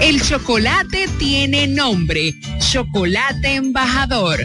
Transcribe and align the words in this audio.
El 0.00 0.22
chocolate 0.22 1.08
tiene 1.18 1.66
nombre, 1.66 2.32
Chocolate 2.70 3.56
Embajador. 3.56 4.38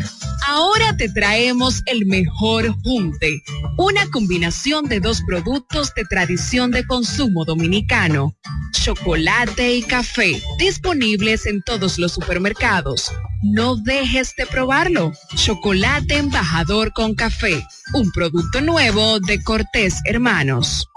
Ahora 0.47 0.97
te 0.97 1.09
traemos 1.09 1.83
el 1.85 2.07
mejor 2.07 2.75
junte, 2.83 3.41
una 3.77 4.09
combinación 4.09 4.85
de 4.85 4.99
dos 4.99 5.21
productos 5.27 5.93
de 5.95 6.05
tradición 6.05 6.71
de 6.71 6.85
consumo 6.87 7.45
dominicano, 7.45 8.35
chocolate 8.71 9.75
y 9.75 9.83
café, 9.83 10.41
disponibles 10.57 11.45
en 11.45 11.61
todos 11.61 11.99
los 11.99 12.13
supermercados. 12.13 13.11
No 13.43 13.75
dejes 13.75 14.33
de 14.35 14.47
probarlo. 14.47 15.13
Chocolate 15.35 16.17
Embajador 16.17 16.91
con 16.93 17.13
café, 17.13 17.63
un 17.93 18.11
producto 18.11 18.59
nuevo 18.59 19.19
de 19.19 19.41
Cortés 19.43 20.01
Hermanos. 20.05 20.89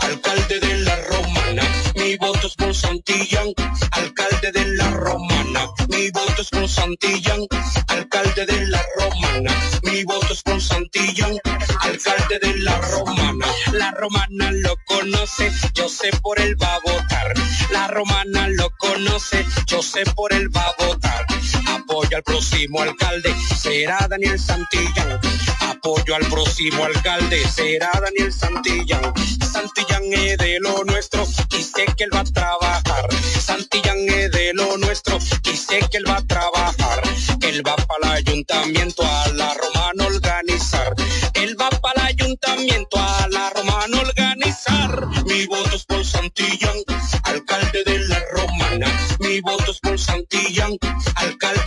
Alcalde 0.00 0.60
de 0.60 0.78
la 0.80 0.96
Romana. 1.08 1.62
Mi 1.94 2.16
voto 2.18 2.46
es 2.46 2.54
por 2.54 2.74
Santillán, 2.74 3.48
alcalde 3.92 4.52
de 4.52 4.66
la 4.76 4.90
Romana. 4.90 5.68
Mi 5.88 6.10
voto 6.10 6.42
es 6.42 6.50
por 6.50 6.68
Santillán, 6.68 7.40
alcalde 7.88 8.44
de 8.44 8.66
la 8.66 8.84
Romana. 8.98 9.75
Mi 9.96 10.04
voto 10.04 10.30
es 10.30 10.42
por 10.42 10.60
Santillán, 10.60 11.38
alcalde 11.80 12.38
de 12.38 12.58
la 12.58 12.78
Romana. 12.82 13.46
La 13.72 13.92
Romana 13.92 14.52
lo 14.52 14.76
conoce, 14.84 15.50
yo 15.72 15.88
sé 15.88 16.10
por 16.20 16.38
él 16.38 16.54
va 16.62 16.74
a 16.74 16.80
votar. 16.80 17.32
La 17.70 17.88
Romana 17.88 18.46
lo 18.48 18.68
conoce, 18.76 19.46
yo 19.66 19.80
sé 19.80 20.04
por 20.14 20.34
él 20.34 20.54
va 20.54 20.66
a 20.66 20.84
votar. 20.84 21.24
Apoyo 21.68 22.14
al 22.14 22.22
próximo 22.24 22.82
alcalde, 22.82 23.34
será 23.58 24.06
Daniel 24.06 24.38
Santillán. 24.38 25.18
Apoyo 25.60 26.14
al 26.14 26.26
próximo 26.26 26.84
alcalde, 26.84 27.48
será 27.48 27.90
Daniel 27.98 28.34
Santillán. 28.34 29.14
Santillán 29.50 30.02
es 30.12 30.36
de 30.36 30.58
lo 30.60 30.84
nuestro 30.84 31.26
y 31.58 31.62
sé 31.62 31.86
que 31.96 32.04
él 32.04 32.10
va 32.14 32.20
a 32.20 32.24
trabajar. 32.24 33.08
Santillán 33.40 33.96
es 34.10 34.30
de 34.30 34.52
lo 34.52 34.76
nuestro 34.76 35.16
y 35.44 35.56
sé 35.56 35.80
que 35.90 35.96
él 35.96 36.04
va 36.06 36.16
a 36.16 36.26
trabajar. 36.26 37.02
Él 37.40 37.62
va 37.66 37.76
para 37.76 38.18
el 38.18 38.26
ayuntamiento 38.26 39.02
a 39.02 39.25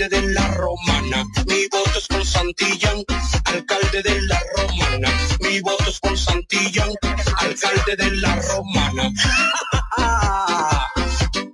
de 0.09 0.22
la 0.34 0.47
romana. 0.50 1.25
Mi 1.46 1.68
voto 1.68 1.97
es 1.97 2.08
por 2.08 2.25
Santillán, 2.25 3.03
alcalde 3.46 4.02
de 4.02 4.22
la 4.23 4.41
romana. 4.58 5.09
Mi 5.41 5.61
voto 5.61 5.90
es 5.90 6.00
por 6.00 6.17
Santillán, 6.17 6.90
alcalde 7.38 7.96
de 7.96 8.11
la 8.17 8.35
romana. 8.35 9.11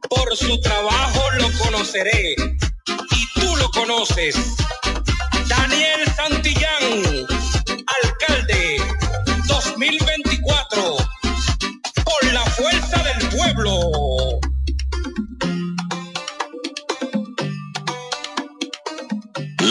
Por 0.09 0.37
su 0.37 0.59
trabajo 0.61 1.21
lo 1.37 1.51
conoceré 1.57 2.35
y 3.11 3.39
tú 3.39 3.55
lo 3.57 3.69
conoces. 3.71 4.35
Daniel 5.47 6.01
Santillán, 6.15 7.25
alcalde 8.03 8.77
2024, 9.47 10.97
por 12.03 12.33
la 12.33 12.45
fuerza 12.45 13.03
del 13.03 13.29
pueblo. 13.29 14.14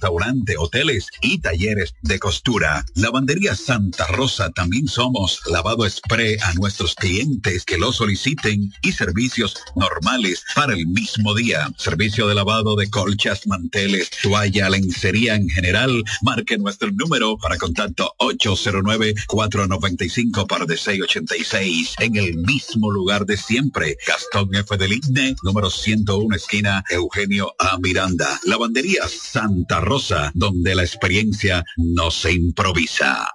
restaurantes, 0.00 0.56
hoteles 0.58 1.08
y 1.20 1.40
talleres 1.40 1.94
de 2.00 2.18
costura. 2.18 2.86
Lavandería 2.94 3.54
Santa 3.54 4.06
Rosa 4.06 4.48
también 4.50 4.88
somos 4.88 5.42
lavado 5.46 5.86
spray 5.88 6.36
a 6.42 6.52
nuestros 6.54 6.94
clientes 6.94 7.66
que 7.66 7.76
lo 7.76 7.92
soliciten 7.92 8.72
y 8.80 8.92
servicios 8.92 9.56
normales 9.76 10.42
para 10.54 10.72
el 10.72 10.86
mismo 10.86 11.34
día. 11.34 11.70
Servicio 11.76 12.26
de 12.28 12.34
lavado 12.34 12.76
de 12.76 12.88
colchas, 12.88 13.46
manteles, 13.46 14.08
toalla, 14.22 14.70
lencería 14.70 15.34
en 15.34 15.50
general. 15.50 16.02
Marque 16.22 16.56
nuestro 16.56 16.90
número 16.90 17.36
para 17.36 17.58
contacto 17.58 18.14
809-495 18.20 20.46
para 20.46 20.64
de 20.64 20.78
686 20.78 21.96
en 21.98 22.16
el 22.16 22.38
mismo 22.38 22.90
lugar 22.90 23.26
de 23.26 23.36
siempre. 23.36 23.98
Gastón 24.06 24.54
F. 24.54 24.78
del 24.78 24.94
Igne, 24.94 25.36
número 25.42 25.68
101, 25.68 26.36
esquina 26.36 26.82
Eugenio 26.88 27.54
A. 27.58 27.76
Miranda. 27.78 28.40
Lavandería 28.44 29.06
Santa 29.08 29.80
Rosa, 29.80 29.89
donde 30.34 30.74
la 30.74 30.82
experiencia 30.82 31.64
no 31.76 32.10
se 32.10 32.32
improvisa. 32.32 33.28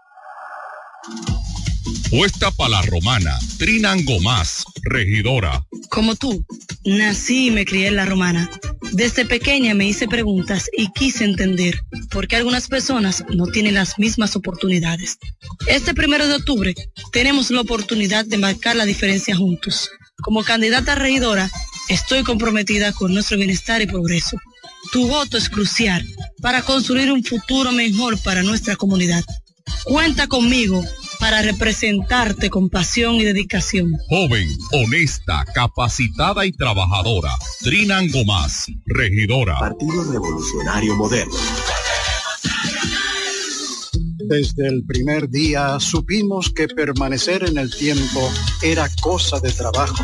Puesta 2.10 2.50
para 2.52 2.70
la 2.70 2.82
romana, 2.84 3.38
Trinango 3.58 4.20
Más, 4.22 4.64
regidora. 4.84 5.66
Como 5.90 6.16
tú, 6.16 6.46
nací 6.86 7.48
y 7.48 7.52
me 7.52 7.66
crié 7.66 7.88
en 7.88 7.98
la 7.98 8.06
romana. 8.06 8.50
Desde 8.94 9.26
pequeña 9.26 9.74
me 9.74 9.88
hice 9.88 10.08
preguntas 10.08 10.70
y 10.78 10.92
quise 10.94 11.26
entender 11.26 11.82
por 12.12 12.28
qué 12.28 12.38
algunas 12.38 12.68
personas 12.68 13.26
no 13.30 13.48
tienen 13.48 13.74
las 13.74 14.00
mismas 14.00 14.36
oportunidades. 14.36 15.18
Este 15.68 15.94
primero 15.94 16.28
de 16.28 16.36
octubre 16.36 16.74
tenemos 17.12 17.52
la 17.52 17.62
oportunidad 17.62 18.26
de 18.26 18.38
marcar 18.38 18.76
la 18.78 18.86
diferencia 18.86 19.36
juntos. 19.36 19.90
Como 20.22 20.44
candidata 20.44 20.96
regidora, 20.96 21.50
estoy 21.90 22.24
comprometida 22.24 22.94
con 22.94 23.14
nuestro 23.14 23.38
bienestar 23.38 23.82
y 23.82 23.88
progreso. 23.88 24.38
Tu 24.92 25.08
voto 25.08 25.38
es 25.38 25.50
crucial 25.50 26.06
para 26.42 26.62
construir 26.62 27.12
un 27.12 27.24
futuro 27.24 27.72
mejor 27.72 28.18
para 28.22 28.44
nuestra 28.44 28.76
comunidad. 28.76 29.24
Cuenta 29.84 30.28
conmigo 30.28 30.84
para 31.20 31.42
representarte 31.42 32.50
con 32.50 32.70
pasión 32.70 33.16
y 33.16 33.24
dedicación. 33.24 33.94
Joven, 34.10 34.48
honesta, 34.72 35.46
capacitada 35.54 36.46
y 36.46 36.52
trabajadora. 36.52 37.32
Trinan 37.62 38.10
Gomás, 38.10 38.68
regidora. 38.86 39.60
Partido 39.60 40.12
Revolucionario 40.12 40.96
Moderno. 40.96 41.36
Desde 44.28 44.68
el 44.68 44.84
primer 44.86 45.30
día 45.30 45.80
supimos 45.80 46.50
que 46.50 46.68
permanecer 46.68 47.48
en 47.48 47.60
el 47.60 47.74
tiempo 47.76 48.28
era 48.64 48.90
cosa 49.02 49.40
de 49.40 49.52
trabajo 49.52 50.04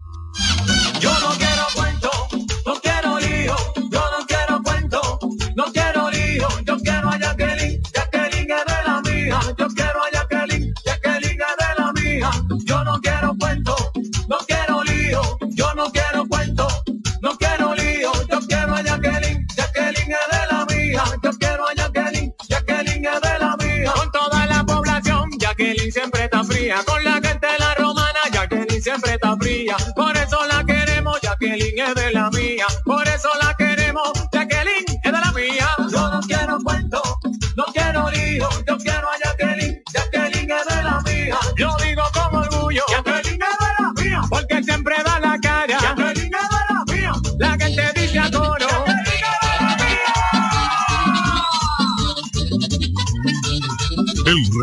Jacqueline 31.41 31.81
es 31.87 31.95
de 31.95 32.11
la 32.11 32.29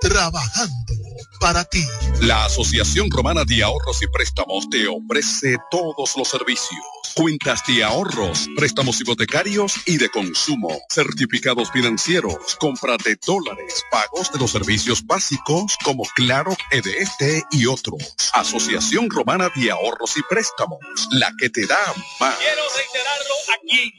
trabajando 0.00 0.94
para 1.40 1.64
ti. 1.64 1.84
La 2.20 2.44
Asociación 2.44 3.10
Romana 3.10 3.44
de 3.44 3.62
Ahorros 3.62 4.02
y 4.02 4.06
Préstamos 4.08 4.68
te 4.70 4.86
ofrece 4.88 5.56
todos 5.70 6.16
los 6.16 6.28
servicios. 6.28 6.80
Cuentas 7.14 7.62
de 7.66 7.82
ahorros, 7.82 8.48
préstamos 8.56 9.00
hipotecarios 9.00 9.74
y 9.86 9.96
de 9.98 10.08
consumo, 10.10 10.68
certificados 10.88 11.70
financieros, 11.72 12.56
compra 12.58 12.96
de 13.04 13.18
dólares, 13.26 13.82
pagos 13.90 14.30
de 14.32 14.38
los 14.38 14.50
servicios 14.52 15.04
básicos 15.04 15.76
como 15.82 16.04
Claro, 16.14 16.56
EDT 16.70 17.46
y 17.50 17.66
otros. 17.66 18.14
Asociación 18.34 19.10
Romana 19.10 19.50
de 19.56 19.70
Ahorros 19.70 20.16
y 20.16 20.22
Préstamos, 20.28 20.78
la 21.10 21.32
que 21.38 21.50
te 21.50 21.66
da 21.66 21.80
más. 22.20 22.36
Quiero 22.36 22.62
reiterarlo 22.76 23.34
aquí. 23.58 23.92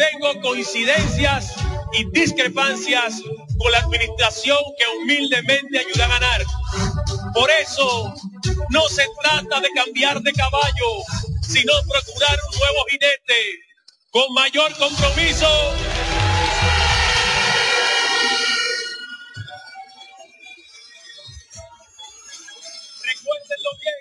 Tengo 0.00 0.40
coincidencias 0.40 1.52
y 1.92 2.10
discrepancias 2.12 3.20
con 3.58 3.70
la 3.70 3.80
administración 3.80 4.56
que 4.78 4.86
humildemente 4.96 5.78
ayuda 5.78 6.06
a 6.06 6.08
ganar. 6.08 6.42
Por 7.34 7.50
eso, 7.50 8.14
no 8.70 8.88
se 8.88 9.06
trata 9.20 9.60
de 9.60 9.68
cambiar 9.74 10.22
de 10.22 10.32
caballo, 10.32 11.04
sino 11.42 11.74
procurar 11.86 12.38
un 12.50 12.58
nuevo 12.58 12.84
jinete 12.88 13.60
con 14.10 14.32
mayor 14.32 14.74
compromiso. 14.78 15.48
Recuérdenlo 23.04 23.70
bien, 23.82 23.99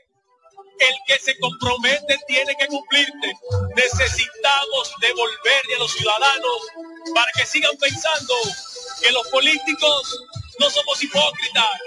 el 0.80 0.96
que 1.08 1.20
se 1.20 1.38
compromete 1.40 2.18
tiene 2.28 2.56
que 2.58 2.68
cumplirte. 2.68 3.34
Necesitamos 3.76 4.92
devolverle 5.02 5.76
a 5.76 5.80
los 5.80 5.92
ciudadanos 5.92 6.68
para 7.14 7.32
que 7.34 7.46
sigan 7.46 7.76
pensando 7.78 8.34
que 9.02 9.12
los 9.12 9.28
políticos 9.28 10.24
no 10.60 10.70
somos 10.70 11.04
hipócritas, 11.04 11.80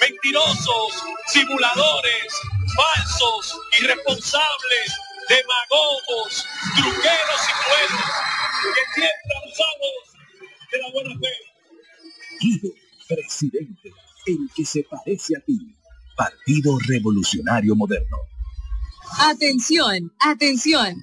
mentirosos, 0.00 0.94
simuladores, 1.28 2.34
falsos, 2.74 3.58
irresponsables, 3.80 4.92
demagogos, 5.28 6.46
truqueros 6.76 7.40
y 7.48 7.52
pueblos 7.68 8.10
que 8.74 9.00
siempre 9.00 9.32
abusamos 9.42 10.10
de 10.72 10.78
la 10.78 10.90
buena 10.90 11.20
fe. 11.20 11.50
presidente, 13.08 13.92
el 14.26 14.50
que 14.54 14.64
se 14.64 14.84
parece 14.84 15.36
a 15.36 15.40
ti. 15.40 15.58
Partido 16.16 16.78
Revolucionario 16.86 17.74
Moderno. 17.74 18.29
Atención, 19.18 20.12
atención. 20.20 21.02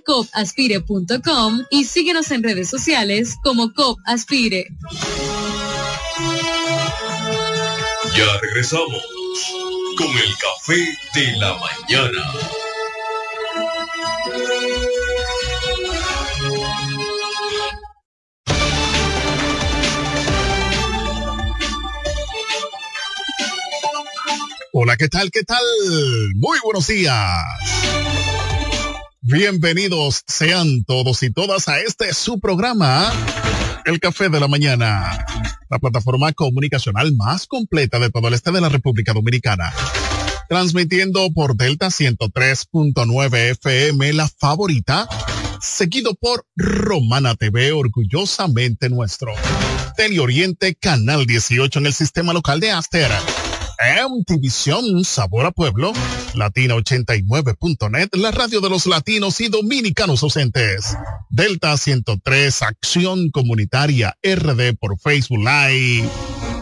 copaspire.com 0.00 1.64
y 1.70 1.84
síguenos 1.84 2.30
en 2.30 2.42
redes 2.42 2.68
sociales 2.68 3.36
como 3.42 3.72
Cop 3.72 3.98
Aspire. 4.06 4.66
Ya 8.16 8.38
regresamos 8.40 9.02
con 9.96 10.08
el 10.08 10.34
café 10.38 10.98
de 11.14 11.36
la 11.36 11.58
mañana. 11.58 12.32
Hola, 24.80 24.96
¿qué 24.96 25.08
tal? 25.08 25.30
¿Qué 25.32 25.42
tal? 25.42 25.64
Muy 26.36 26.58
buenos 26.62 26.86
días. 26.86 27.42
Bienvenidos 29.20 30.22
sean 30.28 30.84
todos 30.84 31.24
y 31.24 31.32
todas 31.32 31.66
a 31.66 31.80
este 31.80 32.14
su 32.14 32.38
programa, 32.38 33.12
El 33.84 33.98
Café 33.98 34.28
de 34.28 34.38
la 34.38 34.46
Mañana, 34.46 35.26
la 35.68 35.78
plataforma 35.80 36.32
comunicacional 36.32 37.16
más 37.16 37.48
completa 37.48 37.98
de 37.98 38.10
todo 38.10 38.28
el 38.28 38.34
este 38.34 38.52
de 38.52 38.60
la 38.60 38.68
República 38.68 39.12
Dominicana. 39.12 39.72
Transmitiendo 40.48 41.32
por 41.32 41.56
Delta 41.56 41.88
103.9 41.88 43.50
FM, 43.50 44.12
la 44.12 44.28
favorita, 44.28 45.08
seguido 45.60 46.14
por 46.14 46.46
Romana 46.54 47.34
TV, 47.34 47.72
orgullosamente 47.72 48.88
nuestro. 48.88 49.32
Teleoriente, 49.96 50.76
Canal 50.76 51.26
18 51.26 51.80
en 51.80 51.86
el 51.86 51.92
sistema 51.92 52.32
local 52.32 52.60
de 52.60 52.70
Aster 52.70 53.10
MTVision 53.80 55.04
Sabor 55.04 55.46
a 55.46 55.52
Pueblo, 55.52 55.92
Latina89.net, 56.38 58.08
la 58.12 58.30
radio 58.30 58.60
de 58.60 58.70
los 58.70 58.86
latinos 58.86 59.40
y 59.40 59.48
dominicanos 59.48 60.22
ausentes. 60.22 60.96
Delta 61.30 61.76
103, 61.76 62.62
Acción 62.62 63.30
Comunitaria 63.30 64.16
RD 64.22 64.76
por 64.78 64.98
Facebook 64.98 65.40
Live, 65.40 66.08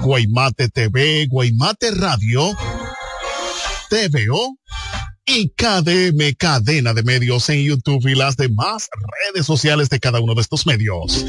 Guaymate 0.02 0.68
TV, 0.68 1.26
Guaymate 1.26 1.90
Radio, 1.92 2.56
TVO 3.90 4.56
y 5.26 5.48
KDM 5.48 6.34
Cadena 6.38 6.94
de 6.94 7.02
Medios 7.02 7.48
en 7.48 7.60
YouTube 7.62 8.06
y 8.06 8.14
las 8.14 8.36
demás 8.36 8.88
redes 9.26 9.44
sociales 9.44 9.90
de 9.90 9.98
cada 9.98 10.20
uno 10.20 10.34
de 10.34 10.40
estos 10.40 10.66
medios. 10.66 11.26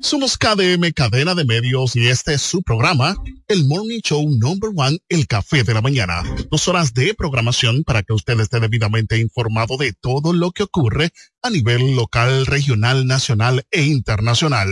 Somos 0.00 0.38
KDM 0.38 0.92
Cadena 0.94 1.34
de 1.34 1.44
Medios 1.44 1.96
y 1.96 2.06
este 2.06 2.34
es 2.34 2.42
su 2.42 2.62
programa, 2.62 3.16
el 3.48 3.66
Morning 3.66 4.00
Show 4.02 4.24
Number 4.38 4.70
One, 4.74 5.00
El 5.08 5.26
Café 5.26 5.64
de 5.64 5.74
la 5.74 5.82
Mañana. 5.82 6.22
Dos 6.48 6.68
horas 6.68 6.94
de 6.94 7.12
programación 7.14 7.82
para 7.82 8.04
que 8.04 8.12
usted 8.12 8.38
esté 8.38 8.60
debidamente 8.60 9.18
informado 9.18 9.76
de 9.76 9.92
todo 9.92 10.32
lo 10.32 10.52
que 10.52 10.62
ocurre 10.62 11.10
a 11.42 11.50
nivel 11.50 11.96
local, 11.96 12.46
regional, 12.46 13.06
nacional 13.06 13.66
e 13.72 13.82
internacional. 13.82 14.68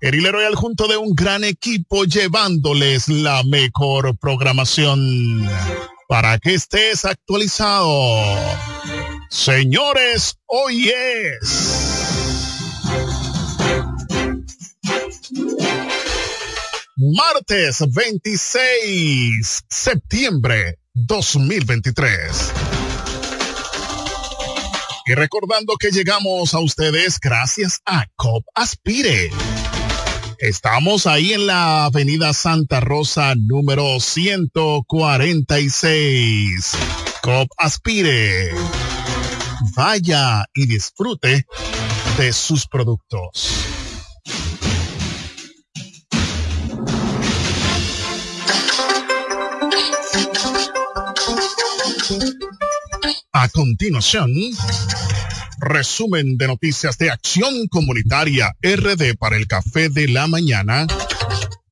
Erile 0.00 0.32
Royal 0.32 0.56
junto 0.56 0.88
de 0.88 0.96
un 0.96 1.14
gran 1.14 1.44
equipo 1.44 2.04
llevándoles 2.04 3.08
la 3.08 3.44
mejor 3.44 4.18
programación 4.18 5.48
para 6.08 6.38
que 6.38 6.54
estés 6.54 7.04
actualizado. 7.04 8.22
Señores, 9.30 10.36
hoy 10.46 10.88
es 10.88 11.76
martes 16.96 17.82
26 17.92 19.64
septiembre 19.68 20.78
2023. 20.94 22.52
Y 25.08 25.14
recordando 25.14 25.76
que 25.76 25.90
llegamos 25.90 26.54
a 26.54 26.58
ustedes 26.58 27.20
gracias 27.20 27.80
a 27.84 28.06
COP 28.16 28.44
Aspire 28.54 29.30
Estamos 30.38 31.06
ahí 31.06 31.32
en 31.32 31.46
la 31.46 31.86
avenida 31.86 32.34
Santa 32.34 32.80
Rosa 32.80 33.34
número 33.36 34.00
146. 34.00 36.72
COP 37.22 37.48
Aspire. 37.56 38.50
Vaya 39.74 40.44
y 40.54 40.66
disfrute 40.66 41.46
de 42.18 42.32
sus 42.32 42.66
productos. 42.66 43.64
A 53.32 53.48
continuación, 53.48 54.32
Resumen 55.58 56.36
de 56.36 56.46
noticias 56.46 56.98
de 56.98 57.10
Acción 57.10 57.66
Comunitaria 57.68 58.54
RD 58.62 59.16
para 59.18 59.36
el 59.36 59.46
Café 59.46 59.88
de 59.88 60.08
la 60.08 60.26
Mañana. 60.26 60.86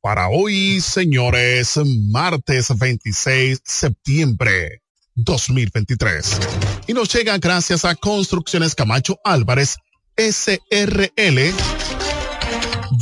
Para 0.01 0.29
hoy, 0.29 0.81
señores, 0.81 1.79
martes 2.11 2.77
26 2.77 3.61
septiembre 3.65 4.83
2023. 5.15 6.41
Y 6.87 6.95
nos 6.95 7.13
llega 7.13 7.37
gracias 7.39 7.85
a 7.85 7.95
Construcciones 7.95 8.75
Camacho 8.75 9.19
Álvarez 9.25 9.77
SRL, 10.17 11.53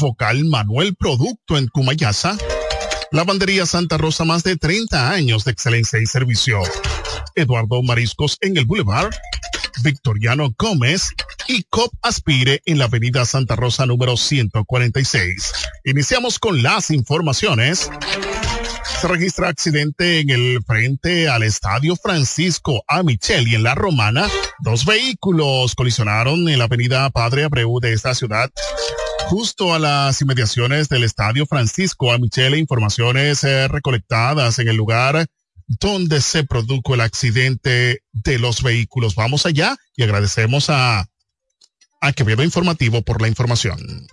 Vocal 0.01 0.45
Manuel 0.47 0.97
Producto 0.97 1.59
en 1.59 1.69
Cumayasa, 1.69 2.37
Lavandería 3.12 3.67
Santa 3.67 3.99
Rosa, 3.99 4.25
más 4.25 4.43
de 4.43 4.57
30 4.57 5.11
años 5.11 5.45
de 5.45 5.53
excelencia 5.53 6.01
y 6.01 6.07
servicio. 6.07 6.61
Eduardo 7.35 7.83
Mariscos 7.83 8.37
en 8.41 8.57
el 8.57 8.65
Boulevard, 8.65 9.11
Victoriano 9.83 10.55
Gómez 10.59 11.11
y 11.49 11.65
COP 11.65 11.93
Aspire 12.03 12.62
en 12.67 12.79
la 12.79 12.85
avenida 12.85 13.25
Santa 13.25 13.57
Rosa 13.57 13.87
número 13.87 14.17
146. 14.17 15.53
Iniciamos 15.85 16.39
con 16.39 16.62
las 16.62 16.91
informaciones. 16.91 17.91
Se 19.01 19.09
registra 19.09 19.49
accidente 19.49 20.21
en 20.21 20.31
el 20.31 20.62
frente 20.65 21.29
al 21.29 21.43
Estadio 21.43 21.97
Francisco 21.97 22.85
A. 22.87 23.03
Micheli 23.03 23.55
en 23.55 23.65
La 23.65 23.75
Romana. 23.75 24.29
Dos 24.61 24.85
vehículos 24.85 25.75
colisionaron 25.75 26.49
en 26.49 26.59
la 26.59 26.65
avenida 26.65 27.11
Padre 27.11 27.45
Abreu 27.45 27.81
de 27.81 27.93
esta 27.93 28.15
ciudad 28.15 28.51
justo 29.33 29.73
a 29.73 29.79
las 29.79 30.21
inmediaciones 30.21 30.91
del 30.91 31.05
Estadio 31.05 31.47
Francisco 31.47 32.12
A. 32.12 32.19
Michele, 32.19 32.59
informaciones 32.59 33.43
eh, 33.45 33.67
recolectadas 33.67 34.59
en 34.59 34.69
el 34.69 34.77
lugar 34.77 35.27
donde 35.81 36.21
se 36.21 36.45
produjo 36.45 36.95
el 36.95 37.00
accidente 37.00 38.02
de 38.12 38.38
los 38.38 38.62
vehículos. 38.62 39.14
Vamos 39.14 39.47
allá 39.47 39.76
y 39.97 40.02
agradecemos 40.02 40.71
a, 40.71 41.09
a 42.00 42.12
Quevedo 42.12 42.43
Informativo 42.43 43.02
por 43.02 43.21
la 43.23 43.29
información. 43.29 44.07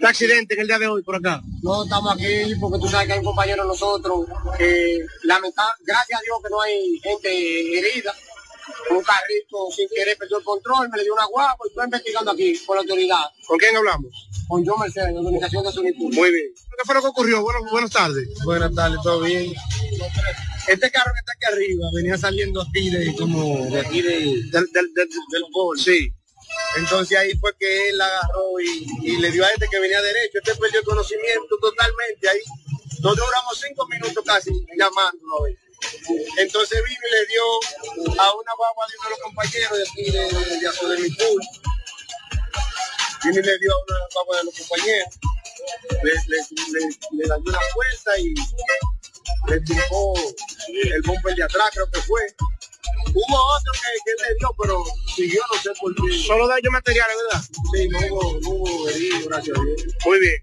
¿Qué 0.00 0.06
accidente 0.06 0.54
en 0.54 0.60
el 0.60 0.66
día 0.66 0.78
de 0.78 0.86
hoy 0.86 1.02
por 1.02 1.16
acá? 1.16 1.40
No, 1.62 1.84
estamos 1.84 2.12
aquí 2.12 2.54
porque 2.60 2.78
tú 2.78 2.88
sabes 2.88 3.06
que 3.06 3.12
hay 3.14 3.18
un 3.20 3.24
compañero 3.24 3.62
de 3.62 3.68
nosotros 3.68 4.26
que 4.58 4.98
gracias 5.22 6.20
a 6.20 6.22
Dios 6.22 6.38
que 6.42 6.50
no 6.50 6.60
hay 6.60 7.00
gente 7.02 7.78
herida. 7.78 8.12
Un 8.90 9.02
carrito 9.02 9.70
sin 9.74 9.88
querer 9.88 10.16
perdió 10.16 10.38
el 10.38 10.44
control, 10.44 10.88
me 10.88 10.98
le 10.98 11.04
dio 11.04 11.14
una 11.14 11.26
guapa 11.26 11.58
y 11.64 11.68
estoy 11.68 11.84
investigando 11.84 12.30
aquí 12.30 12.54
por 12.66 12.76
la 12.76 12.82
autoridad. 12.82 13.24
¿Con 13.46 13.58
quién 13.58 13.76
hablamos? 13.76 14.28
Con 14.48 14.64
yo 14.64 14.76
Mercedes, 14.76 15.12
de 15.12 15.18
Organización 15.18 15.64
de 15.64 15.72
Sonitud. 15.72 16.14
Muy 16.14 16.32
bien. 16.32 16.54
¿Qué 16.54 16.84
fue 16.84 16.94
lo 16.94 17.02
que 17.02 17.08
ocurrió? 17.08 17.42
Bueno, 17.42 17.60
buenas 17.70 17.90
tardes. 17.90 18.28
Buenas 18.44 18.74
tardes, 18.74 18.98
todo 19.02 19.20
bien. 19.20 19.52
Este 20.66 20.90
carro 20.90 21.12
que 21.12 21.20
está 21.20 21.32
aquí 21.32 21.54
arriba 21.54 21.86
venía 21.94 22.16
saliendo 22.16 22.62
aquí 22.62 22.90
de 22.90 23.14
como 23.16 23.66
de 23.66 23.80
aquí 23.80 24.00
de, 24.00 24.12
del, 24.50 24.50
del, 24.50 24.94
del, 24.94 25.08
del 25.08 25.44
gol. 25.52 25.78
Sí. 25.78 26.10
Entonces 26.76 27.18
ahí 27.18 27.36
fue 27.38 27.52
que 27.58 27.90
él 27.90 28.00
agarró 28.00 28.60
y, 28.60 28.86
y, 29.02 29.16
le 29.18 29.30
dio 29.30 29.44
a 29.44 29.48
este 29.50 29.66
que 29.70 29.80
venía 29.80 30.00
derecho. 30.00 30.38
Este 30.42 30.54
perdió 30.54 30.80
el 30.80 30.86
conocimiento 30.86 31.56
totalmente 31.60 32.28
ahí. 32.28 32.40
Nos 33.00 33.16
duramos 33.16 33.62
cinco 33.62 33.86
minutos 33.88 34.24
casi 34.24 34.50
llamándolo. 34.76 35.46
Entonces 36.38 36.82
vino 36.84 37.00
y 37.08 37.12
le 37.12 37.26
dio 37.26 37.44
a 38.18 38.34
una 38.34 38.52
guagua 38.54 38.86
de 38.86 38.94
uno 38.98 39.04
de 39.04 39.10
los 39.10 39.20
compañeros 39.20 39.78
de 39.78 39.84
aquí 39.84 40.10
de, 40.10 40.18
de, 40.18 40.60
de, 40.60 40.96
de 40.96 41.02
mi 41.02 41.10
pool. 41.16 41.42
Vino 43.24 43.40
y 43.40 43.42
le 43.42 43.58
dio 43.58 43.72
a 43.72 43.76
una 43.88 44.06
guagua 44.14 44.36
de 44.38 44.44
los 44.44 44.54
compañeros. 44.58 45.08
Le, 46.02 46.12
le, 46.12 46.36
le, 46.72 46.98
le 47.12 47.28
dañó 47.28 47.44
una 47.46 47.60
fuerza 47.72 48.10
y 48.18 48.34
le 49.48 49.60
tumbó 49.60 50.14
el 50.68 51.02
bumper 51.02 51.34
de 51.34 51.42
atrás, 51.44 51.70
creo 51.72 51.90
que 51.90 52.00
fue. 52.02 52.22
Hubo 53.14 53.56
otro 53.56 53.72
que, 53.72 53.88
que 54.04 54.22
le 54.22 54.34
dio, 54.38 54.50
pero 54.60 54.84
siguió, 55.14 55.42
no 55.52 55.62
sé 55.62 55.70
por 55.80 55.94
qué. 55.94 56.18
Solo 56.26 56.48
daño 56.48 56.70
materiales, 56.70 57.16
¿verdad? 57.16 57.44
Sí, 57.72 57.88
no 57.88 57.98
hubo, 57.98 58.40
no 58.40 58.48
hubo 58.50 58.88
herido, 58.88 59.28
gracias 59.28 59.58
a 59.58 59.62
Dios. 59.62 59.82
Muy 60.04 60.18
bien. 60.20 60.42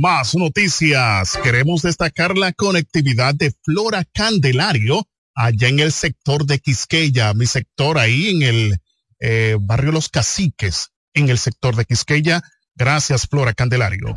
Más 0.00 0.34
noticias. 0.34 1.38
Queremos 1.40 1.82
destacar 1.82 2.36
la 2.36 2.52
conectividad 2.52 3.32
de 3.32 3.54
Flora 3.62 4.04
Candelario 4.12 5.06
allá 5.36 5.68
en 5.68 5.78
el 5.78 5.92
sector 5.92 6.46
de 6.46 6.58
Quisqueya, 6.58 7.32
mi 7.32 7.46
sector 7.46 7.98
ahí 7.98 8.30
en 8.30 8.42
el 8.42 8.78
eh, 9.20 9.56
barrio 9.60 9.92
Los 9.92 10.08
Caciques, 10.08 10.90
en 11.12 11.28
el 11.28 11.38
sector 11.38 11.76
de 11.76 11.84
Quisqueya. 11.84 12.42
Gracias, 12.74 13.28
Flora 13.28 13.54
Candelario. 13.54 14.14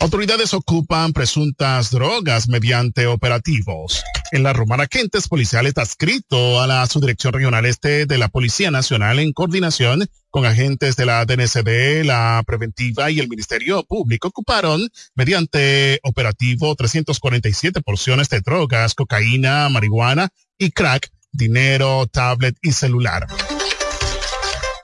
Autoridades 0.00 0.52
ocupan 0.54 1.12
presuntas 1.12 1.90
drogas 1.90 2.48
mediante 2.48 3.06
operativos. 3.06 4.02
En 4.30 4.42
la 4.42 4.52
Romana 4.52 4.86
Quentes, 4.86 5.28
policial 5.28 5.66
está 5.66 5.82
adscrito 5.82 6.60
a 6.60 6.66
la 6.66 6.86
Subdirección 6.86 7.32
Regional 7.32 7.64
Este 7.64 8.06
de 8.06 8.18
la 8.18 8.28
Policía 8.28 8.70
Nacional 8.70 9.18
en 9.18 9.32
coordinación 9.32 10.06
con 10.30 10.44
agentes 10.44 10.96
de 10.96 11.06
la 11.06 11.24
DNCD, 11.24 12.04
la 12.04 12.42
Preventiva 12.46 13.10
y 13.10 13.20
el 13.20 13.28
Ministerio 13.28 13.84
Público 13.84 14.28
ocuparon 14.28 14.86
mediante 15.14 15.98
operativo 16.02 16.74
347 16.74 17.80
porciones 17.80 18.28
de 18.28 18.40
drogas, 18.40 18.94
cocaína, 18.94 19.68
marihuana 19.70 20.28
y 20.58 20.70
crack, 20.72 21.10
dinero, 21.32 22.06
tablet 22.06 22.56
y 22.62 22.72
celular 22.72 23.26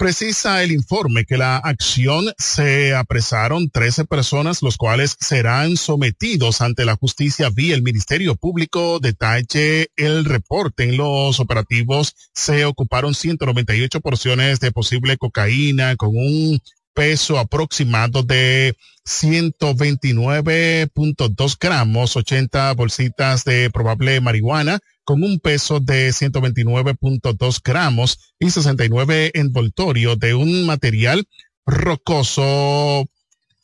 precisa 0.02 0.62
el 0.64 0.72
informe 0.72 1.24
que 1.24 1.38
la 1.38 1.58
acción 1.58 2.32
se 2.36 2.92
apresaron 2.92 3.70
13 3.70 4.04
personas, 4.04 4.60
los 4.60 4.76
cuales 4.76 5.16
serán 5.20 5.76
sometidos 5.76 6.60
ante 6.60 6.84
la 6.84 6.96
justicia 6.96 7.50
vía 7.50 7.76
el 7.76 7.84
Ministerio 7.84 8.34
Público. 8.34 8.98
Detalle 8.98 9.92
el 9.94 10.24
reporte. 10.24 10.82
En 10.82 10.96
los 10.96 11.38
operativos 11.38 12.16
se 12.34 12.64
ocuparon 12.64 13.14
198 13.14 14.00
porciones 14.00 14.58
de 14.58 14.72
posible 14.72 15.16
cocaína 15.18 15.94
con 15.94 16.16
un 16.16 16.60
peso 16.94 17.38
aproximado 17.38 18.24
de 18.24 18.74
129.2 19.06 21.56
gramos, 21.60 22.16
80 22.16 22.74
bolsitas 22.74 23.44
de 23.44 23.70
probable 23.70 24.20
marihuana, 24.20 24.80
con 25.04 25.22
un 25.22 25.38
peso 25.40 25.80
de 25.80 26.10
129.2 26.10 27.60
gramos 27.64 28.34
y 28.38 28.50
69 28.50 29.30
envoltorio 29.34 30.16
de 30.16 30.34
un 30.34 30.66
material 30.66 31.26
rocoso 31.66 33.08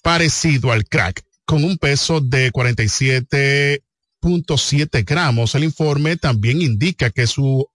parecido 0.02 0.72
al 0.72 0.86
crack, 0.86 1.22
con 1.44 1.62
un 1.64 1.76
peso 1.78 2.20
de 2.20 2.52
47.7 2.52 5.04
gramos. 5.04 5.54
El 5.54 5.64
informe 5.64 6.16
también 6.16 6.62
indica 6.62 7.10
que 7.10 7.26
su 7.26 7.68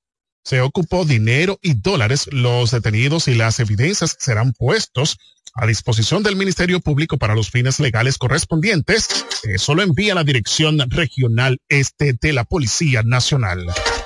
se 0.44 0.62
ocupó 0.62 1.06
dinero 1.06 1.60
y 1.62 1.76
dólares. 1.76 2.28
Los 2.32 2.72
detenidos 2.72 3.28
y 3.28 3.36
las 3.36 3.60
evidencias 3.60 4.16
serán 4.20 4.54
puestos 4.54 5.20
a 5.56 5.68
disposición 5.68 6.24
del 6.24 6.36
Ministerio 6.36 6.80
Público 6.80 7.18
para 7.18 7.36
los 7.36 7.50
fines 7.50 7.80
legales 7.80 8.18
correspondientes. 8.18 9.26
Eso 9.44 9.76
lo 9.76 9.84
envía 9.84 10.16
la 10.16 10.24
Dirección 10.24 10.80
Regional 10.90 11.60
Este 11.70 12.14
de 12.20 12.34
la 12.34 12.44
Policía 12.44 13.04
Nacional. 13.04 13.66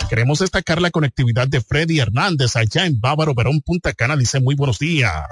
Queremos 0.10 0.40
destacar 0.40 0.82
la 0.82 0.92
conectividad 0.92 1.48
de 1.48 1.62
Freddy 1.62 2.00
Hernández 2.00 2.56
allá 2.56 2.86
en 2.86 3.00
Bávaro, 3.00 3.34
Verón, 3.34 3.62
Punta 3.62 3.94
Cana. 3.94 4.18
Dice 4.18 4.40
muy 4.40 4.56
buenos 4.56 4.80
días. 4.80 5.24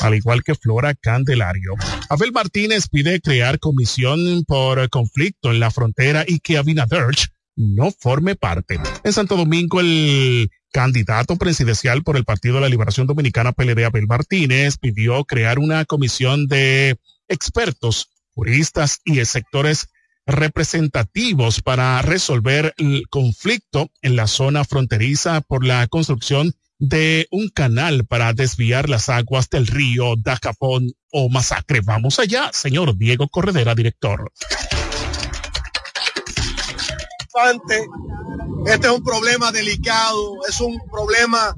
Al 0.00 0.14
igual 0.14 0.42
que 0.42 0.54
Flora 0.54 0.94
Candelario. 0.94 1.74
Abel 2.08 2.32
Martínez 2.32 2.88
pide 2.88 3.20
crear 3.20 3.58
comisión 3.58 4.44
por 4.46 4.88
conflicto 4.88 5.50
en 5.50 5.60
la 5.60 5.70
frontera 5.70 6.24
y 6.26 6.40
que 6.40 6.58
Abinader 6.58 7.14
no 7.56 7.92
forme 7.92 8.36
parte. 8.36 8.80
En 9.04 9.12
Santo 9.12 9.36
Domingo, 9.36 9.80
el 9.80 10.50
candidato 10.72 11.36
presidencial 11.36 12.02
por 12.02 12.16
el 12.16 12.24
Partido 12.24 12.56
de 12.56 12.60
la 12.62 12.68
Liberación 12.68 13.06
Dominicana 13.06 13.52
PLD, 13.52 13.84
Abel 13.84 14.06
Martínez, 14.06 14.78
pidió 14.78 15.24
crear 15.24 15.58
una 15.58 15.84
comisión 15.84 16.46
de 16.46 16.98
expertos, 17.28 18.10
juristas 18.34 19.00
y 19.04 19.24
sectores 19.24 19.88
representativos 20.26 21.60
para 21.62 22.00
resolver 22.02 22.74
el 22.78 23.04
conflicto 23.08 23.90
en 24.02 24.16
la 24.16 24.26
zona 24.26 24.64
fronteriza 24.64 25.40
por 25.40 25.64
la 25.64 25.86
construcción 25.88 26.54
de 26.78 27.26
un 27.30 27.48
canal 27.50 28.06
para 28.06 28.32
desviar 28.32 28.88
las 28.88 29.08
aguas 29.08 29.50
del 29.50 29.66
río 29.66 30.14
Dajapón 30.16 30.92
o 31.10 31.28
Masacre. 31.28 31.80
Vamos 31.82 32.18
allá, 32.18 32.50
señor 32.52 32.96
Diego 32.96 33.28
Corredera, 33.28 33.74
director. 33.74 34.32
Este 38.66 38.86
es 38.86 38.92
un 38.92 39.04
problema 39.04 39.52
delicado, 39.52 40.36
es 40.48 40.60
un 40.60 40.78
problema 40.90 41.56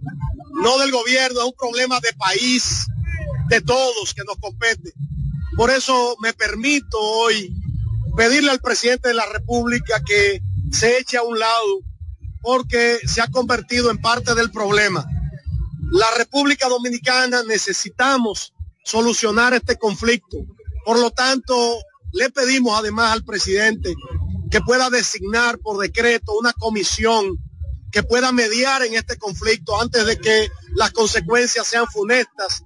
no 0.63 0.79
del 0.79 0.91
gobierno, 0.91 1.41
es 1.41 1.47
un 1.47 1.55
problema 1.59 1.99
de 2.01 2.13
país, 2.13 2.87
de 3.49 3.61
todos 3.63 4.13
que 4.15 4.23
nos 4.25 4.37
compete. 4.37 4.93
Por 5.57 5.71
eso 5.71 6.17
me 6.21 6.35
permito 6.35 6.99
hoy 6.99 7.55
pedirle 8.17 8.51
al 8.51 8.61
presidente 8.61 9.09
de 9.09 9.15
la 9.15 9.27
República 9.27 10.03
que 10.05 10.43
se 10.71 10.99
eche 10.99 11.17
a 11.17 11.23
un 11.23 11.39
lado 11.39 11.81
porque 12.43 12.99
se 13.07 13.23
ha 13.23 13.29
convertido 13.29 13.91
en 13.91 13.99
parte 13.99 14.35
del 14.35 14.51
problema. 14.51 15.07
La 15.91 16.11
República 16.19 16.69
Dominicana 16.69 17.43
necesitamos 17.45 18.53
solucionar 18.85 19.55
este 19.55 19.77
conflicto. 19.77 20.37
Por 20.85 20.99
lo 20.99 21.11
tanto, 21.11 21.79
le 22.13 22.31
pedimos 22.31 22.79
además 22.79 23.13
al 23.13 23.25
presidente 23.25 23.95
que 24.53 24.61
pueda 24.61 24.91
designar 24.91 25.59
por 25.59 25.79
decreto 25.79 26.35
una 26.39 26.53
comisión 26.53 27.39
que 27.91 28.03
pueda 28.03 28.33
mediar 28.33 28.83
en 28.83 28.95
este 28.95 29.17
conflicto 29.17 29.81
antes 29.81 30.05
de 30.05 30.19
que 30.19 30.51
las 30.75 30.91
consecuencias 30.93 31.67
sean 31.67 31.87
funestas 31.87 32.63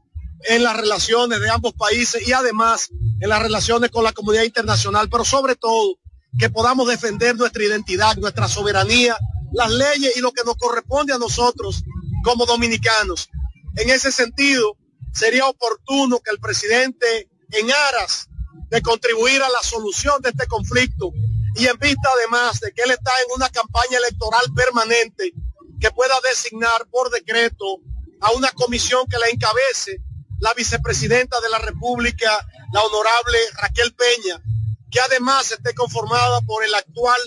en 0.48 0.64
las 0.64 0.76
relaciones 0.76 1.40
de 1.40 1.48
ambos 1.48 1.74
países 1.74 2.26
y 2.26 2.32
además 2.32 2.88
en 3.20 3.28
las 3.28 3.40
relaciones 3.40 3.90
con 3.90 4.02
la 4.02 4.12
comunidad 4.12 4.42
internacional, 4.42 5.08
pero 5.08 5.24
sobre 5.24 5.54
todo 5.54 5.96
que 6.36 6.50
podamos 6.50 6.88
defender 6.88 7.36
nuestra 7.36 7.62
identidad, 7.62 8.16
nuestra 8.16 8.48
soberanía, 8.48 9.16
las 9.52 9.70
leyes 9.70 10.16
y 10.16 10.20
lo 10.20 10.32
que 10.32 10.42
nos 10.44 10.56
corresponde 10.56 11.12
a 11.14 11.18
nosotros 11.18 11.84
como 12.24 12.46
dominicanos. 12.46 13.30
En 13.76 13.90
ese 13.90 14.10
sentido, 14.10 14.76
sería 15.12 15.46
oportuno 15.46 16.18
que 16.18 16.32
el 16.32 16.40
presidente, 16.40 17.30
en 17.52 17.70
aras 17.70 18.28
de 18.70 18.82
contribuir 18.82 19.40
a 19.40 19.48
la 19.48 19.62
solución 19.62 20.20
de 20.20 20.30
este 20.30 20.46
conflicto, 20.48 21.12
y 21.56 21.66
en 21.66 21.78
vista 21.78 22.08
además 22.14 22.60
de 22.60 22.72
que 22.72 22.82
él 22.82 22.90
está 22.90 23.10
en 23.22 23.32
una 23.34 23.48
campaña 23.48 23.98
electoral 23.98 24.44
permanente 24.54 25.32
que 25.80 25.90
pueda 25.90 26.14
designar 26.28 26.86
por 26.90 27.10
decreto 27.10 27.80
a 28.20 28.32
una 28.32 28.50
comisión 28.52 29.06
que 29.06 29.18
la 29.18 29.28
encabece 29.28 30.02
la 30.40 30.52
vicepresidenta 30.54 31.40
de 31.40 31.48
la 31.48 31.58
República, 31.58 32.30
la 32.72 32.82
honorable 32.82 33.38
Raquel 33.54 33.94
Peña, 33.94 34.42
que 34.90 35.00
además 35.00 35.50
esté 35.50 35.74
conformada 35.74 36.40
por 36.42 36.62
el 36.62 36.74
actual 36.74 37.20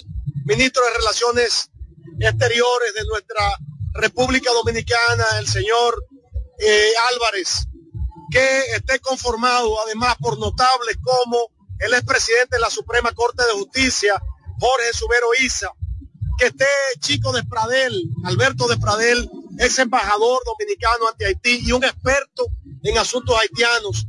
ministro 0.45 0.83
de 0.85 0.93
Relaciones 0.97 1.71
Exteriores 2.19 2.93
de 2.93 3.05
nuestra 3.05 3.57
República 3.93 4.51
Dominicana, 4.51 5.25
el 5.39 5.47
señor 5.47 6.05
eh, 6.59 6.91
Álvarez, 7.13 7.67
que 8.29 8.59
esté 8.75 8.99
conformado 8.99 9.81
además 9.81 10.15
por 10.19 10.37
notables 10.37 10.97
como 11.01 11.49
el 11.79 11.93
expresidente 11.93 12.57
de 12.57 12.61
la 12.61 12.69
Suprema 12.69 13.11
Corte 13.13 13.43
de 13.45 13.53
Justicia, 13.53 14.21
Jorge 14.59 14.93
Subero 14.93 15.27
Isa, 15.41 15.71
que 16.37 16.47
esté 16.47 16.65
Chico 16.99 17.31
de 17.31 17.43
Pradel, 17.43 18.01
Alberto 18.25 18.67
de 18.67 18.77
Pradel, 18.77 19.29
ex 19.59 19.79
embajador 19.79 20.41
dominicano 20.45 21.07
ante 21.07 21.25
Haití 21.25 21.61
y 21.65 21.71
un 21.71 21.83
experto 21.83 22.47
en 22.83 22.97
asuntos 22.97 23.37
haitianos. 23.37 24.05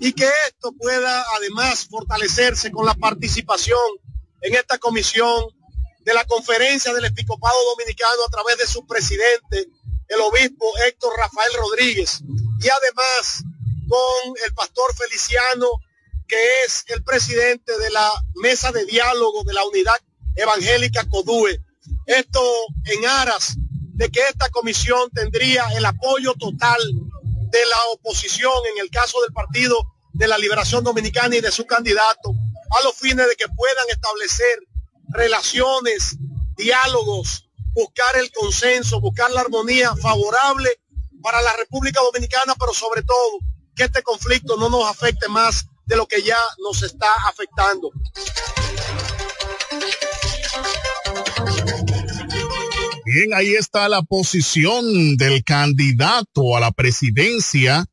Y 0.00 0.12
que 0.12 0.28
esto 0.48 0.72
pueda 0.72 1.24
además 1.36 1.86
fortalecerse 1.88 2.72
con 2.72 2.86
la 2.86 2.94
participación 2.94 3.78
en 4.40 4.54
esta 4.54 4.78
comisión 4.78 5.46
de 6.00 6.14
la 6.14 6.24
conferencia 6.24 6.92
del 6.92 7.04
episcopado 7.04 7.56
dominicano 7.76 8.24
a 8.26 8.30
través 8.30 8.58
de 8.58 8.66
su 8.66 8.84
presidente, 8.86 9.68
el 10.08 10.20
obispo 10.20 10.66
Héctor 10.86 11.12
Rafael 11.16 11.52
Rodríguez. 11.54 12.20
Y 12.60 12.68
además 12.68 13.44
con 13.88 14.34
el 14.44 14.54
pastor 14.54 14.94
Feliciano, 14.96 15.68
que 16.32 16.64
es 16.64 16.86
el 16.88 17.04
presidente 17.04 17.78
de 17.78 17.90
la 17.90 18.10
mesa 18.36 18.72
de 18.72 18.86
diálogo 18.86 19.44
de 19.44 19.52
la 19.52 19.66
unidad 19.66 19.96
evangélica 20.34 21.06
CODUE. 21.06 21.60
Esto 22.06 22.40
en 22.86 23.04
aras 23.04 23.52
de 23.58 24.08
que 24.08 24.20
esta 24.20 24.48
comisión 24.48 25.10
tendría 25.10 25.66
el 25.76 25.84
apoyo 25.84 26.32
total 26.32 26.80
de 27.50 27.66
la 27.66 27.76
oposición 27.92 28.54
en 28.72 28.82
el 28.82 28.88
caso 28.88 29.20
del 29.20 29.34
Partido 29.34 29.76
de 30.14 30.26
la 30.26 30.38
Liberación 30.38 30.82
Dominicana 30.82 31.36
y 31.36 31.42
de 31.42 31.52
su 31.52 31.66
candidato, 31.66 32.32
a 32.78 32.82
los 32.82 32.96
fines 32.96 33.28
de 33.28 33.36
que 33.36 33.48
puedan 33.54 33.84
establecer 33.90 34.58
relaciones, 35.10 36.16
diálogos, 36.56 37.50
buscar 37.74 38.16
el 38.16 38.32
consenso, 38.32 39.02
buscar 39.02 39.30
la 39.32 39.42
armonía 39.42 39.94
favorable 39.96 40.80
para 41.22 41.42
la 41.42 41.54
República 41.58 42.00
Dominicana, 42.00 42.54
pero 42.58 42.72
sobre 42.72 43.02
todo 43.02 43.38
que 43.76 43.84
este 43.84 44.02
conflicto 44.02 44.56
no 44.56 44.70
nos 44.70 44.88
afecte 44.88 45.28
más 45.28 45.66
de 45.86 45.96
lo 45.96 46.06
que 46.06 46.22
ya 46.22 46.38
nos 46.58 46.82
está 46.82 47.08
afectando. 47.28 47.90
Bien, 53.04 53.34
ahí 53.34 53.54
está 53.54 53.88
la 53.88 54.02
posición 54.02 55.16
del 55.16 55.44
candidato 55.44 56.56
a 56.56 56.60
la 56.60 56.70
presidencia 56.70 57.84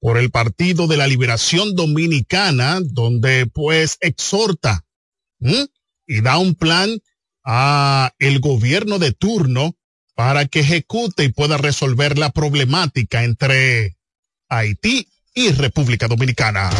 por 0.00 0.18
el 0.18 0.30
Partido 0.30 0.86
de 0.86 0.96
la 0.96 1.06
Liberación 1.06 1.74
Dominicana, 1.74 2.80
donde 2.82 3.46
pues 3.46 3.96
exhorta 4.00 4.84
y 5.40 6.20
da 6.20 6.38
un 6.38 6.54
plan 6.54 6.98
a 7.44 8.12
el 8.18 8.40
gobierno 8.40 8.98
de 8.98 9.12
turno 9.12 9.74
para 10.14 10.46
que 10.46 10.60
ejecute 10.60 11.24
y 11.24 11.32
pueda 11.32 11.56
resolver 11.56 12.18
la 12.18 12.30
problemática 12.30 13.24
entre 13.24 13.96
Haití 14.48 15.08
y 15.34 15.52
República 15.52 16.08
Dominicana. 16.08 16.70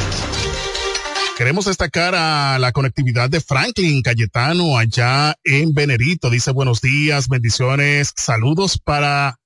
Queremos 1.38 1.66
destacar 1.66 2.16
a 2.16 2.59
la 2.59 2.72
conectividad 2.72 3.31
de 3.31 3.40
Franklin 3.40 4.03
Cayetano 4.03 4.77
allá 4.77 5.38
en 5.44 5.72
Venerito. 5.72 6.31
Dice 6.31 6.51
buenos 6.51 6.81
días, 6.81 7.29
bendiciones, 7.29 8.12
saludos 8.16 8.77
para 8.77 9.38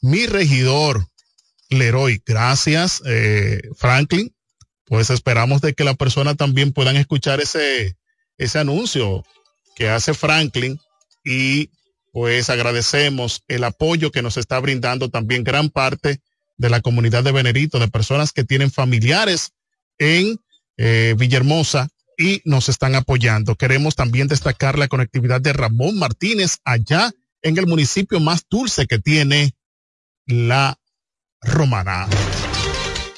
mi 0.00 0.26
regidor 0.26 1.08
Leroy. 1.68 2.22
Gracias, 2.24 3.02
eh, 3.06 3.60
Franklin. 3.76 4.32
Pues 4.84 5.10
esperamos 5.10 5.60
de 5.62 5.74
que 5.74 5.82
la 5.82 5.94
persona 5.94 6.36
también 6.36 6.72
puedan 6.72 6.94
escuchar 6.94 7.40
ese, 7.40 7.96
ese 8.38 8.60
anuncio 8.60 9.24
que 9.74 9.88
hace 9.88 10.14
Franklin 10.14 10.78
y 11.24 11.70
pues 12.12 12.50
agradecemos 12.50 13.42
el 13.48 13.64
apoyo 13.64 14.12
que 14.12 14.22
nos 14.22 14.36
está 14.36 14.60
brindando 14.60 15.08
también 15.08 15.42
gran 15.42 15.70
parte 15.70 16.20
de 16.56 16.70
la 16.70 16.80
comunidad 16.82 17.24
de 17.24 17.32
Venerito, 17.32 17.80
de 17.80 17.88
personas 17.88 18.30
que 18.30 18.44
tienen 18.44 18.70
familiares 18.70 19.54
en 19.98 20.38
eh, 20.76 21.14
Villahermosa 21.16 21.88
y 22.18 22.42
nos 22.44 22.68
están 22.68 22.94
apoyando. 22.94 23.56
Queremos 23.56 23.94
también 23.94 24.28
destacar 24.28 24.78
la 24.78 24.88
conectividad 24.88 25.40
de 25.40 25.52
Ramón 25.52 25.98
Martínez 25.98 26.58
allá 26.64 27.12
en 27.42 27.58
el 27.58 27.66
municipio 27.66 28.20
más 28.20 28.46
dulce 28.48 28.86
que 28.86 28.98
tiene 28.98 29.54
la 30.26 30.78
Romana. 31.42 32.08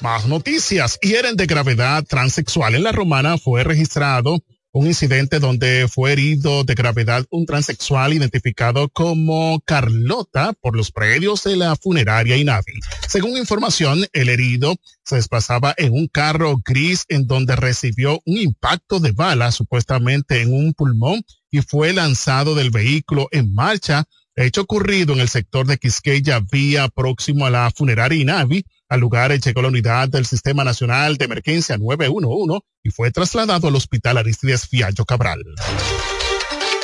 Más 0.01 0.27
noticias. 0.27 0.97
Hieren 1.01 1.35
de 1.35 1.45
gravedad 1.45 2.03
transexual 2.03 2.75
en 2.75 2.83
la 2.83 2.91
Romana 2.91 3.37
fue 3.37 3.63
registrado 3.63 4.39
un 4.71 4.87
incidente 4.87 5.39
donde 5.39 5.87
fue 5.87 6.13
herido 6.13 6.63
de 6.63 6.75
gravedad 6.75 7.25
un 7.31 7.45
transexual 7.45 8.13
identificado 8.13 8.89
como 8.89 9.59
Carlota 9.65 10.53
por 10.61 10.75
los 10.75 10.91
predios 10.91 11.43
de 11.43 11.55
la 11.55 11.75
funeraria 11.75 12.37
Inavi. 12.37 12.73
Según 13.07 13.37
información, 13.37 14.05
el 14.13 14.29
herido 14.29 14.75
se 15.03 15.15
desplazaba 15.15 15.73
en 15.77 15.93
un 15.93 16.07
carro 16.07 16.61
gris 16.63 17.05
en 17.07 17.25
donde 17.25 17.55
recibió 17.55 18.21
un 18.25 18.37
impacto 18.37 18.99
de 18.99 19.11
bala 19.11 19.51
supuestamente 19.51 20.41
en 20.41 20.53
un 20.53 20.73
pulmón 20.73 21.23
y 21.49 21.61
fue 21.61 21.93
lanzado 21.93 22.53
del 22.53 22.69
vehículo 22.69 23.27
en 23.31 23.53
marcha 23.53 24.07
hecho 24.45 24.61
ocurrido 24.61 25.13
en 25.13 25.19
el 25.19 25.29
sector 25.29 25.67
de 25.67 25.77
Quisqueya, 25.77 26.39
vía 26.39 26.87
próximo 26.87 27.45
a 27.45 27.49
la 27.49 27.71
funeraria 27.75 28.21
Inavi. 28.21 28.65
Al 28.89 28.99
lugar 29.01 29.31
llegó 29.39 29.61
la 29.61 29.67
unidad 29.67 30.09
del 30.09 30.25
Sistema 30.25 30.63
Nacional 30.63 31.17
de 31.17 31.25
Emergencia 31.25 31.77
911 31.77 32.65
y 32.81 32.89
fue 32.89 33.11
trasladado 33.11 33.67
al 33.67 33.75
Hospital 33.75 34.17
Aristides 34.17 34.67
Fiallo 34.67 35.05
Cabral. 35.05 35.43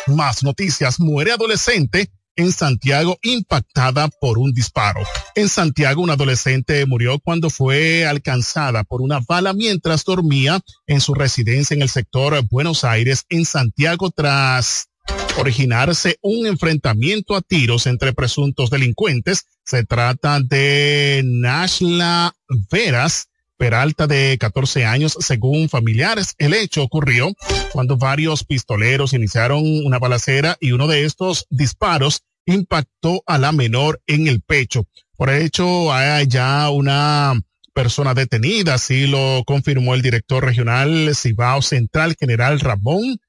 Más 0.06 0.44
noticias. 0.44 1.00
Muere 1.00 1.32
adolescente 1.32 2.12
en 2.36 2.52
Santiago 2.52 3.18
impactada 3.24 4.08
por 4.20 4.38
un 4.38 4.54
disparo. 4.54 5.02
En 5.34 5.50
Santiago, 5.50 6.04
un 6.04 6.12
adolescente 6.12 6.86
murió 6.86 7.18
cuando 7.18 7.50
fue 7.50 8.06
alcanzada 8.06 8.84
por 8.84 9.02
una 9.02 9.20
bala 9.28 9.54
mientras 9.54 10.04
dormía 10.04 10.60
en 10.86 11.02
su 11.02 11.16
residencia 11.16 11.74
en 11.74 11.82
el 11.82 11.90
sector 11.90 12.40
Buenos 12.50 12.84
Aires, 12.84 13.26
en 13.30 13.46
Santiago, 13.46 14.12
tras 14.12 14.90
originarse 15.38 16.18
un 16.22 16.48
enfrentamiento 16.48 17.36
a 17.36 17.42
tiros 17.42 17.88
entre 17.88 18.14
presuntos 18.14 18.70
delincuentes. 18.70 19.46
Se 19.64 19.84
trata 19.84 20.40
de 20.40 21.22
Nashla 21.26 22.36
Veras, 22.72 23.30
Peralta 23.58 24.06
de 24.06 24.38
14 24.38 24.86
años, 24.86 25.18
según 25.20 25.70
familiares. 25.70 26.36
El 26.38 26.54
hecho 26.54 26.84
ocurrió 26.84 27.34
cuando 27.72 27.96
varios 27.98 28.44
pistoleros 28.44 29.14
iniciaron 29.14 29.64
una 29.86 29.98
balacera 29.98 30.58
y 30.60 30.74
uno 30.74 30.88
de 30.88 31.06
estos 31.06 31.48
disparos 31.50 32.24
impactó 32.46 33.24
a 33.26 33.38
la 33.38 33.54
menor 33.54 34.02
en 34.08 34.28
el 34.28 34.42
pecho. 34.42 34.88
Por 35.16 35.30
hecho, 35.30 35.94
hay 35.94 36.28
ya 36.28 36.70
una 36.70 37.34
persona 37.74 38.14
detenida, 38.14 38.74
así 38.74 39.08
lo 39.08 39.44
confirmó 39.46 39.96
el 39.96 40.02
director 40.02 40.44
regional 40.44 41.16
Cibao 41.16 41.62
Central, 41.62 42.16
general 42.20 42.60
Ramón 42.60 43.20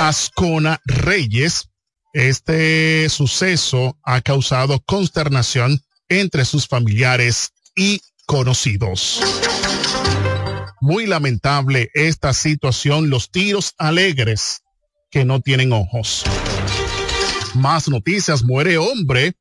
Ascona 0.00 0.80
Reyes. 0.86 1.68
Este 2.14 3.06
suceso 3.10 3.98
ha 4.02 4.22
causado 4.22 4.80
consternación 4.80 5.82
entre 6.08 6.46
sus 6.46 6.66
familiares 6.66 7.52
y 7.76 8.00
conocidos. 8.24 9.20
Muy 10.80 11.04
lamentable 11.04 11.90
esta 11.92 12.32
situación, 12.32 13.10
los 13.10 13.30
tiros 13.30 13.74
alegres 13.76 14.62
que 15.10 15.26
no 15.26 15.42
tienen 15.42 15.74
ojos. 15.74 16.24
Más 17.54 17.86
noticias, 17.90 18.42
muere 18.42 18.78
hombre 18.78 19.34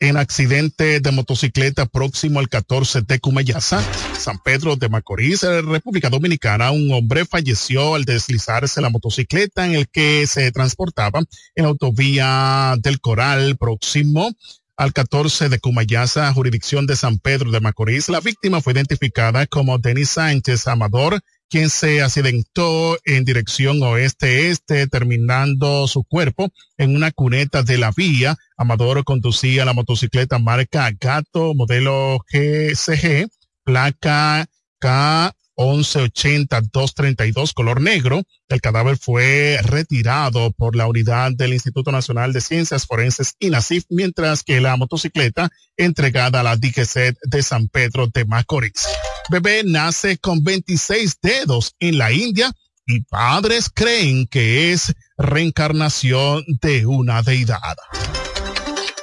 en 0.00 0.16
accidente 0.16 1.00
de 1.00 1.12
motocicleta 1.12 1.84
próximo 1.84 2.40
al 2.40 2.48
14 2.48 3.02
de 3.02 3.20
Cumayasa, 3.20 3.84
San 4.18 4.38
Pedro 4.38 4.76
de 4.76 4.88
Macorís, 4.88 5.42
República 5.42 6.08
Dominicana. 6.08 6.70
Un 6.70 6.90
hombre 6.92 7.26
falleció 7.26 7.94
al 7.94 8.06
deslizarse 8.06 8.80
la 8.80 8.88
motocicleta 8.88 9.66
en 9.66 9.72
el 9.72 9.88
que 9.88 10.26
se 10.26 10.50
transportaba 10.52 11.20
en 11.54 11.64
la 11.64 11.68
autovía 11.68 12.76
del 12.78 13.00
Coral 13.00 13.58
próximo 13.58 14.32
al 14.78 14.94
14 14.94 15.50
de 15.50 15.60
Cumayasa, 15.60 16.32
jurisdicción 16.32 16.86
de 16.86 16.96
San 16.96 17.18
Pedro 17.18 17.50
de 17.50 17.60
Macorís. 17.60 18.08
La 18.08 18.20
víctima 18.20 18.62
fue 18.62 18.72
identificada 18.72 19.46
como 19.46 19.78
Denis 19.78 20.10
Sánchez 20.10 20.66
Amador, 20.66 21.20
quien 21.50 21.68
se 21.68 22.00
accidentó 22.00 22.96
en 23.04 23.24
dirección 23.24 23.82
oeste-este, 23.82 24.86
terminando 24.86 25.88
su 25.88 26.04
cuerpo 26.04 26.48
en 26.78 26.94
una 26.94 27.10
cuneta 27.10 27.62
de 27.62 27.76
la 27.76 27.90
vía. 27.90 28.36
Amador 28.56 29.04
conducía 29.04 29.64
la 29.64 29.72
motocicleta 29.74 30.38
marca 30.38 30.90
Gato, 30.98 31.52
modelo 31.54 32.24
GCG, 32.30 33.28
placa 33.64 34.46
K 34.78 35.34
1180-232 35.56 37.52
color 37.52 37.82
negro. 37.82 38.22
El 38.48 38.60
cadáver 38.60 38.96
fue 38.96 39.58
retirado 39.62 40.52
por 40.52 40.74
la 40.76 40.86
unidad 40.86 41.32
del 41.32 41.52
Instituto 41.52 41.92
Nacional 41.92 42.32
de 42.32 42.40
Ciencias 42.40 42.86
Forenses 42.86 43.34
INACIF, 43.40 43.84
mientras 43.90 44.42
que 44.42 44.60
la 44.60 44.76
motocicleta 44.76 45.50
entregada 45.76 46.40
a 46.40 46.44
la 46.44 46.56
DGC 46.56 47.16
de 47.22 47.42
San 47.42 47.68
Pedro 47.68 48.06
de 48.06 48.24
Macorís. 48.24 48.86
Bebé 49.28 49.62
nace 49.64 50.18
con 50.18 50.42
26 50.42 51.18
dedos 51.20 51.74
en 51.78 51.98
la 51.98 52.12
India 52.12 52.52
y 52.86 53.00
padres 53.02 53.70
creen 53.72 54.26
que 54.26 54.72
es 54.72 54.92
reencarnación 55.16 56.44
de 56.60 56.86
una 56.86 57.22
deidad. 57.22 57.76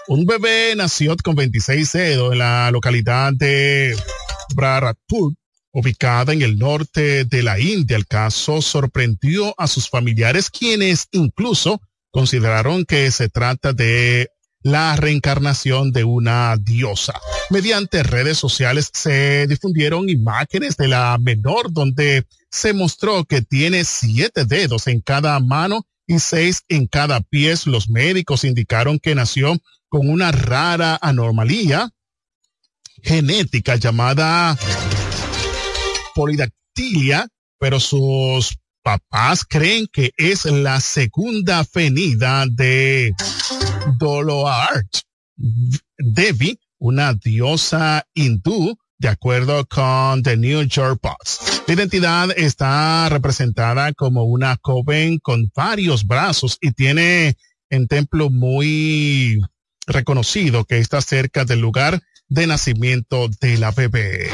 Un 0.08 0.26
bebé 0.26 0.74
nació 0.76 1.16
con 1.24 1.36
26 1.36 1.92
dedos 1.92 2.34
en 2.34 2.40
la 2.40 2.72
localidad 2.72 3.34
de 3.34 3.96
Bharatpur 4.56 5.34
ubicada 5.72 6.34
en 6.34 6.42
el 6.42 6.58
norte 6.58 7.26
de 7.26 7.44
la 7.44 7.60
India. 7.60 7.98
El 7.98 8.08
caso 8.08 8.62
sorprendió 8.62 9.54
a 9.58 9.68
sus 9.68 9.90
familiares, 9.90 10.50
quienes 10.50 11.08
incluso 11.12 11.82
consideraron 12.10 12.86
que 12.86 13.12
se 13.12 13.30
trata 13.30 13.74
de 13.74 14.30
la 14.68 14.98
reencarnación 14.98 15.94
de 15.94 16.04
una 16.04 16.58
diosa. 16.58 17.14
Mediante 17.50 18.04
redes 18.04 18.38
sociales 18.38 18.90
se 18.94 19.48
difundieron 19.48 20.10
imágenes 20.10 20.76
de 20.76 20.90
la 20.90 21.18
menor 21.20 21.72
donde 21.72 22.26
se 22.52 22.74
mostró 22.74 23.24
que 23.24 23.42
tiene 23.42 23.86
siete 23.86 24.44
dedos 24.44 24.88
en 24.88 25.00
cada 25.00 25.40
mano 25.40 25.88
y 26.06 26.20
seis 26.20 26.64
en 26.68 26.88
cada 26.88 27.22
pie. 27.22 27.56
Los 27.66 27.90
médicos 27.90 28.44
indicaron 28.44 29.00
que 29.00 29.16
nació 29.16 29.58
con 29.88 30.10
una 30.10 30.34
rara 30.34 31.00
anormalía 31.02 31.90
genética 33.02 33.78
llamada 33.78 34.58
polidactilia, 36.14 37.26
pero 37.58 37.80
sus 37.80 38.58
papás 38.88 39.44
creen 39.44 39.86
que 39.92 40.12
es 40.16 40.46
la 40.46 40.80
segunda 40.80 41.66
venida 41.76 42.46
de 42.50 43.12
Doloart 44.00 44.88
Devi, 45.98 46.58
una 46.80 47.14
diosa 47.14 48.06
hindú, 48.14 48.78
de 48.98 49.10
acuerdo 49.10 49.66
con 49.66 50.24
The 50.24 50.38
New 50.38 50.64
York 50.64 51.02
Post. 51.02 51.68
La 51.68 51.74
identidad 51.74 52.30
está 52.38 53.10
representada 53.10 53.92
como 53.92 54.24
una 54.24 54.58
joven 54.62 55.20
con 55.20 55.52
varios 55.54 56.08
brazos 56.08 56.58
y 56.62 56.72
tiene 56.72 57.36
un 57.70 57.90
templo 57.90 58.30
muy 58.30 59.38
reconocido 59.86 60.64
que 60.64 60.78
está 60.78 61.02
cerca 61.02 61.44
del 61.44 61.60
lugar 61.60 62.02
de 62.30 62.48
nacimiento 62.48 63.28
de 63.42 63.58
la 63.58 63.72
bebé. 63.72 64.30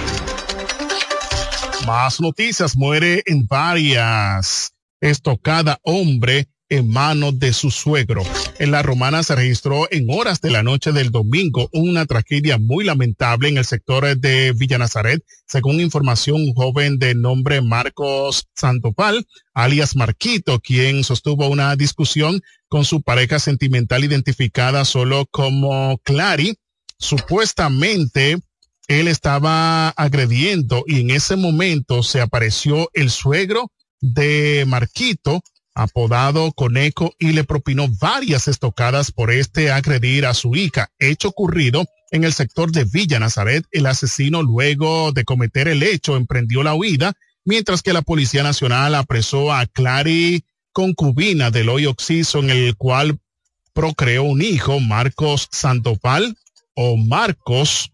Más 1.85 2.21
noticias, 2.21 2.77
muere 2.77 3.23
en 3.25 3.45
varias 3.45 4.73
estocada 5.01 5.79
hombre 5.83 6.47
en 6.69 6.89
manos 6.89 7.37
de 7.39 7.51
su 7.51 7.71
suegro. 7.71 8.23
En 8.57 8.71
la 8.71 8.81
romana 8.81 9.21
se 9.21 9.35
registró 9.35 9.87
en 9.91 10.07
horas 10.09 10.39
de 10.39 10.49
la 10.49 10.63
noche 10.63 10.93
del 10.93 11.11
domingo 11.11 11.69
una 11.73 12.05
tragedia 12.05 12.57
muy 12.57 12.85
lamentable 12.85 13.49
en 13.49 13.57
el 13.57 13.65
sector 13.65 14.17
de 14.17 14.53
Villa 14.53 14.77
Nazaret. 14.77 15.21
Según 15.45 15.81
información, 15.81 16.37
un 16.41 16.53
joven 16.53 16.99
de 16.99 17.15
nombre 17.15 17.61
Marcos 17.61 18.47
Santopal, 18.55 19.27
alias 19.53 19.97
Marquito, 19.97 20.61
quien 20.61 21.03
sostuvo 21.03 21.47
una 21.49 21.75
discusión 21.75 22.41
con 22.69 22.85
su 22.85 23.01
pareja 23.01 23.39
sentimental 23.39 24.05
identificada 24.05 24.85
solo 24.85 25.25
como 25.29 25.97
Clary, 26.03 26.57
supuestamente 26.97 28.39
él 28.87 29.07
estaba 29.07 29.89
agrediendo 29.89 30.83
y 30.87 31.01
en 31.01 31.11
ese 31.11 31.35
momento 31.35 32.03
se 32.03 32.21
apareció 32.21 32.89
el 32.93 33.09
suegro 33.09 33.71
de 34.01 34.65
Marquito, 34.67 35.41
apodado 35.73 36.51
Coneco, 36.51 37.13
y 37.17 37.31
le 37.31 37.43
propinó 37.43 37.87
varias 37.87 38.47
estocadas 38.47 39.11
por 39.11 39.31
este 39.31 39.71
agredir 39.71 40.25
a 40.25 40.33
su 40.33 40.55
hija, 40.55 40.89
hecho 40.99 41.29
ocurrido 41.29 41.85
en 42.11 42.23
el 42.25 42.33
sector 42.33 42.71
de 42.71 42.83
Villa 42.83 43.19
Nazaret. 43.19 43.65
El 43.71 43.85
asesino, 43.85 44.43
luego 44.43 45.11
de 45.13 45.23
cometer 45.23 45.67
el 45.67 45.81
hecho, 45.81 46.17
emprendió 46.17 46.63
la 46.63 46.75
huida, 46.75 47.13
mientras 47.45 47.81
que 47.81 47.93
la 47.93 48.01
Policía 48.01 48.43
Nacional 48.43 48.93
apresó 48.95 49.53
a 49.53 49.65
Clary, 49.65 50.43
concubina 50.73 51.49
del 51.49 51.69
hoy 51.69 51.85
Oxiso, 51.85 52.39
en 52.39 52.49
el 52.49 52.75
cual 52.75 53.19
procreó 53.73 54.23
un 54.23 54.41
hijo, 54.41 54.79
Marcos 54.79 55.47
Santopal, 55.51 56.37
o 56.75 56.97
Marcos, 56.97 57.92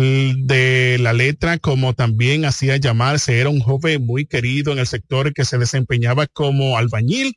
de 0.00 0.98
la 1.00 1.12
letra, 1.12 1.58
como 1.58 1.94
también 1.94 2.44
hacía 2.44 2.76
llamarse, 2.76 3.38
era 3.38 3.48
un 3.48 3.60
joven 3.60 4.04
muy 4.04 4.26
querido 4.26 4.72
en 4.72 4.78
el 4.78 4.86
sector 4.86 5.32
que 5.32 5.44
se 5.44 5.58
desempeñaba 5.58 6.26
como 6.26 6.76
albañil. 6.76 7.36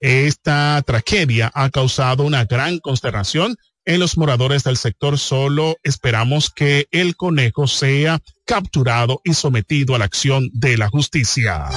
Esta 0.00 0.82
tragedia 0.86 1.50
ha 1.54 1.68
causado 1.70 2.24
una 2.24 2.44
gran 2.46 2.78
consternación 2.78 3.56
en 3.84 4.00
los 4.00 4.16
moradores 4.16 4.64
del 4.64 4.76
sector. 4.76 5.18
Solo 5.18 5.76
esperamos 5.82 6.50
que 6.50 6.86
el 6.90 7.16
conejo 7.16 7.66
sea 7.66 8.20
capturado 8.46 9.20
y 9.24 9.34
sometido 9.34 9.94
a 9.94 9.98
la 9.98 10.06
acción 10.06 10.48
de 10.52 10.78
la 10.78 10.88
justicia 10.88 11.68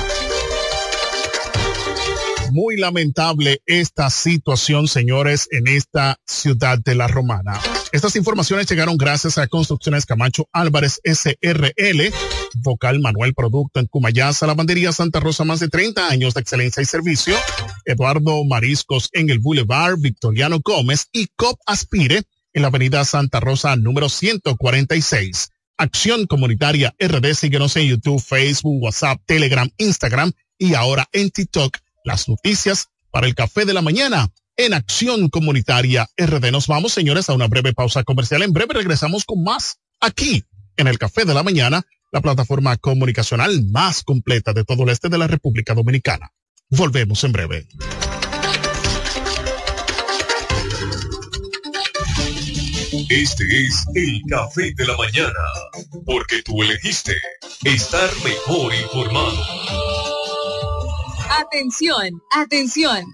muy 2.54 2.78
lamentable 2.78 3.62
esta 3.66 4.12
situación, 4.12 4.88
señores, 4.88 5.48
en 5.52 5.68
esta 5.68 6.20
ciudad 6.28 6.78
de 6.78 6.94
la 6.94 7.08
Romana. 7.08 7.60
Estas 7.92 8.16
informaciones 8.16 8.70
llegaron 8.70 8.96
gracias 8.96 9.40
a 9.40 9.48
Construcciones 9.48 10.06
Camacho 10.06 10.48
Álvarez 10.54 11.02
SRL, 11.04 12.14
Vocal 12.62 13.00
Manuel 13.00 13.34
Producto 13.34 13.80
en 13.80 13.88
Cumayasa, 13.88 14.46
Lavandería 14.46 14.92
Santa 14.92 15.20
Rosa, 15.20 15.44
más 15.44 15.62
de 15.62 15.68
30 15.68 16.08
años 16.08 16.36
de 16.36 16.42
excelencia 16.42 16.84
y 16.84 16.86
servicio, 16.86 17.36
Eduardo 17.86 18.44
Mariscos 18.46 19.10
en 19.14 19.32
el 19.32 19.40
Boulevard 19.40 19.98
Victoriano 19.98 20.60
Gómez 20.64 21.08
y 21.12 21.30
COP 21.36 21.60
Aspire 21.66 22.22
en 22.54 22.62
la 22.62 22.68
Avenida 22.68 23.04
Santa 23.04 23.40
Rosa 23.40 23.76
número 23.76 24.10
146. 24.10 25.50
Acción 25.78 26.28
Comunitaria 26.28 26.94
RD, 27.00 27.34
síguenos 27.34 27.76
en 27.78 27.88
YouTube, 27.88 28.22
Facebook, 28.22 28.84
WhatsApp, 28.84 29.20
Telegram, 29.26 29.68
Instagram 29.78 30.32
y 30.60 30.76
ahora 30.76 31.08
en 31.12 31.32
TikTok 31.32 31.78
las 32.04 32.28
noticias 32.28 32.90
para 33.12 33.28
el 33.28 33.36
café 33.36 33.66
de 33.66 33.74
la 33.74 33.82
mañana 33.82 34.30
en 34.58 34.74
Acción 34.74 35.30
Comunitaria 35.30 36.08
RD. 36.18 36.52
Nos 36.52 36.68
vamos, 36.68 36.94
señores, 36.94 37.30
a 37.30 37.34
una 37.34 37.48
breve 37.48 37.74
pausa 37.74 38.04
comercial. 38.04 38.44
En 38.44 38.54
breve 38.54 38.74
regresamos 38.74 39.26
con 39.26 39.44
más 39.44 39.80
aquí 40.00 40.44
en 40.78 40.88
el 40.88 40.98
café 40.98 41.26
de 41.26 41.34
la 41.34 41.44
mañana, 41.44 41.84
la 42.12 42.22
plataforma 42.22 42.78
comunicacional 42.78 43.66
más 43.66 44.04
completa 44.04 44.54
de 44.54 44.64
todo 44.64 44.84
el 44.84 44.90
este 44.90 45.10
de 45.10 45.18
la 45.18 45.28
República 45.28 45.74
Dominicana. 45.74 46.32
Volvemos 46.70 47.24
en 47.24 47.32
breve. 47.32 47.68
Este 53.10 53.44
es 53.66 53.86
el 53.94 54.22
café 54.28 54.74
de 54.76 54.88
la 54.88 54.98
mañana, 54.98 55.34
porque 56.06 56.42
tú 56.42 56.64
elegiste 56.64 57.16
estar 57.64 58.10
mejor 58.24 58.74
informado. 58.74 60.13
Atención, 61.40 62.22
atención. 62.30 63.14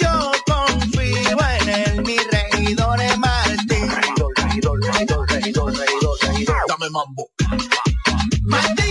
Yo 0.00 0.32
confío 0.46 1.38
en 1.60 1.68
él, 1.68 2.02
mi 2.04 2.16
regidor 2.18 3.00
es 3.00 3.18
Martín. 3.18 3.90
Regidor, 3.90 4.32
regidor, 4.36 4.80
regidor, 4.82 5.30
regidor, 5.30 5.76
regidor, 5.76 6.18
regidor. 6.22 6.56
Dame 6.68 6.90
mambo. 6.90 7.28
Martín. 8.44 8.83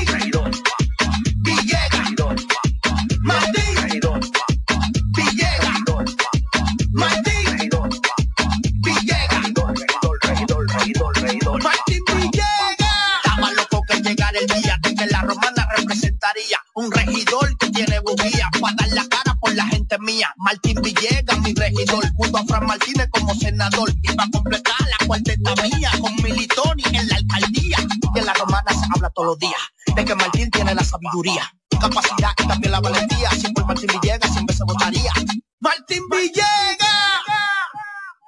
Un 16.76 16.92
regidor 16.92 17.58
que 17.58 17.70
tiene 17.70 18.00
bujía 18.00 18.50
para 18.60 18.76
dar 18.76 18.90
la 18.94 19.08
cara 19.08 19.36
por 19.40 19.54
la 19.54 19.66
gente 19.68 19.98
mía. 20.00 20.34
Martín 20.38 20.82
Villegas, 20.82 21.40
mi 21.42 21.54
regidor, 21.54 22.06
junto 22.16 22.38
a 22.38 22.46
Fran 22.46 22.66
Martínez 22.66 23.08
como 23.12 23.34
senador. 23.36 23.94
Y 24.02 24.16
va 24.16 24.24
a 24.24 24.30
completar 24.32 24.76
la 24.82 25.06
cuarteta 25.06 25.54
mía 25.62 25.92
con 26.02 26.16
Militoni 26.24 26.84
en 26.94 27.08
la 27.08 27.16
alcaldía. 27.16 27.78
Y 28.16 28.20
en 28.20 28.26
la 28.26 28.34
romana 28.34 28.72
se 28.72 28.86
habla 28.96 29.10
todos 29.12 29.28
los 29.28 29.40
días 29.40 29.62
de 29.96 30.06
que 30.06 30.16
Martín 30.16 30.50
tiene 30.52 30.74
la 30.74 30.84
sabiduría, 30.84 31.52
capacidad 31.80 32.32
y 32.38 32.48
también 32.48 32.72
la 32.72 32.80
valentía. 32.80 33.30
Si 33.32 33.52
por 33.54 33.66
Martín 33.66 33.90
Villegas 34.02 34.32
siempre 34.32 34.56
se 34.56 34.64
votaría. 34.64 35.12
Martín 35.60 36.04
Villegas. 36.10 36.93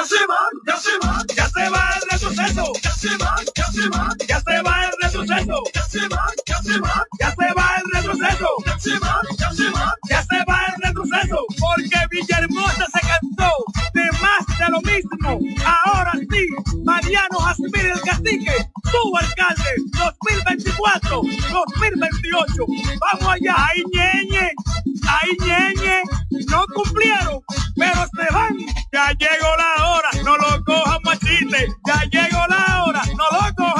Ya 0.00 0.06
se 0.06 0.26
va, 0.26 0.48
ya 0.66 0.76
se 0.78 0.98
va, 1.04 1.24
ya 1.36 1.46
se 1.50 1.68
va 1.68 1.90
el 1.94 2.10
retroceso. 2.10 2.72
Ya 2.82 2.90
se 2.90 3.16
va, 3.18 3.34
ya 3.54 3.66
se 3.66 3.88
va, 3.90 4.08
ya 4.26 4.40
se 4.40 4.62
va 4.62 4.84
el 4.86 4.92
retroceso. 5.02 5.62
Ya 5.74 5.82
se 5.82 6.08
va, 6.08 6.26
ya 6.46 6.62
se 6.62 6.80
va, 6.80 7.06
ya 7.20 7.30
se 7.32 7.52
va 7.54 7.76
el 7.76 7.92
retroceso. 7.92 8.48
Ya 8.64 8.78
se 8.78 8.98
va, 8.98 9.20
ya 9.38 9.52
se 9.52 9.70
va, 9.70 9.94
ya 10.08 10.22
se 10.22 10.44
va 10.48 10.60
el 10.68 10.82
retroceso. 10.82 11.44
Porque 11.58 12.06
Villahermosa 12.10 12.86
se 12.94 13.00
cansó 13.00 13.52
de 13.92 14.10
más 14.22 14.58
de 14.58 14.68
lo 14.70 14.80
mismo. 14.80 15.38
Ahora 15.84 16.12
sí, 16.14 16.48
Mariano 16.82 17.38
Jasmine 17.38 17.90
el 17.90 18.00
Cacique, 18.00 18.70
tu 18.90 19.16
alcalde, 19.18 19.70
2024, 19.98 21.20
2028. 21.52 22.66
Vamos 23.00 23.34
allá, 23.34 23.54
ahí 23.68 23.82
ñeñe, 23.92 24.50
ahí 25.06 25.30
ñeñe. 25.44 26.02
No 26.48 26.64
cumplieron, 26.74 27.42
pero 27.76 28.06
se 28.16 28.32
van. 28.32 28.56
Ya 28.92 29.12
llegó 29.12 29.56
la 29.56 29.86
hora, 29.86 29.89
no 30.24 30.36
lo 30.36 30.64
cojan 30.64 31.00
machiste. 31.04 31.68
Ya 31.86 32.04
llegó 32.10 32.46
la 32.48 32.84
hora, 32.84 33.02
no 33.16 33.24
lo 33.30 33.54
cojan. 33.54 33.79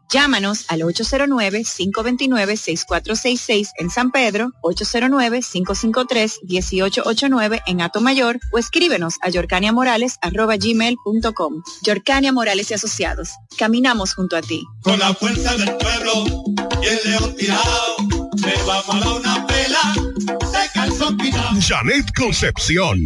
Llámanos 0.11 0.65
al 0.67 0.81
809-529-6466 0.81 3.69
en 3.77 3.89
San 3.89 4.11
Pedro, 4.11 4.51
809-553-1889 4.61 7.61
en 7.65 7.77
Mayor 8.01 8.41
o 8.51 8.57
escríbenos 8.57 9.15
a 9.21 9.29
yorcaniamorales.gmail.com. 9.29 11.63
Yorcania 11.83 12.33
Morales 12.33 12.71
y 12.71 12.73
Asociados. 12.73 13.29
Caminamos 13.57 14.13
junto 14.13 14.35
a 14.35 14.41
ti. 14.41 14.65
Con 14.83 14.99
la 14.99 15.13
fuerza 15.13 15.55
del 15.55 15.77
pueblo 15.77 16.25
y 16.81 16.87
el 16.87 16.99
león 17.05 17.33
tirado, 17.37 17.95
le 18.35 18.53
vamos 18.67 18.95
a 18.95 18.99
dar 18.99 19.13
una 19.13 19.47
pela, 19.47 19.93
se 20.51 20.69
calzó 20.73 21.15
pinado. 21.15 21.61
Janet 21.61 22.11
Concepción, 22.17 22.99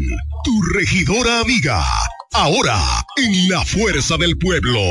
tu 0.43 0.59
regidora 0.73 1.41
amiga. 1.41 1.85
Ahora, 2.37 2.77
en 3.15 3.47
la 3.47 3.63
fuerza 3.63 4.17
del 4.17 4.37
pueblo. 4.37 4.81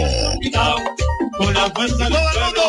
Con 1.37 1.53
la 1.53 1.71
fuerza 1.71 2.09
del 2.09 2.19
pueblo. 2.33 2.63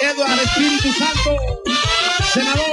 Eduardo 0.00 0.42
Espíritu 0.42 0.92
Santo, 0.92 1.36
senador. 2.34 2.65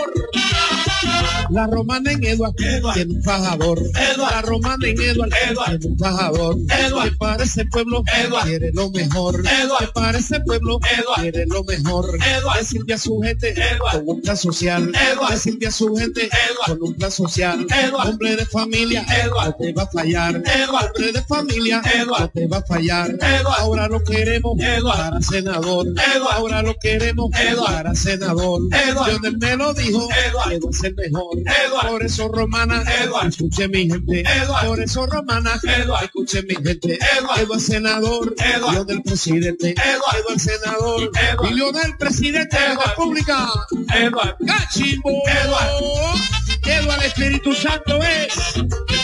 La 1.54 1.68
romana 1.68 2.12
en 2.12 2.24
Eduard 2.24 2.56
tiene 2.56 3.14
un 3.14 3.24
fajador. 3.24 3.80
La 4.18 4.42
romana 4.42 4.88
en 4.88 5.00
Eduard 5.00 5.30
tiene 5.30 5.86
un 5.86 6.00
fajador. 6.00 6.58
Que 6.66 7.12
para 7.12 7.44
ese 7.44 7.66
pueblo 7.66 8.04
quiere 8.44 8.72
lo 8.74 8.90
mejor. 8.90 9.44
Que 9.44 9.88
para 9.94 10.18
ese 10.18 10.40
pueblo 10.40 10.80
quiere 11.16 11.46
lo 11.46 11.64
mejor. 11.64 12.18
A 12.50 12.98
su 12.98 13.22
gente 13.22 13.54
con 13.92 14.10
un 14.10 14.22
plan 14.22 14.36
social. 14.36 14.92
A 15.30 15.38
su 15.72 15.96
gente 15.96 16.30
con 16.66 16.82
un 16.82 16.96
plan 16.96 17.12
social. 17.12 17.68
Hombre 18.04 18.36
de 18.36 18.46
familia 18.48 19.06
no 19.30 19.54
te 19.54 19.74
va 19.74 19.84
a 19.84 19.88
fallar. 19.88 20.36
Hombre 20.36 21.12
de 21.12 21.22
familia 21.22 21.84
no 22.08 22.30
te 22.30 22.48
va 22.48 22.58
a 22.58 22.64
fallar. 22.64 23.16
Ahora 23.60 23.88
lo 23.88 24.04
queremos 24.04 24.58
para 24.84 25.22
senador. 25.22 25.86
Ahora 26.32 26.64
lo 26.64 26.76
queremos 26.80 27.30
para 27.32 27.94
senador. 27.94 28.62
Lionel 29.06 29.38
me 29.38 29.56
lo 29.56 29.74
dijo, 29.76 30.08
que 30.08 30.32
va 30.36 30.70
a 30.70 30.74
ser 30.74 30.96
mejor. 31.44 31.88
Por 31.88 32.04
eso 32.04 32.28
romana, 32.28 32.84
escuche 33.28 33.68
mi 33.68 33.90
gente. 33.90 34.24
Por 34.66 34.80
eso 34.80 35.06
romana, 35.06 35.60
escuche 36.02 36.44
mi 36.44 36.56
gente. 36.56 37.00
Eduard 37.18 37.60
senador, 37.60 38.36
hijo 38.72 38.86
del 38.86 39.02
presidente. 39.04 39.72
Eduard 39.72 40.40
senador, 40.40 41.12
hijo 41.50 41.72
del 41.72 41.98
presidente 41.98 42.58
de 42.60 42.76
la 42.76 42.84
República. 42.84 43.48
Eduard 43.96 44.38
Cachimbo. 44.46 45.24
Eduard. 45.28 46.44
Eduard 46.66 47.04
Espíritu 47.04 47.54
Santo 47.54 48.00
es 48.02 48.34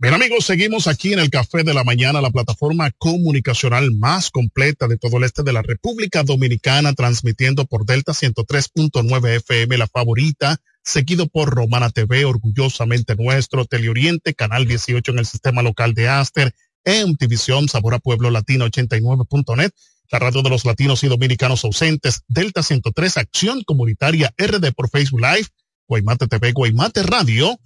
Bien 0.00 0.14
amigos, 0.14 0.46
seguimos 0.46 0.86
aquí 0.86 1.12
en 1.12 1.18
el 1.18 1.28
Café 1.28 1.62
de 1.62 1.74
la 1.74 1.84
Mañana, 1.84 2.22
la 2.22 2.30
plataforma 2.30 2.90
comunicacional 2.92 3.92
más 3.92 4.30
completa 4.30 4.88
de 4.88 4.96
todo 4.96 5.18
el 5.18 5.24
este 5.24 5.42
de 5.42 5.52
la 5.52 5.60
República 5.60 6.22
Dominicana, 6.22 6.94
transmitiendo 6.94 7.66
por 7.66 7.84
Delta 7.84 8.12
103.9 8.12 9.36
FM, 9.36 9.76
la 9.76 9.86
favorita, 9.86 10.56
seguido 10.82 11.28
por 11.28 11.50
Romana 11.50 11.90
TV, 11.90 12.24
orgullosamente 12.24 13.14
nuestro, 13.14 13.66
Teleoriente, 13.66 14.32
Canal 14.32 14.66
18 14.66 15.12
en 15.12 15.18
el 15.18 15.26
sistema 15.26 15.60
local 15.60 15.92
de 15.92 16.08
Aster, 16.08 16.54
MTVision, 16.86 17.68
Sabor 17.68 17.92
a 17.92 17.98
Pueblo 17.98 18.30
Latino 18.30 18.64
89.net, 18.64 19.70
la 20.10 20.18
radio 20.18 20.40
de 20.40 20.48
los 20.48 20.64
latinos 20.64 21.04
y 21.04 21.08
dominicanos 21.08 21.62
ausentes, 21.66 22.22
Delta 22.26 22.62
103, 22.62 23.18
Acción 23.18 23.64
Comunitaria 23.64 24.32
RD 24.38 24.72
por 24.72 24.88
Facebook 24.88 25.20
Live, 25.20 25.48
Guaymate 25.86 26.26
TV, 26.26 26.52
Guaymate 26.52 27.02
Radio, 27.02 27.60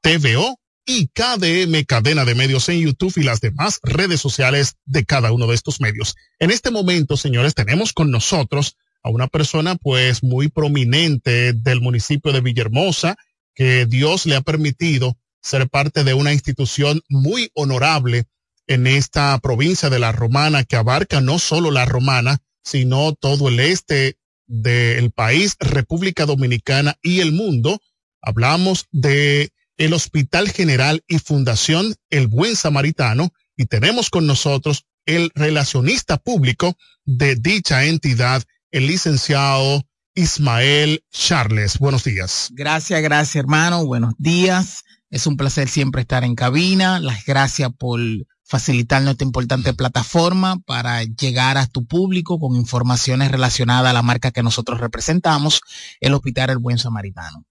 TVO, 0.00 0.58
y 0.86 1.08
KDM 1.08 1.84
Cadena 1.84 2.24
de 2.24 2.36
Medios 2.36 2.68
en 2.68 2.80
YouTube 2.80 3.12
y 3.16 3.24
las 3.24 3.40
demás 3.40 3.80
redes 3.82 4.20
sociales 4.20 4.76
de 4.84 5.04
cada 5.04 5.32
uno 5.32 5.48
de 5.48 5.56
estos 5.56 5.80
medios. 5.80 6.14
En 6.38 6.52
este 6.52 6.70
momento, 6.70 7.16
señores, 7.16 7.54
tenemos 7.54 7.92
con 7.92 8.12
nosotros 8.12 8.76
a 9.02 9.10
una 9.10 9.26
persona 9.26 9.74
pues 9.74 10.22
muy 10.22 10.48
prominente 10.48 11.52
del 11.52 11.80
municipio 11.80 12.32
de 12.32 12.40
Villahermosa, 12.40 13.16
que 13.54 13.86
Dios 13.86 14.26
le 14.26 14.36
ha 14.36 14.40
permitido 14.42 15.18
ser 15.42 15.68
parte 15.68 16.04
de 16.04 16.14
una 16.14 16.32
institución 16.32 17.02
muy 17.08 17.50
honorable 17.54 18.24
en 18.68 18.86
esta 18.86 19.38
provincia 19.38 19.90
de 19.90 19.98
la 19.98 20.12
Romana 20.12 20.64
que 20.64 20.76
abarca 20.76 21.20
no 21.20 21.38
solo 21.38 21.70
la 21.70 21.84
Romana, 21.84 22.38
sino 22.62 23.12
todo 23.14 23.48
el 23.48 23.60
este 23.60 24.18
del 24.46 25.10
país, 25.10 25.56
República 25.58 26.26
Dominicana 26.26 26.96
y 27.02 27.20
el 27.20 27.32
mundo. 27.32 27.80
Hablamos 28.20 28.86
de 28.90 29.50
el 29.76 29.92
Hospital 29.92 30.50
General 30.50 31.04
y 31.06 31.18
Fundación 31.18 31.94
El 32.10 32.28
Buen 32.28 32.56
Samaritano 32.56 33.32
y 33.56 33.66
tenemos 33.66 34.10
con 34.10 34.26
nosotros 34.26 34.86
el 35.06 35.30
relacionista 35.34 36.16
público 36.16 36.76
de 37.04 37.36
dicha 37.36 37.84
entidad, 37.84 38.42
el 38.70 38.86
licenciado 38.86 39.86
Ismael 40.14 41.04
Charles. 41.10 41.78
Buenos 41.78 42.04
días. 42.04 42.48
Gracias, 42.52 43.00
gracias 43.02 43.36
hermano. 43.36 43.86
Buenos 43.86 44.14
días. 44.18 44.84
Es 45.10 45.26
un 45.26 45.36
placer 45.36 45.68
siempre 45.68 46.02
estar 46.02 46.24
en 46.24 46.34
cabina. 46.34 46.98
Las 46.98 47.24
gracias 47.24 47.70
por 47.78 48.00
facilitarnos 48.46 49.12
esta 49.12 49.24
importante 49.24 49.74
plataforma 49.74 50.60
para 50.64 51.02
llegar 51.02 51.58
a 51.58 51.66
tu 51.66 51.84
público 51.84 52.38
con 52.38 52.54
informaciones 52.54 53.30
relacionadas 53.32 53.90
a 53.90 53.92
la 53.92 54.02
marca 54.02 54.30
que 54.30 54.42
nosotros 54.42 54.80
representamos, 54.80 55.60
el 56.00 56.14
Hospital 56.14 56.50
El 56.50 56.58
Buen 56.58 56.78
Samaritano. 56.78 57.44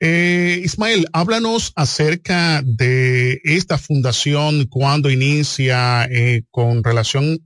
Eh, 0.00 0.60
Ismael, 0.64 1.06
háblanos 1.12 1.72
acerca 1.76 2.60
de 2.64 3.40
esta 3.44 3.78
fundación, 3.78 4.66
cuando 4.66 5.10
inicia, 5.10 6.06
eh, 6.06 6.42
con 6.50 6.82
relación, 6.82 7.38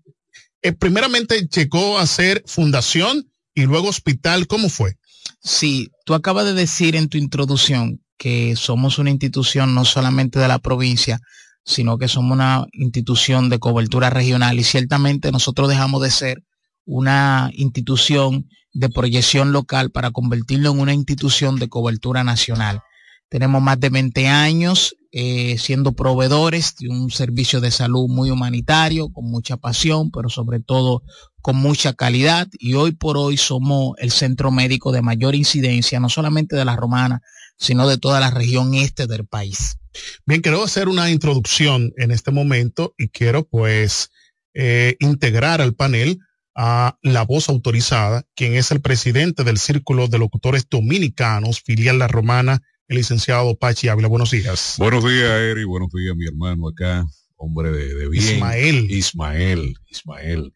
eh, 0.62 0.72
primeramente 0.72 1.46
llegó 1.48 1.98
a 1.98 2.06
ser 2.06 2.42
fundación 2.46 3.30
y 3.54 3.64
luego 3.64 3.88
hospital, 3.88 4.46
¿cómo 4.46 4.70
fue? 4.70 4.96
Sí, 5.42 5.90
tú 6.06 6.14
acabas 6.14 6.46
de 6.46 6.54
decir 6.54 6.96
en 6.96 7.10
tu 7.10 7.18
introducción 7.18 8.00
que 8.16 8.56
somos 8.56 8.98
una 8.98 9.10
institución 9.10 9.74
no 9.74 9.84
solamente 9.84 10.38
de 10.38 10.48
la 10.48 10.58
provincia, 10.58 11.20
sino 11.66 11.98
que 11.98 12.08
somos 12.08 12.32
una 12.32 12.66
institución 12.72 13.50
de 13.50 13.58
cobertura 13.58 14.08
regional 14.08 14.58
y 14.58 14.64
ciertamente 14.64 15.32
nosotros 15.32 15.68
dejamos 15.68 16.00
de 16.00 16.10
ser 16.10 16.44
una 16.84 17.50
institución 17.54 18.48
de 18.72 18.88
proyección 18.88 19.52
local 19.52 19.90
para 19.90 20.12
convertirlo 20.12 20.70
en 20.70 20.78
una 20.78 20.94
institución 20.94 21.56
de 21.56 21.68
cobertura 21.68 22.22
nacional. 22.22 22.82
Tenemos 23.28 23.60
más 23.60 23.80
de 23.80 23.88
20 23.88 24.28
años 24.28 24.96
eh, 25.10 25.56
siendo 25.58 25.92
proveedores 25.92 26.76
de 26.78 26.88
un 26.88 27.10
servicio 27.10 27.60
de 27.60 27.72
salud 27.72 28.06
muy 28.06 28.30
humanitario, 28.30 29.08
con 29.08 29.24
mucha 29.24 29.56
pasión, 29.56 30.10
pero 30.12 30.28
sobre 30.28 30.60
todo 30.60 31.02
con 31.40 31.56
mucha 31.56 31.94
calidad. 31.94 32.46
Y 32.58 32.74
hoy 32.74 32.92
por 32.92 33.16
hoy 33.16 33.36
somos 33.36 33.94
el 33.98 34.12
centro 34.12 34.52
médico 34.52 34.92
de 34.92 35.02
mayor 35.02 35.34
incidencia, 35.34 35.98
no 35.98 36.08
solamente 36.08 36.54
de 36.54 36.64
la 36.64 36.76
romana, 36.76 37.22
sino 37.58 37.88
de 37.88 37.98
toda 37.98 38.20
la 38.20 38.30
región 38.30 38.74
este 38.74 39.06
del 39.06 39.26
país. 39.26 39.78
Bien, 40.26 40.42
quiero 40.42 40.62
hacer 40.62 40.88
una 40.88 41.10
introducción 41.10 41.92
en 41.96 42.10
este 42.10 42.30
momento 42.30 42.94
y 42.98 43.08
quiero 43.08 43.48
pues 43.48 44.10
eh, 44.54 44.96
integrar 45.00 45.60
al 45.60 45.74
panel 45.74 46.18
a 46.54 46.98
la 47.02 47.22
voz 47.22 47.48
autorizada, 47.48 48.24
quien 48.34 48.54
es 48.54 48.70
el 48.70 48.80
presidente 48.80 49.44
del 49.44 49.58
Círculo 49.58 50.08
de 50.08 50.18
Locutores 50.18 50.66
Dominicanos, 50.68 51.60
filial 51.60 51.98
La 51.98 52.08
Romana, 52.08 52.62
el 52.88 52.96
licenciado 52.96 53.56
Pachi 53.56 53.88
Ávila. 53.88 54.08
Buenos 54.08 54.30
días. 54.30 54.76
Buenos 54.78 55.04
días, 55.04 55.30
Eri. 55.30 55.64
Buenos 55.64 55.90
días, 55.92 56.16
mi 56.16 56.26
hermano 56.26 56.68
acá, 56.68 57.04
hombre 57.36 57.70
de, 57.72 57.94
de 57.94 58.08
bien. 58.08 58.36
Ismael. 58.36 58.90
Ismael, 58.90 59.74
Ismael. 59.90 60.52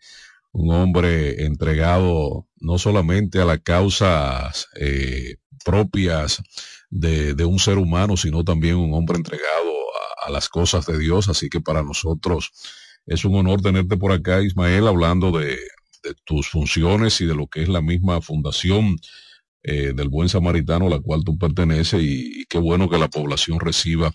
Un 0.52 0.74
hombre 0.74 1.44
entregado 1.44 2.48
no 2.56 2.78
solamente 2.78 3.38
a 3.40 3.44
las 3.44 3.60
causas 3.60 4.68
eh, 4.80 5.36
propias 5.64 6.42
de, 6.90 7.34
de, 7.34 7.44
un 7.44 7.58
ser 7.58 7.78
humano, 7.78 8.16
sino 8.16 8.44
también 8.44 8.76
un 8.76 8.92
hombre 8.94 9.16
entregado 9.16 9.70
a, 10.22 10.26
a 10.26 10.30
las 10.30 10.48
cosas 10.48 10.86
de 10.86 10.98
Dios. 10.98 11.28
Así 11.28 11.48
que 11.48 11.60
para 11.60 11.82
nosotros 11.82 12.52
es 13.06 13.24
un 13.24 13.34
honor 13.34 13.60
tenerte 13.62 13.96
por 13.96 14.12
acá, 14.12 14.42
Ismael, 14.42 14.86
hablando 14.86 15.32
de, 15.32 15.58
tus 16.24 16.48
funciones 16.48 17.20
y 17.20 17.26
de 17.26 17.34
lo 17.34 17.46
que 17.46 17.62
es 17.62 17.68
la 17.68 17.82
misma 17.82 18.22
fundación 18.22 18.96
eh, 19.62 19.92
del 19.94 20.08
Buen 20.08 20.30
Samaritano 20.30 20.86
a 20.86 20.90
la 20.90 21.00
cual 21.00 21.24
tú 21.24 21.36
perteneces 21.36 22.02
y, 22.02 22.40
y, 22.40 22.44
qué 22.46 22.56
bueno 22.56 22.88
que 22.88 22.96
la 22.96 23.08
población 23.08 23.60
reciba 23.60 24.10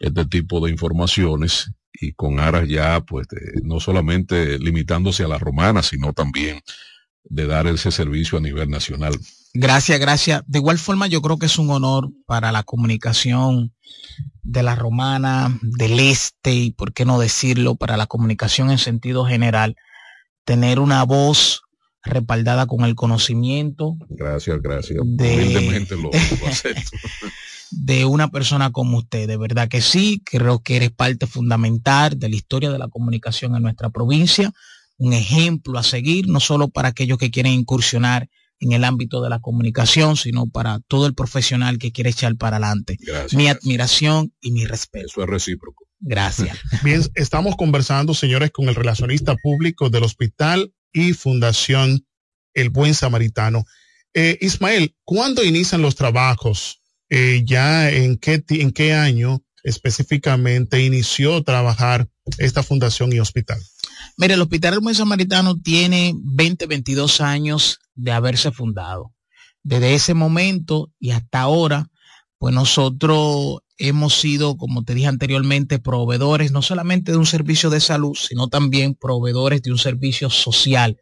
este 0.00 0.26
tipo 0.26 0.60
de 0.60 0.70
informaciones 0.70 1.70
y 1.92 2.12
con 2.12 2.40
aras 2.40 2.68
ya 2.68 3.00
pues 3.00 3.26
de, 3.28 3.62
no 3.62 3.80
solamente 3.80 4.58
limitándose 4.58 5.24
a 5.24 5.28
la 5.28 5.38
romana 5.38 5.82
sino 5.82 6.12
también 6.12 6.60
de 7.24 7.46
dar 7.46 7.66
ese 7.68 7.90
servicio 7.90 8.36
a 8.36 8.42
nivel 8.42 8.68
nacional. 8.68 9.14
Gracias, 9.52 9.98
gracias. 9.98 10.42
De 10.46 10.58
igual 10.58 10.78
forma 10.78 11.06
yo 11.08 11.20
creo 11.22 11.38
que 11.38 11.46
es 11.46 11.58
un 11.58 11.70
honor 11.70 12.10
para 12.26 12.52
la 12.52 12.62
comunicación 12.62 13.72
de 14.42 14.62
la 14.62 14.76
romana, 14.76 15.58
del 15.62 15.98
este 15.98 16.54
y 16.54 16.70
por 16.70 16.92
qué 16.92 17.04
no 17.04 17.18
decirlo, 17.18 17.74
para 17.74 17.96
la 17.96 18.06
comunicación 18.06 18.70
en 18.70 18.78
sentido 18.78 19.24
general 19.24 19.76
tener 20.44 20.78
una 20.78 21.02
voz 21.04 21.62
respaldada 22.02 22.66
con 22.66 22.84
el 22.84 22.94
conocimiento. 22.94 23.96
Gracias, 24.08 24.60
gracias. 24.62 25.00
De, 25.04 25.34
Humildemente 25.34 25.96
lo, 25.96 26.10
lo 26.10 26.10
acepto. 26.48 26.96
de 27.70 28.04
una 28.04 28.30
persona 28.30 28.70
como 28.70 28.98
usted. 28.98 29.26
De 29.26 29.36
verdad 29.36 29.68
que 29.68 29.80
sí, 29.80 30.22
creo 30.24 30.62
que 30.62 30.76
eres 30.76 30.90
parte 30.90 31.26
fundamental 31.26 32.18
de 32.18 32.28
la 32.28 32.36
historia 32.36 32.70
de 32.70 32.78
la 32.78 32.88
comunicación 32.88 33.56
en 33.56 33.62
nuestra 33.62 33.90
provincia, 33.90 34.52
un 34.96 35.12
ejemplo 35.12 35.78
a 35.78 35.82
seguir, 35.82 36.28
no 36.28 36.40
solo 36.40 36.68
para 36.68 36.88
aquellos 36.88 37.18
que 37.18 37.30
quieren 37.30 37.52
incursionar 37.52 38.28
en 38.60 38.72
el 38.72 38.84
ámbito 38.84 39.22
de 39.22 39.30
la 39.30 39.40
comunicación, 39.40 40.16
sino 40.16 40.46
para 40.46 40.80
todo 40.86 41.06
el 41.06 41.14
profesional 41.14 41.78
que 41.78 41.92
quiere 41.92 42.10
echar 42.10 42.36
para 42.36 42.58
adelante. 42.58 42.96
Gracias, 43.00 43.34
mi 43.34 43.44
gracias. 43.44 43.64
admiración 43.64 44.32
y 44.40 44.52
mi 44.52 44.66
respeto. 44.66 45.06
Eso 45.06 45.22
es 45.22 45.28
recíproco. 45.28 45.86
Gracias. 45.98 46.58
Bien, 46.84 47.02
estamos 47.14 47.56
conversando, 47.56 48.14
señores, 48.14 48.50
con 48.50 48.68
el 48.68 48.74
relacionista 48.74 49.34
público 49.36 49.90
del 49.90 50.04
hospital 50.04 50.72
y 50.92 51.14
Fundación 51.14 52.06
El 52.54 52.70
Buen 52.70 52.94
Samaritano. 52.94 53.64
Eh, 54.14 54.38
Ismael, 54.40 54.94
¿cuándo 55.04 55.42
inician 55.42 55.82
los 55.82 55.94
trabajos? 55.94 56.82
Eh, 57.08 57.42
¿Ya 57.44 57.90
en 57.90 58.18
qué, 58.18 58.44
en 58.48 58.72
qué 58.72 58.92
año 58.92 59.42
específicamente 59.62 60.82
inició 60.82 61.42
trabajar 61.42 62.08
esta 62.38 62.62
fundación 62.62 63.12
y 63.12 63.20
hospital? 63.20 63.60
Mire, 64.16 64.34
el 64.34 64.42
Hospital 64.42 64.74
El 64.74 64.80
Buen 64.80 64.94
Samaritano 64.94 65.60
tiene 65.60 66.14
20, 66.16 66.66
22 66.66 67.20
años 67.20 67.78
de 67.94 68.12
haberse 68.12 68.50
fundado. 68.50 69.12
Desde 69.62 69.94
ese 69.94 70.14
momento 70.14 70.90
y 70.98 71.10
hasta 71.10 71.40
ahora, 71.40 71.88
pues 72.38 72.54
nosotros 72.54 73.58
hemos 73.76 74.14
sido, 74.14 74.56
como 74.56 74.84
te 74.84 74.94
dije 74.94 75.06
anteriormente, 75.06 75.78
proveedores 75.78 76.52
no 76.52 76.62
solamente 76.62 77.12
de 77.12 77.18
un 77.18 77.26
servicio 77.26 77.70
de 77.70 77.80
salud, 77.80 78.14
sino 78.14 78.48
también 78.48 78.94
proveedores 78.94 79.62
de 79.62 79.72
un 79.72 79.78
servicio 79.78 80.30
social. 80.30 80.98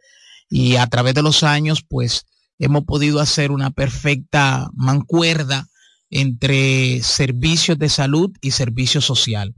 Y 0.49 0.77
a 0.77 0.87
través 0.87 1.15
de 1.15 1.23
los 1.23 1.43
años, 1.43 1.85
pues 1.87 2.27
hemos 2.59 2.85
podido 2.85 3.21
hacer 3.21 3.51
una 3.51 3.71
perfecta 3.71 4.71
mancuerda 4.75 5.69
entre 6.11 7.03
servicios 7.03 7.79
de 7.79 7.89
salud 7.89 8.31
y 8.41 8.53
servicio 8.53 9.01
social. 9.01 9.55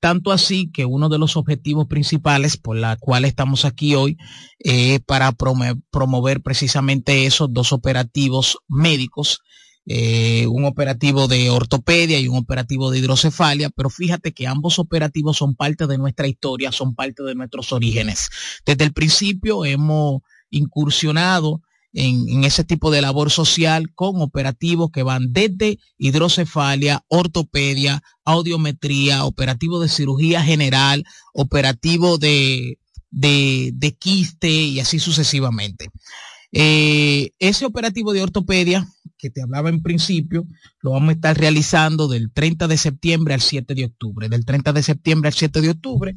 Tanto 0.00 0.30
así 0.30 0.70
que 0.70 0.84
uno 0.84 1.08
de 1.08 1.18
los 1.18 1.36
objetivos 1.36 1.86
principales 1.86 2.56
por 2.56 2.76
la 2.76 2.96
cual 2.96 3.24
estamos 3.24 3.64
aquí 3.64 3.94
hoy 3.94 4.16
eh, 4.60 4.94
es 4.94 5.00
para 5.00 5.32
promover 5.32 6.40
precisamente 6.40 7.26
esos 7.26 7.52
dos 7.52 7.72
operativos 7.72 8.58
médicos, 8.68 9.40
eh, 9.86 10.46
un 10.46 10.66
operativo 10.66 11.26
de 11.26 11.50
ortopedia 11.50 12.20
y 12.20 12.28
un 12.28 12.36
operativo 12.36 12.90
de 12.90 12.98
hidrocefalia, 12.98 13.70
pero 13.70 13.90
fíjate 13.90 14.32
que 14.32 14.46
ambos 14.46 14.78
operativos 14.78 15.38
son 15.38 15.56
parte 15.56 15.86
de 15.86 15.98
nuestra 15.98 16.28
historia, 16.28 16.70
son 16.70 16.94
parte 16.94 17.24
de 17.24 17.34
nuestros 17.34 17.72
orígenes. 17.72 18.28
Desde 18.64 18.84
el 18.84 18.92
principio 18.92 19.64
hemos 19.64 20.20
incursionado 20.50 21.62
en, 21.92 22.44
ese 22.44 22.64
tipo 22.64 22.90
de 22.90 23.00
labor 23.00 23.30
social 23.30 23.92
con 23.94 24.20
operativos 24.20 24.90
que 24.90 25.02
van 25.02 25.32
desde 25.32 25.78
hidrocefalia, 25.96 27.04
ortopedia, 27.08 28.02
audiometría, 28.24 29.24
operativo 29.24 29.80
de 29.80 29.88
cirugía 29.88 30.42
general, 30.42 31.04
operativo 31.32 32.18
de, 32.18 32.78
de, 33.10 33.70
de 33.74 33.92
quiste 33.92 34.50
y 34.50 34.80
así 34.80 34.98
sucesivamente. 34.98 35.90
Eh, 36.52 37.30
ese 37.38 37.66
operativo 37.66 38.12
de 38.12 38.22
ortopedia 38.22 38.88
que 39.18 39.30
te 39.30 39.42
hablaba 39.42 39.68
en 39.68 39.82
principio, 39.82 40.46
lo 40.80 40.92
vamos 40.92 41.10
a 41.10 41.12
estar 41.12 41.36
realizando 41.36 42.08
del 42.08 42.30
30 42.32 42.68
de 42.68 42.78
septiembre 42.78 43.34
al 43.34 43.40
7 43.40 43.74
de 43.74 43.84
octubre. 43.86 44.28
Del 44.28 44.44
30 44.44 44.72
de 44.72 44.82
septiembre 44.82 45.28
al 45.28 45.34
7 45.34 45.60
de 45.60 45.70
octubre, 45.70 46.14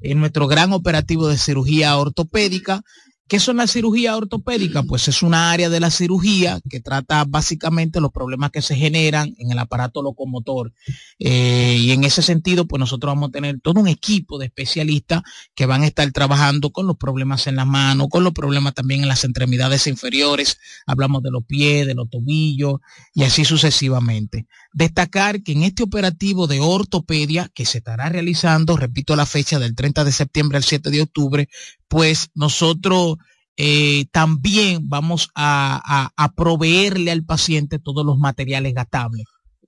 en 0.00 0.20
nuestro 0.20 0.46
gran 0.46 0.72
operativo 0.72 1.28
de 1.28 1.36
cirugía 1.36 1.96
ortopédica, 1.98 2.82
¿Qué 3.26 3.40
son 3.40 3.56
las 3.56 3.72
cirugías 3.72 4.16
ortopédicas? 4.16 4.84
Pues 4.94 5.08
es 5.08 5.22
una 5.22 5.50
área 5.50 5.70
de 5.70 5.80
la 5.80 5.90
cirugía 5.90 6.60
que 6.68 6.80
trata 6.80 7.24
básicamente 7.26 8.00
los 8.00 8.12
problemas 8.12 8.50
que 8.50 8.62
se 8.62 8.76
generan 8.76 9.34
en 9.38 9.50
el 9.50 9.58
aparato 9.58 10.02
locomotor. 10.02 10.72
Eh, 11.18 11.76
y 11.80 11.90
en 11.92 12.04
ese 12.04 12.22
sentido, 12.22 12.66
pues 12.66 12.78
nosotros 12.78 13.10
vamos 13.12 13.30
a 13.30 13.32
tener 13.32 13.60
todo 13.60 13.80
un 13.80 13.88
equipo 13.88 14.38
de 14.38 14.46
especialistas 14.46 15.22
que 15.54 15.66
van 15.66 15.82
a 15.82 15.86
estar 15.86 16.10
trabajando 16.12 16.70
con 16.70 16.86
los 16.86 16.96
problemas 16.96 17.46
en 17.46 17.56
las 17.56 17.66
manos, 17.66 18.08
con 18.10 18.24
los 18.24 18.34
problemas 18.34 18.74
también 18.74 19.02
en 19.02 19.08
las 19.08 19.24
extremidades 19.24 19.86
inferiores. 19.86 20.58
Hablamos 20.86 21.22
de 21.22 21.30
los 21.30 21.44
pies, 21.44 21.86
de 21.86 21.94
los 21.94 22.10
tobillos 22.10 22.80
y 23.14 23.24
así 23.24 23.44
sucesivamente. 23.44 24.46
Destacar 24.72 25.42
que 25.42 25.52
en 25.52 25.62
este 25.62 25.82
operativo 25.82 26.46
de 26.46 26.60
ortopedia 26.60 27.50
que 27.54 27.64
se 27.64 27.78
estará 27.78 28.08
realizando, 28.08 28.76
repito 28.76 29.16
la 29.16 29.26
fecha 29.26 29.58
del 29.58 29.74
30 29.74 30.04
de 30.04 30.12
septiembre 30.12 30.58
al 30.58 30.64
7 30.64 30.90
de 30.90 31.02
octubre, 31.02 31.48
pues 31.88 32.30
nosotros 32.34 33.16
eh, 33.56 34.06
también 34.10 34.88
vamos 34.88 35.30
a, 35.34 36.10
a, 36.16 36.34
proveerle 36.34 37.12
al 37.12 37.24
paciente 37.24 37.78
todos 37.78 38.04
los 38.04 38.18
materiales 38.18 38.74
gastables. 38.74 39.24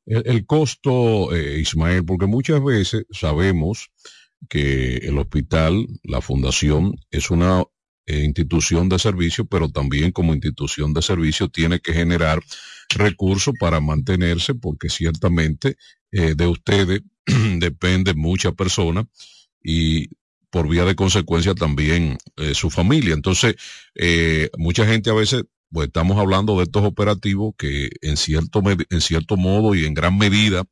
El, 0.07 0.23
el 0.27 0.47
costo, 0.47 1.33
eh, 1.35 1.61
Ismael, 1.61 2.05
porque 2.05 2.27
muchas 2.27 2.63
veces 2.63 3.05
sabemos 3.13 3.91
que 4.49 4.97
el 4.97 5.19
hospital, 5.19 5.87
la 6.03 6.21
fundación, 6.21 6.97
es 7.13 7.31
una 7.31 7.63
eh, 8.07 8.25
institución 8.25 8.89
de 8.89 8.99
servicio, 8.99 9.47
pero 9.47 9.69
también 9.69 10.11
como 10.11 10.35
institución 10.35 10.93
de 10.93 11.03
servicio 11.03 11.49
tiene 11.49 11.79
que 11.79 11.93
generar 11.93 12.41
recursos 12.89 13.55
para 13.59 13.81
mantenerse, 13.81 14.55
porque 14.55 14.89
ciertamente 14.89 15.77
de 16.11 16.47
ustedes 16.47 17.03
depende 17.59 18.15
muchas 18.15 18.55
personas 18.55 19.07
y 19.63 20.09
por 20.57 20.71
vía 20.71 20.87
de 20.87 20.95
consecuencia 20.95 21.55
también 21.55 22.17
eh, 22.39 22.55
su 22.55 22.71
familia. 22.71 23.13
Entonces, 23.13 23.57
eh, 23.95 24.49
mucha 24.57 24.87
gente 24.87 25.11
a 25.11 25.13
veces, 25.13 25.43
pues 25.71 25.89
estamos 25.89 26.17
hablando 26.17 26.57
de 26.57 26.63
estos 26.63 26.83
operativos 26.83 27.53
que 27.59 27.91
en 28.01 28.17
cierto, 28.17 28.63
en 28.65 29.01
cierto 29.03 29.37
modo 29.37 29.75
y 29.75 29.85
en 29.85 29.93
gran 29.93 30.17
medida 30.17 30.65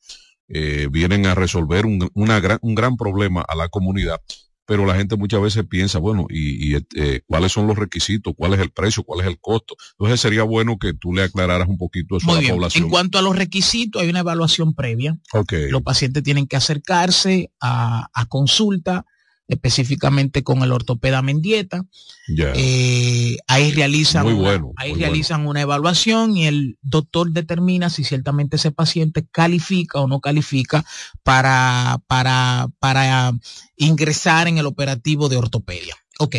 eh, 0.48 0.88
vienen 0.90 1.26
a 1.26 1.34
resolver 1.34 1.84
un, 1.84 2.08
una 2.14 2.40
gran, 2.40 2.58
un 2.62 2.74
gran 2.74 2.96
problema 2.96 3.44
a 3.46 3.54
la 3.54 3.68
comunidad. 3.68 4.22
Pero 4.64 4.86
la 4.86 4.94
gente 4.94 5.18
muchas 5.18 5.42
veces 5.42 5.66
piensa, 5.68 5.98
bueno, 5.98 6.28
¿y, 6.30 6.74
y 6.74 6.78
eh, 6.96 7.20
cuáles 7.26 7.52
son 7.52 7.66
los 7.66 7.76
requisitos? 7.76 8.32
¿Cuál 8.34 8.54
es 8.54 8.60
el 8.60 8.70
precio? 8.70 9.02
¿Cuál 9.02 9.20
es 9.20 9.26
el 9.26 9.38
costo? 9.38 9.76
Entonces 9.98 10.18
sería 10.18 10.44
bueno 10.44 10.78
que 10.78 10.94
tú 10.94 11.12
le 11.12 11.24
aclararas 11.24 11.68
un 11.68 11.76
poquito 11.76 12.16
eso 12.16 12.24
Muy 12.24 12.32
a 12.32 12.36
la 12.36 12.40
bien. 12.40 12.54
población. 12.54 12.84
En 12.84 12.90
cuanto 12.90 13.18
a 13.18 13.22
los 13.22 13.36
requisitos, 13.36 14.00
hay 14.00 14.08
una 14.08 14.20
evaluación 14.20 14.72
previa. 14.72 15.18
Okay. 15.30 15.68
Los 15.68 15.82
pacientes 15.82 16.22
tienen 16.22 16.46
que 16.46 16.56
acercarse 16.56 17.50
a, 17.60 18.08
a 18.14 18.24
consulta 18.24 19.04
específicamente 19.48 20.42
con 20.42 20.62
el 20.62 20.72
ortopeda 20.72 21.22
Mendieta. 21.22 21.84
Yeah. 22.28 22.52
Eh, 22.54 23.36
ahí 23.46 23.72
realizan, 23.72 24.24
muy 24.24 24.34
una, 24.34 24.72
ahí 24.76 24.92
muy 24.92 25.00
realizan 25.00 25.40
bueno. 25.40 25.50
una 25.50 25.60
evaluación 25.60 26.36
y 26.36 26.46
el 26.46 26.78
doctor 26.82 27.30
determina 27.30 27.90
si 27.90 28.04
ciertamente 28.04 28.56
ese 28.56 28.70
paciente 28.70 29.26
califica 29.30 30.00
o 30.00 30.08
no 30.08 30.20
califica 30.20 30.84
para, 31.22 32.00
para, 32.06 32.68
para 32.78 33.32
ingresar 33.76 34.48
en 34.48 34.58
el 34.58 34.66
operativo 34.66 35.28
de 35.28 35.36
ortopedia. 35.36 35.96
Ok. 36.18 36.36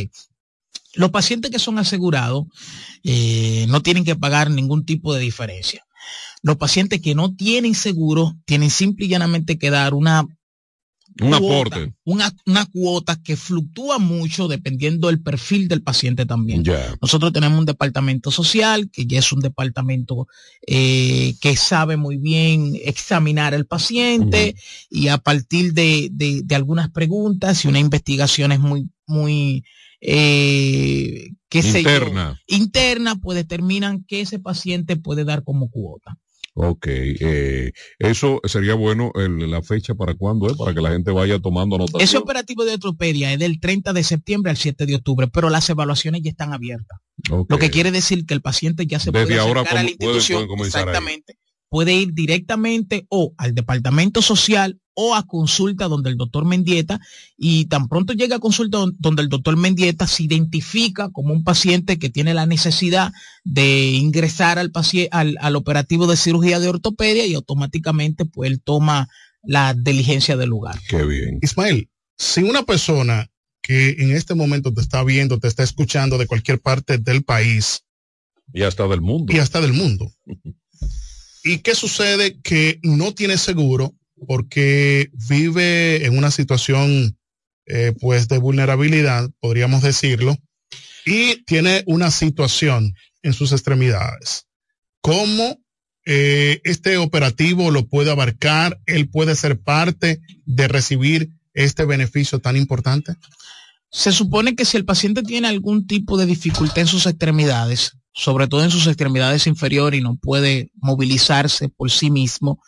Los 0.95 1.11
pacientes 1.11 1.51
que 1.51 1.59
son 1.59 1.77
asegurados 1.77 2.45
eh, 3.03 3.65
no 3.67 3.81
tienen 3.81 4.05
que 4.05 4.15
pagar 4.15 4.49
ningún 4.49 4.85
tipo 4.85 5.13
de 5.13 5.19
diferencia. 5.19 5.85
Los 6.41 6.57
pacientes 6.57 7.01
que 7.01 7.15
no 7.15 7.35
tienen 7.35 7.75
seguro 7.75 8.35
tienen 8.45 8.69
simple 8.69 9.05
y 9.05 9.09
llanamente 9.09 9.57
que 9.57 9.71
dar 9.71 9.93
una 9.93 10.25
un 11.21 11.29
cuota, 11.29 11.37
aporte. 11.37 11.93
Una, 12.03 12.35
una, 12.45 12.65
cuota 12.65 13.21
que 13.21 13.37
fluctúa 13.37 13.99
mucho 13.99 14.47
dependiendo 14.47 15.07
del 15.07 15.21
perfil 15.21 15.67
del 15.67 15.81
paciente 15.81 16.25
también. 16.25 16.63
Yeah. 16.63 16.97
Nosotros 17.01 17.31
tenemos 17.31 17.57
un 17.57 17.65
departamento 17.65 18.31
social, 18.31 18.89
que 18.91 19.05
ya 19.05 19.19
es 19.19 19.31
un 19.31 19.39
departamento 19.39 20.27
eh, 20.67 21.35
que 21.39 21.55
sabe 21.55 21.95
muy 21.95 22.17
bien 22.17 22.73
examinar 22.83 23.53
al 23.53 23.65
paciente 23.65 24.55
uh 24.55 24.59
-huh. 24.59 24.87
y 24.89 25.07
a 25.07 25.17
partir 25.17 25.73
de, 25.73 26.09
de, 26.11 26.41
de, 26.43 26.55
algunas 26.55 26.89
preguntas 26.89 27.63
y 27.63 27.67
una 27.67 27.79
investigación 27.79 28.51
es 28.51 28.59
muy, 28.59 28.89
muy, 29.07 29.63
eh, 30.01 31.29
qué 31.49 31.59
interna. 31.59 32.33
Sé 32.33 32.43
yo, 32.47 32.57
interna, 32.57 33.15
pues 33.15 33.37
determinan 33.37 34.03
que 34.03 34.21
ese 34.21 34.39
paciente 34.39 34.97
puede 34.97 35.23
dar 35.23 35.43
como 35.43 35.69
cuota. 35.69 36.17
Ok, 36.57 36.87
eh, 36.87 37.73
eso 37.99 38.39
sería 38.45 38.75
bueno 38.75 39.11
el, 39.15 39.51
la 39.51 39.61
fecha 39.61 39.93
para 39.93 40.13
cuándo 40.13 40.47
es, 40.47 40.55
para 40.55 40.73
que 40.73 40.79
la 40.79 40.89
gente 40.89 41.11
vaya 41.11 41.37
tomando 41.39 41.77
nota. 41.77 42.01
Ese 42.01 42.17
operativo 42.17 42.63
de 42.63 42.75
ortopedia 42.75 43.33
es 43.33 43.39
del 43.39 43.59
30 43.59 43.91
de 43.91 44.03
septiembre 44.05 44.51
al 44.51 44.57
7 44.57 44.85
de 44.85 44.95
octubre, 44.95 45.27
pero 45.27 45.49
las 45.49 45.69
evaluaciones 45.69 46.21
ya 46.23 46.29
están 46.29 46.53
abiertas. 46.53 46.99
Okay. 47.29 47.45
Lo 47.49 47.59
que 47.59 47.69
quiere 47.69 47.91
decir 47.91 48.25
que 48.25 48.33
el 48.33 48.41
paciente 48.41 48.87
ya 48.87 48.99
se 48.99 49.11
Desde 49.11 49.25
puede 49.25 49.39
ahora 49.39 49.61
acercar 49.61 49.79
a 49.79 49.83
la 49.83 49.89
institución. 49.89 50.47
Pueden, 50.47 50.57
pueden 50.57 50.65
exactamente. 50.67 51.33
Ahí. 51.33 51.51
Puede 51.67 51.93
ir 51.93 52.13
directamente 52.13 53.05
o 53.09 53.33
al 53.37 53.53
departamento 53.53 54.21
social 54.21 54.79
o 54.95 55.15
a 55.15 55.27
consulta 55.27 55.87
donde 55.87 56.09
el 56.09 56.17
doctor 56.17 56.45
Mendieta 56.45 56.99
y 57.37 57.65
tan 57.65 57.87
pronto 57.87 58.13
llega 58.13 58.37
a 58.37 58.39
consulta 58.39 58.79
donde 58.97 59.21
el 59.21 59.29
doctor 59.29 59.57
Mendieta 59.57 60.07
se 60.07 60.23
identifica 60.23 61.09
como 61.11 61.33
un 61.33 61.43
paciente 61.43 61.99
que 61.99 62.09
tiene 62.09 62.33
la 62.33 62.45
necesidad 62.45 63.11
de 63.43 63.89
ingresar 63.89 64.57
al, 64.57 64.71
al, 65.11 65.37
al 65.39 65.55
operativo 65.55 66.07
de 66.07 66.17
cirugía 66.17 66.59
de 66.59 66.69
ortopedia 66.69 67.25
y 67.25 67.35
automáticamente 67.35 68.25
pues 68.25 68.49
él 68.49 68.61
toma 68.61 69.09
la 69.43 69.73
diligencia 69.73 70.37
del 70.37 70.49
lugar. 70.49 70.79
Qué 70.89 71.05
bien. 71.05 71.39
Ismael, 71.41 71.89
si 72.17 72.41
una 72.41 72.63
persona 72.63 73.29
que 73.61 73.89
en 73.99 74.15
este 74.15 74.33
momento 74.33 74.73
te 74.73 74.81
está 74.81 75.03
viendo, 75.03 75.39
te 75.39 75.47
está 75.47 75.63
escuchando 75.63 76.17
de 76.17 76.27
cualquier 76.27 76.59
parte 76.59 76.97
del 76.97 77.23
país 77.23 77.83
y 78.53 78.63
hasta 78.63 78.87
del 78.87 79.01
mundo 79.01 79.33
y 79.33 79.39
hasta 79.39 79.59
del 79.59 79.73
mundo 79.73 80.11
¿Y 81.45 81.59
qué 81.59 81.75
sucede? 81.75 82.41
Que 82.41 82.79
no 82.81 83.13
tiene 83.13 83.37
seguro 83.37 83.93
porque 84.25 85.09
vive 85.29 86.05
en 86.05 86.17
una 86.17 86.31
situación 86.31 87.17
eh, 87.67 87.93
pues 87.99 88.27
de 88.27 88.37
vulnerabilidad, 88.37 89.29
podríamos 89.39 89.81
decirlo, 89.81 90.37
y 91.05 91.43
tiene 91.45 91.83
una 91.87 92.11
situación 92.11 92.93
en 93.23 93.33
sus 93.33 93.51
extremidades. 93.51 94.47
¿Cómo 95.01 95.59
eh, 96.05 96.61
este 96.63 96.97
operativo 96.97 97.71
lo 97.71 97.87
puede 97.87 98.11
abarcar? 98.11 98.79
¿Él 98.85 99.09
puede 99.09 99.35
ser 99.35 99.59
parte 99.59 100.21
de 100.45 100.67
recibir 100.67 101.29
este 101.53 101.85
beneficio 101.85 102.39
tan 102.39 102.55
importante? 102.55 103.15
Se 103.91 104.11
supone 104.11 104.55
que 104.55 104.65
si 104.65 104.77
el 104.77 104.85
paciente 104.85 105.23
tiene 105.23 105.47
algún 105.47 105.87
tipo 105.87 106.17
de 106.17 106.25
dificultad 106.25 106.79
en 106.79 106.87
sus 106.87 107.05
extremidades, 107.05 107.97
sobre 108.13 108.47
todo 108.47 108.63
en 108.63 108.71
sus 108.71 108.87
extremidades 108.87 109.47
inferiores 109.47 109.99
y 109.99 110.03
no 110.03 110.15
puede 110.15 110.71
movilizarse 110.75 111.69
por 111.69 111.89
sí 111.91 112.11
mismo, 112.11 112.61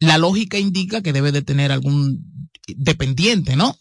la 0.00 0.18
lógica 0.18 0.58
indica 0.58 1.02
que 1.02 1.12
debe 1.12 1.32
de 1.32 1.42
tener 1.42 1.72
algún 1.72 2.50
dependiente, 2.68 3.56
¿no? 3.56 3.76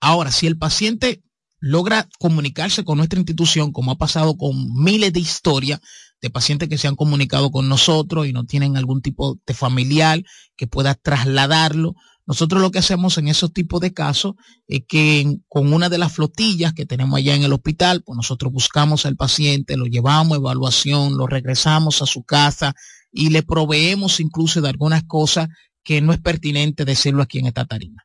Ahora, 0.00 0.30
si 0.30 0.46
el 0.46 0.58
paciente 0.58 1.22
logra 1.58 2.08
comunicarse 2.18 2.84
con 2.84 2.98
nuestra 2.98 3.18
institución, 3.18 3.72
como 3.72 3.92
ha 3.92 3.98
pasado 3.98 4.36
con 4.36 4.54
miles 4.74 5.12
de 5.12 5.20
historias 5.20 5.80
de 6.20 6.30
pacientes 6.30 6.68
que 6.68 6.78
se 6.78 6.88
han 6.88 6.96
comunicado 6.96 7.50
con 7.50 7.68
nosotros 7.68 8.26
y 8.26 8.32
no 8.32 8.44
tienen 8.44 8.76
algún 8.76 9.00
tipo 9.02 9.38
de 9.46 9.54
familiar 9.54 10.22
que 10.56 10.66
pueda 10.66 10.94
trasladarlo, 10.94 11.94
nosotros 12.26 12.60
lo 12.60 12.72
que 12.72 12.80
hacemos 12.80 13.18
en 13.18 13.28
esos 13.28 13.52
tipos 13.52 13.80
de 13.80 13.92
casos 13.92 14.34
es 14.66 14.82
que 14.88 15.38
con 15.48 15.72
una 15.72 15.88
de 15.88 15.98
las 15.98 16.12
flotillas 16.12 16.72
que 16.72 16.84
tenemos 16.84 17.16
allá 17.16 17.36
en 17.36 17.44
el 17.44 17.52
hospital, 17.52 18.02
pues 18.04 18.16
nosotros 18.16 18.52
buscamos 18.52 19.06
al 19.06 19.16
paciente, 19.16 19.76
lo 19.76 19.86
llevamos 19.86 20.34
a 20.34 20.40
evaluación, 20.40 21.16
lo 21.16 21.28
regresamos 21.28 22.02
a 22.02 22.06
su 22.06 22.24
casa 22.24 22.74
y 23.16 23.30
le 23.30 23.42
proveemos 23.42 24.20
incluso 24.20 24.60
de 24.60 24.68
algunas 24.68 25.02
cosas 25.04 25.48
que 25.82 26.00
no 26.00 26.12
es 26.12 26.20
pertinente 26.20 26.84
decirlo 26.84 27.22
aquí 27.22 27.38
en 27.38 27.46
esta 27.46 27.64
tarima. 27.64 28.04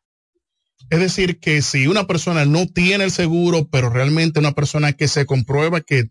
Es 0.89 0.99
decir, 0.99 1.39
que 1.39 1.61
si 1.61 1.87
una 1.87 2.07
persona 2.07 2.45
no 2.45 2.65
tiene 2.65 3.03
el 3.03 3.11
seguro, 3.11 3.67
pero 3.67 3.89
realmente 3.89 4.39
una 4.39 4.53
persona 4.53 4.93
que 4.93 5.07
se 5.07 5.25
comprueba 5.25 5.81
que 5.81 6.09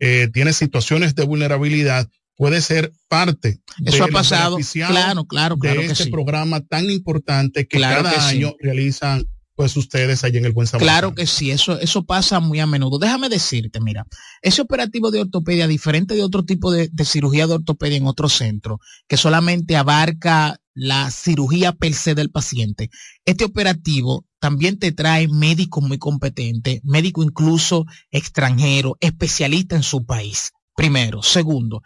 eh, 0.00 0.28
tiene 0.32 0.52
situaciones 0.52 1.14
de 1.14 1.24
vulnerabilidad, 1.24 2.08
puede 2.36 2.60
ser 2.60 2.92
parte 3.08 3.60
Eso 3.84 4.04
ha 4.04 4.08
pasado, 4.08 4.58
claro, 4.88 5.24
claro, 5.24 5.56
claro 5.58 5.80
de 5.80 5.86
que 5.86 5.92
este 5.92 6.04
sí. 6.04 6.10
programa 6.10 6.60
tan 6.60 6.90
importante 6.90 7.68
que 7.68 7.76
Claro 7.76 8.02
cada 8.02 8.14
que 8.14 8.20
sí. 8.20 8.36
año 8.36 8.54
realizan 8.58 9.24
pues 9.54 9.76
ustedes 9.76 10.24
allí 10.24 10.38
en 10.38 10.44
el 10.44 10.52
Buen 10.52 10.66
Samaritano. 10.66 10.98
Claro 10.98 11.14
que 11.14 11.26
sí, 11.26 11.50
eso, 11.50 11.78
eso 11.78 12.04
pasa 12.04 12.40
muy 12.40 12.60
a 12.60 12.66
menudo. 12.66 12.98
Déjame 12.98 13.28
decirte, 13.28 13.80
mira, 13.80 14.06
ese 14.40 14.62
operativo 14.62 15.10
de 15.10 15.20
ortopedia, 15.20 15.66
diferente 15.66 16.14
de 16.14 16.22
otro 16.22 16.44
tipo 16.44 16.70
de, 16.70 16.88
de 16.92 17.04
cirugía 17.04 17.46
de 17.46 17.54
ortopedia 17.54 17.96
en 17.96 18.06
otro 18.06 18.28
centro, 18.28 18.80
que 19.08 19.16
solamente 19.16 19.76
abarca 19.76 20.58
la 20.74 21.10
cirugía 21.10 21.72
per 21.72 21.94
se 21.94 22.14
del 22.14 22.30
paciente, 22.30 22.90
este 23.24 23.44
operativo 23.44 24.24
también 24.38 24.78
te 24.78 24.92
trae 24.92 25.28
médicos 25.28 25.84
muy 25.84 25.98
competentes, 25.98 26.80
médico 26.82 27.22
incluso 27.22 27.86
extranjero, 28.10 28.96
especialista 29.00 29.76
en 29.76 29.82
su 29.82 30.04
país. 30.04 30.52
Primero. 30.74 31.22
Segundo, 31.22 31.82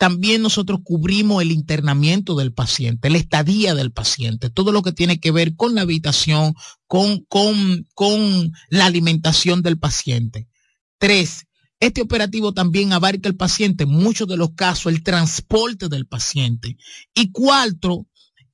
también 0.00 0.40
nosotros 0.40 0.80
cubrimos 0.82 1.42
el 1.42 1.52
internamiento 1.52 2.34
del 2.34 2.54
paciente, 2.54 3.10
la 3.10 3.18
estadía 3.18 3.74
del 3.74 3.92
paciente, 3.92 4.48
todo 4.48 4.72
lo 4.72 4.80
que 4.80 4.92
tiene 4.92 5.20
que 5.20 5.30
ver 5.30 5.56
con 5.56 5.74
la 5.74 5.82
habitación, 5.82 6.54
con, 6.86 7.26
con, 7.28 7.86
con 7.92 8.50
la 8.70 8.86
alimentación 8.86 9.60
del 9.60 9.78
paciente. 9.78 10.48
Tres, 10.96 11.44
este 11.80 12.00
operativo 12.00 12.54
también 12.54 12.94
abarca 12.94 13.28
el 13.28 13.36
paciente, 13.36 13.84
en 13.84 13.90
muchos 13.90 14.26
de 14.26 14.38
los 14.38 14.54
casos, 14.54 14.90
el 14.90 15.02
transporte 15.02 15.90
del 15.90 16.06
paciente. 16.06 16.78
Y 17.14 17.30
cuatro, 17.30 18.06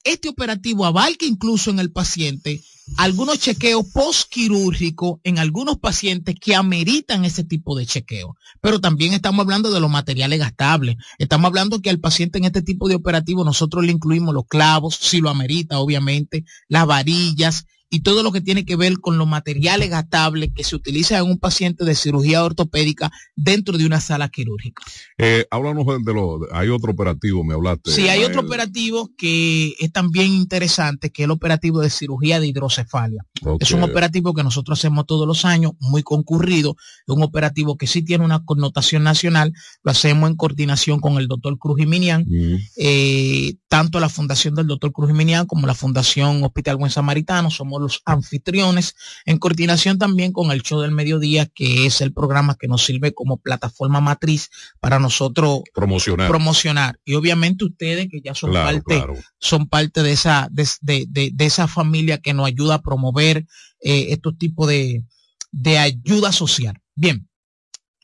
este 0.02 0.28
operativo 0.28 0.84
abarca 0.84 1.26
incluso 1.26 1.70
en 1.70 1.78
el 1.78 1.92
paciente 1.92 2.60
algunos 2.96 3.38
chequeos 3.38 3.86
postquirúrgicos 3.92 5.18
en 5.24 5.38
algunos 5.38 5.78
pacientes 5.78 6.34
que 6.40 6.54
ameritan 6.54 7.24
ese 7.24 7.44
tipo 7.44 7.76
de 7.76 7.86
chequeo. 7.86 8.36
Pero 8.60 8.80
también 8.80 9.12
estamos 9.12 9.44
hablando 9.44 9.70
de 9.70 9.80
los 9.80 9.90
materiales 9.90 10.38
gastables. 10.38 10.96
Estamos 11.18 11.48
hablando 11.48 11.80
que 11.80 11.90
al 11.90 12.00
paciente 12.00 12.38
en 12.38 12.44
este 12.44 12.62
tipo 12.62 12.88
de 12.88 12.94
operativo 12.94 13.44
nosotros 13.44 13.84
le 13.84 13.92
incluimos 13.92 14.34
los 14.34 14.46
clavos, 14.46 14.96
si 14.96 15.20
lo 15.20 15.30
amerita, 15.30 15.78
obviamente, 15.78 16.44
las 16.68 16.86
varillas 16.86 17.66
y 17.88 18.00
todo 18.00 18.22
lo 18.22 18.32
que 18.32 18.40
tiene 18.40 18.64
que 18.64 18.76
ver 18.76 18.98
con 19.00 19.16
los 19.18 19.26
materiales 19.28 19.90
gastables 19.90 20.50
que 20.54 20.64
se 20.64 20.74
utilizan 20.76 21.24
en 21.24 21.30
un 21.30 21.38
paciente 21.38 21.84
de 21.84 21.94
cirugía 21.94 22.42
ortopédica 22.44 23.10
dentro 23.36 23.78
de 23.78 23.86
una 23.86 24.00
sala 24.00 24.28
quirúrgica. 24.28 24.82
Eh, 25.18 25.46
háblanos 25.50 25.86
de, 25.86 25.98
de 26.04 26.14
lo, 26.14 26.40
hay 26.52 26.68
otro 26.68 26.92
operativo, 26.92 27.44
me 27.44 27.54
hablaste. 27.54 27.90
Sí, 27.92 28.08
hay 28.08 28.20
otro 28.20 28.40
Ismael. 28.40 28.46
operativo 28.46 29.10
que 29.16 29.74
es 29.78 29.92
también 29.92 30.32
interesante, 30.32 31.10
que 31.10 31.22
es 31.22 31.24
el 31.24 31.30
operativo 31.30 31.80
de 31.80 31.90
cirugía 31.90 32.40
de 32.40 32.48
hidrocefalia. 32.48 33.24
Es 33.60 33.70
un 33.72 33.82
operativo 33.82 34.34
que 34.34 34.42
nosotros 34.42 34.78
hacemos 34.78 35.06
todos 35.06 35.26
los 35.26 35.44
años, 35.44 35.72
muy 35.80 36.02
concurrido, 36.02 36.76
es 37.06 37.14
un 37.14 37.22
operativo 37.22 37.76
que 37.76 37.86
sí 37.86 38.02
tiene 38.02 38.24
una 38.24 38.44
connotación 38.44 39.02
nacional, 39.04 39.52
lo 39.82 39.90
hacemos 39.90 40.28
en 40.28 40.36
coordinación 40.36 40.98
con 41.00 41.18
el 41.18 41.28
doctor 41.28 41.56
Cruz 41.58 41.78
Jiminián, 41.78 42.24
Mm. 42.26 42.56
eh, 42.76 43.54
tanto 43.68 44.00
la 44.00 44.08
Fundación 44.08 44.54
del 44.54 44.66
Doctor 44.66 44.92
Cruz 44.92 45.08
Jiminián 45.08 45.46
como 45.46 45.66
la 45.66 45.74
Fundación 45.74 46.42
Hospital 46.42 46.76
Buen 46.76 46.90
Samaritano, 46.90 47.50
somos 47.50 47.75
los 47.80 48.02
anfitriones, 48.04 48.94
en 49.24 49.38
coordinación 49.38 49.98
también 49.98 50.32
con 50.32 50.50
el 50.50 50.62
Show 50.62 50.80
del 50.80 50.90
Mediodía, 50.92 51.46
que 51.46 51.86
es 51.86 52.00
el 52.00 52.12
programa 52.12 52.56
que 52.58 52.68
nos 52.68 52.84
sirve 52.84 53.12
como 53.14 53.36
plataforma 53.38 54.00
matriz 54.00 54.50
para 54.80 54.98
nosotros 54.98 55.60
Promocionar. 55.74 56.28
promocionar. 56.28 57.00
Y 57.04 57.14
obviamente 57.14 57.64
ustedes 57.64 58.08
que 58.10 58.20
ya 58.20 58.34
son 58.34 58.50
Claro, 58.50 58.66
parte, 58.76 58.94
claro. 58.96 59.14
son 59.38 59.68
parte 59.68 60.02
de 60.02 60.12
esa, 60.12 60.48
de, 60.50 60.68
de- 60.80 61.06
de- 61.08 61.30
de 61.32 61.44
esa 61.46 61.68
familia 61.68 62.18
que 62.18 62.34
nos 62.34 62.46
ayuda 62.46 62.74
a 62.76 62.82
promover 62.82 63.46
eh, 63.80 64.06
estos 64.10 64.36
tipos 64.38 64.66
de, 64.68 65.04
de 65.52 65.78
ayuda 65.78 66.32
social. 66.32 66.80
Bien. 66.94 67.28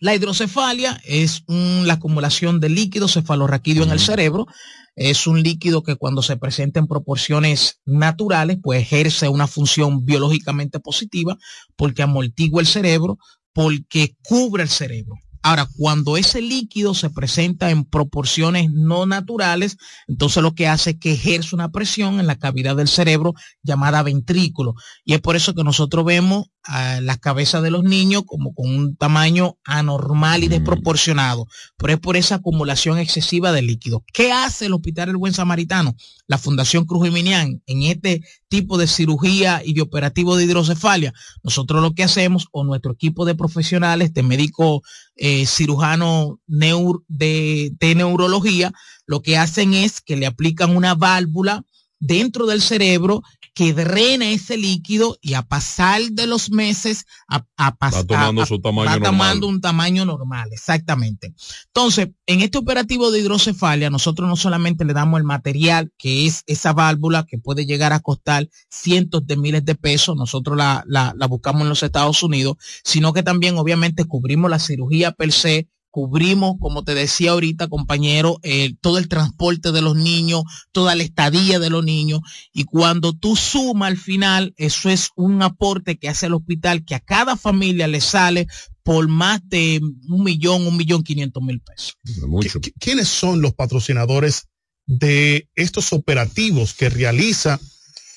La 0.02 0.16
hidrocefalia 0.16 1.00
es 1.04 1.44
un- 1.46 1.86
la 1.86 1.92
acumulación 1.94 2.58
de 2.58 2.68
líquido 2.68 3.06
cefalorraquídeo 3.06 3.84
en 3.84 3.92
el 3.92 4.00
cerebro. 4.00 4.48
Es 4.96 5.28
un 5.28 5.44
líquido 5.44 5.84
que 5.84 5.94
cuando 5.94 6.22
se 6.22 6.36
presenta 6.36 6.80
en 6.80 6.88
proporciones 6.88 7.80
naturales, 7.84 8.58
pues 8.60 8.82
ejerce 8.82 9.28
una 9.28 9.46
función 9.46 10.04
biológicamente 10.04 10.80
positiva 10.80 11.38
porque 11.76 12.02
amortigua 12.02 12.60
el 12.60 12.66
cerebro, 12.66 13.16
porque 13.52 14.16
cubre 14.24 14.64
el 14.64 14.70
cerebro. 14.70 15.14
Ahora, 15.42 15.68
cuando 15.76 16.16
ese 16.16 16.40
líquido 16.40 16.94
se 16.94 17.10
presenta 17.10 17.70
en 17.70 17.84
proporciones 17.84 18.70
no 18.72 19.06
naturales, 19.06 19.76
entonces 20.06 20.42
lo 20.42 20.54
que 20.54 20.68
hace 20.68 20.90
es 20.90 20.96
que 21.00 21.12
ejerce 21.12 21.54
una 21.54 21.70
presión 21.70 22.20
en 22.20 22.28
la 22.28 22.36
cavidad 22.36 22.76
del 22.76 22.88
cerebro 22.88 23.34
llamada 23.62 24.02
ventrículo. 24.02 24.74
Y 25.04 25.14
es 25.14 25.20
por 25.20 25.34
eso 25.34 25.54
que 25.54 25.64
nosotros 25.64 26.04
vemos 26.04 26.46
a 26.64 27.00
las 27.00 27.18
cabezas 27.18 27.62
de 27.62 27.70
los 27.70 27.82
niños 27.82 28.22
como 28.24 28.54
con 28.54 28.72
un 28.72 28.96
tamaño 28.96 29.58
anormal 29.64 30.44
y 30.44 30.48
desproporcionado. 30.48 31.46
Pero 31.76 31.94
es 31.94 31.98
por 31.98 32.16
esa 32.16 32.36
acumulación 32.36 32.98
excesiva 32.98 33.52
de 33.52 33.62
líquido. 33.62 34.04
¿Qué 34.12 34.32
hace 34.32 34.66
el 34.66 34.74
Hospital 34.74 35.08
El 35.08 35.16
Buen 35.16 35.34
Samaritano? 35.34 35.94
La 36.28 36.38
Fundación 36.38 36.84
Cruz 36.84 37.04
Jiminián 37.04 37.62
en 37.66 37.82
este 37.82 38.22
tipo 38.48 38.78
de 38.78 38.86
cirugía 38.86 39.62
y 39.64 39.74
de 39.74 39.82
operativo 39.82 40.36
de 40.36 40.44
hidrocefalia. 40.44 41.12
Nosotros 41.42 41.82
lo 41.82 41.94
que 41.94 42.04
hacemos, 42.04 42.46
o 42.52 42.64
nuestro 42.64 42.92
equipo 42.92 43.24
de 43.24 43.34
profesionales, 43.34 44.12
de 44.14 44.22
médicos 44.22 44.82
eh, 45.16 45.31
cirujano 45.46 46.38
neur- 46.46 47.02
de 47.08 47.94
neurología, 47.94 48.72
lo 49.06 49.20
que 49.22 49.36
hacen 49.36 49.74
es 49.74 50.00
que 50.00 50.16
le 50.16 50.26
aplican 50.26 50.76
una 50.76 50.94
válvula 50.94 51.64
dentro 52.02 52.46
del 52.46 52.60
cerebro 52.60 53.22
que 53.54 53.74
drena 53.74 54.30
ese 54.30 54.56
líquido 54.56 55.18
y 55.20 55.34
a 55.34 55.42
pasar 55.42 56.00
de 56.10 56.26
los 56.26 56.50
meses 56.50 57.04
a, 57.28 57.44
a 57.58 57.76
pas- 57.76 57.94
Va 57.94 58.04
tomando 58.04 58.40
a- 58.40 58.44
a- 58.44 58.46
su 58.46 58.58
tamaño 58.60 58.86
va 58.86 58.92
normal. 58.94 59.10
tomando 59.12 59.46
un 59.46 59.60
tamaño 59.60 60.04
normal, 60.06 60.48
exactamente. 60.52 61.34
Entonces, 61.66 62.08
en 62.26 62.40
este 62.40 62.56
operativo 62.58 63.10
de 63.10 63.20
hidrocefalia, 63.20 63.90
nosotros 63.90 64.26
no 64.28 64.36
solamente 64.36 64.84
le 64.86 64.94
damos 64.94 65.18
el 65.18 65.24
material, 65.24 65.92
que 65.98 66.26
es 66.26 66.42
esa 66.46 66.72
válvula 66.72 67.24
que 67.28 67.38
puede 67.38 67.66
llegar 67.66 67.92
a 67.92 68.00
costar 68.00 68.48
cientos 68.70 69.26
de 69.26 69.36
miles 69.36 69.64
de 69.64 69.74
pesos, 69.74 70.16
nosotros 70.16 70.56
la, 70.56 70.82
la, 70.86 71.12
la 71.16 71.26
buscamos 71.26 71.62
en 71.62 71.68
los 71.68 71.82
Estados 71.82 72.22
Unidos, 72.22 72.56
sino 72.84 73.12
que 73.12 73.22
también 73.22 73.58
obviamente 73.58 74.06
cubrimos 74.06 74.50
la 74.50 74.58
cirugía 74.58 75.12
per 75.12 75.30
se, 75.30 75.68
cubrimos, 75.92 76.56
como 76.58 76.82
te 76.82 76.94
decía 76.94 77.30
ahorita, 77.32 77.68
compañero, 77.68 78.40
eh, 78.42 78.74
todo 78.80 78.98
el 78.98 79.06
transporte 79.08 79.70
de 79.70 79.82
los 79.82 79.94
niños, 79.94 80.42
toda 80.72 80.96
la 80.96 81.04
estadía 81.04 81.60
de 81.60 81.70
los 81.70 81.84
niños, 81.84 82.20
y 82.52 82.64
cuando 82.64 83.12
tú 83.12 83.36
sumas 83.36 83.90
al 83.90 83.98
final, 83.98 84.54
eso 84.56 84.88
es 84.88 85.10
un 85.14 85.42
aporte 85.42 85.98
que 85.98 86.08
hace 86.08 86.26
el 86.26 86.34
hospital 86.34 86.84
que 86.84 86.94
a 86.96 87.00
cada 87.00 87.36
familia 87.36 87.86
le 87.86 88.00
sale 88.00 88.48
por 88.82 89.06
más 89.06 89.40
de 89.48 89.80
un 90.08 90.24
millón, 90.24 90.66
un 90.66 90.76
millón 90.76 91.04
quinientos 91.04 91.42
mil 91.42 91.60
pesos. 91.60 91.94
Mucho. 92.26 92.58
¿Qui- 92.60 92.72
¿Quiénes 92.80 93.06
son 93.08 93.40
los 93.42 93.54
patrocinadores 93.54 94.48
de 94.86 95.48
estos 95.54 95.92
operativos 95.92 96.74
que 96.74 96.88
realiza 96.88 97.60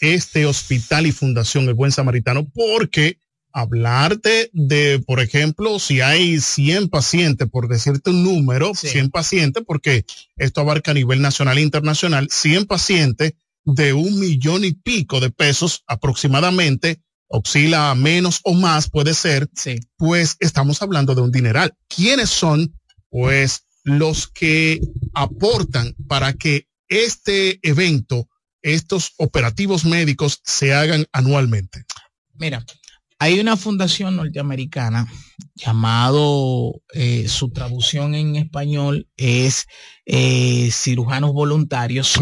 este 0.02 0.46
hospital 0.46 1.06
y 1.08 1.12
fundación 1.12 1.66
El 1.68 1.74
Buen 1.76 1.92
Samaritano? 1.92 2.48
Porque 2.54 3.20
hablarte 3.56 4.50
de, 4.52 5.00
por 5.00 5.22
ejemplo, 5.22 5.80
si 5.80 6.02
hay 6.02 6.42
100 6.42 6.90
pacientes, 6.90 7.48
por 7.50 7.70
decirte 7.70 8.10
un 8.10 8.22
número, 8.22 8.76
100 8.76 9.10
pacientes, 9.12 9.64
porque 9.66 10.04
esto 10.36 10.60
abarca 10.60 10.92
a 10.92 10.94
nivel 10.94 11.22
nacional 11.22 11.58
e 11.58 11.62
internacional, 11.62 12.28
100 12.30 12.66
pacientes 12.66 13.34
de 13.64 13.94
un 13.94 14.20
millón 14.20 14.66
y 14.66 14.74
pico 14.74 15.22
de 15.22 15.30
pesos 15.30 15.86
aproximadamente, 15.88 17.02
oscila 17.28 17.92
a 17.92 17.96
menos 17.96 18.42
o 18.44 18.54
más, 18.54 18.90
puede 18.90 19.14
ser, 19.14 19.50
pues 19.96 20.36
estamos 20.42 20.82
hablando 20.82 21.16
de 21.16 21.22
un 21.22 21.32
dineral. 21.32 21.74
¿Quiénes 21.88 22.30
son? 22.30 22.78
Pues 23.10 23.64
los 23.84 24.28
que 24.28 24.82
aportan 25.14 25.96
para 26.10 26.34
que 26.34 26.68
este 26.90 27.60
evento, 27.64 28.28
estos 28.62 29.14
operativos 29.16 29.86
médicos 29.86 30.42
se 30.44 30.74
hagan 30.74 31.06
anualmente. 31.14 31.86
Mira, 32.34 32.66
hay 33.20 33.40
una 33.40 33.58
fundación 33.58 34.18
norteamericana 34.18 35.08
llamado, 35.56 36.82
eh, 36.94 37.28
su 37.28 37.50
traducción 37.50 38.14
en 38.14 38.36
español 38.36 39.08
es 39.18 39.68
eh, 40.06 40.70
cirujanos 40.72 41.34
voluntarios, 41.34 42.20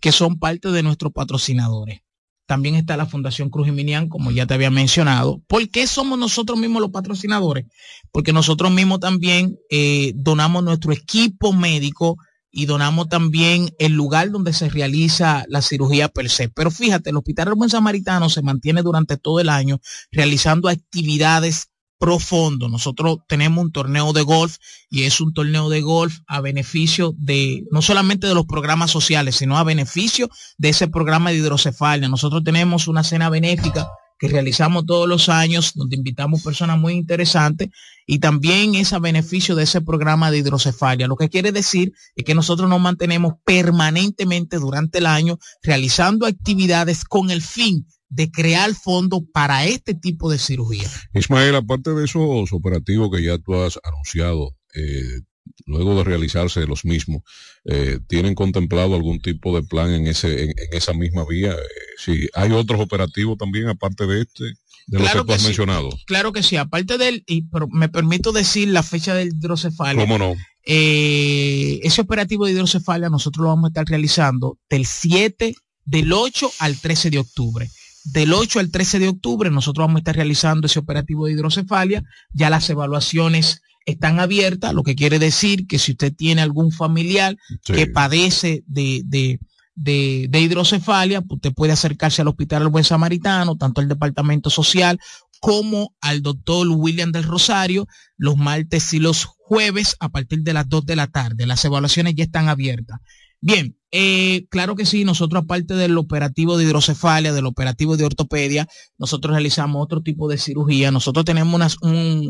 que 0.00 0.12
son 0.12 0.38
parte 0.38 0.70
de 0.70 0.82
nuestros 0.82 1.12
patrocinadores. 1.12 2.00
También 2.46 2.74
está 2.74 2.96
la 2.96 3.06
Fundación 3.06 3.48
Cruz 3.48 3.68
y 3.68 3.70
Minian, 3.70 4.08
como 4.08 4.32
ya 4.32 4.44
te 4.44 4.54
había 4.54 4.70
mencionado. 4.70 5.40
¿Por 5.46 5.68
qué 5.68 5.86
somos 5.86 6.18
nosotros 6.18 6.58
mismos 6.58 6.82
los 6.82 6.90
patrocinadores? 6.90 7.66
Porque 8.10 8.32
nosotros 8.32 8.72
mismos 8.72 8.98
también 8.98 9.56
eh, 9.70 10.12
donamos 10.16 10.64
nuestro 10.64 10.92
equipo 10.92 11.52
médico 11.52 12.16
y 12.50 12.66
donamos 12.66 13.08
también 13.08 13.74
el 13.78 13.92
lugar 13.92 14.30
donde 14.30 14.52
se 14.52 14.68
realiza 14.68 15.44
la 15.48 15.62
cirugía 15.62 16.08
per 16.08 16.28
se. 16.28 16.48
Pero 16.48 16.70
fíjate, 16.70 17.10
el 17.10 17.16
Hospital 17.16 17.46
del 17.46 17.54
Buen 17.54 17.70
Samaritano 17.70 18.28
se 18.28 18.42
mantiene 18.42 18.82
durante 18.82 19.16
todo 19.16 19.40
el 19.40 19.48
año 19.48 19.80
realizando 20.10 20.68
actividades 20.68 21.70
profundo. 21.98 22.68
Nosotros 22.68 23.18
tenemos 23.28 23.62
un 23.62 23.72
torneo 23.72 24.12
de 24.12 24.22
golf 24.22 24.56
y 24.88 25.04
es 25.04 25.20
un 25.20 25.34
torneo 25.34 25.68
de 25.68 25.82
golf 25.82 26.20
a 26.26 26.40
beneficio 26.40 27.14
de 27.18 27.64
no 27.70 27.82
solamente 27.82 28.26
de 28.26 28.34
los 28.34 28.46
programas 28.46 28.90
sociales, 28.90 29.36
sino 29.36 29.58
a 29.58 29.64
beneficio 29.64 30.30
de 30.56 30.70
ese 30.70 30.88
programa 30.88 31.30
de 31.30 31.36
hidrocefalia. 31.36 32.08
Nosotros 32.08 32.42
tenemos 32.42 32.88
una 32.88 33.04
cena 33.04 33.28
benéfica 33.28 33.86
que 34.20 34.28
realizamos 34.28 34.84
todos 34.84 35.08
los 35.08 35.30
años, 35.30 35.72
donde 35.74 35.96
invitamos 35.96 36.42
personas 36.42 36.78
muy 36.78 36.92
interesantes 36.92 37.70
y 38.06 38.18
también 38.18 38.74
es 38.74 38.92
a 38.92 38.98
beneficio 38.98 39.56
de 39.56 39.62
ese 39.62 39.80
programa 39.80 40.30
de 40.30 40.38
hidrocefalia. 40.38 41.08
Lo 41.08 41.16
que 41.16 41.30
quiere 41.30 41.52
decir 41.52 41.94
es 42.14 42.24
que 42.24 42.34
nosotros 42.34 42.68
nos 42.68 42.82
mantenemos 42.82 43.34
permanentemente 43.46 44.58
durante 44.58 44.98
el 44.98 45.06
año 45.06 45.38
realizando 45.62 46.26
actividades 46.26 47.04
con 47.06 47.30
el 47.30 47.40
fin 47.40 47.86
de 48.10 48.30
crear 48.30 48.74
fondos 48.74 49.22
para 49.32 49.64
este 49.64 49.94
tipo 49.94 50.30
de 50.30 50.38
cirugía. 50.38 50.90
Ismael, 51.14 51.54
aparte 51.54 51.94
de 51.94 52.04
esos 52.04 52.52
operativos 52.52 53.10
que 53.10 53.22
ya 53.22 53.38
tú 53.38 53.54
has 53.54 53.78
anunciado, 53.82 54.54
eh, 54.74 55.22
luego 55.66 55.96
de 55.96 56.04
realizarse 56.04 56.66
los 56.66 56.84
mismos, 56.84 57.22
eh, 57.64 57.98
¿tienen 58.08 58.34
contemplado 58.34 58.94
algún 58.94 59.20
tipo 59.20 59.54
de 59.54 59.66
plan 59.66 59.92
en, 59.92 60.06
ese, 60.06 60.44
en, 60.44 60.54
esa 60.72 60.92
misma 60.92 61.24
vía? 61.28 61.52
Eh, 61.52 61.56
si 61.98 62.28
hay 62.34 62.52
otros 62.52 62.80
operativos 62.80 63.38
también 63.38 63.68
aparte 63.68 64.06
de 64.06 64.22
este, 64.22 64.44
de 64.86 64.98
los 64.98 65.10
que 65.10 65.24
tú 65.24 65.32
has 65.32 65.44
mencionado. 65.44 65.90
Claro 66.06 66.32
que 66.32 66.42
sí, 66.42 66.56
aparte 66.56 66.98
del, 66.98 67.24
y 67.26 67.46
me 67.70 67.88
permito 67.88 68.32
decir 68.32 68.68
la 68.68 68.82
fecha 68.82 69.14
del 69.14 69.28
hidrocefalia. 69.28 70.02
¿Cómo 70.02 70.18
no? 70.18 70.34
Eh, 70.64 71.80
ese 71.82 72.00
operativo 72.00 72.44
de 72.44 72.52
hidrocefalia 72.52 73.08
nosotros 73.08 73.44
lo 73.44 73.48
vamos 73.48 73.66
a 73.66 73.68
estar 73.68 73.86
realizando 73.86 74.58
del 74.68 74.86
7, 74.86 75.54
del 75.84 76.12
8 76.12 76.50
al 76.58 76.76
13 76.76 77.10
de 77.10 77.18
octubre. 77.18 77.70
Del 78.04 78.32
8 78.32 78.60
al 78.60 78.70
13 78.70 78.98
de 78.98 79.08
octubre 79.08 79.50
nosotros 79.50 79.86
vamos 79.86 79.98
a 79.98 80.00
estar 80.00 80.16
realizando 80.16 80.66
ese 80.66 80.78
operativo 80.78 81.26
de 81.26 81.32
hidrocefalia. 81.32 82.02
Ya 82.32 82.50
las 82.50 82.68
evaluaciones 82.70 83.62
están 83.86 84.20
abiertas, 84.20 84.74
lo 84.74 84.82
que 84.82 84.94
quiere 84.94 85.18
decir 85.18 85.66
que 85.66 85.78
si 85.78 85.92
usted 85.92 86.14
tiene 86.14 86.42
algún 86.42 86.72
familiar 86.72 87.36
que 87.64 87.86
padece 87.86 88.62
de, 88.66 89.02
de, 89.04 89.40
de, 89.74 90.40
hidrocefalia, 90.40 91.22
pues 91.22 91.36
usted 91.36 91.54
puede 91.54 91.72
acercarse 91.72 92.22
al 92.22 92.28
Hospital 92.28 92.60
del 92.62 92.68
Buen 92.68 92.84
Samaritano, 92.84 93.56
tanto 93.56 93.80
al 93.80 93.88
Departamento 93.88 94.50
Social 94.50 94.98
como 95.40 95.94
al 96.00 96.22
doctor 96.22 96.68
William 96.68 97.12
del 97.12 97.24
Rosario, 97.24 97.86
los 98.18 98.36
martes 98.36 98.92
y 98.92 98.98
los 98.98 99.24
jueves 99.24 99.96
a 99.98 100.10
partir 100.10 100.42
de 100.42 100.52
las 100.52 100.68
2 100.68 100.84
de 100.84 100.96
la 100.96 101.06
tarde. 101.06 101.46
Las 101.46 101.64
evaluaciones 101.64 102.14
ya 102.14 102.24
están 102.24 102.48
abiertas. 102.48 103.00
Bien, 103.42 103.76
eh, 103.90 104.46
claro 104.50 104.76
que 104.76 104.84
sí, 104.84 105.04
nosotros 105.04 105.42
aparte 105.42 105.74
del 105.74 105.96
operativo 105.96 106.58
de 106.58 106.64
hidrocefalia, 106.64 107.32
del 107.32 107.46
operativo 107.46 107.96
de 107.96 108.04
ortopedia, 108.04 108.68
nosotros 108.98 109.32
realizamos 109.34 109.82
otro 109.82 110.02
tipo 110.02 110.28
de 110.28 110.36
cirugía. 110.38 110.90
Nosotros 110.90 111.24
tenemos 111.24 111.54
una, 111.54 111.68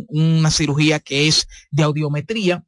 una 0.08 0.50
cirugía 0.50 1.00
que 1.00 1.26
es 1.26 1.48
de 1.70 1.82
audiometría, 1.82 2.64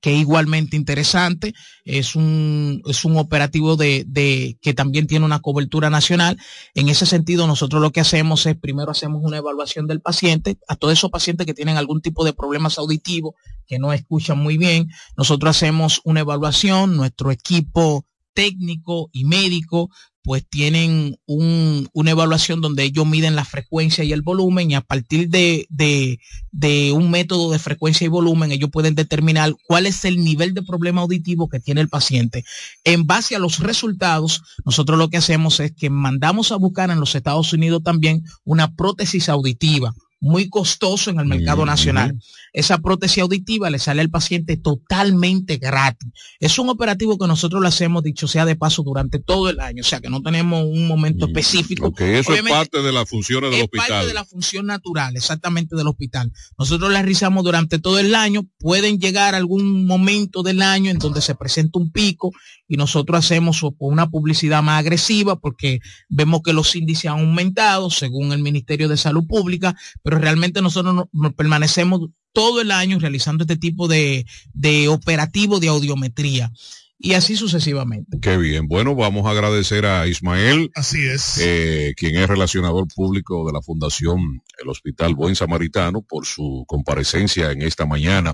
que 0.00 0.14
es 0.14 0.20
igualmente 0.20 0.76
interesante. 0.76 1.54
Es 1.84 2.16
un, 2.16 2.82
es 2.86 3.04
un 3.04 3.16
operativo 3.16 3.76
de, 3.76 4.04
de, 4.06 4.58
que 4.60 4.74
también 4.74 5.06
tiene 5.06 5.24
una 5.24 5.40
cobertura 5.40 5.90
nacional. 5.90 6.38
En 6.74 6.88
ese 6.88 7.06
sentido, 7.06 7.46
nosotros 7.46 7.82
lo 7.82 7.90
que 7.90 8.00
hacemos 8.00 8.46
es 8.46 8.56
primero 8.56 8.90
hacemos 8.90 9.22
una 9.24 9.38
evaluación 9.38 9.86
del 9.86 10.00
paciente, 10.00 10.58
a 10.68 10.76
todos 10.76 10.94
esos 10.94 11.10
pacientes 11.10 11.46
que 11.46 11.54
tienen 11.54 11.76
algún 11.76 12.00
tipo 12.00 12.24
de 12.24 12.32
problemas 12.32 12.78
auditivos, 12.78 13.34
que 13.66 13.78
no 13.78 13.92
escuchan 13.92 14.38
muy 14.38 14.58
bien. 14.58 14.88
Nosotros 15.16 15.56
hacemos 15.56 16.00
una 16.04 16.20
evaluación, 16.20 16.96
nuestro 16.96 17.30
equipo 17.30 18.04
técnico 18.34 19.08
y 19.12 19.24
médico 19.24 19.90
pues 20.26 20.44
tienen 20.44 21.20
un, 21.26 21.88
una 21.92 22.10
evaluación 22.10 22.60
donde 22.60 22.82
ellos 22.82 23.06
miden 23.06 23.36
la 23.36 23.44
frecuencia 23.44 24.02
y 24.02 24.12
el 24.12 24.22
volumen 24.22 24.72
y 24.72 24.74
a 24.74 24.80
partir 24.80 25.28
de, 25.28 25.68
de, 25.70 26.18
de, 26.50 26.90
un 26.90 27.12
método 27.12 27.52
de 27.52 27.60
frecuencia 27.60 28.04
y 28.04 28.08
volumen 28.08 28.50
ellos 28.50 28.70
pueden 28.72 28.96
determinar 28.96 29.54
cuál 29.68 29.86
es 29.86 30.04
el 30.04 30.24
nivel 30.24 30.52
de 30.52 30.64
problema 30.64 31.02
auditivo 31.02 31.48
que 31.48 31.60
tiene 31.60 31.80
el 31.80 31.88
paciente. 31.88 32.44
En 32.82 33.06
base 33.06 33.36
a 33.36 33.38
los 33.38 33.60
resultados, 33.60 34.42
nosotros 34.64 34.98
lo 34.98 35.10
que 35.10 35.18
hacemos 35.18 35.60
es 35.60 35.70
que 35.70 35.90
mandamos 35.90 36.50
a 36.50 36.56
buscar 36.56 36.90
en 36.90 36.98
los 36.98 37.14
Estados 37.14 37.52
Unidos 37.52 37.84
también 37.84 38.24
una 38.42 38.74
prótesis 38.74 39.28
auditiva 39.28 39.94
muy 40.20 40.48
costoso 40.48 41.10
en 41.10 41.20
el 41.20 41.26
mercado 41.26 41.66
nacional. 41.66 42.16
Esa 42.52 42.78
prótesis 42.78 43.22
auditiva 43.22 43.68
le 43.70 43.78
sale 43.78 44.00
al 44.00 44.10
paciente 44.10 44.56
totalmente 44.56 45.58
gratis. 45.58 46.10
Es 46.40 46.58
un 46.58 46.68
operativo 46.68 47.18
que 47.18 47.26
nosotros 47.26 47.60
lo 47.60 47.68
hacemos, 47.68 48.02
dicho 48.02 48.26
sea 48.26 48.44
de 48.44 48.56
paso, 48.56 48.82
durante 48.82 49.18
todo 49.18 49.50
el 49.50 49.60
año, 49.60 49.82
o 49.82 49.84
sea 49.84 50.00
que 50.00 50.08
no 50.08 50.22
tenemos 50.22 50.64
un 50.64 50.86
momento 50.86 51.26
específico. 51.26 51.90
Porque 51.90 52.18
eso 52.18 52.34
es 52.34 52.42
parte 52.42 52.82
de 52.82 52.92
las 52.92 53.08
funciones 53.08 53.50
del 53.50 53.62
hospital. 53.62 53.88
parte 53.88 54.06
de 54.06 54.14
la 54.14 54.24
función 54.24 54.66
natural, 54.66 55.16
exactamente 55.16 55.76
del 55.76 55.86
hospital. 55.86 56.32
Nosotros 56.58 56.90
la 56.90 57.02
realizamos 57.02 57.44
durante 57.44 57.78
todo 57.78 57.98
el 57.98 58.14
año, 58.14 58.46
pueden 58.58 58.98
llegar 58.98 59.34
algún 59.34 59.86
momento 59.86 60.42
del 60.42 60.62
año 60.62 60.90
en 60.90 60.98
donde 60.98 61.20
se 61.20 61.34
presenta 61.34 61.78
un 61.78 61.90
pico 61.90 62.32
y 62.68 62.76
nosotros 62.76 63.18
hacemos 63.18 63.62
una 63.78 64.08
publicidad 64.08 64.62
más 64.62 64.80
agresiva 64.80 65.38
porque 65.38 65.80
vemos 66.08 66.40
que 66.42 66.52
los 66.52 66.74
índices 66.74 67.10
han 67.10 67.20
aumentado 67.20 67.90
según 67.90 68.32
el 68.32 68.42
Ministerio 68.42 68.88
de 68.88 68.96
Salud 68.96 69.26
Pública, 69.26 69.76
pero 70.06 70.20
realmente 70.20 70.62
nosotros 70.62 71.08
nos 71.10 71.34
permanecemos 71.34 72.10
todo 72.32 72.60
el 72.60 72.70
año 72.70 73.00
realizando 73.00 73.42
este 73.42 73.56
tipo 73.56 73.88
de, 73.88 74.24
de 74.54 74.86
operativo 74.86 75.58
de 75.58 75.66
audiometría 75.66 76.52
y 76.96 77.14
así 77.14 77.34
sucesivamente. 77.34 78.16
Qué 78.22 78.36
bien. 78.36 78.68
Bueno, 78.68 78.94
vamos 78.94 79.26
a 79.26 79.30
agradecer 79.30 79.84
a 79.84 80.06
Ismael. 80.06 80.70
Así 80.76 81.04
es. 81.04 81.38
Eh, 81.38 81.92
quien 81.96 82.14
es 82.18 82.28
relacionador 82.28 82.86
público 82.86 83.48
de 83.48 83.52
la 83.52 83.60
Fundación 83.60 84.42
El 84.62 84.68
Hospital 84.68 85.16
Buen 85.16 85.34
Samaritano 85.34 86.02
por 86.02 86.24
su 86.24 86.64
comparecencia 86.68 87.50
en 87.50 87.62
esta 87.62 87.84
mañana 87.84 88.32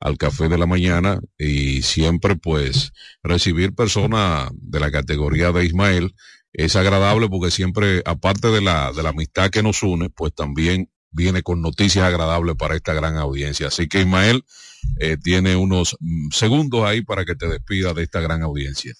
al 0.00 0.18
café 0.18 0.48
de 0.48 0.58
la 0.58 0.66
mañana 0.66 1.20
y 1.38 1.82
siempre 1.82 2.34
pues 2.34 2.90
recibir 3.22 3.76
personas 3.76 4.50
de 4.54 4.80
la 4.80 4.90
categoría 4.90 5.52
de 5.52 5.66
Ismael 5.66 6.16
es 6.52 6.74
agradable 6.74 7.28
porque 7.28 7.52
siempre, 7.52 8.02
aparte 8.06 8.48
de 8.48 8.60
la, 8.60 8.92
de 8.92 9.04
la 9.04 9.10
amistad 9.10 9.50
que 9.50 9.62
nos 9.62 9.84
une, 9.84 10.10
pues 10.10 10.34
también 10.34 10.90
viene 11.12 11.42
con 11.42 11.60
noticias 11.60 12.04
agradables 12.04 12.56
para 12.56 12.74
esta 12.74 12.94
gran 12.94 13.16
audiencia. 13.16 13.68
Así 13.68 13.88
que 13.88 14.00
Ismael 14.00 14.44
eh, 14.98 15.16
tiene 15.22 15.56
unos 15.56 15.96
mm, 16.00 16.30
segundos 16.30 16.84
ahí 16.84 17.02
para 17.02 17.24
que 17.24 17.34
te 17.34 17.48
despida 17.48 17.94
de 17.94 18.02
esta 18.02 18.20
gran 18.20 18.42
audiencia. 18.42 18.94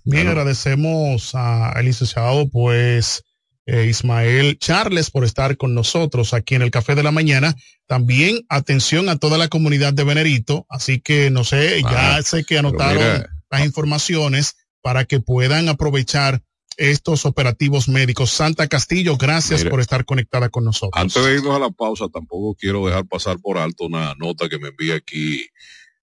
Bien, 0.05 0.29
agradecemos 0.29 1.35
al 1.35 1.85
licenciado, 1.85 2.49
pues, 2.49 3.25
eh, 3.67 3.87
Ismael 3.89 4.59
Charles 4.59 5.11
por 5.11 5.25
estar 5.25 5.57
con 5.57 5.75
nosotros 5.75 6.35
aquí 6.35 6.55
en 6.55 6.63
el 6.63 6.71
Café 6.71 6.95
de 6.95 7.03
la 7.03 7.11
Mañana. 7.13 7.55
También 7.87 8.41
atención 8.49 9.09
a 9.09 9.17
toda 9.17 9.39
la 9.39 9.49
comunidad 9.49 9.93
de 9.93 10.05
Venerito. 10.05 10.67
Así 10.69 11.01
que, 11.01 11.31
no 11.31 11.45
sé, 11.45 11.83
ya 11.83 12.21
sé 12.23 12.45
que 12.45 12.59
anotaron 12.59 13.03
mira. 13.03 13.31
las 13.51 13.65
informaciones 13.65 14.57
para 14.83 15.05
que 15.05 15.21
puedan 15.21 15.69
aprovechar 15.69 16.43
estos 16.77 17.27
operativos 17.27 17.89
médicos. 17.89 18.31
Santa 18.31 18.67
Castillo, 18.69 19.17
gracias 19.17 19.61
Mira. 19.61 19.71
por 19.71 19.81
estar 19.81 20.05
conectada 20.05 20.49
con 20.49 20.65
nosotros. 20.65 21.01
Antes 21.01 21.25
de 21.25 21.35
irnos 21.35 21.55
a 21.55 21.59
la 21.59 21.71
pausa, 21.71 22.07
tampoco 22.13 22.55
quiero 22.55 22.87
dejar 22.87 23.07
pasar 23.07 23.39
por 23.41 23.59
alto 23.59 23.87
una 23.87 24.15
nota 24.17 24.49
que 24.49 24.59
me 24.59 24.69
envía 24.69 24.97
aquí 24.97 25.47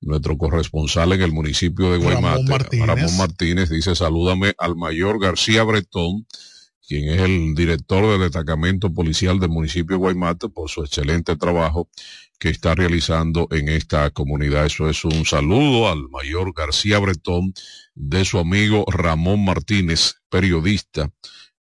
nuestro 0.01 0.37
corresponsal 0.37 1.13
en 1.13 1.21
el 1.21 1.31
municipio 1.31 1.91
de 1.91 1.97
Ramón 1.97 2.21
Guaymate. 2.21 2.49
Martínez. 2.49 2.87
Ramón 2.87 3.17
Martínez 3.17 3.69
dice, 3.69 3.95
salúdame 3.95 4.53
al 4.57 4.75
mayor 4.75 5.19
García 5.19 5.63
Bretón, 5.63 6.27
quien 6.87 7.09
es 7.09 7.21
el 7.21 7.53
director 7.53 8.09
del 8.09 8.21
destacamento 8.21 8.93
policial 8.93 9.39
del 9.39 9.49
municipio 9.49 9.95
de 9.95 9.99
Guaymate, 9.99 10.49
por 10.49 10.69
su 10.69 10.81
excelente 10.83 11.35
trabajo 11.35 11.89
que 12.39 12.49
está 12.49 12.75
realizando 12.75 13.47
en 13.51 13.67
esta 13.69 14.09
comunidad. 14.11 14.65
Eso 14.65 14.89
es 14.89 15.03
un 15.03 15.25
saludo 15.25 15.89
al 15.89 16.07
mayor 16.09 16.53
García 16.53 16.99
Bretón 16.99 17.53
de 17.95 18.23
su 18.25 18.39
amigo 18.39 18.85
Ramón 18.87 19.43
Martínez, 19.43 20.15
periodista 20.29 21.11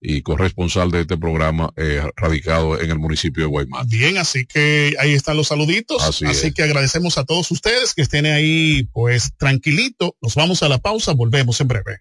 y 0.06 0.20
corresponsal 0.20 0.90
de 0.90 1.00
este 1.00 1.16
programa 1.16 1.72
eh, 1.76 2.02
radicado 2.16 2.78
en 2.78 2.90
el 2.90 2.98
municipio 2.98 3.44
de 3.44 3.48
Guaymate. 3.48 3.96
Bien, 3.96 4.18
así 4.18 4.44
que 4.44 4.94
ahí 5.00 5.14
están 5.14 5.38
los 5.38 5.48
saluditos. 5.48 6.02
Así 6.02 6.26
Así, 6.26 6.48
es. 6.48 6.54
que 6.54 6.62
agradecemos 6.62 7.16
a 7.16 7.24
todos 7.24 7.50
ustedes 7.50 7.94
que 7.94 8.02
estén 8.02 8.26
ahí, 8.26 8.86
pues 8.92 9.32
tranquilito. 9.38 10.16
Nos 10.20 10.34
vamos 10.34 10.62
a 10.62 10.68
la 10.68 10.76
pausa, 10.78 11.12
volvemos 11.12 11.58
en 11.62 11.68
breve. 11.68 12.00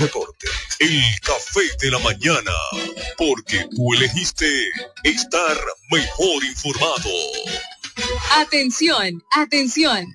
deportes. 0.00 0.50
El 0.78 1.02
café 1.20 1.60
de 1.80 1.90
la 1.90 1.98
mañana. 1.98 2.52
Porque 3.16 3.66
tú 3.74 3.94
elegiste 3.94 4.46
estar 5.04 5.56
mejor 5.90 6.44
informado. 6.44 7.10
Atención, 8.36 9.22
atención. 9.30 10.14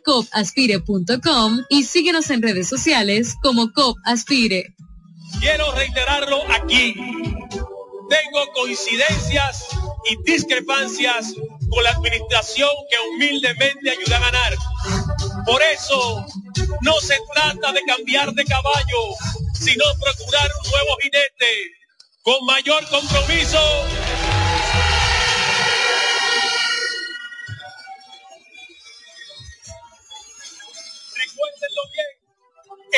copaspire.com 0.00 1.64
y 1.68 1.84
síguenos 1.84 2.30
en 2.30 2.42
redes 2.42 2.68
sociales 2.68 3.34
como 3.42 3.72
COP 3.72 3.96
Aspire. 4.04 4.74
Quiero 5.40 5.70
reiterarlo 5.72 6.42
aquí. 6.50 6.94
Tengo 6.94 8.52
coincidencias 8.54 9.66
y 10.10 10.30
discrepancias 10.30 11.34
con 11.70 11.82
la 11.82 11.90
administración 11.90 12.70
que 12.88 12.96
humildemente 13.10 13.90
ayuda 13.90 14.16
a 14.16 14.20
ganar. 14.20 14.54
Por 15.44 15.60
eso, 15.62 16.24
no 16.82 17.00
se 17.00 17.16
trata 17.34 17.72
de 17.72 17.82
cambiar 17.82 18.32
de 18.32 18.44
caballo, 18.44 18.98
sino 19.54 19.84
procurar 20.00 20.50
un 20.64 20.70
nuevo 20.70 20.96
jinete 21.02 21.72
con 22.22 22.46
mayor 22.46 22.84
compromiso. 22.88 23.58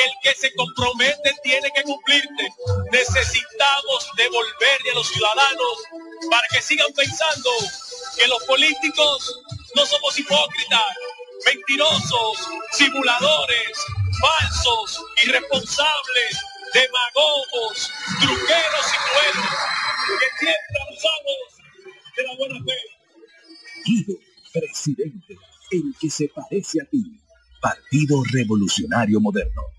El 0.05 0.11
que 0.23 0.33
se 0.33 0.53
compromete 0.55 1.35
tiene 1.43 1.69
que 1.75 1.83
cumplirte. 1.83 2.53
Necesitamos 2.91 4.09
devolverle 4.15 4.91
a 4.91 4.95
los 4.95 5.07
ciudadanos 5.09 5.83
para 6.29 6.47
que 6.49 6.61
sigan 6.61 6.91
pensando 6.93 7.49
que 8.17 8.27
los 8.27 8.41
políticos 8.45 9.41
no 9.75 9.85
somos 9.85 10.17
hipócritas, 10.17 10.95
mentirosos, 11.45 12.47
simuladores, 12.71 13.77
falsos, 14.21 15.01
irresponsables, 15.25 16.37
demagogos, 16.73 17.91
truqueros 18.21 18.85
y 18.93 18.97
crueles, 19.09 19.51
que 20.19 20.27
siempre 20.39 20.77
abusamos 20.87 21.39
de 22.15 22.23
la 22.23 22.35
buena 22.37 22.65
fe. 22.65 22.99
Presidente, 24.53 25.37
el 25.71 25.93
que 25.99 26.09
se 26.09 26.29
parece 26.29 26.81
a 26.81 26.85
ti. 26.85 27.19
Partido 27.61 28.23
Revolucionario 28.31 29.19
Moderno. 29.19 29.78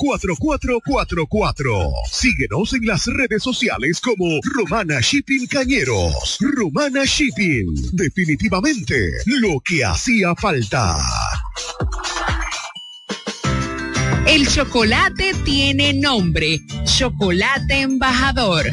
4444. 0.00 1.92
Síguenos 2.10 2.72
en 2.72 2.86
las 2.86 3.04
redes 3.06 3.42
sociales 3.42 4.00
como 4.00 4.40
Romana 4.42 5.00
Shipping 5.00 5.46
Cañeros. 5.46 6.38
Romana 6.40 7.04
Shipping. 7.04 7.66
Definitivamente 7.92 9.10
lo 9.26 9.60
que 9.60 9.84
hacía 9.84 10.34
falta. 10.34 10.96
El 14.26 14.48
chocolate 14.48 15.34
tiene 15.44 15.92
nombre, 15.92 16.60
Chocolate 16.84 17.80
Embajador. 17.80 18.66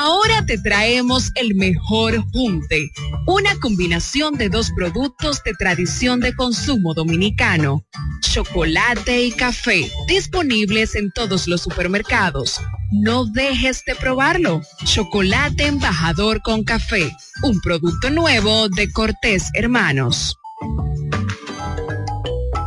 Ahora 0.00 0.46
te 0.46 0.58
traemos 0.58 1.32
el 1.34 1.56
mejor 1.56 2.22
junte, 2.30 2.88
una 3.26 3.58
combinación 3.58 4.34
de 4.34 4.48
dos 4.48 4.70
productos 4.76 5.42
de 5.42 5.54
tradición 5.54 6.20
de 6.20 6.36
consumo 6.36 6.94
dominicano, 6.94 7.84
chocolate 8.20 9.24
y 9.24 9.32
café, 9.32 9.90
disponibles 10.06 10.94
en 10.94 11.10
todos 11.10 11.48
los 11.48 11.62
supermercados. 11.62 12.60
No 12.92 13.24
dejes 13.24 13.82
de 13.86 13.96
probarlo. 13.96 14.62
Chocolate 14.84 15.66
Embajador 15.66 16.42
con 16.42 16.62
café, 16.62 17.10
un 17.42 17.60
producto 17.60 18.08
nuevo 18.10 18.68
de 18.68 18.92
Cortés 18.92 19.50
Hermanos. 19.54 20.38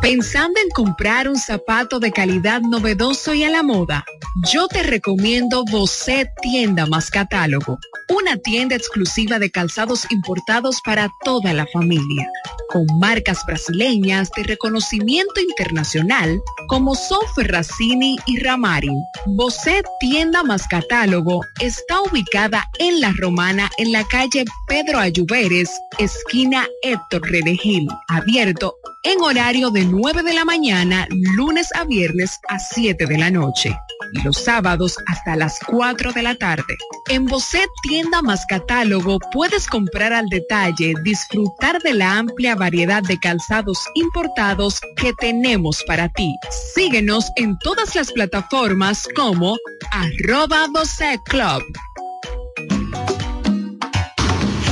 Pensando 0.02 0.58
en 0.60 0.68
comprar 0.70 1.28
un 1.28 1.36
zapato 1.36 2.00
de 2.00 2.10
calidad 2.10 2.60
novedoso 2.60 3.34
y 3.34 3.44
a 3.44 3.50
la 3.50 3.62
moda, 3.62 4.04
yo 4.52 4.66
te 4.66 4.82
recomiendo 4.82 5.64
Bosé 5.64 6.28
Tienda 6.42 6.86
más 6.86 7.08
Catálogo, 7.08 7.78
una 8.12 8.36
tienda 8.36 8.76
exclusiva 8.76 9.38
de 9.38 9.50
calzados 9.50 10.06
importados 10.10 10.80
para 10.82 11.10
toda 11.24 11.52
la 11.52 11.66
familia, 11.72 12.28
con 12.68 12.86
marcas 12.98 13.44
brasileñas 13.46 14.30
de 14.36 14.42
reconocimiento 14.42 15.40
internacional 15.40 16.40
como 16.68 16.94
Sofer 16.94 17.50
Racini 17.50 18.18
y 18.26 18.40
Ramarin. 18.40 19.02
Bosé 19.26 19.82
Tienda 20.00 20.42
más 20.42 20.66
Catálogo 20.68 21.40
está 21.60 22.02
ubicada 22.02 22.68
en 22.78 23.00
La 23.00 23.12
Romana 23.18 23.70
en 23.78 23.92
la 23.92 24.04
calle 24.04 24.44
Pedro 24.68 24.98
Ayuberes, 24.98 25.70
esquina 25.98 26.66
Héctor 26.82 27.22
Redegil, 27.30 27.88
abierto 28.08 28.76
en 29.04 29.20
horario 29.20 29.70
de 29.70 29.84
9 29.84 30.22
de 30.22 30.34
la 30.34 30.44
mañana, 30.44 31.08
lunes 31.36 31.68
a 31.74 31.84
viernes 31.84 32.38
a 32.48 32.58
7 32.58 33.06
de 33.06 33.18
la 33.18 33.30
noche 33.30 33.76
los 34.24 34.36
sábados 34.36 34.96
hasta 35.06 35.36
las 35.36 35.58
4 35.66 36.12
de 36.12 36.22
la 36.22 36.34
tarde. 36.34 36.76
En 37.08 37.26
Bocet 37.26 37.68
Tienda 37.82 38.22
más 38.22 38.44
Catálogo 38.46 39.18
puedes 39.32 39.66
comprar 39.66 40.12
al 40.12 40.28
detalle, 40.28 40.94
disfrutar 41.02 41.80
de 41.82 41.94
la 41.94 42.18
amplia 42.18 42.54
variedad 42.54 43.02
de 43.02 43.18
calzados 43.18 43.78
importados 43.94 44.80
que 44.96 45.12
tenemos 45.14 45.82
para 45.86 46.08
ti. 46.08 46.34
Síguenos 46.74 47.30
en 47.36 47.58
todas 47.58 47.94
las 47.94 48.12
plataformas 48.12 49.08
como 49.14 49.56
arroba 49.90 50.66
Bocet 50.68 51.20
Club. 51.24 51.62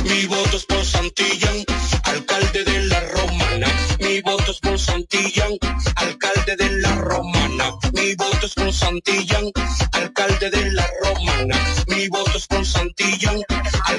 Mi 0.03 0.25
voto 0.25 0.57
por 0.67 0.85
Santillán, 0.85 1.63
alcalde 2.03 2.63
de 2.63 2.81
la 2.87 2.99
Romana. 2.99 3.67
Mi 3.99 4.21
voto 4.21 4.53
por 4.61 4.79
Santillán, 4.79 5.57
alcalde 5.95 6.55
de. 6.57 6.70
Mi 8.01 8.15
voto 8.15 8.47
es 8.47 8.55
por 8.55 8.73
Santillán, 8.73 9.51
alcalde 9.91 10.49
de 10.49 10.71
la 10.71 10.89
Romana. 11.03 11.55
Mi 11.87 12.07
voto 12.07 12.35
es 12.35 12.47
por 12.47 12.65
Santillán, 12.65 13.43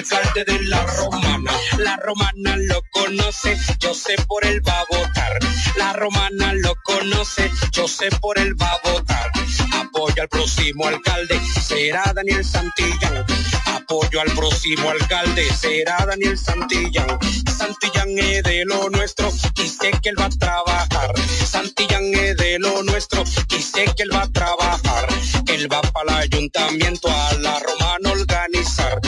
alcalde 0.03 0.45
de 0.45 0.63
la 0.65 0.85
Romana. 0.85 1.53
La 1.79 1.97
Romana 1.97 2.57
lo 2.57 2.83
conoce, 2.91 3.57
yo 3.79 3.95
sé 3.95 4.17
por 4.27 4.45
él 4.45 4.61
va 4.67 4.81
a 4.81 4.85
votar. 4.91 5.39
La 5.77 5.93
Romana 5.93 6.53
lo 6.55 6.75
conoce, 6.83 7.51
yo 7.71 7.87
sé 7.87 8.09
por 8.21 8.39
él 8.39 8.61
va 8.61 8.73
a 8.73 8.91
votar. 8.91 9.31
Apoyo 9.75 10.23
al 10.23 10.29
próximo 10.29 10.87
alcalde, 10.87 11.41
será 11.69 12.13
Daniel 12.15 12.45
Santillán. 12.45 13.25
Apoyo 13.67 14.21
al 14.21 14.33
próximo 14.33 14.91
alcalde, 14.91 15.49
será 15.55 16.05
Daniel 16.05 16.37
Santillán. 16.37 17.19
Santillán 17.57 18.19
es 18.19 18.43
de 18.43 18.65
lo 18.65 18.91
nuestro 18.91 19.31
y 19.57 19.69
sé 19.69 19.93
que 20.03 20.09
él 20.09 20.17
va 20.19 20.25
a 20.25 20.31
trabajar. 20.31 21.13
Santillán 21.47 22.13
es 22.15 22.37
de 22.37 22.59
lo 22.59 22.83
nuestro 22.83 23.23
y 23.57 23.63
sé 23.63 23.85
que 23.97 24.03
él 24.03 24.13
va 24.13 24.23
a 24.23 24.33
trabajar. 24.33 25.07
Él 25.47 25.73
va 25.73 25.81
para 25.83 26.25
el 26.25 26.33
ayuntamiento 26.33 27.09
a 27.09 27.35
la 27.35 27.59
romana 27.61 28.11
organizar. 28.11 29.01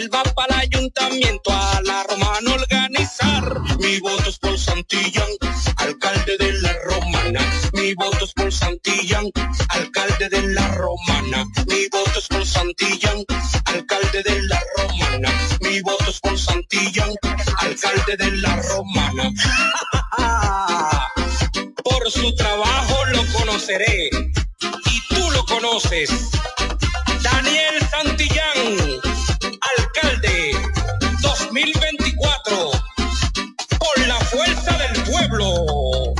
Él 0.00 0.08
va 0.14 0.22
para 0.22 0.54
el 0.54 0.72
ayuntamiento 0.72 1.52
a 1.52 1.82
la 1.82 2.02
romana 2.04 2.54
organizar. 2.54 3.60
Mi 3.80 4.00
voto 4.00 4.30
es 4.30 4.38
por 4.38 4.58
Santillán, 4.58 5.28
alcalde 5.76 6.38
de 6.38 6.54
la 6.54 6.72
romana. 6.84 7.40
Mi 7.74 7.92
voto 7.92 8.24
es 8.24 8.32
por 8.32 8.50
Santillán, 8.50 9.30
alcalde 9.68 10.30
de 10.30 10.42
la 10.54 10.68
romana. 10.68 11.44
Mi 11.66 11.86
voto 11.92 12.18
es 12.18 12.28
por 12.28 12.46
Santillán, 12.46 13.26
alcalde 13.66 14.22
de 14.22 14.42
la 14.44 14.62
romana. 14.78 15.28
Mi 15.60 15.82
voto 15.82 16.08
es 16.08 16.18
por 16.18 16.38
Santillán, 16.38 17.10
alcalde 17.58 18.16
de 18.16 18.30
la 18.38 18.56
romana. 18.56 19.30
Por 21.84 22.10
su 22.10 22.34
trabajo 22.36 23.04
lo 23.12 23.22
conoceré 23.34 24.08
y 24.10 25.14
tú 25.14 25.30
lo 25.30 25.44
conoces. 25.44 26.10
Daniel 27.22 27.74
Santillán, 27.90 29.09
pueblo. 35.30 36.19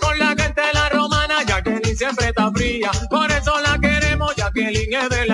Con 0.00 0.18
la 0.18 0.28
gente 0.28 0.62
de 0.62 0.72
la 0.72 0.88
romana, 0.88 1.42
Jacqueline 1.46 1.96
siempre 1.96 2.28
está 2.28 2.50
fría, 2.52 2.90
por 3.10 3.30
eso 3.30 3.60
la 3.60 3.78
queremos, 3.78 4.34
Jacqueline 4.34 4.94
es 4.94 5.08
de 5.10 5.26
la 5.26 5.33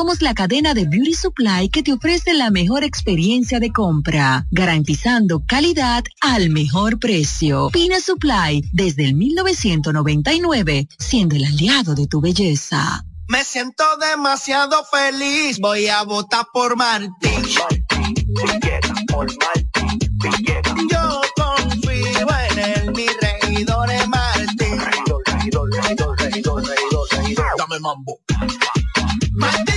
somos 0.01 0.23
la 0.23 0.33
cadena 0.33 0.73
de 0.73 0.85
Beauty 0.85 1.13
Supply 1.13 1.69
que 1.69 1.83
te 1.83 1.93
ofrece 1.93 2.33
la 2.33 2.49
mejor 2.49 2.83
experiencia 2.83 3.59
de 3.59 3.71
compra, 3.71 4.47
garantizando 4.49 5.43
calidad 5.45 6.03
al 6.21 6.49
mejor 6.49 6.97
precio. 6.97 7.69
Pina 7.71 7.99
Supply, 7.99 8.67
desde 8.73 9.05
el 9.05 9.13
1999, 9.13 10.87
siendo 10.97 11.35
el 11.35 11.45
aliado 11.45 11.93
de 11.93 12.07
tu 12.07 12.19
belleza. 12.19 13.05
Me 13.27 13.43
siento 13.43 13.83
demasiado 13.97 14.83
feliz, 14.85 15.59
voy 15.59 15.85
a 15.85 16.01
votar 16.01 16.47
por 16.51 16.75
Martín. 16.75 17.11
Yo 20.89 21.21
confío 21.35 22.27
en 22.49 22.59
él, 22.59 22.91
mi 22.95 23.05
regidor 23.05 23.91
es 23.91 24.07
Martín. 24.07 24.81
Dame 27.55 27.79
mambo. 27.79 28.19
Martín. 29.33 29.70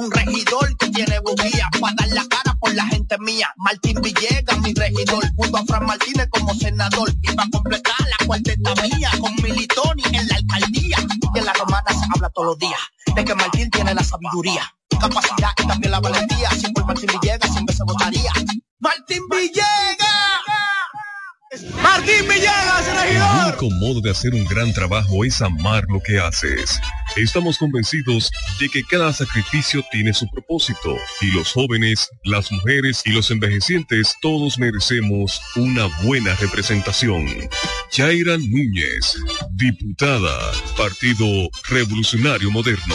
un 0.00 0.10
regidor 0.10 0.76
que 0.78 0.88
tiene 0.88 1.18
bujía 1.20 1.68
para 1.78 1.94
dar 1.98 2.08
la 2.08 2.26
cara 2.26 2.56
por 2.58 2.74
la 2.74 2.86
gente 2.86 3.18
mía. 3.18 3.52
Martín 3.56 4.00
Villegas, 4.00 4.58
mi 4.60 4.72
regidor, 4.72 5.22
junto 5.36 5.58
a 5.58 5.64
Fran 5.66 5.84
Martínez 5.84 6.26
como 6.30 6.54
senador 6.54 7.12
y 7.20 7.32
para 7.34 7.50
completar 7.50 7.96
la 8.08 8.26
cuarteta 8.26 8.74
mía 8.82 9.10
con 9.20 9.34
Militoni 9.42 10.02
en 10.12 10.26
la 10.26 10.36
alcaldía. 10.36 10.96
Y 11.34 11.38
en 11.38 11.44
las 11.44 11.58
romanas 11.58 11.96
habla 12.14 12.30
todos 12.30 12.46
los 12.46 12.58
días 12.58 12.80
de 13.14 13.24
que 13.24 13.34
Martín 13.34 13.70
tiene 13.70 13.94
la 13.94 14.02
sabiduría, 14.02 14.62
capacidad 14.98 15.50
y 15.62 15.66
también 15.66 15.92
la 15.92 16.00
valentía. 16.00 16.50
Si 16.52 16.72
Martín 16.72 17.10
Villegas 17.20 17.52
siempre 17.52 17.76
se 17.76 17.84
votaría. 17.84 18.32
Martín 18.78 19.22
Villegas. 19.30 20.59
Martín 21.82 22.28
Villegas, 22.28 22.86
El 22.86 22.96
regidor. 22.96 23.46
único 23.48 23.70
modo 23.80 24.00
de 24.00 24.10
hacer 24.12 24.34
un 24.34 24.44
gran 24.44 24.72
trabajo 24.72 25.24
es 25.24 25.42
amar 25.42 25.84
lo 25.88 26.00
que 26.00 26.20
haces. 26.20 26.78
Estamos 27.16 27.58
convencidos 27.58 28.30
de 28.60 28.68
que 28.68 28.84
cada 28.84 29.12
sacrificio 29.12 29.84
tiene 29.90 30.14
su 30.14 30.28
propósito 30.30 30.96
y 31.20 31.32
los 31.32 31.52
jóvenes, 31.52 32.08
las 32.22 32.52
mujeres 32.52 33.02
y 33.04 33.10
los 33.10 33.32
envejecientes 33.32 34.14
todos 34.22 34.58
merecemos 34.58 35.40
una 35.56 35.86
buena 36.04 36.36
representación. 36.36 37.26
Yaira 37.90 38.36
Núñez, 38.38 39.16
diputada, 39.50 40.52
Partido 40.76 41.26
Revolucionario 41.68 42.52
Moderno. 42.52 42.94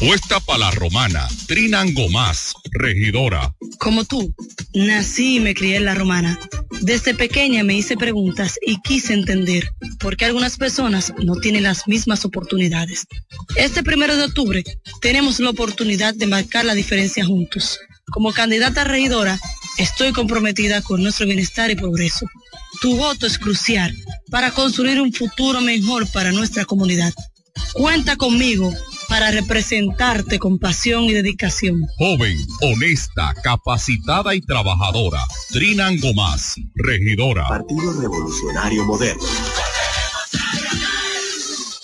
Puesta 0.00 0.40
para 0.40 0.58
la 0.58 0.70
romana, 0.72 1.28
Trinan 1.46 1.94
Gomás, 1.94 2.52
regidora. 2.72 3.54
Como 3.78 4.04
tú, 4.04 4.34
nací 4.74 5.36
y 5.36 5.40
me 5.40 5.54
crié 5.54 5.76
en 5.76 5.84
la 5.84 5.94
romana. 5.94 6.38
Desde 6.80 7.14
pequeña 7.14 7.62
me 7.62 7.74
hice 7.74 7.96
preguntas 7.96 8.58
y 8.66 8.80
quise 8.82 9.14
entender 9.14 9.70
por 10.00 10.16
qué 10.16 10.24
algunas 10.24 10.56
personas 10.56 11.14
no 11.22 11.36
tienen 11.36 11.62
las 11.62 11.86
mismas 11.86 12.24
oportunidades. 12.24 13.06
Este 13.56 13.82
primero 13.82 14.16
de 14.16 14.24
octubre 14.24 14.64
tenemos 15.00 15.38
la 15.38 15.50
oportunidad 15.50 16.12
de 16.14 16.26
marcar 16.26 16.64
la 16.64 16.74
diferencia 16.74 17.24
juntos. 17.24 17.78
Como 18.10 18.32
candidata 18.32 18.82
a 18.82 18.84
regidora, 18.84 19.38
estoy 19.78 20.12
comprometida 20.12 20.82
con 20.82 21.02
nuestro 21.02 21.26
bienestar 21.26 21.70
y 21.70 21.76
progreso. 21.76 22.26
Tu 22.80 22.96
voto 22.96 23.26
es 23.26 23.38
crucial 23.38 23.94
para 24.30 24.50
construir 24.50 25.00
un 25.00 25.12
futuro 25.12 25.60
mejor 25.60 26.10
para 26.10 26.32
nuestra 26.32 26.64
comunidad. 26.64 27.14
Cuenta 27.74 28.16
conmigo 28.16 28.72
para 29.08 29.30
representarte 29.30 30.38
con 30.38 30.58
pasión 30.58 31.04
y 31.04 31.12
dedicación. 31.12 31.82
Joven, 31.98 32.38
honesta, 32.62 33.34
capacitada 33.42 34.34
y 34.34 34.40
trabajadora. 34.40 35.20
Trinan 35.50 35.98
Gomás, 35.98 36.54
regidora. 36.74 37.48
Partido 37.48 38.00
Revolucionario 38.00 38.84
Moderno. 38.84 39.24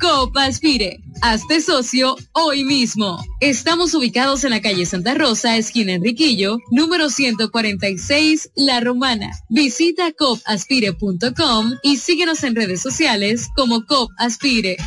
COP 0.00 0.36
Aspire. 0.38 1.00
Hazte 1.22 1.60
socio 1.60 2.16
hoy 2.32 2.64
mismo. 2.64 3.22
Estamos 3.40 3.92
ubicados 3.94 4.42
en 4.44 4.50
la 4.50 4.62
calle 4.62 4.86
Santa 4.86 5.14
Rosa, 5.14 5.56
esquina 5.56 5.92
Enriquillo, 5.92 6.58
número 6.70 7.10
146, 7.10 8.50
La 8.54 8.80
Romana. 8.80 9.30
Visita 9.50 10.12
copaspire.com 10.12 11.72
y 11.82 11.98
síguenos 11.98 12.42
en 12.44 12.56
redes 12.56 12.80
sociales 12.80 13.48
como 13.54 13.84
COP 13.84 14.10
Aspire. 14.18 14.78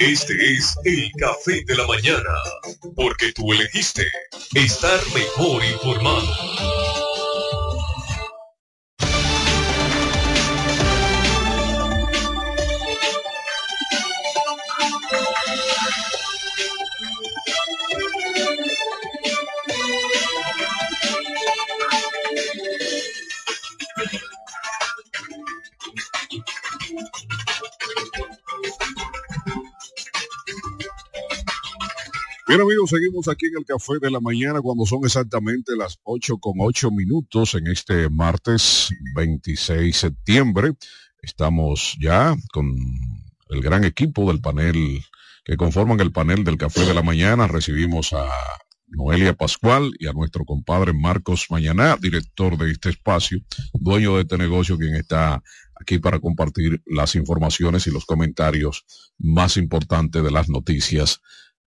Este 0.00 0.54
es 0.54 0.74
el 0.84 1.10
café 1.18 1.62
de 1.66 1.76
la 1.76 1.86
mañana, 1.86 2.34
porque 2.96 3.32
tú 3.32 3.52
elegiste 3.52 4.06
estar 4.54 5.00
mejor 5.14 5.64
informado. 5.64 6.99
Bien 32.50 32.62
amigos, 32.62 32.90
seguimos 32.90 33.28
aquí 33.28 33.46
en 33.46 33.58
el 33.58 33.64
Café 33.64 34.00
de 34.02 34.10
la 34.10 34.18
Mañana 34.18 34.60
cuando 34.60 34.84
son 34.84 35.04
exactamente 35.04 35.76
las 35.76 36.00
8 36.02 36.38
con 36.38 36.54
8 36.58 36.90
minutos 36.90 37.54
en 37.54 37.68
este 37.68 38.08
martes 38.10 38.88
26 39.14 39.78
de 39.78 39.92
septiembre. 39.92 40.72
Estamos 41.22 41.96
ya 42.00 42.34
con 42.52 42.74
el 43.50 43.60
gran 43.60 43.84
equipo 43.84 44.26
del 44.26 44.40
panel 44.40 45.00
que 45.44 45.56
conforman 45.56 46.00
el 46.00 46.10
panel 46.10 46.42
del 46.42 46.56
Café 46.56 46.84
de 46.86 46.92
la 46.92 47.04
Mañana. 47.04 47.46
Recibimos 47.46 48.12
a 48.14 48.28
Noelia 48.88 49.34
Pascual 49.34 49.92
y 50.00 50.08
a 50.08 50.12
nuestro 50.12 50.44
compadre 50.44 50.92
Marcos 50.92 51.46
Mañaná, 51.50 51.98
director 51.98 52.58
de 52.58 52.72
este 52.72 52.90
espacio, 52.90 53.38
dueño 53.74 54.16
de 54.16 54.22
este 54.22 54.38
negocio, 54.38 54.76
quien 54.76 54.96
está 54.96 55.40
aquí 55.80 56.00
para 56.00 56.18
compartir 56.18 56.82
las 56.84 57.14
informaciones 57.14 57.86
y 57.86 57.92
los 57.92 58.04
comentarios 58.06 58.84
más 59.18 59.56
importantes 59.56 60.20
de 60.24 60.32
las 60.32 60.48
noticias 60.48 61.20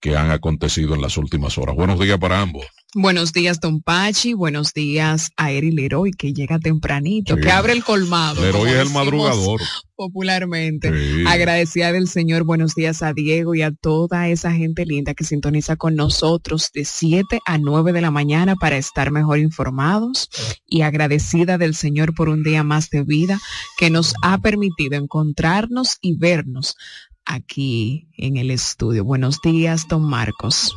que 0.00 0.16
han 0.16 0.30
acontecido 0.30 0.94
en 0.94 1.02
las 1.02 1.16
últimas 1.16 1.58
horas. 1.58 1.76
Buenos 1.76 2.00
días 2.00 2.18
para 2.18 2.40
ambos. 2.40 2.64
Buenos 2.92 3.32
días, 3.32 3.60
don 3.60 3.82
Pachi. 3.82 4.32
Buenos 4.34 4.72
días 4.72 5.30
a 5.36 5.52
Eri 5.52 5.70
Leroy, 5.70 6.10
que 6.10 6.32
llega 6.32 6.58
tempranito, 6.58 7.36
Sí. 7.36 7.42
que 7.42 7.50
abre 7.52 7.72
el 7.72 7.84
colmado. 7.84 8.42
Leroy 8.42 8.70
es 8.70 8.78
el 8.80 8.90
madrugador. 8.90 9.60
Popularmente. 9.94 10.90
Sí. 10.90 11.24
Agradecida 11.28 11.92
del 11.92 12.08
Señor. 12.08 12.42
Buenos 12.42 12.74
días 12.74 13.02
a 13.02 13.12
Diego 13.12 13.54
y 13.54 13.62
a 13.62 13.70
toda 13.70 14.26
esa 14.28 14.50
gente 14.50 14.86
linda 14.86 15.14
que 15.14 15.22
sintoniza 15.22 15.76
con 15.76 15.94
nosotros 15.94 16.70
de 16.74 16.84
7 16.84 17.38
a 17.46 17.58
9 17.58 17.92
de 17.92 18.00
la 18.00 18.10
mañana 18.10 18.56
para 18.56 18.76
estar 18.76 19.12
mejor 19.12 19.38
informados. 19.38 20.28
Y 20.66 20.80
agradecida 20.82 21.58
del 21.58 21.76
Señor 21.76 22.12
por 22.12 22.28
un 22.28 22.42
día 22.42 22.64
más 22.64 22.90
de 22.90 23.04
vida 23.04 23.38
que 23.78 23.90
nos 23.90 24.14
ha 24.22 24.38
permitido 24.38 24.96
encontrarnos 24.96 25.98
y 26.00 26.16
vernos 26.16 26.74
aquí 27.24 28.08
en 28.16 28.36
el 28.36 28.50
estudio. 28.50 29.04
Buenos 29.04 29.40
días, 29.42 29.86
don 29.88 30.02
Marcos. 30.02 30.74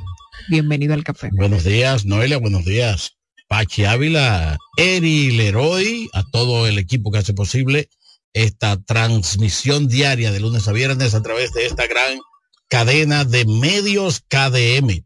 Bienvenido 0.49 0.94
al 0.94 1.03
café. 1.03 1.30
Buenos 1.32 1.64
días, 1.64 2.06
Noelia, 2.06 2.38
buenos 2.38 2.65
días, 2.65 3.18
Pachi 3.48 3.86
Ávila, 3.86 4.57
Eri 4.78 5.32
Leroy, 5.32 6.10
a 6.14 6.24
todo 6.24 6.68
el 6.68 6.78
equipo 6.78 7.11
que 7.11 7.20
hace 7.20 7.34
posible 7.34 7.90
esta 8.34 8.82
transmisión 8.82 9.88
diaria 9.88 10.32
de 10.32 10.40
lunes 10.40 10.68
a 10.68 10.72
viernes 10.72 11.14
a 11.14 11.22
través 11.22 11.53
de 11.53 11.65
esta 11.65 11.88
gran 11.88 12.20
cadena 12.68 13.26
de 13.26 13.45
medios 13.45 14.22
KDM. 14.28 15.06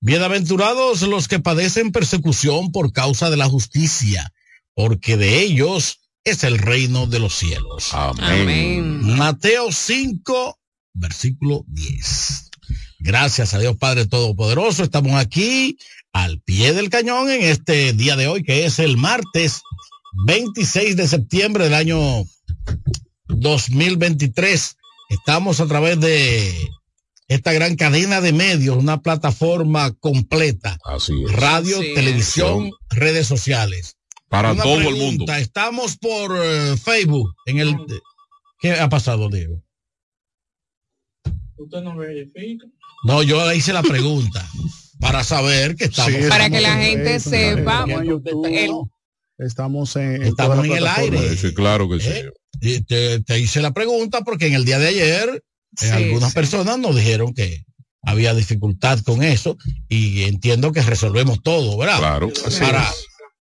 Bienaventurados 0.00 1.02
los 1.02 1.28
que 1.28 1.38
padecen 1.38 1.92
persecución 1.92 2.72
por 2.72 2.92
causa 2.92 3.30
de 3.30 3.36
la 3.36 3.48
justicia, 3.48 4.32
porque 4.74 5.16
de 5.16 5.40
ellos 5.40 6.00
es 6.24 6.44
el 6.44 6.58
reino 6.58 7.06
de 7.06 7.18
los 7.18 7.34
cielos. 7.34 7.92
Amén. 7.92 9.02
Mateo 9.16 9.70
5, 9.70 10.58
versículo 10.94 11.64
10. 11.68 12.50
Gracias 13.00 13.54
a 13.54 13.58
Dios 13.58 13.76
Padre 13.76 14.06
Todopoderoso, 14.06 14.84
estamos 14.84 15.14
aquí 15.14 15.78
al 16.12 16.40
pie 16.40 16.72
del 16.72 16.90
cañón 16.90 17.30
en 17.30 17.42
este 17.42 17.92
día 17.92 18.16
de 18.16 18.28
hoy, 18.28 18.42
que 18.42 18.64
es 18.66 18.78
el 18.78 18.96
martes 18.96 19.62
26 20.26 20.96
de 20.96 21.08
septiembre 21.08 21.64
del 21.64 21.74
año 21.74 22.24
2023. 23.28 24.76
Estamos 25.08 25.60
a 25.60 25.66
través 25.66 25.98
de 26.00 26.54
esta 27.28 27.52
gran 27.52 27.76
cadena 27.76 28.20
de 28.20 28.32
medios, 28.32 28.76
una 28.76 29.00
plataforma 29.00 29.92
completa. 29.92 30.78
Así 30.84 31.14
es. 31.24 31.32
Radio, 31.32 31.78
Así 31.78 31.88
es. 31.88 31.94
televisión, 31.94 32.70
redes 32.90 33.26
sociales. 33.26 33.96
Para 34.28 34.52
Una 34.52 34.62
todo 34.62 34.80
el 34.80 34.96
mundo. 34.96 35.32
Estamos 35.34 35.96
por 35.96 36.32
eh, 36.42 36.76
Facebook 36.76 37.34
en 37.46 37.58
el 37.58 37.76
¿Qué 38.58 38.72
ha 38.72 38.88
pasado, 38.88 39.28
Diego? 39.28 39.60
Usted 41.64 41.80
no 41.82 41.96
verifica. 41.96 42.66
No, 43.04 43.22
yo 43.22 43.52
hice 43.52 43.72
la 43.72 43.82
pregunta 43.82 44.46
para 45.00 45.24
saber 45.24 45.74
que 45.76 45.84
estamos 45.84 46.28
Para 46.28 46.48
que 46.50 46.60
la 46.60 46.76
gente 46.76 47.20
sepa. 47.20 47.86
Estamos 49.38 49.96
en, 49.96 50.22
Estamos 50.22 50.64
en 50.64 50.72
el 50.72 50.86
aire. 50.86 51.36
Sí, 51.36 51.52
claro 51.52 51.88
que 51.88 51.98
sí. 52.00 52.10
Y 52.60 52.82
te, 52.82 53.20
te 53.22 53.40
hice 53.40 53.60
la 53.60 53.72
pregunta 53.72 54.20
porque 54.22 54.46
en 54.46 54.54
el 54.54 54.64
día 54.64 54.78
de 54.78 54.88
ayer 54.88 55.28
eh, 55.34 55.40
Sí, 55.76 55.88
algunas 55.88 56.30
sí. 56.30 56.34
personas 56.34 56.78
nos 56.78 56.94
dijeron 56.94 57.34
que 57.34 57.64
había 58.02 58.34
dificultad 58.34 58.98
con 59.00 59.22
eso 59.22 59.56
y 59.88 60.24
entiendo 60.24 60.72
que 60.72 60.82
resolvemos 60.82 61.42
todo, 61.42 61.76
¿verdad? 61.78 61.98
Claro. 61.98 62.28
Para, 62.60 62.92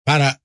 para, 0.05 0.43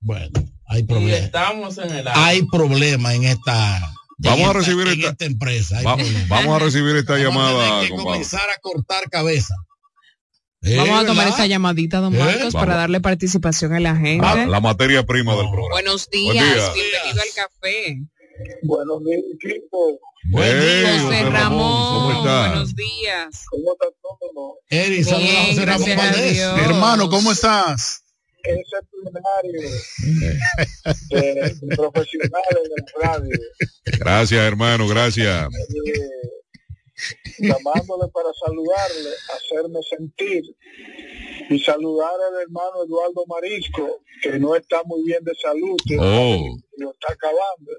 bueno, 0.00 0.30
hay 0.66 0.84
problemas. 0.84 1.20
estamos 1.24 1.78
en 1.78 1.90
el 1.90 2.08
aire. 2.08 2.12
Hay 2.14 2.42
problema 2.44 3.14
en 3.14 3.24
esta. 3.24 3.92
Vamos 4.22 4.48
a 4.48 4.52
recibir 4.52 4.88
esta- 4.88 5.10
esta 5.10 5.24
empresa. 5.24 5.78
hay 5.78 5.84
Va- 5.84 5.96
vamos 6.28 6.56
a 6.56 6.64
recibir 6.64 6.96
esta 6.96 7.12
Vamos 7.14 7.26
a 7.26 7.28
llamada, 7.30 7.68
tener 7.68 7.82
que 7.82 7.88
compadre. 7.90 8.04
comenzar 8.12 8.50
a 8.50 8.58
cortar 8.60 9.10
cabeza. 9.10 9.54
Vamos 10.62 10.88
a 10.90 11.02
Eh, 11.02 11.06
tomar 11.06 11.24
¿verdad? 11.24 11.28
esa 11.40 11.46
llamadita, 11.46 12.00
don 12.00 12.14
¿Eh? 12.14 12.18
Marcos, 12.18 12.52
para 12.52 12.66
Vamos. 12.66 12.76
darle 12.82 13.00
participación 13.00 13.72
a 13.72 13.80
la 13.80 13.96
gente. 13.96 14.26
La, 14.26 14.46
la 14.46 14.60
materia 14.60 15.04
prima 15.06 15.32
del 15.34 15.46
programa. 15.48 15.70
Buenos 15.72 16.08
Buen 16.12 16.32
días, 16.34 16.44
día. 16.54 16.72
bienvenido 16.74 17.22
al 17.22 17.28
café. 17.34 17.98
Buenos 18.62 19.04
días, 19.04 19.20
equipo. 19.42 19.98
Buen 20.32 20.48
Hey, 20.48 20.80
día. 20.82 20.92
José 21.02 21.02
José 21.22 21.30
Ramón, 21.30 21.94
¿cómo 21.94 22.12
está? 22.12 22.48
buenos 22.48 22.74
días. 22.76 23.44
¿Cómo 23.50 23.72
está 23.72 23.86
todo? 24.02 24.54
Eri, 24.68 25.02
saluda 25.04 25.16
a 25.16 25.20
Bien, 25.30 25.46
José 25.46 25.64
Ramón 25.66 25.86
gracias 25.86 25.98
a 25.98 26.50
Valdés. 26.52 26.66
Hermano, 26.66 27.08
¿cómo 27.08 27.32
estás? 27.32 27.99
Ese 28.42 28.76
plenario 28.90 29.60
de 31.10 31.76
profesionales 31.76 32.62
de 32.64 33.00
la 33.00 33.08
radio, 33.08 33.38
Gracias, 33.98 34.40
hermano, 34.40 34.88
gracias. 34.88 35.48
eh, 35.86 36.10
llamándole 37.38 38.10
para 38.12 38.28
saludarle, 38.34 39.10
hacerme 39.34 39.80
sentir 39.88 40.42
y 41.48 41.58
saludar 41.60 42.14
al 42.28 42.42
hermano 42.42 42.84
Eduardo 42.84 43.24
Marisco, 43.26 44.02
que 44.22 44.38
no 44.38 44.54
está 44.54 44.82
muy 44.84 45.02
bien 45.04 45.22
de 45.24 45.34
salud, 45.34 45.76
tiene 45.84 46.02
Oh. 46.04 46.56
lo 46.76 46.90
está 46.92 47.12
acabando. 47.12 47.72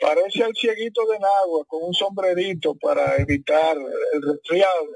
Parece 0.00 0.44
el 0.44 0.54
cieguito 0.54 1.02
de 1.06 1.16
agua 1.16 1.64
con 1.66 1.82
un 1.82 1.92
sombrerito 1.94 2.74
para 2.76 3.16
evitar 3.16 3.76
el 3.76 4.22
resfriado. 4.22 4.86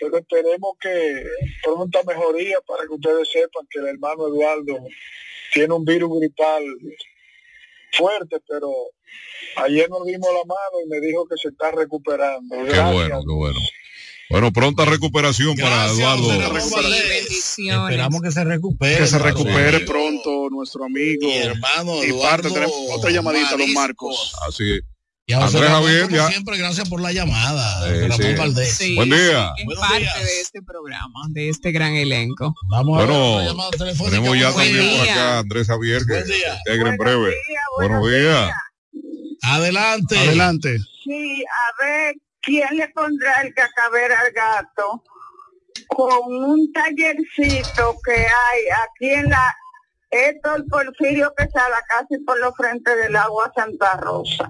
Pero 0.00 0.18
esperemos 0.18 0.72
que 0.80 1.22
pronta 1.62 2.00
mejoría 2.06 2.56
para 2.66 2.82
que 2.84 2.94
ustedes 2.94 3.28
sepan 3.30 3.66
que 3.70 3.80
el 3.80 3.86
hermano 3.88 4.28
Eduardo 4.28 4.78
tiene 5.52 5.74
un 5.74 5.84
virus 5.84 6.18
gripal 6.18 6.62
fuerte, 7.92 8.36
pero 8.48 8.70
ayer 9.56 9.88
nos 9.90 10.04
dimos 10.06 10.28
la 10.32 10.44
mano 10.46 10.84
y 10.84 10.88
me 10.88 11.00
dijo 11.00 11.26
que 11.26 11.36
se 11.40 11.48
está 11.48 11.70
recuperando. 11.72 12.56
Qué 12.56 12.64
Gracias. 12.64 12.92
bueno, 12.92 13.20
qué 13.26 13.32
bueno. 13.34 13.58
Bueno, 14.30 14.52
pronta 14.52 14.84
recuperación 14.84 15.56
para 15.56 15.70
Gracias, 15.86 15.98
Eduardo. 15.98 16.28
Valdés. 16.28 17.08
bendiciones. 17.08 17.90
Esperamos 17.90 18.20
que 18.22 18.30
se 18.30 18.44
recupere. 18.44 18.96
Que 18.98 19.06
se 19.06 19.18
recupere 19.18 19.78
Sí. 19.78 19.84
pronto 19.86 20.50
nuestro 20.50 20.84
amigo. 20.84 21.26
Mi 21.26 21.38
hermano 21.38 22.04
Y 22.04 22.08
Eduardo 22.08 22.22
parte, 22.42 22.50
tenemos 22.50 22.76
otra 22.92 23.10
llamadita, 23.10 23.50
don 23.56 23.58
Mariscos. 23.72 23.74
Marcos. 23.74 24.34
Así 24.46 24.70
es. 24.74 24.80
Y 25.30 25.34
a 25.34 25.44
Andrés 25.44 25.68
Javier, 25.68 26.02
como 26.04 26.16
ya. 26.16 26.26
siempre, 26.28 26.56
gracias 26.56 26.88
por 26.88 27.02
la 27.02 27.12
llamada. 27.12 27.86
Ramón 27.86 28.12
sí. 28.16 28.34
Valdés. 28.34 28.74
Sí, 28.78 28.96
Buen 28.96 29.10
día. 29.10 29.52
Es 29.58 29.64
Buenos 29.66 29.84
parte 29.86 29.98
días. 30.00 30.24
de 30.24 30.40
este 30.40 30.62
programa, 30.62 31.20
de 31.28 31.48
este 31.50 31.70
gran 31.70 31.92
elenco. 31.96 32.54
Vamos 32.70 32.96
a 32.96 33.00
ver 33.02 33.10
Bueno, 33.10 33.38
la 33.40 33.44
llamada 33.44 33.70
telefónica. 33.72 34.16
tenemos 34.16 34.38
ya 34.40 34.50
Buen 34.52 34.64
también 34.66 34.88
día. 34.88 34.98
por 35.00 35.08
acá 35.10 35.38
Andrés 35.40 35.66
Javier 35.66 36.02
que 36.06 36.12
Buen 36.14 36.24
día. 36.24 36.52
se 36.54 36.56
integra 36.70 36.88
en 36.90 36.96
breve. 36.96 37.34
Buenos 37.76 38.10
días. 38.10 38.52
Adelante. 39.42 40.18
Adelante. 40.18 40.78
Sí, 41.04 41.44
a 41.44 41.84
ver, 41.84 42.14
¿quién 42.40 42.76
le 42.78 42.88
pondrá 42.88 43.42
el 43.42 43.52
cacaber 43.52 44.10
al 44.12 44.32
gato? 44.32 45.04
Con 45.88 46.34
un 46.44 46.72
tallercito 46.72 47.98
que 48.02 48.12
hay 48.14 48.62
aquí 48.88 49.10
en 49.10 49.28
la... 49.28 49.54
Esto 50.10 50.56
el 50.56 50.64
Porfirio 50.64 51.34
que 51.36 51.44
está 51.44 51.66
casi 51.86 52.16
por 52.24 52.40
los 52.40 52.54
frentes 52.56 52.96
del 52.96 53.14
agua 53.14 53.52
Santa 53.54 53.94
Rosa. 53.98 54.48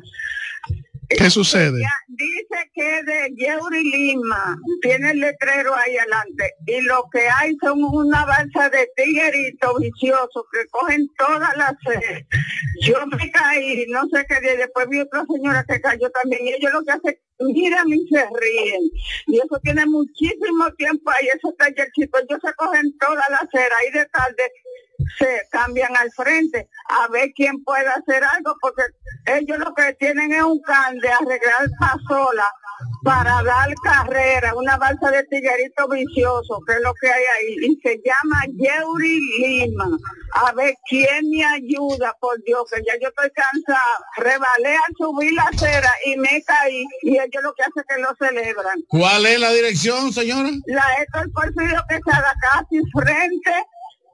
¿Qué 1.09 1.31
sucede? 1.31 1.83
Dice 2.09 2.71
que 2.75 3.03
de 3.03 3.35
Yeuri 3.37 3.83
Lima, 3.83 4.59
tiene 4.83 5.13
el 5.13 5.21
letrero 5.21 5.75
ahí 5.75 5.97
adelante, 5.97 6.55
y 6.67 6.81
lo 6.83 7.09
que 7.11 7.27
hay 7.29 7.57
son 7.63 7.83
una 7.83 8.27
balsa 8.27 8.69
de 8.69 8.89
tigueritos 8.95 9.79
viciosos 9.81 10.45
que 10.53 10.67
cogen 10.71 11.09
todas 11.17 11.57
las 11.57 11.73
sed. 11.87 12.25
Yo 12.83 13.07
me 13.07 13.31
caí, 13.31 13.87
no 13.89 14.07
sé 14.09 14.27
qué 14.29 14.41
día, 14.41 14.57
después 14.57 14.89
vi 14.89 15.01
otra 15.01 15.25
señora 15.33 15.65
que 15.67 15.81
cayó 15.81 16.11
también, 16.11 16.47
y 16.47 16.53
ellos 16.55 16.73
lo 16.73 16.85
que 16.85 16.93
hacen, 16.93 17.19
miran 17.39 17.89
y 17.89 18.07
se 18.09 18.27
ríen. 18.41 18.83
Y 19.29 19.39
eso 19.39 19.59
tiene 19.63 19.87
muchísimo 19.87 20.71
tiempo 20.77 21.11
ahí, 21.11 21.29
esos 21.29 21.57
tallercitos, 21.57 22.23
ellos 22.29 22.41
se 22.45 22.53
cogen 22.55 22.99
toda 22.99 23.25
la 23.31 23.49
cera, 23.51 23.75
ahí 23.81 23.93
de 23.93 24.07
tarde 24.07 24.43
se 25.19 25.43
cambian 25.51 25.97
al 25.97 26.11
frente 26.13 26.69
a 26.89 27.09
ver 27.09 27.31
quién 27.35 27.63
puede 27.63 27.89
hacer 27.89 28.23
algo 28.25 28.57
porque 28.61 28.83
ellos 29.27 29.59
lo 29.59 29.75
que 29.75 29.95
tienen 29.95 30.33
es 30.33 30.43
un 30.43 30.61
can 30.63 30.99
de 30.99 31.09
arreglar 31.11 31.69
pasola 31.79 32.45
para 33.03 33.43
dar 33.43 33.75
carrera, 33.83 34.55
una 34.55 34.77
balsa 34.77 35.11
de 35.11 35.25
tiguerito 35.25 35.89
vicioso, 35.89 36.61
que 36.67 36.75
es 36.75 36.81
lo 36.83 36.93
que 36.95 37.09
hay 37.09 37.23
ahí, 37.37 37.57
y 37.63 37.81
se 37.81 38.01
llama 38.05 38.43
Yeuri 38.57 39.21
Lima. 39.39 39.89
A 40.35 40.53
ver 40.53 40.75
quién 40.89 41.31
me 41.31 41.45
ayuda, 41.45 42.15
por 42.21 42.43
Dios, 42.45 42.63
que 42.73 42.83
ya 42.87 42.95
yo 43.01 43.09
estoy 43.09 43.31
cansada. 43.31 43.81
Rebalé 44.17 44.77
al 44.77 44.95
subir 44.97 45.33
la 45.33 45.45
acera 45.45 45.91
y 46.07 46.17
me 46.17 46.43
caí, 46.45 46.85
y 47.03 47.19
ellos 47.19 47.43
lo 47.43 47.53
que 47.55 47.63
hacen 47.63 47.85
es 47.89 47.97
que 47.97 48.03
lo 48.03 48.15
celebran. 48.17 48.79
¿Cuál 48.89 49.27
es 49.27 49.41
la 49.41 49.53
dirección, 49.53 50.13
señora? 50.13 50.51
La 50.67 50.85
esto 51.03 51.21
el 51.21 51.31
Porfirio 51.33 51.83
que 51.89 51.97
está 51.97 52.23
casi 52.53 52.81
frente 52.93 53.53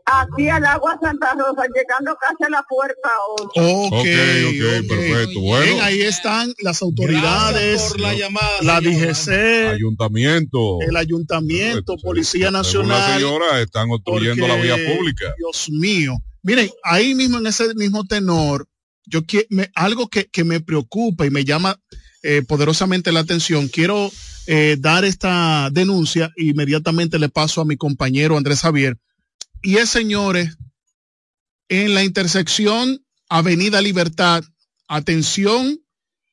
aquí 0.06 0.48
al 0.48 0.64
agua 0.66 0.98
Santa 1.01 1.32
Rosa, 1.35 1.62
llegando 1.74 2.16
casi 2.20 2.44
a 2.44 2.48
la 2.51 2.64
puerta 2.68 3.09
8. 3.39 3.48
Ok, 3.55 3.93
Ok, 3.93 4.06
ok, 4.48 4.89
perfecto. 4.89 5.40
Bueno, 5.40 5.64
Bien, 5.74 5.81
ahí 5.82 6.02
están 6.02 6.52
las 6.62 6.82
autoridades, 6.82 7.82
por 7.82 8.01
la 8.01 8.14
llamada, 8.14 8.51
la. 8.62 8.81
DGC, 8.81 9.72
ayuntamiento. 9.72 10.78
el 10.81 10.97
ayuntamiento, 10.97 11.97
Policía 12.02 12.51
Nacional. 12.51 13.14
señora, 13.18 13.60
están 13.60 13.90
obstruyendo 13.90 14.47
la 14.47 14.56
vía 14.56 14.76
pública. 14.94 15.35
Dios 15.39 15.68
mío. 15.70 16.14
Miren, 16.43 16.70
ahí 16.82 17.14
mismo 17.14 17.39
en 17.39 17.47
ese 17.47 17.74
mismo 17.74 18.05
tenor, 18.05 18.66
yo 19.06 19.20
me- 19.48 19.70
algo 19.74 20.09
que, 20.09 20.26
que 20.26 20.44
me 20.44 20.60
preocupa 20.60 21.24
y 21.24 21.31
me 21.31 21.44
llama 21.44 21.78
eh, 22.22 22.43
poderosamente 22.47 23.12
la 23.12 23.20
atención, 23.20 23.68
quiero 23.68 24.10
eh, 24.47 24.76
dar 24.78 25.05
esta 25.06 25.70
denuncia 25.72 26.31
e 26.36 26.44
inmediatamente 26.44 27.18
le 27.18 27.28
paso 27.31 27.60
a 27.62 27.64
mi 27.64 27.76
compañero 27.76 28.36
Andrés 28.36 28.60
Javier. 28.60 28.98
Y 29.65 29.78
es, 29.78 29.89
señores, 29.89 30.59
en 31.70 31.95
la 31.95 32.05
intersección 32.05 33.03
Avenida 33.31 33.81
Libertad, 33.81 34.45
atención, 34.89 35.81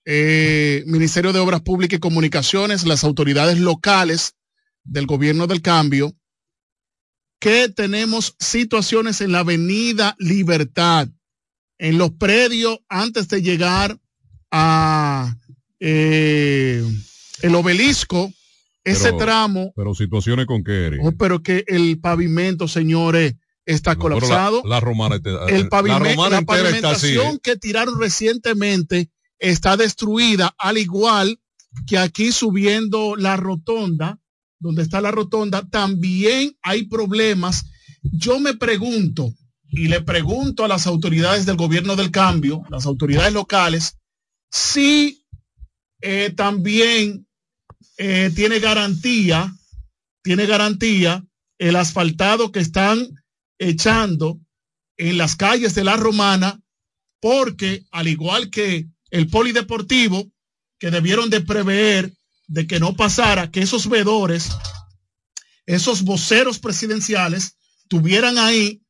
eh, 0.03 0.83
Ministerio 0.85 1.31
de 1.31 1.39
Obras 1.39 1.61
Públicas 1.61 1.95
y 1.95 2.01
Comunicaciones, 2.01 2.85
las 2.85 3.05
autoridades 3.05 3.57
locales 3.57 4.35
del 4.83 5.05
gobierno 5.05 5.47
del 5.47 5.61
cambio, 5.61 6.13
que 7.39 7.69
tenemos 7.69 8.35
situaciones 8.37 9.21
en 9.21 9.31
la 9.31 9.39
Avenida 9.39 10.13
Libertad, 10.19 11.07
en 11.77 11.97
los 11.97 12.11
predios 12.11 12.79
antes 12.89 13.29
de 13.29 13.41
llegar 13.41 13.97
a 14.51 15.37
eh, 15.79 16.83
el 17.43 17.55
obelisco, 17.55 18.33
ese 18.83 19.05
Pero- 19.11 19.17
tramo, 19.17 19.73
Pero 19.75 19.93
situaciones 19.95 20.45
con 20.45 20.63
qué, 20.63 20.87
Eri? 20.87 20.97
oh, 21.01 21.11
pero 21.11 21.41
que 21.43 21.63
el 21.67 21.99
pavimento, 21.99 22.67
señores, 22.67 23.35
está 23.65 23.91
la- 23.91 23.97
colapsado. 23.99 24.61
La, 24.65 24.79
romana, 24.79 25.19
te- 25.19 25.29
el 25.29 25.63
la 25.63 25.69
pavime- 25.69 25.99
romana 26.15 26.29
la 26.29 26.37
entera 26.39 26.69
está 26.69 26.91
así. 26.91 27.07
pavimentación 27.15 27.35
¿eh? 27.35 27.39
que 27.43 27.55
tiraron 27.57 27.99
recientemente 27.99 29.09
está 29.39 29.77
destruida, 29.77 30.53
al 30.57 30.77
igual 30.77 31.39
que 31.87 31.97
aquí 31.97 32.31
subiendo 32.31 33.15
la 33.15 33.37
rotonda, 33.37 34.19
donde 34.59 34.83
está 34.83 34.99
la 35.01 35.11
rotonda, 35.11 35.67
también 35.69 36.55
hay 36.61 36.85
problemas. 36.87 37.65
Yo 38.03 38.39
me 38.39 38.53
pregunto, 38.55 39.31
y 39.69 39.87
le 39.87 40.01
pregunto 40.01 40.65
a 40.65 40.67
las 40.67 40.85
autoridades 40.85 41.45
del 41.45 41.55
gobierno 41.55 41.95
del 41.95 42.11
cambio, 42.11 42.61
las 42.69 42.85
autoridades 42.85 43.33
locales, 43.33 43.97
si 44.51 45.25
eh, 46.01 46.33
también 46.35 47.25
eh, 48.03 48.31
tiene 48.33 48.57
garantía, 48.57 49.55
tiene 50.23 50.47
garantía 50.47 51.23
el 51.59 51.75
asfaltado 51.75 52.51
que 52.51 52.59
están 52.59 53.07
echando 53.59 54.39
en 54.97 55.19
las 55.19 55.35
calles 55.35 55.75
de 55.75 55.83
la 55.83 55.97
Romana, 55.97 56.59
porque 57.19 57.83
al 57.91 58.07
igual 58.07 58.49
que 58.49 58.87
el 59.11 59.27
polideportivo, 59.27 60.31
que 60.79 60.89
debieron 60.89 61.29
de 61.29 61.41
prever 61.41 62.11
de 62.47 62.65
que 62.65 62.79
no 62.79 62.95
pasara, 62.95 63.51
que 63.51 63.61
esos 63.61 63.87
vedores, 63.87 64.49
esos 65.67 66.01
voceros 66.01 66.57
presidenciales, 66.57 67.55
tuvieran 67.87 68.39
ahí 68.39 68.81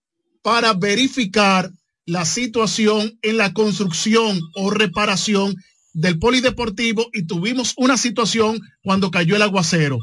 para 0.42 0.72
verificar 0.72 1.70
la 2.06 2.24
situación 2.24 3.20
en 3.22 3.36
la 3.36 3.52
construcción 3.52 4.40
o 4.56 4.70
reparación 4.72 5.54
del 5.94 6.20
polideportivo 6.20 7.10
y 7.14 7.24
tuvimos 7.28 7.74
una 7.78 7.98
situación 7.98 8.60
cuando 8.84 9.12
cayó 9.12 9.36
el 9.36 9.42
aguacero. 9.42 10.00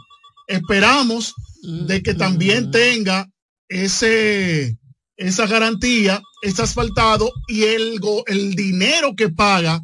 Esperamos 0.47 1.35
de 1.62 2.02
que 2.02 2.15
también 2.15 2.70
tenga 2.70 3.28
ese, 3.69 4.77
esa 5.16 5.47
garantía, 5.47 6.23
ese 6.43 6.62
asfaltado 6.62 7.32
y 7.48 7.65
el, 7.65 8.01
go- 8.01 8.24
el 8.27 8.55
dinero 8.55 9.15
que 9.16 9.28
paga 9.28 9.81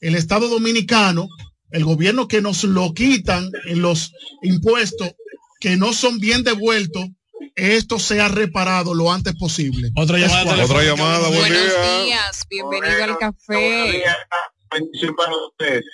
el 0.00 0.14
Estado 0.14 0.48
Dominicano, 0.48 1.28
el 1.70 1.84
gobierno 1.84 2.28
que 2.28 2.40
nos 2.40 2.64
lo 2.64 2.94
quitan 2.94 3.50
en 3.66 3.82
los 3.82 4.12
impuestos 4.42 5.12
que 5.60 5.76
no 5.76 5.92
son 5.92 6.18
bien 6.20 6.44
devueltos, 6.44 7.04
esto 7.56 7.98
sea 7.98 8.28
reparado 8.28 8.94
lo 8.94 9.12
antes 9.12 9.34
posible. 9.34 9.90
Otra 9.96 10.18
llamada. 10.18 10.64
Otra 10.64 10.84
llamada, 10.84 11.28
buen 11.28 11.40
Buenos 11.40 11.60
día. 11.60 12.02
días, 12.04 12.46
bienvenido 12.48 13.04
al 13.04 13.18
café. 13.18 14.04
Bendición 14.70 15.14
para 15.16 15.32
ustedes. 15.36 15.84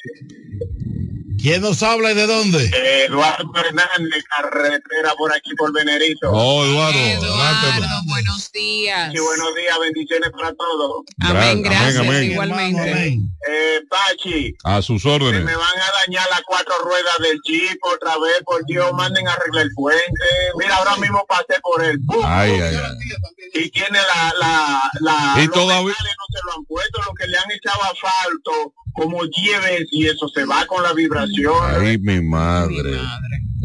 ¿Quién 1.40 1.60
nos 1.62 1.82
habla 1.82 2.12
y 2.12 2.14
de 2.14 2.26
dónde? 2.26 2.70
Eduardo 3.06 3.50
Hernández, 3.54 4.24
carretera 4.30 5.14
por 5.18 5.32
aquí 5.34 5.54
por 5.56 5.72
Venerito. 5.72 6.30
Oh, 6.32 6.64
Eduardo. 6.64 6.98
Eduardo, 6.98 7.86
buenos 8.06 8.50
días. 8.52 9.12
Sí, 9.12 9.18
buenos 9.18 9.54
días, 9.54 9.78
bendiciones 9.80 10.30
para 10.30 10.54
todos. 10.54 11.02
Amén, 11.20 11.62
Gra- 11.62 11.68
gracias, 11.70 11.96
amén, 11.96 12.10
amén. 12.16 12.30
igualmente. 12.32 13.18
Eh, 13.46 13.80
Pachi, 13.90 14.54
A 14.64 14.80
sus 14.80 15.02
se 15.02 15.08
órdenes. 15.10 15.44
me 15.44 15.54
van 15.54 15.78
a 15.78 15.92
dañar 16.06 16.26
las 16.30 16.40
cuatro 16.46 16.72
ruedas 16.82 17.18
del 17.20 17.38
Jeep 17.44 17.78
otra 17.94 18.16
vez, 18.18 18.40
por 18.46 18.64
Dios, 18.66 18.90
manden 18.94 19.28
a 19.28 19.32
arreglar 19.32 19.64
el 19.66 19.74
puente. 19.74 20.02
Mira, 20.58 20.76
ahora 20.76 20.96
mismo 20.96 21.26
pasé 21.28 21.60
por 21.62 21.84
él. 21.84 21.98
Ay, 22.24 22.52
ay, 22.52 22.76
ay. 22.76 23.62
Y 23.66 23.70
tiene 23.70 23.98
la, 23.98 24.32
la, 24.40 24.90
la, 25.00 25.42
Y 25.42 25.46
los 25.46 25.54
todavía- 25.54 25.94
no 25.94 26.26
se 26.30 26.38
lo 26.46 26.52
han 26.56 26.64
puesto, 26.64 27.02
lo 27.02 27.12
que 27.14 27.26
le 27.26 27.36
han 27.38 27.50
echado 27.50 27.82
asfalto, 27.84 28.72
como 28.94 29.24
lleves 29.24 29.86
y 29.90 30.06
eso 30.06 30.28
se 30.28 30.44
va 30.44 30.64
con 30.66 30.82
la 30.82 30.92
vibración. 30.92 31.23
Ay, 31.80 31.98
mi 31.98 32.20
madre. 32.20 32.98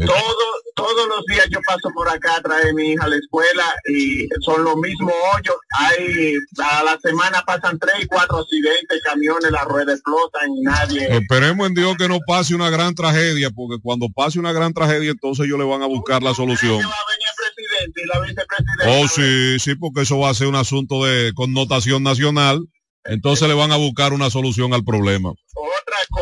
Todo, 0.06 0.60
todos 0.74 1.08
los 1.08 1.26
días 1.26 1.46
yo 1.50 1.60
paso 1.66 1.90
por 1.94 2.08
acá 2.08 2.36
a 2.36 2.40
traer 2.40 2.68
a 2.68 2.72
mi 2.72 2.92
hija 2.92 3.04
a 3.04 3.08
la 3.08 3.16
escuela 3.16 3.64
y 3.86 4.26
son 4.42 4.64
los 4.64 4.76
mismos 4.76 5.12
hoyos. 5.34 5.56
Hay, 5.78 6.34
a 6.58 6.84
la 6.84 6.98
semana 7.00 7.42
pasan 7.46 7.78
tres 7.78 7.96
y 8.04 8.06
cuatro 8.06 8.38
accidentes, 8.38 9.02
camiones, 9.04 9.50
las 9.50 9.64
ruedas 9.66 9.96
explotan 9.96 10.50
y 10.56 10.62
nadie. 10.62 11.16
Esperemos 11.16 11.66
en 11.66 11.74
Dios 11.74 11.96
que 11.98 12.08
no 12.08 12.18
pase 12.26 12.54
una 12.54 12.70
gran 12.70 12.94
tragedia, 12.94 13.50
porque 13.50 13.76
cuando 13.82 14.08
pase 14.08 14.38
una 14.38 14.52
gran 14.52 14.72
tragedia, 14.72 15.10
entonces 15.10 15.44
ellos 15.46 15.58
le 15.58 15.64
van 15.66 15.82
a 15.82 15.86
buscar 15.86 16.22
la 16.22 16.32
solución. 16.32 16.80
Oh, 18.86 19.06
sí, 19.08 19.58
sí, 19.58 19.74
porque 19.74 20.02
eso 20.02 20.18
va 20.18 20.30
a 20.30 20.34
ser 20.34 20.46
un 20.46 20.56
asunto 20.56 21.04
de 21.04 21.32
connotación 21.34 22.02
nacional. 22.02 22.60
Entonces 23.04 23.48
le 23.48 23.54
van 23.54 23.72
a 23.72 23.76
buscar 23.76 24.12
una 24.12 24.30
solución 24.30 24.74
al 24.74 24.84
problema. 24.84 25.30
Otra 25.30 25.96
cosa, 26.10 26.19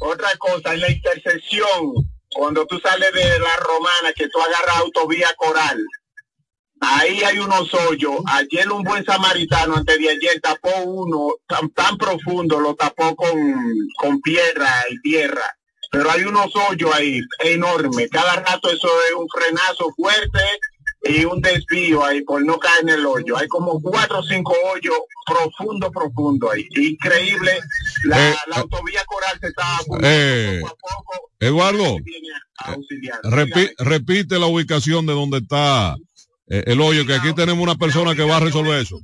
otra 0.00 0.30
cosa, 0.38 0.74
en 0.74 0.80
la 0.80 0.90
intersección, 0.90 1.92
cuando 2.32 2.66
tú 2.66 2.78
sales 2.80 3.12
de 3.12 3.38
la 3.38 3.56
romana, 3.56 4.12
que 4.14 4.28
tú 4.28 4.40
agarras 4.40 4.78
autovía 4.78 5.32
coral, 5.36 5.78
ahí 6.80 7.22
hay 7.22 7.38
unos 7.38 7.72
hoyos. 7.74 8.16
Ayer 8.26 8.70
un 8.70 8.82
buen 8.82 9.04
samaritano, 9.04 9.76
antes 9.76 9.98
de 9.98 10.10
ayer, 10.10 10.40
tapó 10.40 10.70
uno 10.84 11.34
tan, 11.46 11.70
tan 11.70 11.96
profundo, 11.96 12.60
lo 12.60 12.74
tapó 12.74 13.14
con, 13.14 13.62
con 13.98 14.20
piedra 14.20 14.84
y 14.90 15.00
tierra. 15.00 15.56
Pero 15.90 16.10
hay 16.10 16.22
unos 16.22 16.54
hoyos 16.54 16.94
ahí 16.94 17.20
enormes. 17.40 18.08
Cada 18.10 18.36
rato 18.36 18.70
eso 18.70 18.88
es 19.08 19.14
un 19.14 19.28
frenazo 19.28 19.92
fuerte 19.96 20.38
y 21.02 21.24
un 21.24 21.40
desvío 21.40 22.04
ahí 22.04 22.22
por 22.22 22.44
no 22.44 22.58
caer 22.58 22.82
en 22.82 22.88
el 22.90 23.06
hoyo. 23.06 23.36
Hay 23.38 23.48
como 23.48 23.80
cuatro 23.80 24.18
o 24.20 24.22
cinco 24.22 24.54
hoyos 24.72 24.96
profundo, 25.26 25.90
profundo 25.90 26.50
ahí. 26.50 26.66
Increíble. 26.76 27.58
La, 28.04 28.30
Eh, 28.30 28.34
la 28.48 28.56
autovía 28.56 29.02
coral 29.06 29.38
se 29.40 29.46
está 29.48 29.64
Eh, 30.02 30.62
Eduardo, 31.40 31.96
auxiliando. 32.56 33.30
repi- 33.30 33.72
repite 33.78 34.38
la 34.38 34.46
ubicación 34.46 35.06
de 35.06 35.14
donde 35.14 35.38
está 35.38 35.96
eh, 36.48 36.64
el 36.66 36.80
hoyo, 36.80 37.06
que 37.06 37.14
aquí 37.14 37.32
tenemos 37.32 37.62
una 37.62 37.76
persona 37.76 38.14
que 38.14 38.22
va 38.24 38.36
a 38.36 38.40
resolver 38.40 38.80
eso. 38.80 39.00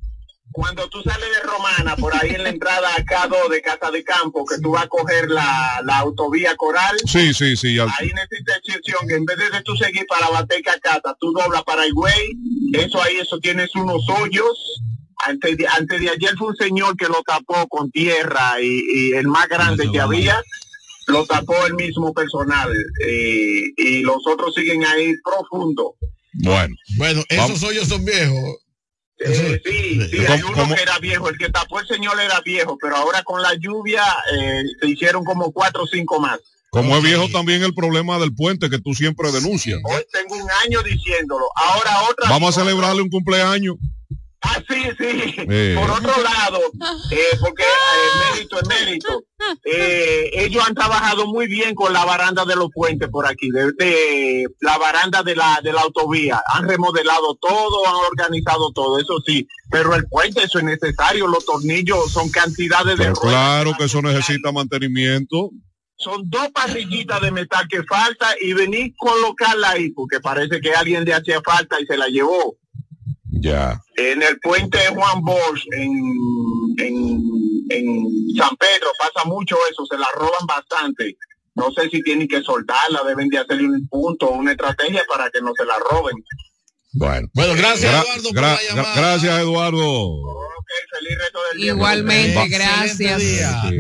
Cuando 0.53 0.89
tú 0.89 1.03
sales 1.03 1.29
de 1.29 1.41
Romana, 1.47 1.97
por 1.97 2.15
ahí 2.15 2.31
en 2.35 2.43
la 2.43 2.49
entrada 2.49 2.89
a 2.97 3.03
K2 3.05 3.51
de 3.51 3.61
Casa 3.61 3.91
de 3.91 4.03
Campo, 4.03 4.45
que 4.47 4.59
tú 4.63 4.71
vas 4.71 4.85
a 4.85 4.89
coger 4.89 5.29
la, 5.31 5.81
la 5.85 5.99
autovía 5.99 6.57
coral, 6.57 6.97
Sí, 7.07 7.35
sí, 7.35 7.57
sí. 7.57 7.75
ya- 7.75 7.85
ahí 7.99 8.09
en 8.09 8.17
esa 8.19 8.39
intersección, 8.39 9.07
que 9.07 9.15
en 9.17 9.25
vez 9.27 9.37
de 9.37 9.63
tú 9.63 9.77
seguir 9.77 10.07
para 10.09 10.31
Bateca 10.31 10.79
Cata, 10.81 11.15
tú 11.21 11.33
doblas 11.33 11.63
para 11.65 11.85
el 11.85 11.93
güey, 11.93 12.33
eso 12.73 13.03
ahí, 13.03 13.17
eso 13.19 13.39
tienes 13.39 13.75
unos 13.75 14.03
hoyos. 14.19 14.83
Antes 15.27 15.57
de, 15.57 15.67
antes 15.67 16.01
de 16.01 16.11
ayer 16.11 16.35
fue 16.39 16.49
un 16.49 16.57
señor 16.57 16.97
que 16.97 17.07
lo 17.09 17.23
tapó 17.27 17.67
con 17.69 17.91
tierra 17.91 18.61
y, 18.61 18.83
y 18.95 19.13
el 19.15 19.27
más 19.29 19.49
grande 19.49 19.91
que 19.91 19.99
había, 20.01 20.41
lo 21.09 21.27
tapó 21.27 21.67
el 21.67 21.75
mismo 21.75 22.13
personal. 22.15 22.71
eh, 23.07 23.63
y 23.77 24.01
los 24.03 24.27
otros 24.27 24.55
siguen 24.55 24.85
ahí 24.85 25.15
profundo. 25.25 25.97
Bueno. 26.35 26.75
Bueno, 26.97 27.23
esos 27.29 27.63
hoyos 27.63 27.89
son 27.89 28.05
viejos. 28.05 28.57
Eh, 29.19 29.61
sí, 29.65 30.01
sí, 30.11 30.17
¿Cómo- 30.19 30.33
hay 30.35 30.43
uno 30.43 30.53
cómo? 30.55 30.75
que 30.75 30.83
era 30.83 30.99
viejo, 30.99 31.29
el 31.29 31.39
que 31.39 31.49
tapó 31.49 31.81
el 31.81 31.87
señor 31.87 32.21
era 32.21 32.41
viejo, 32.43 32.77
pero 32.81 32.97
ahora 32.97 33.23
con 33.23 33.41
la 33.41 33.55
lluvia 33.55 34.03
eh, 34.35 34.63
se 34.81 34.89
hicieron 34.89 35.25
como 35.25 35.53
cuatro 35.53 35.85
o 35.85 35.87
cinco 35.87 36.21
más. 36.21 36.39
Como 36.71 36.97
es 36.99 37.03
viejo 37.03 37.27
también 37.33 37.63
el 37.63 37.73
problema 37.75 38.19
del 38.19 38.35
puente 38.35 38.69
que 38.69 38.79
tú 38.79 38.93
siempre 38.93 39.33
denuncias. 39.33 39.81
Hoy 39.85 40.03
tengo 40.13 40.35
un 40.35 40.51
año 40.67 40.83
diciéndolo. 40.83 41.47
Ahora 41.55 42.03
otra. 42.11 42.29
Vamos 42.29 42.55
a 42.57 42.61
celebrarle 42.61 43.01
un 43.01 43.09
cumpleaños. 43.09 43.77
Ah, 44.43 44.61
sí, 44.69 44.83
sí. 44.99 45.35
Eh. 45.49 45.75
Por 45.79 45.91
otro 45.91 46.23
lado, 46.23 46.61
eh, 47.11 47.37
porque 47.41 47.63
eh, 47.63 48.33
mérito 48.35 48.61
es 48.61 48.69
mérito. 48.69 49.25
Eh, 49.65 50.31
ellos 50.35 50.63
han 50.67 50.75
trabajado 50.75 51.27
muy 51.27 51.47
bien 51.47 51.75
con 51.75 51.93
la 51.93 52.05
baranda 52.05 52.45
de 52.45 52.55
los 52.55 52.69
puentes 52.73 53.09
por 53.09 53.27
aquí, 53.27 53.51
de, 53.51 53.73
de 53.73 54.47
la 54.61 54.79
baranda 54.79 55.23
de 55.23 55.35
la, 55.35 55.61
de 55.63 55.73
la 55.73 55.81
autovía. 55.83 56.43
Han 56.55 56.69
remodelado 56.69 57.35
todo, 57.41 57.87
han 57.89 57.95
organizado 57.95 58.71
todo, 58.73 58.99
eso 58.99 59.15
sí. 59.27 59.47
Pero 59.71 59.95
el 59.95 60.07
puente, 60.07 60.43
eso 60.45 60.59
es 60.59 60.65
necesario. 60.65 61.27
Los 61.27 61.45
tornillos 61.45 62.13
son 62.13 62.31
cantidades 62.31 62.99
de 62.99 63.05
Pero 63.05 63.15
ruedas. 63.15 63.31
claro 63.41 63.73
que 63.77 63.85
eso 63.85 64.03
necesita 64.03 64.53
mantenimiento. 64.53 65.51
Son 65.99 66.29
dos 66.29 66.49
parrillitas 66.49 67.23
de 67.23 67.31
metal 67.31 67.67
que 67.71 67.83
falta 67.85 68.35
y 68.41 68.53
venir 68.53 68.93
colocarla 68.99 69.71
ahí, 69.71 69.91
porque 69.93 70.21
parece 70.21 70.61
que 70.61 70.73
alguien 70.73 71.05
le 71.07 71.15
hacía 71.15 71.41
falta 71.43 71.81
y 71.81 71.87
se 71.87 71.97
la 71.97 72.09
llevó. 72.09 72.57
Ya. 73.31 73.81
En 73.97 74.23
el 74.23 74.39
puente 74.41 74.79
de 74.79 74.89
Juan 74.89 75.23
Bosch, 75.23 75.65
en, 75.73 75.93
en, 76.79 77.23
en 77.71 78.37
San 78.37 78.57
Pedro, 78.57 78.89
pasa 78.99 79.29
mucho 79.29 79.57
eso, 79.71 79.85
se 79.87 79.99
la 79.99 80.09
roban 80.15 80.47
bastante. 80.47 81.17
No 81.55 81.71
sé 81.71 81.89
si 81.89 82.03
tienen 82.03 82.29
que 82.29 82.43
soltarla, 82.43 83.03
deben 83.05 83.29
de 83.29 83.39
hacerle 83.39 83.65
un 83.65 83.89
punto, 83.89 84.31
una 84.31 84.53
estrategia 84.53 85.03
para 85.09 85.31
que 85.31 85.41
no 85.41 85.53
se 85.57 85.65
la 85.65 85.79
roben. 85.91 86.17
Bueno. 86.97 87.29
Bueno, 87.35 87.55
gracias, 87.55 87.93
Gra- 87.93 88.03
Eduardo, 88.03 88.29
por 88.31 88.43
la 88.43 88.59
gra- 88.59 88.97
gracias, 88.97 89.39
Eduardo. 89.41 90.23
Igualmente, 91.59 92.35
Va- 92.37 92.47
gracias. 92.49 93.23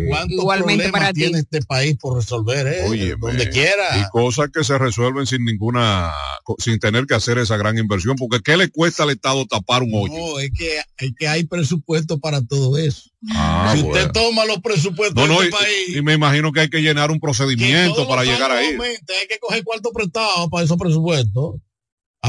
¿Cuántos 0.08 0.30
Igualmente 0.30 0.84
problemas 0.84 0.90
para 0.92 1.12
ti. 1.12 1.20
tiene 1.22 1.38
este 1.40 1.62
país 1.62 1.96
por 2.00 2.16
resolver, 2.16 2.66
eh? 2.66 2.82
Oye, 2.88 3.14
donde 3.18 3.48
quiera. 3.50 3.98
Y 3.98 4.04
cosas 4.10 4.50
que 4.52 4.64
se 4.64 4.78
resuelven 4.78 5.26
sin 5.26 5.44
ninguna, 5.44 6.12
sin 6.58 6.78
tener 6.78 7.06
que 7.06 7.14
hacer 7.14 7.38
esa 7.38 7.56
gran 7.56 7.76
inversión, 7.78 8.16
porque 8.16 8.40
¿qué 8.42 8.56
le 8.56 8.70
cuesta 8.70 9.02
al 9.02 9.10
Estado 9.10 9.46
tapar 9.46 9.82
un 9.82 9.90
hoyo? 9.94 10.14
No, 10.14 10.38
es 10.38 10.50
que, 10.56 10.78
es 10.98 11.12
que 11.18 11.28
hay 11.28 11.44
presupuesto 11.44 12.18
para 12.18 12.40
todo 12.44 12.78
eso. 12.78 13.10
Ah, 13.30 13.72
si 13.74 13.82
bueno. 13.82 13.98
usted 13.98 14.12
toma 14.12 14.44
los 14.44 14.58
presupuestos 14.60 15.16
No, 15.16 15.26
no, 15.26 15.40
de 15.40 15.46
y, 15.46 15.48
este 15.48 15.58
país, 15.64 15.96
y 15.96 16.02
me 16.02 16.14
imagino 16.14 16.52
que 16.52 16.60
hay 16.60 16.68
que 16.70 16.80
llenar 16.82 17.10
un 17.10 17.18
procedimiento 17.20 18.06
para 18.08 18.24
llegar 18.24 18.50
ahí. 18.52 18.76
hay 18.78 19.26
que 19.28 19.38
coger 19.40 19.64
cuarto 19.64 19.90
prestado 19.92 20.48
para 20.50 20.64
esos 20.64 20.76
presupuestos. 20.78 21.56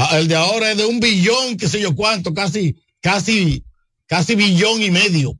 Ah, 0.00 0.18
el 0.20 0.28
de 0.28 0.36
ahora 0.36 0.70
es 0.70 0.76
de 0.76 0.86
un 0.86 1.00
billón, 1.00 1.56
qué 1.56 1.68
sé 1.68 1.80
yo 1.80 1.94
cuánto, 1.96 2.32
casi, 2.32 2.76
casi, 3.00 3.64
casi 4.06 4.36
billón 4.36 4.80
y 4.80 4.92
medio. 4.92 5.36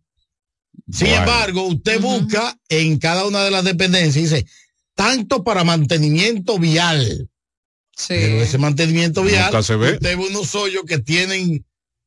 Sin 0.92 1.06
Bueno. 1.08 1.16
embargo, 1.22 1.62
usted 1.68 2.00
busca 2.00 2.58
en 2.68 2.98
cada 2.98 3.24
una 3.26 3.44
de 3.44 3.52
las 3.52 3.62
dependencias 3.62 4.16
y 4.16 4.22
dice, 4.22 4.46
tanto 4.94 5.44
para 5.44 5.62
mantenimiento 5.62 6.58
vial. 6.58 7.30
Pero 8.08 8.42
ese 8.42 8.58
mantenimiento 8.58 9.22
vial, 9.22 9.44
Nunca 9.46 9.62
se 9.62 9.76
ve. 9.76 9.92
usted 9.92 10.16
ve 10.16 10.26
unos 10.26 10.54
hoyos 10.54 10.82
que 10.86 10.98
tienen 10.98 11.64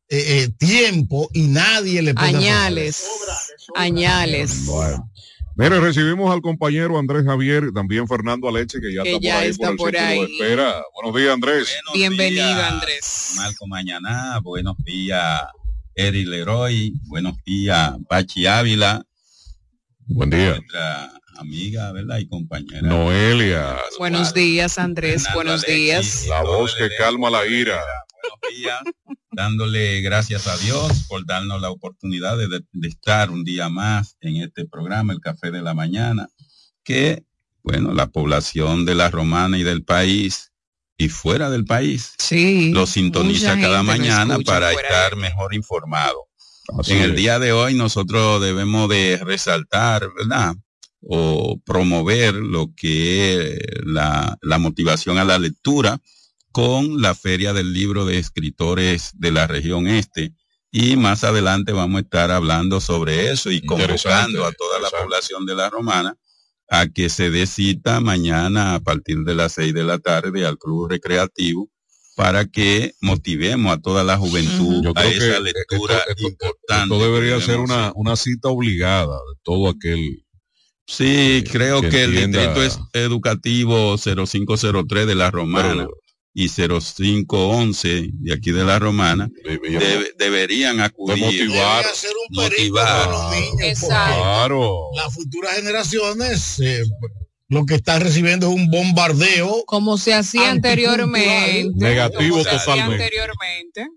eh, 0.10 0.44
eh, 0.44 0.50
tiempo 0.58 1.30
y 1.34 1.44
nadie 1.44 2.02
le 2.02 2.14
pone 2.14 2.28
Añales. 2.30 3.06
Añales. 3.76 4.66
Bueno. 4.66 5.11
Mire, 5.56 5.80
recibimos 5.80 6.34
al 6.34 6.42
compañero 6.42 6.98
Andrés 6.98 7.26
Javier, 7.26 7.72
también 7.74 8.08
Fernando 8.08 8.48
Aleche, 8.48 8.80
que 8.80 8.94
ya 8.94 9.04
Que 9.04 9.16
está 9.16 9.20
por 9.20 9.24
ya 9.24 9.40
ahí 9.40 9.50
está 9.50 9.64
por 9.66 9.72
el 9.72 9.78
por 9.78 9.88
sitio 9.90 10.02
de 10.02 10.08
ahí. 10.08 10.38
espera. 10.40 10.84
Buenos 10.96 11.22
días, 11.22 11.34
Andrés. 11.34 11.76
Bienvenido, 11.94 12.46
días, 12.46 12.72
Andrés. 12.72 13.34
Marco 13.36 13.68
Mañana, 13.68 14.40
buenos 14.42 14.78
días, 14.78 15.42
Eri 15.94 16.24
Leroy, 16.26 16.94
buenos 17.08 17.36
días, 17.46 17.94
Pachi 18.08 18.46
Ávila. 18.48 19.04
Buen 20.08 20.30
día. 20.30 20.56
Nuestra 20.56 21.12
amiga, 21.38 21.92
¿verdad? 21.92 22.18
Y 22.20 22.28
compañera. 22.28 22.82
Noelia, 22.82 23.78
Buenos 24.00 24.34
días, 24.34 24.78
Andrés. 24.78 25.26
Buenos 25.34 25.64
días. 25.64 26.26
la 26.28 26.44
voz 26.44 26.76
que 26.76 26.90
calma 26.98 27.30
la 27.30 27.46
ira. 27.46 27.80
Buenos 28.22 28.40
días, 28.56 28.82
dándole 29.32 30.02
gracias 30.02 30.48
a 30.48 30.58
Dios 30.58 31.06
por 31.08 31.26
darnos 31.26 31.62
la 31.62 31.72
oportunidad 31.72 32.38
de, 32.38 32.48
de 32.48 32.88
estar 32.88 33.32
un 33.32 33.44
día 33.44 33.70
más 33.70 34.18
en 34.22 34.38
este 34.38 34.66
programa, 34.66 35.14
el 35.14 35.22
Café 35.22 35.52
de 35.52 35.62
la 35.62 35.74
Mañana, 35.74 36.30
que, 36.84 37.24
bueno, 37.64 37.94
la 37.94 38.08
población 38.08 38.86
de 38.86 38.96
la 38.96 39.10
Romana 39.10 39.58
y 39.58 39.64
del 39.64 39.84
país 39.84 40.52
y 40.98 41.10
fuera 41.10 41.50
del 41.50 41.66
país 41.66 42.14
lo 42.74 42.86
sintoniza 42.86 43.60
cada 43.60 43.82
mañana 43.82 44.38
para 44.46 44.72
estar 44.72 45.16
mejor 45.16 45.56
informado. 45.56 46.28
Así 46.78 46.94
en 46.94 47.02
el 47.02 47.16
día 47.16 47.40
de 47.40 47.54
hoy 47.54 47.74
nosotros 47.74 48.42
debemos 48.42 48.88
de 48.88 49.20
resaltar, 49.24 50.08
¿verdad? 50.16 50.56
O 51.02 51.60
promover 51.66 52.36
lo 52.36 52.72
que 52.76 53.34
es 53.34 53.60
la, 53.84 54.38
la 54.42 54.58
motivación 54.60 55.18
a 55.18 55.24
la 55.24 55.40
lectura 55.40 56.00
con 56.52 57.02
la 57.02 57.16
Feria 57.16 57.54
del 57.54 57.74
Libro 57.74 58.06
de 58.06 58.18
Escritores 58.20 59.12
de 59.14 59.32
la 59.32 59.48
región 59.48 59.88
este. 59.88 60.34
Y 60.72 60.96
más 60.96 61.24
adelante 61.24 61.72
vamos 61.74 62.00
a 62.00 62.04
estar 62.04 62.32
hablando 62.32 62.80
sobre 62.80 63.30
eso 63.32 63.52
y 63.52 63.62
convocando 63.62 64.46
a 64.46 64.52
toda 64.54 64.80
la 64.80 64.90
población 64.90 65.46
de 65.46 65.56
la 65.56 65.70
Romana 65.70 66.16
a 66.70 66.88
que 66.88 67.10
se 67.10 67.30
dé 67.30 67.46
cita 67.48 68.00
mañana 68.00 68.76
a 68.76 68.80
partir 68.80 69.20
de 69.26 69.36
las 69.36 69.54
seis 69.54 69.74
de 69.74 69.84
la 69.84 70.00
tarde 70.00 70.46
al 70.46 70.58
Club 70.58 70.90
Recreativo 70.90 71.70
para 72.16 72.46
que 72.46 72.94
motivemos 73.02 73.74
a 73.74 73.82
toda 73.82 74.04
la 74.06 74.18
juventud 74.18 74.82
Yo 74.84 74.92
a 74.92 74.94
creo 75.02 75.10
esa 75.12 75.40
lectura 75.42 75.98
esto- 76.08 76.28
importante. 76.28 76.96
Esto 76.96 77.00
debería 77.12 77.42
ser 77.42 77.58
una, 77.58 77.92
una 77.96 78.16
cita 78.16 78.48
obligada 78.50 79.16
de 79.16 79.40
todo 79.44 79.70
aquel. 79.70 80.26
Sí, 80.86 81.44
creo 81.50 81.82
que 81.82 81.90
que, 81.90 82.04
el 82.04 82.16
distrito 82.16 82.64
es 82.64 82.80
educativo 82.94 83.98
0503 83.98 85.08
de 85.08 85.16
la 85.16 85.32
Romana 85.32 85.88
y 86.34 86.48
0511 86.50 88.10
de 88.14 88.34
aquí 88.34 88.52
de 88.52 88.64
la 88.64 88.80
Romana 88.80 89.30
debe- 89.44 90.14
deberían 90.18 90.80
acudir. 90.80 91.18
motivar. 91.20 91.86
motivar. 92.30 93.10
Claro. 93.80 94.90
Las 94.96 95.14
futuras 95.14 95.56
generaciones 95.56 96.60
eh, 96.60 96.84
lo 97.50 97.66
que 97.66 97.76
están 97.76 98.02
recibiendo 98.02 98.48
es 98.50 98.56
un 98.56 98.72
bombardeo. 98.72 99.64
Como 99.66 99.98
se 99.98 100.14
hacía 100.14 100.52
anteriormente. 100.52 101.70
Negativo 101.76 102.38
Como 102.38 102.44
se 102.46 102.50
totalmente. 102.58 103.04
anteriormente. 103.04 103.88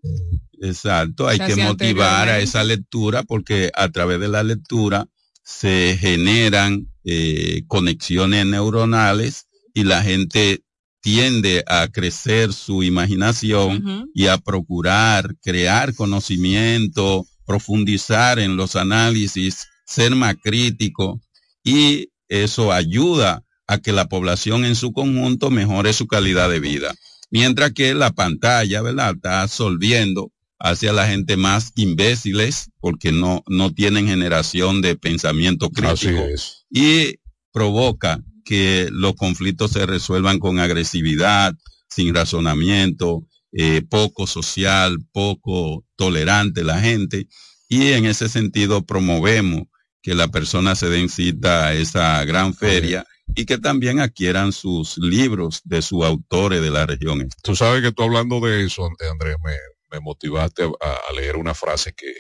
Exacto, 0.61 1.29
hay 1.29 1.39
Se 1.39 1.47
que 1.47 1.57
motivar 1.57 2.29
a 2.29 2.41
esa 2.41 2.65
lectura 2.65 3.23
porque 3.23 3.71
a 3.75 3.91
través 3.91 4.19
de 4.19 4.29
la 4.29 4.43
lectura 4.43 5.07
se 5.43 5.97
generan 6.01 6.89
eh, 7.05 7.63
conexiones 7.69 8.47
neuronales 8.47 9.47
y 9.75 9.85
la 9.85 10.03
gente 10.03 10.63
tiende 11.05 11.63
a 11.67 11.89
crecer 11.89 12.55
su 12.55 12.83
imaginación 12.83 14.09
y 14.15 14.29
a 14.29 14.39
procurar 14.39 15.37
crear 15.43 15.95
conocimiento, 15.95 17.27
profundizar 17.45 18.39
en 18.39 18.57
los 18.57 18.75
análisis, 18.75 19.69
ser 19.85 20.15
más 20.15 20.35
crítico 20.43 21.21
y 21.63 22.09
eso 22.29 22.73
ayuda 22.73 23.43
a 23.67 23.77
que 23.77 23.93
la 23.93 24.07
población 24.09 24.65
en 24.65 24.77
su 24.77 24.95
conjunto 24.95 25.51
mejore 25.51 25.93
su 25.93 26.07
calidad 26.07 26.49
de 26.49 26.61
vida. 26.61 26.95
Mientras 27.31 27.73
que 27.73 27.93
la 27.93 28.11
pantalla, 28.11 28.81
¿verdad? 28.81 29.13
Está 29.15 29.43
absorbiendo 29.43 30.33
hacia 30.59 30.95
la 30.95 31.07
gente 31.07 31.37
más 31.37 31.73
imbéciles 31.77 32.71
porque 32.81 33.13
no, 33.13 33.45
no 33.47 33.75
tienen 33.75 34.09
generación 34.09 34.81
de 34.81 34.97
pensamiento 34.97 35.69
crítico 35.69 36.25
y 36.71 37.17
provoca 37.53 38.23
que 38.45 38.89
los 38.91 39.15
conflictos 39.15 39.73
se 39.73 39.87
resuelvan 39.87 40.39
con 40.39 40.59
agresividad, 40.59 41.55
sin 41.89 42.15
razonamiento, 42.15 43.27
eh, 43.53 43.83
poco 43.89 44.27
social, 44.27 44.99
poco 45.13 45.85
tolerante 45.97 46.65
la 46.65 46.81
gente 46.81 47.29
y 47.69 47.93
en 47.93 48.05
ese 48.05 48.29
sentido 48.29 48.85
promovemos 48.85 49.63
que 50.03 50.15
la 50.15 50.29
persona 50.29 50.75
se 50.75 50.89
den 50.91 51.09
cita 51.09 51.69
a 51.69 51.75
esa 51.75 52.25
gran 52.25 52.53
feria 52.55 53.07
y 53.35 53.47
que 53.47 53.59
también 53.59 54.01
adquieran 54.01 54.53
sus 54.53 54.99
libros 54.99 55.63
de 55.65 55.81
sus 55.81 56.05
autores 56.05 56.61
de 56.61 56.71
la 56.71 56.85
región. 56.85 57.23
este. 57.23 57.37
Tú 57.43 57.57
sabes 57.57 57.83
que 57.83 57.93
tú 57.93 58.03
hablando 58.03 58.39
de 58.41 58.65
eso, 58.67 58.87
Andrés, 58.87 59.37
me, 59.43 59.53
me 59.91 60.01
motivaste 60.01 60.65
a, 60.65 60.99
a 61.09 61.13
leer 61.15 61.37
una 61.37 61.55
frase 61.55 61.95
que, 61.97 62.13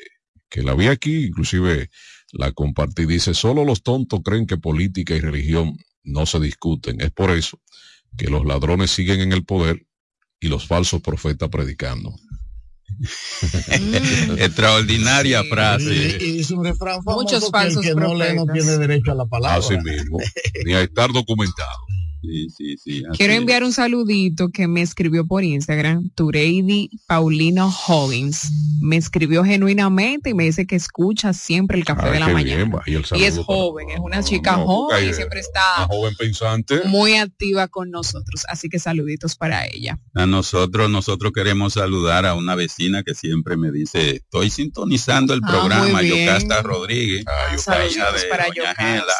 que 0.48 0.62
la 0.62 0.74
vi 0.74 0.86
aquí, 0.86 1.26
inclusive 1.26 1.90
la 2.32 2.52
compartí. 2.52 3.04
Dice, 3.06 3.34
solo 3.34 3.64
los 3.64 3.82
tontos 3.82 4.20
creen 4.24 4.46
que 4.46 4.56
política 4.56 5.14
y 5.14 5.20
religión 5.20 5.76
no 6.04 6.26
se 6.26 6.40
discuten. 6.40 7.00
Es 7.00 7.10
por 7.10 7.30
eso 7.30 7.60
que 8.16 8.28
los 8.28 8.44
ladrones 8.44 8.90
siguen 8.90 9.20
en 9.20 9.32
el 9.32 9.44
poder 9.44 9.86
y 10.40 10.48
los 10.48 10.66
falsos 10.66 11.00
profetas 11.00 11.48
predicando. 11.48 12.14
Extraordinaria 14.38 15.42
Y, 15.42 15.48
frase. 15.48 16.18
y 16.20 16.32
dice 16.32 16.54
un 16.54 16.64
refrán 16.64 17.02
famoso 17.02 17.22
Muchos 17.22 17.40
que 17.40 17.46
el 17.46 17.52
falsos 17.52 17.82
que 17.82 17.94
no 17.94 18.14
lee 18.14 18.34
no 18.36 18.46
tiene 18.46 18.78
derecho 18.78 19.12
a 19.12 19.14
la 19.16 19.26
palabra. 19.26 19.58
Así 19.58 19.76
mismo, 19.78 20.18
ni 20.64 20.74
a 20.74 20.82
estar 20.82 21.12
documentado. 21.12 21.78
Sí, 22.26 22.48
sí, 22.50 22.76
sí. 22.78 23.02
Quiero 23.16 23.34
enviar 23.34 23.62
un 23.64 23.72
saludito 23.72 24.48
que 24.48 24.66
me 24.66 24.80
escribió 24.82 25.26
por 25.26 25.44
Instagram, 25.44 26.10
Tureidi 26.14 26.90
Paulino 27.06 27.72
Hoggins. 27.86 28.50
Me 28.80 28.96
escribió 28.96 29.44
genuinamente 29.44 30.30
y 30.30 30.34
me 30.34 30.44
dice 30.44 30.66
que 30.66 30.76
escucha 30.76 31.32
siempre 31.32 31.78
el 31.78 31.84
café 31.84 32.06
Ay, 32.06 32.12
de 32.14 32.20
la 32.20 32.28
mañana. 32.28 32.64
bien, 32.64 32.72
y 32.86 32.94
el 32.94 33.04
y 33.20 33.24
es 33.24 33.34
para- 33.34 33.44
joven, 33.44 33.90
es 33.90 34.00
una 34.00 34.22
chica 34.22 34.56
no, 34.56 34.66
joven 34.66 35.08
y 35.10 35.14
siempre 35.14 35.40
está 35.40 35.86
joven 35.88 36.14
pensante. 36.18 36.82
muy 36.86 37.14
activa 37.16 37.68
con 37.68 37.90
nosotros. 37.90 38.44
Así 38.48 38.68
que 38.68 38.78
saluditos 38.78 39.36
para 39.36 39.66
ella. 39.66 39.98
A 40.14 40.26
nosotros, 40.26 40.90
nosotros 40.90 41.32
queremos 41.32 41.74
saludar 41.74 42.26
a 42.26 42.34
una 42.34 42.54
vecina 42.54 43.02
que 43.02 43.14
siempre 43.14 43.56
me 43.56 43.70
dice, 43.70 44.16
estoy 44.16 44.50
sintonizando 44.50 45.34
el 45.34 45.40
Ah, 45.44 45.48
programa, 45.50 45.88
muy 45.92 46.04
bien. 46.04 46.26
Yocasta 46.26 46.62
Rodríguez, 46.62 47.24
Saluditos 47.58 48.22
de 48.22 48.28
para 48.28 48.44
Doña 48.46 48.54
Yocasta. 48.56 48.82
Gela, 48.84 49.14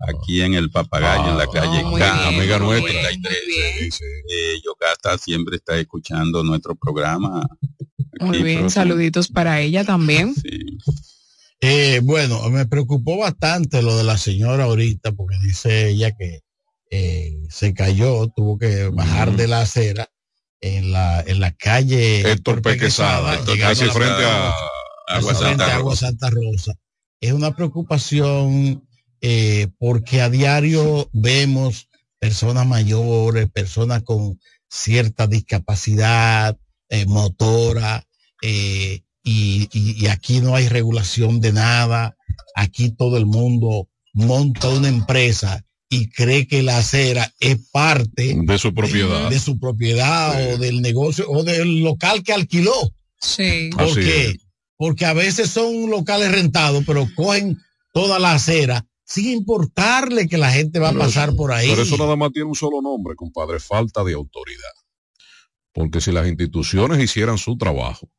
aquí 0.00 0.42
en 0.42 0.54
el 0.54 0.70
Papagayo, 0.70 1.30
en 1.30 1.38
la 1.38 1.46
calle 1.46 1.84
muy 1.84 2.00
K, 2.00 2.12
bien, 2.12 2.34
amiga 2.40 2.58
muy 2.58 2.80
nuestra. 2.80 3.08
bien, 3.10 3.20
muy 3.22 3.88
Eh, 4.30 4.60
Yocasta 4.64 5.18
siempre 5.18 5.56
está 5.56 5.78
escuchando 5.78 6.42
nuestro 6.44 6.74
programa. 6.76 7.46
Muy 8.20 8.42
bien, 8.42 8.70
saluditos 8.70 9.28
para 9.28 9.60
ella 9.60 9.84
también. 9.84 10.34
Eh, 11.60 12.00
bueno, 12.02 12.48
me 12.50 12.66
preocupó 12.66 13.18
bastante 13.18 13.82
lo 13.82 13.96
de 13.96 14.04
la 14.04 14.16
señora 14.18 14.64
ahorita, 14.64 15.12
porque 15.12 15.36
dice 15.42 15.88
ella 15.88 16.12
que 16.16 16.40
eh, 16.90 17.36
se 17.48 17.74
cayó, 17.74 18.28
tuvo 18.28 18.58
que 18.58 18.88
bajar 18.88 19.36
de 19.36 19.48
la 19.48 19.62
acera 19.62 20.08
en 20.60 20.92
la, 20.92 21.20
en 21.20 21.40
la 21.40 21.52
calle 21.52 22.30
Héctor 22.30 22.62
P. 22.62 22.76
Quesada, 22.78 23.36
llegando 23.44 23.56
casi 23.60 23.84
frente 23.86 24.24
a 24.24 24.54
Agua 25.08 25.34
frente 25.34 25.48
Santa 25.48 25.66
a 25.66 25.76
Agua. 25.76 25.96
Santa 25.96 26.30
Rosa. 26.30 26.74
Es 27.20 27.32
una 27.32 27.54
preocupación 27.54 28.87
eh, 29.20 29.68
porque 29.78 30.20
a 30.20 30.30
diario 30.30 31.08
vemos 31.12 31.88
personas 32.18 32.66
mayores, 32.66 33.48
personas 33.50 34.02
con 34.02 34.38
cierta 34.68 35.26
discapacidad 35.26 36.56
eh, 36.88 37.06
motora, 37.06 38.04
eh, 38.42 39.02
y, 39.22 39.68
y- 39.72 40.02
y 40.04 40.06
aquí 40.08 40.40
no 40.40 40.54
hay 40.56 40.68
regulación 40.68 41.40
de 41.40 41.52
nada. 41.52 42.16
Aquí 42.54 42.90
todo 42.90 43.16
el 43.18 43.26
mundo 43.26 43.88
monta 44.14 44.68
una 44.70 44.88
empresa 44.88 45.64
y 45.90 46.08
cree 46.08 46.46
que 46.46 46.62
la 46.62 46.78
acera 46.78 47.32
es 47.40 47.58
parte 47.70 48.34
de 48.38 48.58
su 48.58 48.74
propiedad. 48.74 49.30
de, 49.30 49.38
su 49.40 49.58
propiedad 49.58 50.54
o 50.54 50.58
del 50.58 50.80
negocio 50.82 51.26
o 51.28 51.44
del 51.44 51.80
local 51.82 52.22
que 52.22 52.32
alquiló. 52.32 52.74
Sí. 53.20 53.70
¿Por 53.76 53.94
qué? 53.94 54.36
Porque 54.76 55.04
a 55.06 55.12
veces 55.12 55.50
son 55.50 55.90
locales 55.90 56.30
rentados, 56.32 56.84
pero 56.86 57.06
cogen 57.14 57.58
toda 57.92 58.18
la 58.18 58.32
acera 58.32 58.86
sin 59.08 59.30
importarle 59.30 60.28
que 60.28 60.36
la 60.38 60.52
gente 60.52 60.78
va 60.78 60.90
a 60.90 60.92
pasar 60.92 61.30
eso- 61.30 61.36
por 61.38 61.50
ahí. 61.52 61.68
Pero 61.70 61.82
eso 61.82 61.96
nada 61.96 62.14
más 62.14 62.30
tiene 62.30 62.46
un 62.48 62.54
solo 62.54 62.82
nombre, 62.82 63.14
compadre, 63.16 63.58
falta 63.58 64.04
de 64.04 64.12
autoridad. 64.14 64.70
porque 65.72 66.00
si 66.00 66.10
las 66.12 66.26
instituciones 66.26 66.98
hicieran 67.02 67.38
su 67.38 67.56
trabajo, 67.56 68.10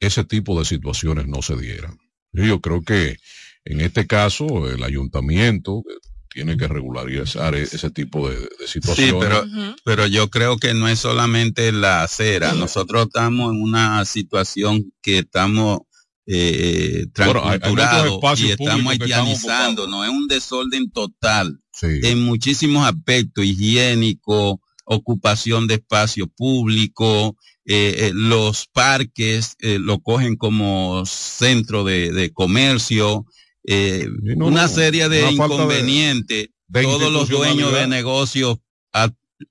ese 0.00 0.24
tipo 0.24 0.58
de 0.58 0.64
situaciones 0.64 1.26
no 1.26 1.42
se 1.42 1.56
dieran. 1.56 1.98
Y 2.32 2.46
Yo 2.48 2.60
creo 2.60 2.82
que 2.82 3.16
en 3.64 3.80
este 3.80 4.06
caso 4.06 4.68
el 4.70 4.82
ayuntamiento 4.82 5.82
tiene 6.30 6.56
que 6.56 6.66
regularizar 6.68 7.54
e- 7.54 7.62
ese 7.62 7.90
tipo 7.90 8.28
de, 8.28 8.36
de 8.40 8.48
Sí, 8.66 8.80
situaciones. 8.80 9.18
pero, 9.28 9.44
pero 9.84 10.06
yo 10.06 10.28
creo 10.30 10.56
que 10.58 10.72
no 10.74 10.88
es 10.88 10.98
solamente 11.00 11.72
la 11.72 12.02
acera. 12.04 12.52
Nosotros 12.54 13.06
estamos 13.06 13.52
en 13.54 13.62
una 13.62 14.04
situación 14.06 14.92
que 15.02 15.18
estamos 15.18 15.80
eh, 16.26 17.06
Bueno, 17.16 17.34
muchos 17.34 17.60
transculturados 17.60 18.14
espacios 18.14 18.48
y 18.48 18.52
estamos 18.52 18.92
haitianizando. 18.92 19.86
No 19.88 20.04
es 20.04 20.10
un 20.10 20.26
desorden 20.28 20.90
total 20.90 21.60
en 21.82 22.22
muchísimos 22.24 22.86
aspectos 22.86 23.44
higiénico, 23.44 24.60
ocupación 24.84 25.66
de 25.66 25.74
espacio 25.74 26.26
público, 26.26 27.36
eh, 27.64 27.94
eh, 28.08 28.12
los 28.14 28.66
parques 28.66 29.56
eh, 29.60 29.78
lo 29.80 29.98
cogen 30.00 30.36
como 30.36 31.04
centro 31.06 31.82
de, 31.84 32.12
de 32.12 32.32
comercio, 32.32 33.26
eh, 33.64 34.08
no, 34.36 34.46
una 34.46 34.62
no, 34.62 34.68
serie 34.68 35.08
de 35.08 35.22
una 35.24 35.32
falta 35.36 35.46
de- 35.48 35.54
inconvenientes. 35.62 36.48
de 36.68 36.82
Todos 36.82 37.12
los 37.12 37.28
dueños 37.28 37.72
de 37.72 37.86
negocios 37.88 38.58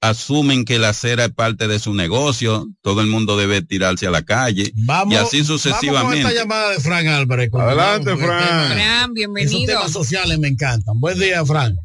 asumen 0.01 0.65
que 0.65 0.79
la 0.79 0.89
acera 0.89 1.25
es 1.25 1.33
parte 1.33 1.67
de 1.67 1.79
su 1.79 1.93
negocio, 1.93 2.67
todo 2.81 3.01
el 3.01 3.07
mundo 3.07 3.37
debe 3.37 3.61
tirarse 3.61 4.07
a 4.07 4.11
la 4.11 4.23
calle 4.23 4.71
Vamos, 4.75 5.13
y 5.13 5.17
así 5.17 5.37
Vamos 5.41 5.47
con 5.49 5.59
sucesivamente. 5.59 6.19
esta 6.27 6.33
llamada 6.33 6.71
de 6.71 6.79
Fran 6.79 7.07
Álvarez. 7.07 7.49
Adelante, 7.53 8.11
el 8.11 8.17
Fran. 8.17 8.67
Fran, 8.71 8.79
Esos 9.01 9.13
bienvenido. 9.13 9.65
temas 9.73 9.91
sociales 9.91 10.39
me 10.39 10.47
encantan. 10.47 10.99
Buen 10.99 11.19
día, 11.19 11.45
Fran. 11.45 11.77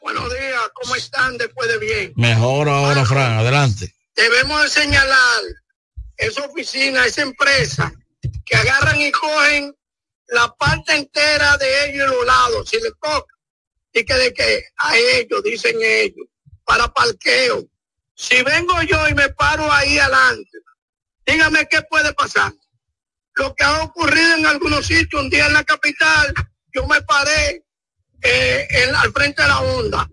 Buenos 0.00 0.32
días, 0.32 0.62
¿cómo 0.74 0.94
están 0.94 1.36
después 1.36 1.68
de 1.68 1.78
bien? 1.78 2.12
Mejor 2.16 2.68
ahora, 2.68 3.04
Fran. 3.04 3.32
Adelante. 3.38 3.94
Debemos 4.16 4.62
de 4.62 4.68
señalar 4.68 5.42
esa 6.16 6.44
oficina, 6.46 7.04
esa 7.04 7.22
empresa, 7.22 7.92
que 8.44 8.56
agarran 8.56 9.00
y 9.00 9.10
cogen 9.12 9.74
la 10.28 10.52
parte 10.56 10.94
entera 10.96 11.56
de 11.58 11.90
ellos 11.90 12.06
y 12.10 12.16
los 12.16 12.26
lados, 12.26 12.68
si 12.70 12.76
les 12.76 12.92
toca. 13.00 13.34
Y 13.92 14.04
que 14.04 14.14
de 14.14 14.32
que 14.32 14.62
a 14.78 14.96
ellos, 14.96 15.42
dicen 15.44 15.76
ellos, 15.82 16.26
para 16.68 16.86
parqueo. 16.92 17.66
Si 18.14 18.42
vengo 18.42 18.82
yo 18.82 19.08
y 19.08 19.14
me 19.14 19.30
paro 19.30 19.72
ahí 19.72 19.98
adelante, 19.98 20.58
dígame 21.26 21.66
qué 21.66 21.80
puede 21.82 22.12
pasar. 22.12 22.52
Lo 23.36 23.54
que 23.54 23.64
ha 23.64 23.82
ocurrido 23.84 24.36
en 24.36 24.44
algunos 24.44 24.84
sitios, 24.86 25.22
un 25.22 25.30
día 25.30 25.46
en 25.46 25.54
la 25.54 25.64
capital, 25.64 26.34
yo 26.74 26.86
me 26.86 27.00
paré 27.02 27.64
eh, 28.20 28.66
en- 28.70 28.94
al 28.96 29.12
frente 29.12 29.40
de 29.42 29.48
la 29.48 29.60
onda. 29.60 30.06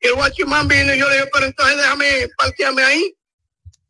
Y 0.00 0.06
el 0.08 0.14
guachimán 0.14 0.68
vino 0.68 0.94
y 0.94 0.98
yo 0.98 1.08
le 1.08 1.14
dije, 1.16 1.30
pero 1.32 1.46
entonces 1.46 1.76
déjame 1.78 2.28
parquearme 2.36 2.82
ahí. 2.84 3.16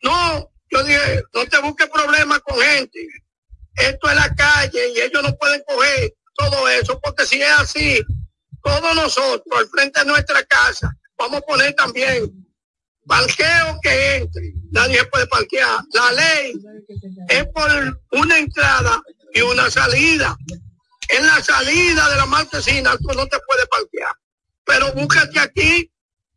No, 0.02 0.51
yo 0.70 0.82
dije, 0.85 1.22
no 1.35 1.44
te 1.47 1.59
busques 1.59 1.89
problemas 1.89 2.39
con 2.40 2.59
gente. 2.60 3.06
Esto 3.74 4.09
es 4.09 4.14
la 4.16 4.32
calle 4.35 4.89
y 4.94 5.01
ellos 5.01 5.22
no 5.22 5.36
pueden 5.36 5.62
coger 5.66 6.14
todo 6.35 6.68
eso, 6.68 6.98
porque 7.01 7.27
si 7.27 7.43
es 7.43 7.51
así, 7.59 8.01
todos 8.62 8.94
nosotros 8.94 9.59
al 9.59 9.68
frente 9.68 10.01
de 10.01 10.06
nuestra 10.06 10.43
casa, 10.44 10.97
vamos 11.20 11.38
a 11.38 11.40
poner 11.42 11.74
también 11.74 12.32
parqueo 13.06 13.78
que 13.82 14.16
entre. 14.16 14.55
Nadie 14.70 15.05
puede 15.06 15.26
parquear. 15.26 15.80
La 15.92 16.12
ley 16.12 16.55
es 17.28 17.44
por 17.48 17.70
una 18.12 18.38
entrada 18.38 19.02
y 19.34 19.40
una 19.42 19.70
salida. 19.70 20.36
En 21.09 21.26
la 21.26 21.42
salida 21.42 22.09
de 22.09 22.16
la 22.16 22.26
marquesina 22.26 22.97
tú 22.98 23.09
no 23.14 23.26
te 23.26 23.38
puedes 23.47 23.66
parquear. 23.68 24.12
Pero 24.64 24.92
búscate 24.92 25.38
aquí, 25.40 25.92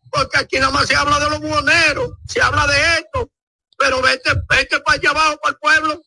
porque 0.10 0.38
aquí 0.40 0.58
nada 0.60 0.72
más 0.72 0.88
se 0.88 0.96
habla 0.96 1.20
de 1.20 1.30
los 1.30 1.40
buhoneros, 1.40 2.14
se 2.28 2.42
habla 2.42 2.66
de 2.68 2.98
esto, 2.98 3.30
pero 3.78 4.02
vete, 4.02 4.32
vete 4.50 4.80
para 4.80 4.98
allá 4.98 5.10
abajo, 5.12 5.38
para 5.42 5.52
el 5.52 5.60
pueblo, 5.60 6.02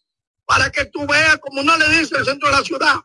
para 0.45 0.71
que 0.71 0.85
tú 0.87 1.07
veas, 1.07 1.39
como 1.39 1.61
uno 1.61 1.77
le 1.79 1.89
dice, 1.91 2.17
el 2.17 2.25
centro 2.25 2.49
de 2.49 2.57
la 2.57 2.65
ciudad. 2.65 2.97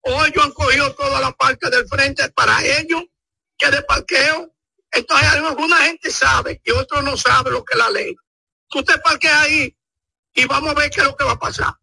Hoy 0.00 0.30
ellos 0.30 0.44
han 0.44 0.52
cogido 0.52 0.94
toda 0.94 1.20
la 1.20 1.32
parte 1.32 1.68
del 1.68 1.86
frente 1.86 2.28
para 2.30 2.64
ellos, 2.64 3.02
que 3.58 3.70
de 3.70 3.82
parqueo. 3.82 4.51
Entonces 4.92 5.28
alguna 5.28 5.78
gente 5.78 6.10
sabe 6.10 6.60
y 6.64 6.70
otros 6.70 7.02
no 7.02 7.16
saben 7.16 7.52
lo 7.52 7.64
que 7.64 7.74
es 7.74 7.78
la 7.78 7.90
ley. 7.90 8.14
Tú 8.68 8.82
te 8.84 8.98
parqueas 8.98 9.42
ahí 9.42 9.76
y 10.34 10.44
vamos 10.44 10.70
a 10.70 10.74
ver 10.74 10.90
qué 10.90 11.00
es 11.00 11.06
lo 11.06 11.16
que 11.16 11.24
va 11.24 11.32
a 11.32 11.38
pasar. 11.38 11.74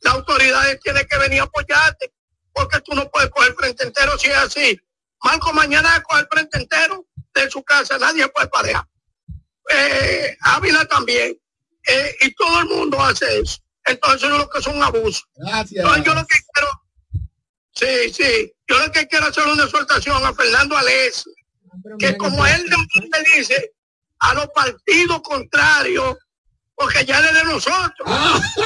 Las 0.00 0.14
autoridades 0.14 0.80
tienen 0.80 1.06
que 1.08 1.18
venir 1.18 1.40
a 1.40 1.44
apoyarte, 1.44 2.12
porque 2.52 2.80
tú 2.80 2.94
no 2.94 3.08
puedes 3.10 3.30
coger 3.30 3.54
frente 3.54 3.84
entero 3.84 4.18
si 4.18 4.28
es 4.28 4.36
así. 4.36 4.80
Marco 5.22 5.52
mañana 5.52 6.02
coge 6.02 6.22
el 6.22 6.28
frente 6.30 6.58
entero 6.58 7.06
de 7.34 7.50
su 7.50 7.62
casa, 7.62 7.98
nadie 7.98 8.26
puede 8.28 8.48
parear. 8.48 8.84
Eh, 9.68 10.36
Ávila 10.40 10.84
también. 10.86 11.38
Eh, 11.86 12.16
y 12.20 12.34
todo 12.34 12.60
el 12.60 12.66
mundo 12.66 13.00
hace 13.00 13.40
eso. 13.40 13.58
Entonces 13.84 14.28
yo 14.28 14.38
lo 14.38 14.48
que 14.48 14.62
son 14.62 14.82
abusos. 14.82 15.26
Gracias. 15.34 15.84
Entonces, 15.84 16.04
yo 16.04 16.14
lo 16.14 16.26
que 16.26 16.36
quiero, 16.52 16.82
sí, 17.74 18.14
sí, 18.14 18.52
yo 18.68 18.78
lo 18.78 18.92
que 18.92 19.06
quiero 19.08 19.26
hacer 19.26 19.46
una 19.46 19.64
exhortación 19.64 20.24
a 20.24 20.32
Fernando 20.32 20.76
Alessio, 20.76 21.32
que 21.98 22.16
como 22.16 22.46
él 22.46 22.64
le 22.66 23.36
dice 23.36 23.72
a 24.18 24.34
los 24.34 24.48
partidos 24.48 25.20
contrarios, 25.22 26.16
porque 26.74 27.04
ya 27.04 27.20
es 27.20 27.34
de 27.34 27.44
nosotros, 27.44 28.08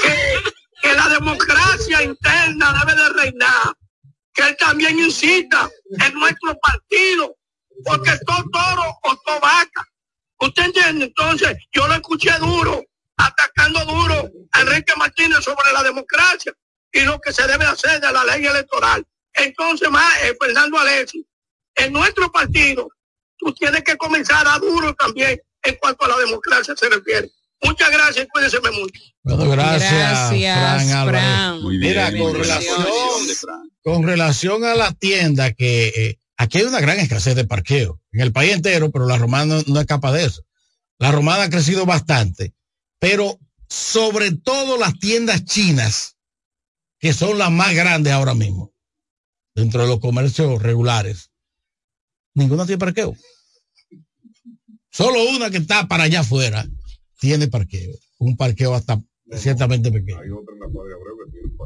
que, 0.03 0.39
que 0.83 0.95
la 0.95 1.09
democracia 1.09 2.03
interna 2.03 2.74
debe 2.81 3.03
de 3.03 3.09
reinar, 3.11 3.74
que 4.33 4.43
él 4.43 4.57
también 4.59 4.99
incita 4.99 5.69
en 6.05 6.15
nuestro 6.15 6.57
partido, 6.59 7.35
porque 7.85 8.11
es 8.11 8.20
todo 8.27 8.45
toro 8.53 8.99
o 9.03 9.16
todo 9.24 9.41
vaca. 9.41 9.87
¿Usted 10.39 10.65
entiende? 10.65 11.07
Entonces, 11.07 11.57
yo 11.73 11.89
lo 11.89 11.95
escuché 11.95 12.33
duro, 12.39 12.85
atacando 13.16 13.85
duro 13.87 14.31
a 14.53 14.61
Enrique 14.61 14.93
Martínez 14.97 15.43
sobre 15.43 15.73
la 15.73 15.83
democracia 15.83 16.53
y 16.93 17.01
lo 17.01 17.19
que 17.20 17.33
se 17.33 17.47
debe 17.47 17.65
hacer 17.65 18.01
de 18.01 18.12
la 18.12 18.24
ley 18.24 18.47
electoral. 18.47 19.07
Entonces, 19.33 19.91
más, 19.91 20.23
eh, 20.23 20.37
Fernando 20.41 20.78
Alessio, 20.78 21.23
en 21.74 21.93
nuestro 21.93 22.31
partido, 22.31 22.89
tú 23.39 23.53
tienes 23.55 23.83
que 23.83 23.97
comenzar 23.97 24.47
a 24.47 24.59
duro 24.59 24.95
también 24.95 25.41
en 25.63 25.77
cuanto 25.77 26.05
a 26.05 26.09
la 26.09 26.19
democracia 26.19 26.75
se 26.77 26.89
refiere. 26.89 27.31
Muchas 27.63 27.91
gracias 27.91 28.27
y 28.27 28.29
cuídense 28.29 28.61
mucho. 28.61 29.01
Bueno, 29.23 29.51
gracias, 29.51 29.91
Gracias, 29.91 30.59
Fran 30.59 30.91
Álvarez. 30.91 31.21
Fran. 31.21 31.63
Muy 31.63 31.79
bien, 31.79 31.93
Mira, 31.93 32.19
con 32.19 32.35
relación, 32.35 32.87
con 33.83 34.03
relación 34.03 34.65
a 34.65 34.75
la 34.75 34.93
tienda, 34.93 35.53
que 35.53 35.89
eh, 35.89 36.19
aquí 36.37 36.59
hay 36.59 36.65
una 36.65 36.81
gran 36.81 36.99
escasez 36.99 37.35
de 37.35 37.45
parqueo 37.45 38.01
en 38.13 38.21
el 38.21 38.33
país 38.33 38.53
entero, 38.53 38.91
pero 38.91 39.07
la 39.07 39.19
romana 39.19 39.57
no, 39.57 39.63
no 39.67 39.81
es 39.81 39.87
capaz 39.87 40.13
de 40.13 40.25
eso. 40.27 40.43
La 40.99 41.13
romana 41.13 41.45
ha 41.45 41.51
crecido 41.51 41.87
bastante, 41.87 42.55
pero 42.99 43.39
sobre 43.69 44.33
todo 44.33 44.79
las 44.79 44.99
tiendas 44.99 45.45
chinas, 45.45 46.17
que 46.99 47.13
son 47.13 47.39
las 47.39 47.51
más 47.51 47.75
grandes 47.75 48.13
ahora 48.13 48.35
mismo, 48.35 48.73
dentro 49.55 49.83
de 49.83 49.89
los 49.89 50.01
comercios 50.01 50.63
regulares, 50.63 51.31
ninguna 52.37 52.65
tiene 52.67 52.79
parqueo. 52.79 53.15
Solo 54.91 55.19
una 55.31 55.51
que 55.51 55.59
está 55.59 55.89
para 55.89 56.05
allá 56.05 56.21
afuera 56.21 56.67
tiene 57.19 57.49
parqueo. 57.49 57.93
Un 58.19 58.37
parqueo 58.37 58.75
hasta 58.75 59.01
ciertamente 59.37 59.91
pequeño. 59.91 60.21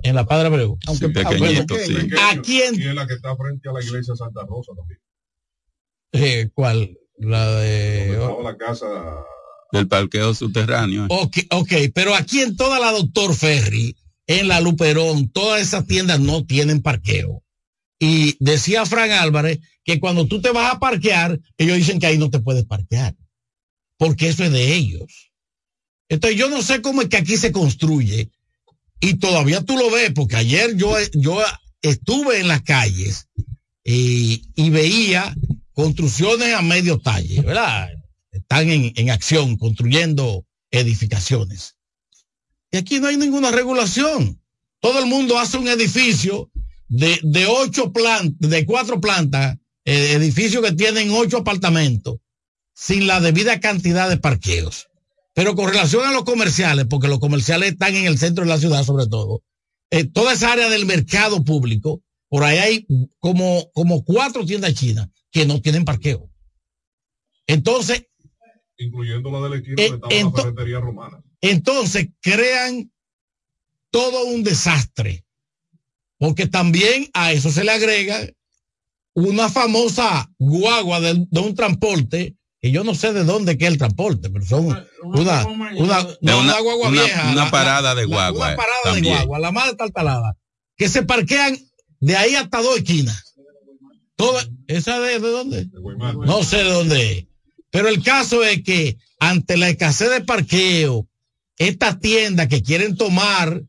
En 0.02 0.14
la 0.14 0.24
Padre 0.24 0.46
Abreu. 0.46 0.78
Aunque 0.86 1.06
Sí, 1.06 1.12
pequeñito, 1.12 1.74
sí. 1.76 1.94
Aquí 2.32 2.62
en 2.62 2.80
Y 2.80 2.84
es 2.88 2.94
la 2.94 3.06
que 3.06 3.14
está 3.14 3.36
frente 3.36 3.68
a 3.68 3.72
la 3.72 3.82
iglesia 3.82 4.16
Santa 4.16 4.40
Rosa 4.46 4.72
también. 4.76 5.00
eh, 6.12 6.50
¿Cuál? 6.54 6.96
La 7.18 7.50
de. 7.56 8.18
La 8.42 8.56
casa. 8.56 8.86
Del 9.72 9.86
parqueo 9.86 10.34
subterráneo. 10.34 11.06
Ok, 11.10 11.36
ok, 11.50 11.72
pero 11.94 12.14
aquí 12.14 12.40
en 12.40 12.56
toda 12.56 12.80
la 12.80 12.90
Doctor 12.90 13.34
Ferry, 13.34 13.94
en 14.26 14.48
la 14.48 14.60
Luperón, 14.60 15.30
todas 15.30 15.60
esas 15.60 15.86
tiendas 15.86 16.18
no 16.18 16.44
tienen 16.44 16.82
parqueo. 16.82 17.44
Y 18.02 18.36
decía 18.42 18.86
Fran 18.86 19.10
Álvarez 19.10 19.60
que 19.84 20.00
cuando 20.00 20.26
tú 20.26 20.40
te 20.40 20.50
vas 20.50 20.74
a 20.74 20.80
parquear, 20.80 21.38
ellos 21.58 21.76
dicen 21.76 22.00
que 22.00 22.06
ahí 22.06 22.16
no 22.16 22.30
te 22.30 22.40
puedes 22.40 22.64
parquear, 22.64 23.14
porque 23.98 24.28
eso 24.28 24.42
es 24.42 24.50
de 24.50 24.74
ellos. 24.74 25.30
Entonces 26.08 26.38
yo 26.38 26.48
no 26.48 26.62
sé 26.62 26.80
cómo 26.80 27.02
es 27.02 27.08
que 27.08 27.18
aquí 27.18 27.36
se 27.36 27.52
construye 27.52 28.30
y 29.00 29.14
todavía 29.16 29.62
tú 29.62 29.76
lo 29.76 29.90
ves, 29.90 30.12
porque 30.14 30.36
ayer 30.36 30.76
yo, 30.76 30.94
yo 31.12 31.42
estuve 31.82 32.40
en 32.40 32.48
las 32.48 32.62
calles 32.62 33.28
y, 33.84 34.70
veía 34.70 35.34
construcciones 35.72 36.54
a 36.54 36.62
medio 36.62 36.98
talle, 36.98 37.42
¿verdad? 37.42 37.90
Están 38.30 38.70
en, 38.70 38.92
en 38.96 39.10
acción 39.10 39.56
construyendo 39.56 40.46
edificaciones. 40.70 41.76
Y 42.70 42.78
aquí 42.78 42.98
no 42.98 43.08
hay 43.08 43.16
ninguna 43.16 43.50
regulación. 43.50 44.40
Todo 44.80 45.00
el 45.00 45.06
mundo 45.06 45.38
hace 45.38 45.58
un 45.58 45.68
edificio 45.68 46.50
de, 46.90 47.20
de 47.22 47.46
ocho 47.46 47.92
plantas, 47.92 48.50
de 48.50 48.66
cuatro 48.66 49.00
plantas, 49.00 49.56
eh, 49.84 50.12
edificios 50.12 50.62
que 50.62 50.72
tienen 50.72 51.10
ocho 51.12 51.38
apartamentos, 51.38 52.18
sin 52.74 53.06
la 53.06 53.20
debida 53.20 53.60
cantidad 53.60 54.10
de 54.10 54.18
parqueos. 54.18 54.88
Pero 55.32 55.54
con 55.54 55.70
relación 55.70 56.04
a 56.04 56.12
los 56.12 56.24
comerciales, 56.24 56.86
porque 56.90 57.08
los 57.08 57.20
comerciales 57.20 57.72
están 57.72 57.94
en 57.94 58.06
el 58.06 58.18
centro 58.18 58.44
de 58.44 58.50
la 58.50 58.58
ciudad 58.58 58.84
sobre 58.84 59.06
todo, 59.06 59.42
eh, 59.90 60.04
toda 60.04 60.32
esa 60.32 60.52
área 60.52 60.68
del 60.68 60.84
mercado 60.84 61.44
público, 61.44 62.02
por 62.28 62.42
ahí 62.42 62.58
hay 62.58 62.86
como, 63.20 63.70
como 63.72 64.04
cuatro 64.04 64.44
tiendas 64.44 64.74
chinas 64.74 65.08
que 65.30 65.46
no 65.46 65.60
tienen 65.62 65.84
parqueo. 65.84 66.28
Entonces, 67.46 68.06
Incluyendo 68.78 69.30
la 69.30 69.40
de 69.42 69.50
la 69.50 69.56
esquina 69.56 69.74
Eh, 69.78 69.90
donde 69.90 70.16
estaba 70.16 70.30
la 70.30 70.42
ferretería 70.42 70.80
romana. 70.80 71.22
Entonces 71.40 72.08
crean 72.20 72.90
todo 73.90 74.24
un 74.24 74.42
desastre. 74.42 75.24
Porque 76.20 76.46
también 76.46 77.08
a 77.14 77.32
eso 77.32 77.50
se 77.50 77.64
le 77.64 77.72
agrega 77.72 78.20
una 79.14 79.48
famosa 79.48 80.30
guagua 80.38 81.00
de, 81.00 81.26
de 81.28 81.40
un 81.40 81.54
transporte, 81.56 82.36
que 82.60 82.70
yo 82.70 82.84
no 82.84 82.94
sé 82.94 83.12
de 83.12 83.24
dónde 83.24 83.56
que 83.58 83.64
es 83.66 83.72
el 83.72 83.78
transporte, 83.78 84.30
pero 84.30 84.44
son 84.44 84.66
una, 85.02 85.46
una, 85.76 86.02
no, 86.20 86.62
guagua 86.62 86.88
una- 86.88 87.02
vieja. 87.02 87.32
una 87.32 87.50
parada 87.50 87.94
de 87.96 88.02
la- 88.02 88.06
guagua, 88.08 88.46
Una 88.48 88.56
parada 88.56 88.78
también. 88.84 89.04
de 89.04 89.10
guagua, 89.20 89.38
la 89.40 89.50
más 89.50 89.76
taltalada, 89.76 90.36
que 90.76 90.88
se 90.90 91.02
parquean 91.02 91.58
de 92.00 92.16
ahí 92.16 92.34
hasta 92.36 92.62
dos 92.62 92.76
esquinas. 92.76 93.34
Toda, 94.14 94.46
¿Esa 94.68 95.00
de, 95.00 95.18
de 95.18 95.28
dónde? 95.30 95.68
No 96.26 96.44
sé 96.44 96.58
de 96.58 96.70
dónde 96.70 97.12
es. 97.12 97.26
Pero 97.70 97.88
el 97.88 98.02
caso 98.02 98.44
es 98.44 98.62
que 98.62 98.98
ante 99.18 99.56
la 99.56 99.70
escasez 99.70 100.10
de 100.10 100.20
parqueo, 100.20 101.08
estas 101.56 101.98
tiendas 101.98 102.48
que 102.48 102.62
quieren 102.62 102.96
tomar 102.96 103.62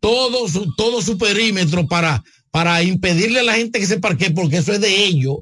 todo 0.00 0.48
su, 0.48 0.74
todo 0.74 1.02
su 1.02 1.18
perímetro 1.18 1.86
para, 1.86 2.22
para 2.50 2.82
impedirle 2.82 3.40
a 3.40 3.44
la 3.44 3.54
gente 3.54 3.78
que 3.78 3.86
se 3.86 4.00
parquee 4.00 4.30
porque 4.30 4.58
eso 4.58 4.72
es 4.72 4.80
de 4.80 5.04
ellos. 5.04 5.38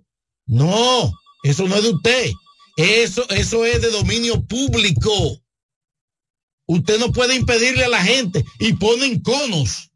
No, 0.46 1.12
eso 1.42 1.66
no 1.66 1.76
es 1.76 1.82
de 1.82 1.90
usted. 1.90 2.32
Eso, 2.76 3.28
eso 3.30 3.64
es 3.64 3.82
de 3.82 3.90
dominio 3.90 4.44
público. 4.44 5.40
Usted 6.66 6.98
no 6.98 7.12
puede 7.12 7.34
impedirle 7.34 7.84
a 7.84 7.88
la 7.88 8.02
gente 8.02 8.44
y 8.58 8.74
ponen 8.74 9.20
conos 9.20 9.90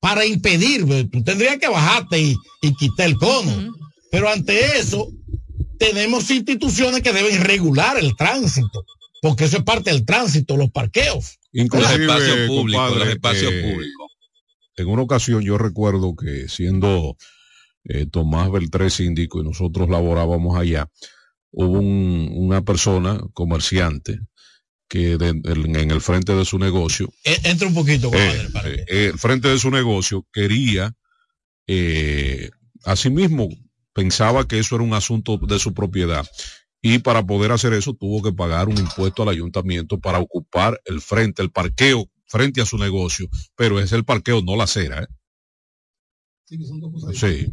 para 0.00 0.24
impedir. 0.24 0.86
Tú 1.10 1.22
tendrías 1.22 1.58
que 1.58 1.68
bajarte 1.68 2.20
y, 2.20 2.36
y 2.62 2.74
quitar 2.74 3.06
el 3.06 3.16
cono. 3.16 3.74
Pero 4.10 4.28
ante 4.28 4.78
eso, 4.78 5.12
tenemos 5.78 6.30
instituciones 6.30 7.02
que 7.02 7.12
deben 7.12 7.42
regular 7.42 7.98
el 7.98 8.14
tránsito, 8.14 8.84
porque 9.22 9.44
eso 9.44 9.56
es 9.56 9.64
parte 9.64 9.90
del 9.90 10.04
tránsito, 10.04 10.56
los 10.56 10.70
parqueos. 10.70 11.39
Inclusive, 11.52 12.06
Los 12.06 12.16
espacios 12.22 12.46
públicos, 12.48 12.82
compadre, 12.86 13.04
los 13.04 13.14
espacios 13.14 13.52
eh, 13.52 13.62
públicos. 13.72 14.12
En 14.76 14.86
una 14.88 15.02
ocasión 15.02 15.42
yo 15.42 15.58
recuerdo 15.58 16.14
que 16.16 16.48
siendo 16.48 17.16
eh, 17.84 18.06
Tomás 18.06 18.50
Beltré 18.50 18.90
síndico 18.90 19.40
y 19.40 19.44
nosotros 19.44 19.88
laborábamos 19.88 20.58
allá, 20.58 20.88
hubo 21.50 21.78
un- 21.80 22.28
una 22.32 22.62
persona, 22.62 23.20
comerciante, 23.32 24.20
que 24.88 25.16
de- 25.18 25.28
en, 25.30 25.76
en 25.76 25.90
el 25.90 26.00
frente 26.00 26.34
de 26.34 26.44
su 26.44 26.58
negocio, 26.58 27.12
Eh, 27.24 27.38
Entra 27.44 27.68
un 27.68 27.74
poquito, 27.74 28.10
compadre, 28.10 28.42
eh, 28.42 28.50
para 28.52 28.68
eh, 28.70 28.84
el 29.12 29.18
frente 29.18 29.48
de 29.48 29.58
su 29.58 29.70
negocio 29.70 30.26
quería, 30.32 30.92
eh, 31.66 32.50
asimismo, 32.84 33.48
pensaba 33.92 34.46
que 34.46 34.58
eso 34.58 34.76
era 34.76 34.84
un 34.84 34.94
asunto 34.94 35.38
de 35.38 35.58
su 35.58 35.74
propiedad. 35.74 36.26
Y 36.82 36.98
para 37.00 37.24
poder 37.26 37.52
hacer 37.52 37.72
eso 37.74 37.92
tuvo 37.94 38.22
que 38.22 38.32
pagar 38.32 38.68
un 38.68 38.78
impuesto 38.78 39.22
al 39.22 39.28
ayuntamiento 39.28 39.98
para 40.00 40.18
ocupar 40.18 40.80
el 40.86 41.00
frente, 41.00 41.42
el 41.42 41.50
parqueo 41.50 42.08
frente 42.26 42.60
a 42.62 42.66
su 42.66 42.78
negocio, 42.78 43.28
pero 43.56 43.80
es 43.80 43.92
el 43.92 44.04
parqueo, 44.04 44.40
no 44.42 44.56
la 44.56 44.64
acera. 44.64 45.02
¿eh? 45.02 45.06
Sí. 47.14 47.52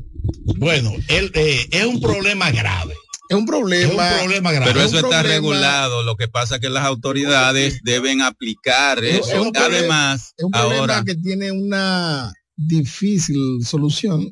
Bueno, 0.58 0.92
él, 1.10 1.32
eh, 1.36 1.68
es 1.72 1.86
un 1.86 2.00
problema 2.02 2.52
grave. 2.52 2.96
Es 3.30 3.36
un 3.36 3.46
problema. 3.46 4.08
Es 4.08 4.14
un 4.14 4.20
problema 4.22 4.52
grave. 4.54 4.72
Pero 4.72 4.80
Es 4.80 4.88
eso 4.88 4.98
está 4.98 5.22
problema- 5.22 5.24
regulado. 5.36 6.04
Lo 6.04 6.16
que 6.16 6.28
pasa 6.30 6.56
es 6.56 6.62
que 6.62 6.70
las 6.70 6.86
autoridades 6.86 7.82
deben 7.84 8.22
aplicar 8.22 9.04
Es- 9.04 9.20
eso. 9.28 9.32
es 9.34 9.40
un 9.40 9.52
problema- 9.52 10.12
Además, 10.12 10.34
es 10.38 10.44
un 10.46 10.52
problema 10.52 10.80
ahora 10.80 11.04
que 11.04 11.16
tiene 11.16 11.52
una 11.52 12.34
difícil 12.56 13.60
solución 13.66 14.32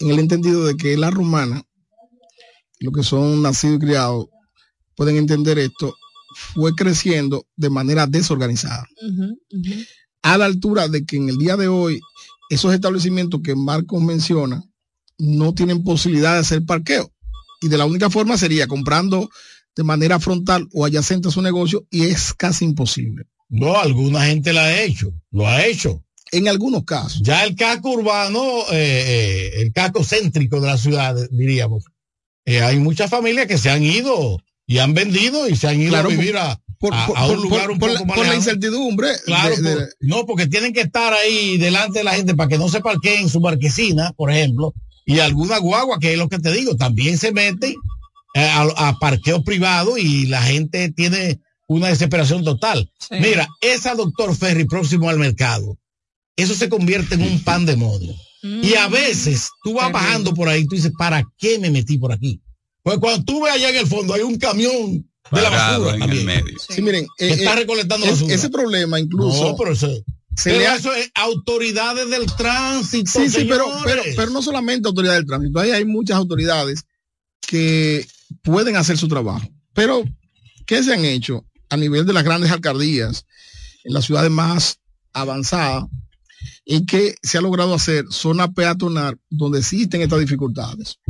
en 0.00 0.10
el 0.10 0.18
entendido 0.18 0.64
de 0.64 0.76
que 0.76 0.96
la 0.96 1.10
romana, 1.10 1.62
lo 2.80 2.92
que 2.92 3.02
son 3.02 3.42
nacidos 3.42 3.76
y 3.76 3.80
criados, 3.80 4.26
pueden 4.94 5.16
entender 5.16 5.58
esto, 5.58 5.94
fue 6.34 6.74
creciendo 6.74 7.46
de 7.56 7.70
manera 7.70 8.06
desorganizada. 8.06 8.86
A 10.22 10.38
la 10.38 10.44
altura 10.44 10.88
de 10.88 11.04
que 11.04 11.16
en 11.16 11.28
el 11.28 11.38
día 11.38 11.56
de 11.56 11.68
hoy, 11.68 12.00
esos 12.50 12.72
establecimientos 12.74 13.40
que 13.42 13.54
Marcos 13.54 14.02
menciona 14.02 14.62
no 15.18 15.54
tienen 15.54 15.82
posibilidad 15.82 16.34
de 16.34 16.40
hacer 16.40 16.64
parqueo. 16.64 17.12
Y 17.60 17.68
de 17.68 17.78
la 17.78 17.86
única 17.86 18.08
forma 18.08 18.38
sería 18.38 18.68
comprando 18.68 19.28
de 19.74 19.84
manera 19.84 20.20
frontal 20.20 20.68
o 20.72 20.84
adyacente 20.84 21.28
a 21.28 21.30
su 21.30 21.42
negocio 21.42 21.86
y 21.90 22.04
es 22.04 22.34
casi 22.34 22.64
imposible. 22.64 23.24
No, 23.48 23.78
alguna 23.78 24.26
gente 24.26 24.52
la 24.52 24.64
ha 24.64 24.82
hecho, 24.82 25.12
lo 25.30 25.46
ha 25.46 25.64
hecho. 25.66 26.04
En 26.30 26.46
algunos 26.46 26.84
casos. 26.84 27.22
Ya 27.22 27.44
el 27.44 27.56
casco 27.56 27.90
urbano, 27.90 28.40
eh, 28.70 29.04
eh, 29.06 29.62
el 29.62 29.72
casco 29.72 30.04
céntrico 30.04 30.60
de 30.60 30.66
la 30.66 30.76
ciudad, 30.76 31.16
diríamos, 31.30 31.84
eh, 32.48 32.62
hay 32.62 32.78
muchas 32.78 33.10
familias 33.10 33.46
que 33.46 33.58
se 33.58 33.70
han 33.70 33.82
ido 33.82 34.38
y 34.66 34.78
han 34.78 34.94
vendido 34.94 35.48
y 35.48 35.56
se 35.56 35.68
han 35.68 35.80
ido 35.80 35.90
Claro, 35.90 36.08
a 36.08 36.10
vivir 36.10 36.36
a, 36.36 36.60
por- 36.78 36.94
a- 36.94 37.06
por- 37.06 37.18
a 37.18 37.26
un 37.26 37.34
por- 37.34 37.42
lugar 37.42 37.62
por- 37.62 37.70
un 37.72 37.78
por 37.78 37.88
poco 37.90 38.00
la- 38.00 38.06
más 38.06 38.16
por 38.16 38.26
la 38.26 38.34
incertidumbre 38.36 39.08
Claro, 39.24 39.56
de- 39.56 39.62
de- 39.62 39.74
por- 39.76 39.88
no, 40.00 40.26
porque 40.26 40.46
tienen 40.46 40.72
que 40.72 40.80
estar 40.82 41.12
ahí 41.12 41.58
delante 41.58 41.98
de 41.98 42.04
la 42.04 42.14
gente 42.14 42.34
para 42.34 42.48
que 42.48 42.58
no 42.58 42.68
se 42.68 42.80
parqueen 42.80 43.22
en 43.22 43.28
su 43.28 43.40
marquesina, 43.40 44.12
por 44.16 44.30
ejemplo, 44.30 44.72
y 45.06 45.20
alguna 45.20 45.58
guagua, 45.58 45.98
que 45.98 46.12
es 46.12 46.18
lo 46.18 46.28
que 46.28 46.38
te 46.38 46.52
digo, 46.52 46.76
también 46.76 47.16
se 47.18 47.32
meten 47.32 47.74
eh, 48.34 48.40
a, 48.40 48.62
a 48.88 48.98
parqueo 48.98 49.42
privado 49.42 49.96
y 49.98 50.26
la 50.26 50.42
gente 50.42 50.90
tiene 50.92 51.40
una 51.66 51.88
desesperación 51.88 52.44
total. 52.44 52.90
Mira, 53.10 53.48
esa 53.62 53.94
doctor 53.94 54.34
Ferry 54.36 54.64
próximo 54.66 55.08
al 55.10 55.18
mercado, 55.18 55.78
eso 56.36 56.54
se 56.54 56.68
convierte 56.68 57.14
en 57.14 57.22
un 57.22 57.42
pan 57.42 57.64
de 57.66 57.76
modo. 57.76 58.14
Y 58.42 58.74
a 58.74 58.86
veces 58.88 59.48
tú 59.64 59.74
vas 59.74 59.90
bajando 59.92 60.32
por 60.34 60.48
ahí, 60.48 60.64
tú 60.66 60.76
dices, 60.76 60.92
¿para 60.96 61.24
qué 61.38 61.58
me 61.58 61.70
metí 61.70 61.98
por 61.98 62.12
aquí? 62.12 62.40
Pues 62.82 62.98
cuando 62.98 63.24
tú 63.24 63.42
ves 63.42 63.54
allá 63.54 63.70
en 63.70 63.76
el 63.76 63.86
fondo, 63.86 64.14
hay 64.14 64.22
un 64.22 64.38
camión 64.38 65.08
de 65.32 65.42
la 65.42 65.50
basura 65.50 65.94
en 65.94 66.00
también. 66.00 66.20
el 66.30 66.42
medio. 66.42 66.56
Sí, 66.68 66.80
miren, 66.80 67.06
Que 67.18 67.30
está 67.30 67.54
recolectando 67.56 68.06
es- 68.06 68.12
basura. 68.12 68.34
ese 68.34 68.48
problema 68.50 68.98
incluso 69.00 69.42
No, 69.50 69.56
pero 69.56 69.72
eso, 69.72 69.88
se 69.88 70.04
pero 70.50 70.58
le 70.58 70.66
ha- 70.68 70.76
eso 70.76 70.94
es 70.94 71.10
autoridades 71.14 72.08
del 72.10 72.26
tránsito. 72.36 73.10
Sí, 73.10 73.28
sí, 73.28 73.44
pero, 73.48 73.66
pero, 73.84 74.02
pero 74.16 74.30
no 74.30 74.40
solamente 74.40 74.86
autoridades 74.88 75.18
del 75.20 75.26
tránsito, 75.26 75.58
ahí 75.58 75.70
hay 75.72 75.84
muchas 75.84 76.16
autoridades 76.16 76.84
que 77.40 78.06
pueden 78.42 78.76
hacer 78.76 78.96
su 78.96 79.08
trabajo. 79.08 79.46
Pero, 79.74 80.04
¿qué 80.66 80.82
se 80.82 80.94
han 80.94 81.04
hecho 81.04 81.44
a 81.70 81.76
nivel 81.76 82.06
de 82.06 82.12
las 82.12 82.24
grandes 82.24 82.50
alcaldías, 82.50 83.26
en 83.84 83.94
las 83.94 84.04
ciudades 84.06 84.30
más 84.30 84.78
avanzadas, 85.12 85.84
y 86.70 86.84
que 86.84 87.14
se 87.22 87.38
ha 87.38 87.40
logrado 87.40 87.72
hacer 87.72 88.04
zona 88.10 88.52
peatonal 88.52 89.18
donde 89.30 89.60
existen 89.60 90.02
estas 90.02 90.20
dificultades? 90.20 91.00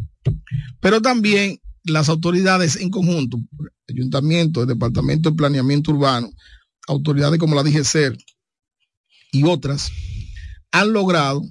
Pero 0.81 1.03
también 1.03 1.61
las 1.83 2.09
autoridades 2.09 2.77
en 2.77 2.91
conjunto, 2.91 3.41
ayuntamiento, 3.89 4.63
el 4.63 4.69
departamento 4.69 5.31
de 5.31 5.37
planeamiento 5.37 5.91
urbano, 5.91 6.31
autoridades 6.87 7.41
como 7.41 7.57
la 7.57 7.65
DGCER 7.65 8.17
y 9.33 9.43
otras, 9.43 9.91
han 10.71 10.93
logrado 10.93 11.43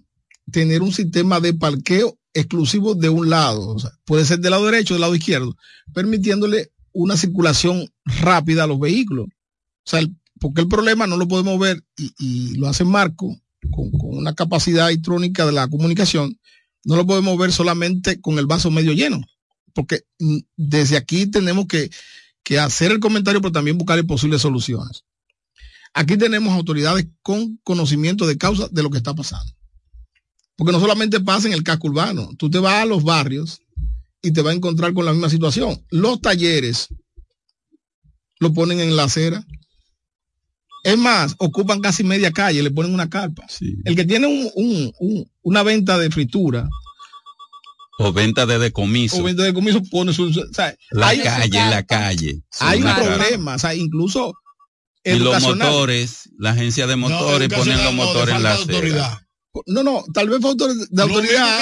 tener 0.54 0.82
un 0.82 0.94
sistema 0.94 1.42
de 1.42 1.54
parqueo 1.54 2.18
exclusivo 2.34 2.96
de 2.96 3.10
un 3.10 3.30
lado, 3.30 3.76
puede 4.06 4.24
ser 4.24 4.40
del 4.40 4.52
lado 4.52 4.68
derecho 4.68 4.94
o 4.94 4.96
del 4.96 5.02
lado 5.02 5.16
izquierdo, 5.16 5.54
permitiéndole 5.94 6.72
una 6.94 7.18
circulación 7.18 7.90
rápida 8.06 8.64
a 8.64 8.68
los 8.68 8.80
vehículos. 8.80 9.28
O 9.28 9.90
sea, 9.90 10.00
porque 10.40 10.62
el 10.62 10.70
problema 10.70 11.08
no 11.08 11.18
lo 11.18 11.28
podemos 11.28 11.60
ver 11.60 11.84
y, 11.98 12.14
y 12.20 12.56
lo 12.56 12.70
hace 12.70 12.86
Marco 12.86 13.38
con, 13.72 13.90
una 13.94 14.34
capacidad 14.34 14.90
electrónica 14.90 15.46
de 15.46 15.52
la 15.52 15.68
comunicación, 15.68 16.40
no 16.84 16.96
lo 16.96 17.06
podemos 17.06 17.38
ver 17.38 17.52
solamente 17.52 18.22
con 18.22 18.40
el 18.40 18.46
vaso 18.46 18.72
medio 18.72 18.94
lleno, 18.94 19.22
porque 19.74 20.04
mm, 20.20 20.38
desde 20.56 20.98
aquí 20.98 21.28
tenemos 21.28 21.68
que, 21.68 21.90
que 22.44 22.60
hacer 22.60 22.92
el 22.92 23.00
comentario, 23.00 23.42
pero 23.42 23.52
también 23.52 23.78
buscar 23.78 24.04
posibles 24.06 24.42
soluciones. 24.42 25.04
Aquí 25.94 26.18
tenemos 26.18 26.54
autoridades 26.54 27.08
con 27.22 27.58
conocimiento 27.64 28.28
de 28.28 28.38
causa 28.38 28.68
de 28.70 28.84
lo 28.84 28.90
que 28.90 28.98
está 28.98 29.14
pasando. 29.16 29.52
Porque 30.56 30.72
no 30.72 30.80
solamente 30.80 31.20
pasa 31.20 31.48
en 31.48 31.54
el 31.54 31.64
casco 31.64 31.88
urbano, 31.88 32.30
tú 32.38 32.50
te 32.50 32.60
vas 32.60 32.82
a 32.82 32.86
los 32.86 33.04
barrios 33.04 33.62
y 34.22 34.32
te 34.32 34.42
vas 34.42 34.54
a 34.54 34.56
encontrar 34.56 34.94
con 34.94 35.06
la 35.06 35.12
misma 35.12 35.30
situación. 35.30 35.84
Los 35.90 36.22
talleres 36.22 36.90
lo 38.40 38.54
ponen 38.54 38.80
en 38.80 38.96
la 38.96 39.04
acera. 39.04 39.46
Es 40.84 40.98
más, 40.98 41.36
ocupan 41.40 41.82
casi 41.82 42.04
media 42.04 42.32
calle, 42.32 42.64
le 42.64 42.72
ponen 42.72 42.94
una 42.94 43.10
carpa. 43.10 43.46
El 43.86 43.96
que 43.96 44.06
tiene 44.06 44.28
un- 44.28 44.50
un- 44.56 44.94
un- 45.00 45.32
una 45.42 45.64
venta 45.64 45.98
de 45.98 46.10
fritura 46.10 46.70
O 48.00 48.14
venta 48.14 48.46
de 48.46 48.60
decomiso. 48.60 49.18
o 49.18 49.24
venta 49.24 49.44
de 49.44 49.54
comiso 49.54 49.82
pone 49.90 50.14
su... 50.14 50.26
o 50.26 50.54
sea, 50.54 50.76
La 50.92 51.08
hay- 51.10 51.20
calle, 51.20 51.58
en 51.60 51.70
la 51.72 51.84
calle. 51.84 52.42
Hay 52.60 52.82
un 52.82 52.94
problema, 52.96 53.56
o 53.56 53.60
sea, 53.60 53.74
incluso 53.76 54.34
Y 55.04 55.18
los 55.20 55.42
motores, 55.42 56.30
la 56.38 56.52
agencia 56.52 56.86
de 56.88 56.96
motores 56.96 57.50
ponen 57.50 57.84
los 57.84 57.94
motores 57.94 58.36
en 58.36 58.44
la 58.44 58.54
acera. 58.54 59.27
No, 59.66 59.84
no, 59.84 60.04
tal 60.14 60.30
vez 60.30 60.40
fue 60.42 60.52
autor- 60.52 60.76
de 60.90 61.02
autoridad. 61.02 61.60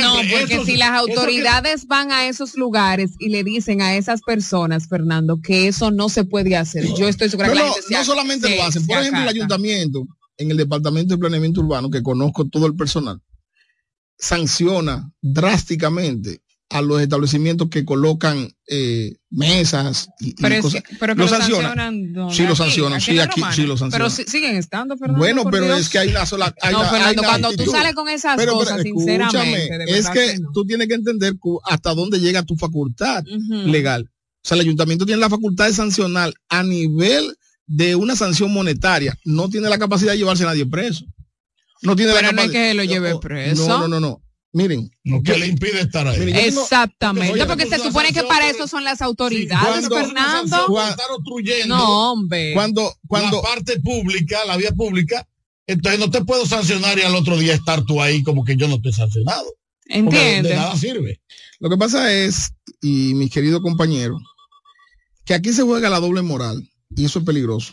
No, 0.00 0.16
porque 0.38 0.64
si 0.64 0.76
las 0.76 0.90
autoridades 0.90 1.86
van 1.86 2.12
a 2.12 2.26
esos 2.26 2.54
lugares 2.56 3.12
y 3.18 3.28
le 3.30 3.42
dicen 3.44 3.80
a 3.82 3.96
esas 3.96 4.20
personas, 4.22 4.88
Fernando, 4.88 5.40
que 5.42 5.68
eso 5.68 5.90
no 5.90 6.08
se 6.08 6.24
puede 6.24 6.56
hacer, 6.56 6.84
yo 6.94 7.08
estoy 7.08 7.28
segura 7.30 7.48
No, 7.48 7.54
que 7.54 7.58
la 7.60 7.66
no, 7.66 7.72
gente 7.74 7.88
se 7.88 7.94
no 7.94 8.00
a- 8.00 8.04
solamente 8.04 8.48
se- 8.48 8.56
lo 8.56 8.62
hacen. 8.64 8.86
Por 8.86 8.98
ejemplo, 8.98 9.22
el 9.22 9.28
ayuntamiento, 9.28 10.06
en 10.36 10.50
el 10.50 10.56
departamento 10.56 11.14
de 11.14 11.18
planeamiento 11.18 11.60
urbano, 11.60 11.90
que 11.90 12.02
conozco 12.02 12.46
todo 12.48 12.66
el 12.66 12.74
personal, 12.74 13.20
sanciona 14.18 15.10
drásticamente 15.20 16.40
a 16.72 16.82
los 16.82 17.00
establecimientos 17.00 17.68
que 17.68 17.84
colocan 17.84 18.48
eh, 18.66 19.12
mesas 19.30 20.08
y, 20.20 20.30
y 20.30 20.34
Pero, 20.34 20.54
es 20.56 20.60
cosas. 20.62 20.82
que, 20.82 20.96
pero 20.96 21.14
que 21.14 21.18
lo 21.18 21.24
lo 21.24 21.30
sancionan. 21.30 21.76
sancionan. 21.76 22.30
Sí, 22.32 22.42
lo 22.42 22.48
Aquí, 22.48 22.56
sancionan, 22.56 22.92
aquí 22.94 23.04
sí, 23.12 23.18
aquí 23.18 23.40
Romana. 23.40 23.56
sí 23.56 23.62
lo 23.62 23.76
sancionan. 23.76 24.08
Pero 24.08 24.10
si- 24.10 24.30
siguen 24.30 24.56
estando, 24.56 24.96
Fernando. 24.96 25.18
Bueno, 25.18 25.44
pero 25.50 25.66
Dios. 25.66 25.80
es 25.80 25.88
que 25.88 25.98
hay 25.98 26.08
una 26.08 26.24
sola. 26.26 26.54
hay 26.60 26.72
No, 26.72 26.80
una- 26.80 26.88
hay 26.88 26.94
Fernando, 26.96 27.20
una 27.22 27.28
cuando 27.28 27.52
tú 27.52 27.70
sales 27.70 27.94
con 27.94 28.08
esas 28.08 28.36
Pero, 28.36 28.52
pero, 28.52 28.58
cosas, 28.58 28.84
escúchame, 28.84 29.18
sinceramente, 29.18 29.78
de 29.92 29.98
es 29.98 30.08
que, 30.10 30.32
que 30.32 30.38
no. 30.40 30.50
tú 30.52 30.64
tienes 30.64 30.88
que 30.88 30.94
entender 30.94 31.34
hasta 31.64 31.94
dónde 31.94 32.18
llega 32.20 32.42
tu 32.42 32.56
facultad 32.56 33.24
legal. 33.66 34.08
O 34.44 34.48
sea, 34.48 34.54
el 34.56 34.62
ayuntamiento 34.62 35.06
tiene 35.06 35.20
la 35.20 35.30
facultad 35.30 35.66
de 35.66 35.74
sancionar 35.74 36.32
a 36.48 36.62
nivel 36.62 37.36
de 37.66 37.94
una 37.94 38.16
sanción 38.16 38.52
monetaria. 38.52 39.16
No 39.24 39.48
tiene 39.48 39.68
la 39.68 39.78
capacidad 39.78 40.12
de 40.12 40.18
llevarse 40.18 40.42
a 40.42 40.46
nadie 40.46 40.66
preso. 40.66 41.04
No 41.82 41.96
tiene 41.96 42.12
Pero 42.12 42.26
la 42.28 42.32
no 42.32 42.42
es 42.42 42.50
que 42.50 42.74
lo 42.74 42.84
lleve 42.84 43.18
preso. 43.18 43.66
No, 43.68 43.80
no, 43.80 43.88
no, 43.88 44.00
no. 44.00 44.22
Miren. 44.54 44.90
Lo 45.04 45.22
que 45.22 45.38
le 45.38 45.46
impide 45.46 45.80
estar 45.80 46.06
ahí. 46.06 46.18
Miren, 46.18 46.34
yo 46.34 46.40
tengo- 46.42 46.62
Exactamente, 46.62 47.32
Oye, 47.32 47.46
porque 47.46 47.66
se 47.66 47.78
supone 47.78 48.12
que 48.12 48.22
para 48.24 48.50
eso 48.50 48.68
son 48.68 48.84
las 48.84 49.00
autoridades, 49.00 49.88
cuando- 49.88 49.96
Fernando. 49.96 50.66
cuando- 50.68 51.02
No, 51.66 52.12
hombre. 52.12 52.52
Cuando, 52.54 52.94
cuando, 53.06 53.36
la 53.38 53.42
parte 53.42 53.80
pública, 53.80 54.44
la 54.46 54.56
vía 54.58 54.72
pública, 54.72 55.26
entonces 55.66 55.98
no 55.98 56.10
te 56.10 56.22
puedo 56.24 56.44
sancionar 56.44 56.98
y 56.98 57.02
al 57.02 57.14
otro 57.14 57.38
día 57.38 57.54
estar 57.54 57.82
tú 57.84 58.02
ahí 58.02 58.22
como 58.22 58.44
que 58.44 58.56
yo 58.56 58.68
no 58.68 58.74
estoy 58.76 58.92
sancionado. 58.92 59.54
Entiende. 59.86 60.50
De 60.50 60.54
nada 60.56 60.76
sirve. 60.76 61.20
Lo 61.58 61.70
que 61.70 61.76
pasa 61.78 62.12
es, 62.12 62.52
y 62.82 63.14
mis 63.14 63.30
queridos 63.30 63.62
compañeros, 63.62 64.20
que 65.24 65.34
aquí 65.34 65.52
se 65.52 65.62
juega 65.62 65.88
la 65.88 66.00
doble 66.00 66.20
moral 66.22 66.68
y 66.94 67.04
eso 67.06 67.20
es 67.20 67.24
peligroso. 67.24 67.72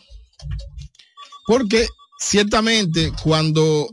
Porque 1.46 1.88
ciertamente 2.20 3.12
cuando 3.24 3.90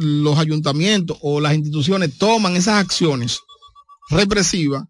los 0.00 0.38
ayuntamientos 0.38 1.18
o 1.20 1.40
las 1.40 1.54
instituciones 1.54 2.16
toman 2.18 2.56
esas 2.56 2.74
acciones 2.74 3.40
represivas, 4.10 4.84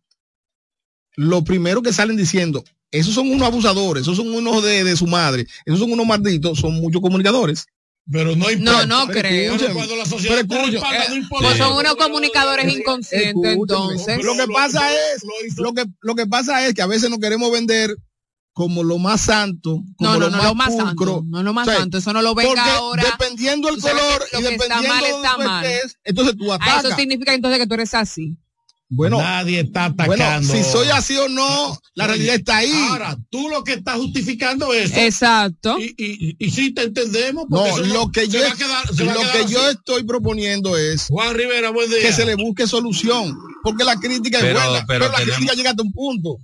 lo 1.16 1.43
primero 1.45 1.83
que 1.83 1.93
salen 1.93 2.16
diciendo, 2.16 2.62
esos 2.91 3.15
son 3.15 3.31
unos 3.31 3.47
abusadores, 3.47 4.03
esos 4.03 4.16
son 4.16 4.33
unos 4.35 4.62
de, 4.62 4.85
de 4.85 4.97
su 4.97 5.07
madre, 5.07 5.47
esos 5.65 5.81
son 5.81 5.93
unos 5.93 6.07
malditos, 6.07 6.59
son 6.59 6.74
muchos 6.74 7.01
comunicadores. 7.01 7.66
Pero 8.11 8.37
no 8.37 8.47
No, 8.59 8.87
no 8.87 9.07
Pero 9.09 9.20
creo. 9.20 9.55
escúchame, 9.55 9.74
Cuando 9.74 9.97
la 9.97 10.05
pero 10.05 10.16
sociedad 10.16 10.37
respalda, 10.37 11.09
no 11.09 11.16
importa. 11.16 11.47
Pues 11.49 11.59
son 11.59 11.77
unos 11.77 11.97
comunicadores 11.97 12.73
inconscientes, 12.73 13.53
entonces. 13.53 14.24
Lo 14.24 14.37
que 14.37 14.47
pasa 14.47 14.93
es, 14.93 15.24
lo 15.57 15.73
que, 15.73 15.85
lo 16.03 16.15
que 16.15 16.27
pasa 16.27 16.66
es 16.66 16.74
que 16.74 16.83
a 16.83 16.87
veces 16.87 17.11
nos 17.11 17.19
queremos 17.19 17.51
vender 17.51 17.97
como 18.57 18.83
lo 18.83 18.97
más 18.97 19.20
santo, 19.20 19.83
como 19.99 20.12
No, 20.12 20.19
no, 20.19 20.19
lo 20.19 20.31
no, 20.31 20.37
más 20.39 20.45
lo 20.47 20.55
más 20.55 20.69
pulcro. 20.70 21.12
santo. 21.16 21.24
No, 21.28 21.43
lo 21.43 21.53
más 21.53 21.69
O 21.69 21.70
sea, 21.70 21.81
santo. 21.81 21.99
Eso 21.99 22.12
no 22.15 22.23
lo 22.23 22.35
venga 22.35 22.49
porque 22.55 22.70
ahora. 22.70 23.03
Dependiendo 23.05 23.69
el 23.69 23.78
color 23.78 24.24
que 24.31 24.39
y 24.39 24.43
dependiendo 24.45 24.89
mal, 24.89 25.03
de 25.05 25.11
está 25.11 25.37
mal. 25.37 25.66
estés, 25.66 25.99
entonces 26.05 26.37
tú 26.39 26.51
Ah, 26.51 26.55
atacas. 26.55 26.85
eso 26.87 26.97
significa 26.97 27.35
entonces 27.35 27.61
que 27.61 27.66
tú 27.66 27.74
eres 27.74 27.93
así. 27.93 28.35
Bueno, 28.89 29.19
nadie 29.19 29.61
está 29.61 29.91
bueno, 29.91 30.15
atacando. 30.15 30.55
si 30.55 30.62
soy 30.65 30.89
así 30.89 31.15
o 31.19 31.28
no, 31.28 31.78
la 31.95 32.07
realidad 32.07 32.37
está 32.37 32.57
ahí. 32.57 32.73
Ahora, 32.89 33.19
tú 33.31 33.51
lo 33.51 33.62
que 33.62 33.74
estás 33.74 33.97
justificando 33.99 34.73
es 34.73 34.97
Exacto. 34.97 35.77
Y, 35.78 35.95
y, 35.99 36.37
y 36.39 36.51
sí 36.51 36.73
te 36.73 36.85
entendemos. 36.85 37.45
no, 37.51 37.77
lo 37.77 38.11
que 38.11 38.27
yo, 38.27 38.41
quedar- 38.41 38.87
lo 38.97 39.33
que 39.33 39.53
yo 39.53 39.69
estoy 39.69 40.05
proponiendo 40.05 40.78
es 40.78 41.09
Juan 41.11 41.35
Rivera, 41.35 41.69
buen 41.73 41.91
día. 41.91 42.01
que 42.01 42.12
se 42.15 42.24
le 42.24 42.37
busque 42.37 42.66
solución, 42.66 43.37
porque 43.62 43.85
la 43.85 43.97
crítica 43.97 44.39
Pero- 44.41 44.59
es 44.61 44.65
buena, 44.66 44.87
pero 44.87 45.01
pero, 45.01 45.12
la 45.12 45.19
tenemos- 45.19 45.37
crítica 45.37 45.55
llega 45.57 45.70
hasta 45.73 45.83
un 45.83 45.93
punto. 45.93 46.39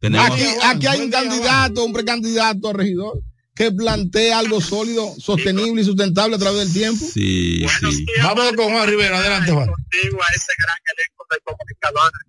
Tenemos, 0.00 0.30
Aquí, 0.30 0.44
aquí 0.62 0.86
hay 0.86 1.00
un 1.00 1.10
candidato, 1.10 1.84
un 1.84 1.92
precandidato 1.92 2.68
a 2.68 2.72
regidor 2.72 3.22
que 3.54 3.72
plantea 3.72 4.38
algo 4.38 4.60
sólido, 4.60 5.12
sostenible 5.18 5.82
y 5.82 5.84
sustentable 5.84 6.36
a 6.36 6.38
través 6.38 6.60
del 6.60 6.72
tiempo. 6.72 7.04
sí, 7.04 7.66
sí. 7.66 8.06
Vamos 8.22 8.52
con 8.52 8.70
Juan 8.70 8.88
Rivera, 8.88 9.18
adelante 9.18 9.50
Juan. 9.50 9.66
contigo 9.66 10.22
a 10.22 10.34
ese 10.34 10.52
gran 10.58 10.78
elenco 10.96 11.26
de 11.28 11.38
comunicadores 11.42 12.20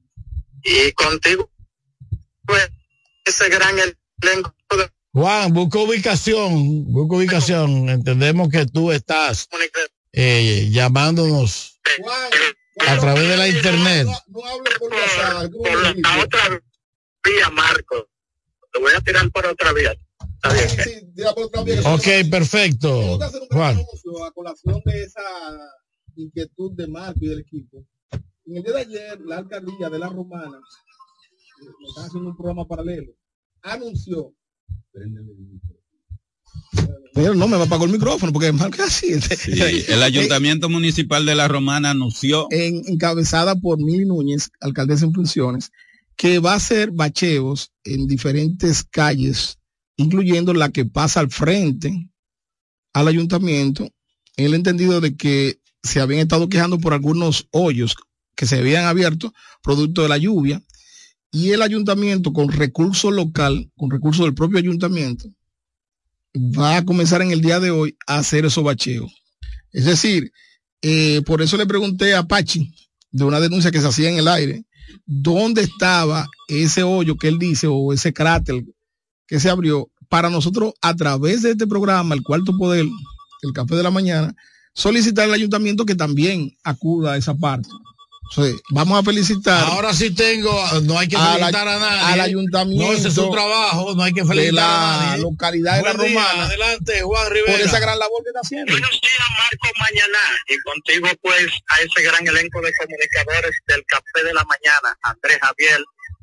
y 0.64 0.92
contigo 0.94 1.50
pues 2.46 2.70
ese 3.26 3.48
gran 3.50 3.76
elenco 3.78 4.56
de 4.76 4.90
Juan, 5.14 5.54
busca 5.54 5.80
ubicación, 5.80 6.92
busca 6.92 7.16
ubicación. 7.16 7.90
Entendemos 7.90 8.50
que 8.50 8.66
tú 8.66 8.92
estás 8.92 9.48
eh, 10.14 10.68
llamándonos 10.72 11.80
a 12.88 12.98
través 12.98 13.28
de 13.28 13.38
la 13.38 13.48
internet. 13.48 14.08
por 14.32 14.92
la 14.92 16.20
otra 16.24 16.62
vía 17.24 17.50
Marco 17.52 18.08
te 18.72 18.80
voy 18.80 18.92
a 18.96 19.02
tirar 19.02 19.30
por 19.32 19.46
otra 19.46 19.74
vía 19.74 19.92
está 19.92 21.64
bien 21.64 21.80
Ok, 21.86 22.30
perfecto. 22.32 23.20
Juan. 23.52 23.78
a 23.80 24.32
colación 24.32 24.82
de 24.86 25.04
esa 25.04 25.22
inquietud 26.16 26.72
de 26.76 26.88
Marco 26.88 27.20
y 27.22 27.28
del 27.30 27.40
equipo. 27.40 27.86
En 28.46 28.58
el 28.58 28.64
día 28.64 28.74
de 28.74 28.80
ayer, 28.82 29.20
la 29.26 29.38
alcaldía 29.38 29.90
de 29.90 30.00
la 30.00 30.08
Romana, 30.10 30.58
eh, 30.58 31.66
me 31.80 31.88
están 31.88 32.06
haciendo 32.06 32.30
un 32.30 32.38
programa 32.38 32.66
paralelo, 32.68 33.12
anunció. 33.62 34.34
Pero 37.14 37.34
no 37.36 37.48
me 37.48 37.58
va 37.58 37.64
a 37.64 37.66
apagar 37.66 37.88
el 37.88 37.94
micrófono 37.94 38.32
porque 38.32 38.52
Marco 38.52 38.76
es 38.76 38.88
así. 38.88 39.20
Sí, 39.22 39.84
el 39.90 40.04
Ayuntamiento 40.04 40.70
Municipal 40.70 41.26
de 41.26 41.36
La 41.36 41.48
Romana 41.48 41.92
anunció 41.92 42.48
en- 42.52 42.82
encabezada 42.88 43.56
por 43.56 43.78
Mili 43.78 44.06
Núñez, 44.06 44.50
alcaldesa 44.62 45.06
en 45.06 45.14
funciones, 45.14 45.72
que 46.20 46.40
va 46.40 46.52
a 46.52 46.58
hacer 46.58 46.92
bacheos 46.92 47.72
en 47.86 48.06
diferentes 48.06 48.84
calles, 48.84 49.58
incluyendo 49.96 50.54
la 50.54 50.70
que 50.70 50.84
pasa 50.84 51.22
al 51.22 51.32
frente 51.32 52.10
al 52.92 53.08
ayuntamiento, 53.08 53.90
en 54.36 54.46
el 54.48 54.54
entendido 54.54 55.00
de 55.00 55.16
que 55.16 55.62
se 55.82 56.02
habían 56.02 56.20
estado 56.20 56.50
quejando 56.50 56.78
por 56.78 56.94
algunos 56.94 57.48
hoyos 57.52 57.96
que 58.36 58.46
se 58.46 58.58
habían 58.58 58.84
abierto 58.84 59.34
producto 59.64 60.04
de 60.04 60.10
la 60.10 60.18
lluvia, 60.18 60.62
y 61.32 61.52
el 61.52 61.62
ayuntamiento 61.62 62.34
con 62.34 62.50
recurso 62.50 63.12
local, 63.12 63.72
con 63.78 63.90
recursos 63.90 64.26
del 64.26 64.36
propio 64.36 64.60
ayuntamiento, 64.60 65.30
va 66.36 66.76
a 66.76 66.86
comenzar 66.86 67.22
en 67.22 67.32
el 67.32 67.40
día 67.40 67.62
de 67.62 67.72
hoy 67.72 67.96
a 68.08 68.18
hacer 68.18 68.44
esos 68.44 68.66
bacheos. 68.66 69.10
Es 69.72 69.86
decir, 69.86 70.34
eh, 70.82 71.22
por 71.26 71.42
eso 71.42 71.56
le 71.56 71.66
pregunté 71.66 72.14
a 72.14 72.28
Pachi 72.28 72.76
de 73.10 73.24
una 73.24 73.40
denuncia 73.40 73.72
que 73.72 73.80
se 73.80 73.88
hacía 73.88 74.10
en 74.10 74.18
el 74.18 74.28
aire, 74.28 74.66
¿dónde 75.06 75.62
estaba 75.62 76.28
ese 76.48 76.84
hoyo 76.84 77.18
que 77.18 77.28
él 77.28 77.40
dice 77.40 77.68
o 77.68 77.94
ese 77.94 78.14
cráter 78.14 78.64
que 79.28 79.40
se 79.40 79.50
abrió 79.50 79.90
para 80.10 80.30
nosotros 80.30 80.74
a 80.82 80.96
través 80.96 81.44
de 81.44 81.52
este 81.52 81.68
programa, 81.68 82.16
el 82.16 82.24
cuarto 82.24 82.58
poder, 82.58 82.86
el 83.44 83.54
café 83.54 83.76
de 83.76 83.84
la 83.84 83.92
mañana, 83.92 84.36
solicitar 84.74 85.26
al 85.26 85.34
ayuntamiento 85.34 85.86
que 85.86 85.96
también 85.96 86.58
acuda 86.64 87.14
a 87.14 87.18
esa 87.18 87.36
parte. 87.36 87.70
Vamos 88.70 89.00
a 89.00 89.04
felicitar. 89.04 89.64
Ahora 89.66 89.94
sí 89.94 90.14
tengo, 90.14 90.54
no 90.84 91.00
hay 91.00 91.08
que 91.08 91.16
la- 91.18 91.34
felicitar 91.34 91.68
a 91.68 91.80
nadie. 91.80 92.14
al 92.14 92.22
ayuntamiento 92.22 92.86
No, 92.86 92.94
ese 92.94 93.08
es 93.08 93.14
su 93.16 93.30
trabajo, 93.32 93.96
no 93.96 94.04
hay 94.04 94.14
que 94.14 94.22
de 94.22 94.28
felicitar 94.28 94.64
a 94.64 94.68
la 94.98 95.06
nadie. 95.08 95.22
localidad 95.24 95.78
de 95.78 95.82
la 95.84 95.94
día, 95.94 96.20
Romana 96.22 96.46
Adelante, 96.46 97.02
Juan 97.02 97.32
Rivera. 97.32 97.52
por 97.58 97.62
esa 97.62 97.80
gran 97.80 97.98
labor 98.00 98.24
que 98.24 98.30
está 98.30 98.40
haciendo. 98.42 98.72
Buenos 98.72 98.92
días, 98.92 99.28
Marco 99.38 99.80
Mañana, 99.80 100.20
y 100.48 100.58
contigo 100.60 101.08
pues 101.22 101.48
a 101.70 101.82
ese 101.82 102.02
gran 102.04 102.28
elenco 102.28 102.62
de 102.62 102.72
comunicadores 102.74 103.52
del 103.68 103.84
Café 103.88 104.24
de 104.26 104.34
la 104.34 104.44
Mañana, 104.46 104.98
Andrés 105.02 105.40
Javier, 105.42 105.80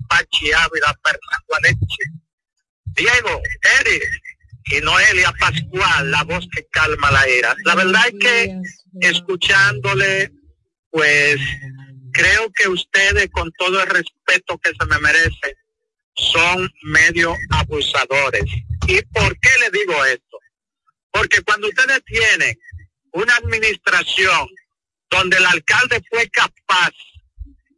Pachi 0.08 0.52
Ávila, 0.52 0.96
Fernando 1.02 1.54
Aleche, 1.58 2.04
Diego, 2.94 3.42
Eric 3.80 4.04
y 4.70 4.80
Noelia 4.80 5.32
Pascual, 5.38 6.10
la 6.10 6.22
voz 6.22 6.46
que 6.54 6.64
calma 6.70 7.10
la 7.10 7.28
ira. 7.28 7.54
La 7.64 7.74
verdad 7.74 8.02
es 8.06 8.14
que 8.20 8.58
escuchándole, 9.00 10.30
pues 10.90 11.38
creo 12.16 12.50
que 12.52 12.68
ustedes, 12.68 13.28
con 13.30 13.52
todo 13.52 13.82
el 13.82 13.88
respeto 13.88 14.58
que 14.58 14.70
se 14.70 14.86
me 14.86 14.98
merece, 15.00 15.56
son 16.14 16.72
medio 16.82 17.34
abusadores. 17.50 18.44
¿Y 18.88 19.02
por 19.02 19.38
qué 19.38 19.50
le 19.60 19.78
digo 19.78 20.04
esto? 20.06 20.38
Porque 21.10 21.42
cuando 21.42 21.68
ustedes 21.68 22.02
tienen 22.04 22.58
una 23.12 23.36
administración 23.36 24.48
donde 25.10 25.36
el 25.36 25.46
alcalde 25.46 26.02
fue 26.10 26.28
capaz 26.30 26.92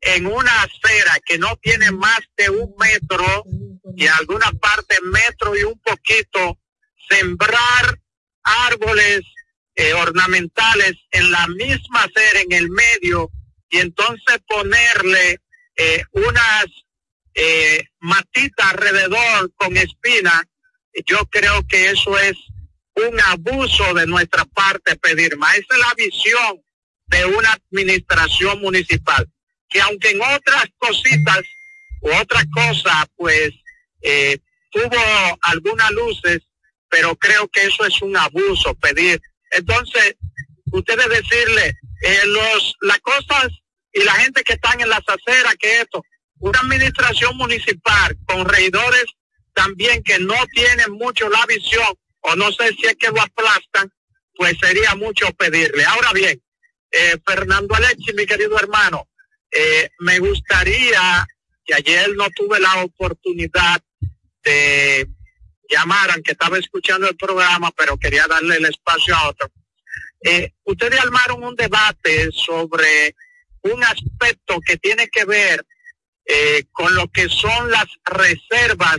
en 0.00 0.26
una 0.26 0.62
acera 0.62 1.18
que 1.26 1.38
no 1.38 1.56
tiene 1.56 1.90
más 1.90 2.20
de 2.36 2.50
un 2.50 2.74
metro 2.78 3.44
y 3.96 4.06
alguna 4.06 4.52
parte 4.52 4.96
metro 5.02 5.56
y 5.56 5.64
un 5.64 5.78
poquito, 5.80 6.58
sembrar 7.10 8.00
árboles 8.44 9.22
eh, 9.74 9.92
ornamentales 9.94 10.94
en 11.10 11.30
la 11.32 11.46
misma 11.48 12.04
acera, 12.04 12.40
en 12.40 12.52
el 12.52 12.70
medio, 12.70 13.30
y 13.70 13.78
entonces 13.78 14.38
ponerle 14.46 15.40
eh, 15.76 16.02
unas 16.12 16.66
eh, 17.34 17.84
matitas 18.00 18.72
alrededor 18.72 19.52
con 19.56 19.76
espina, 19.76 20.44
yo 21.06 21.26
creo 21.26 21.66
que 21.68 21.90
eso 21.90 22.18
es 22.18 22.36
un 22.94 23.20
abuso 23.20 23.94
de 23.94 24.06
nuestra 24.06 24.44
parte 24.46 24.96
pedir 24.96 25.36
más. 25.36 25.54
Esa 25.54 25.74
es 25.74 25.78
la 25.78 25.94
visión 25.94 26.62
de 27.06 27.24
una 27.26 27.52
administración 27.52 28.60
municipal, 28.60 29.28
que 29.68 29.80
aunque 29.80 30.10
en 30.10 30.20
otras 30.20 30.64
cositas 30.78 31.40
u 32.00 32.10
otras 32.10 32.44
cosas, 32.52 33.06
pues 33.16 33.50
eh, 34.02 34.38
tuvo 34.70 35.38
algunas 35.42 35.90
luces, 35.92 36.40
pero 36.88 37.16
creo 37.16 37.48
que 37.48 37.64
eso 37.66 37.84
es 37.86 38.00
un 38.02 38.16
abuso 38.16 38.74
pedir. 38.74 39.20
Entonces, 39.50 40.16
ustedes 40.72 41.08
decirle, 41.08 41.76
eh, 42.02 42.20
los, 42.26 42.76
las 42.80 42.98
cosas 43.00 43.48
y 43.92 44.02
la 44.02 44.12
gente 44.12 44.42
que 44.42 44.54
están 44.54 44.80
en 44.80 44.88
las 44.88 45.02
aceras, 45.06 45.54
que 45.58 45.80
esto, 45.80 46.02
una 46.40 46.60
administración 46.60 47.36
municipal 47.36 48.16
con 48.26 48.46
regidores 48.46 49.04
también 49.52 50.02
que 50.04 50.18
no 50.20 50.36
tienen 50.52 50.92
mucho 50.92 51.28
la 51.28 51.44
visión, 51.46 51.88
o 52.20 52.36
no 52.36 52.52
sé 52.52 52.68
si 52.74 52.86
es 52.86 52.96
que 52.96 53.08
lo 53.08 53.20
aplastan, 53.20 53.92
pues 54.36 54.56
sería 54.60 54.94
mucho 54.94 55.26
pedirle. 55.32 55.84
Ahora 55.84 56.12
bien, 56.12 56.40
eh, 56.92 57.16
Fernando 57.26 57.74
Alexi, 57.74 58.12
mi 58.14 58.24
querido 58.24 58.56
hermano, 58.56 59.08
eh, 59.50 59.90
me 59.98 60.20
gustaría 60.20 61.26
que 61.64 61.74
ayer 61.74 62.14
no 62.14 62.28
tuve 62.30 62.60
la 62.60 62.82
oportunidad 62.84 63.82
de 64.44 65.08
llamar, 65.68 66.12
aunque 66.12 66.32
estaba 66.32 66.56
escuchando 66.58 67.08
el 67.08 67.16
programa, 67.16 67.72
pero 67.76 67.98
quería 67.98 68.26
darle 68.26 68.56
el 68.56 68.66
espacio 68.66 69.14
a 69.16 69.28
otro. 69.28 69.50
Eh, 70.22 70.52
ustedes 70.64 71.00
armaron 71.00 71.44
un 71.44 71.54
debate 71.54 72.30
sobre 72.32 73.14
un 73.62 73.82
aspecto 73.84 74.60
que 74.66 74.76
tiene 74.76 75.08
que 75.08 75.24
ver 75.24 75.64
eh, 76.26 76.64
con 76.72 76.94
lo 76.94 77.08
que 77.08 77.28
son 77.28 77.70
las 77.70 77.86
reservas. 78.04 78.98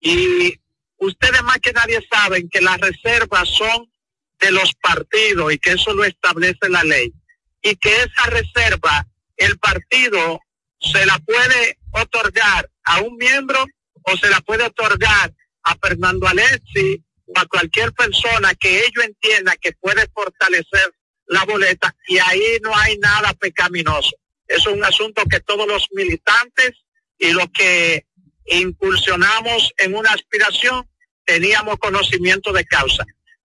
Y 0.00 0.58
ustedes 0.98 1.42
más 1.42 1.58
que 1.58 1.72
nadie 1.72 2.06
saben 2.10 2.48
que 2.48 2.60
las 2.60 2.78
reservas 2.78 3.48
son 3.48 3.90
de 4.40 4.50
los 4.50 4.74
partidos 4.74 5.52
y 5.52 5.58
que 5.58 5.72
eso 5.72 5.92
lo 5.94 6.04
establece 6.04 6.68
la 6.68 6.84
ley. 6.84 7.12
Y 7.62 7.76
que 7.76 7.94
esa 7.96 8.26
reserva 8.28 9.06
el 9.36 9.58
partido 9.58 10.40
se 10.80 11.04
la 11.06 11.18
puede 11.18 11.78
otorgar 11.92 12.70
a 12.84 13.00
un 13.00 13.16
miembro 13.16 13.64
o 14.02 14.16
se 14.16 14.28
la 14.28 14.40
puede 14.40 14.64
otorgar 14.64 15.32
a 15.62 15.76
Fernando 15.76 16.26
Alexi 16.26 17.02
o 17.26 17.38
a 17.38 17.46
cualquier 17.46 17.92
persona 17.92 18.54
que 18.54 18.80
ellos 18.80 19.04
entienda 19.04 19.56
que 19.56 19.72
puede 19.72 20.06
fortalecer 20.12 20.94
la 21.26 21.44
boleta 21.44 21.94
y 22.06 22.18
ahí 22.18 22.58
no 22.62 22.76
hay 22.76 22.98
nada 22.98 23.32
pecaminoso. 23.34 24.10
Es 24.46 24.66
un 24.66 24.84
asunto 24.84 25.24
que 25.24 25.40
todos 25.40 25.66
los 25.66 25.88
militantes 25.92 26.72
y 27.18 27.32
los 27.32 27.48
que 27.50 28.06
incursionamos 28.46 29.72
en 29.78 29.94
una 29.94 30.12
aspiración 30.12 30.88
teníamos 31.24 31.78
conocimiento 31.78 32.52
de 32.52 32.64
causa. 32.64 33.04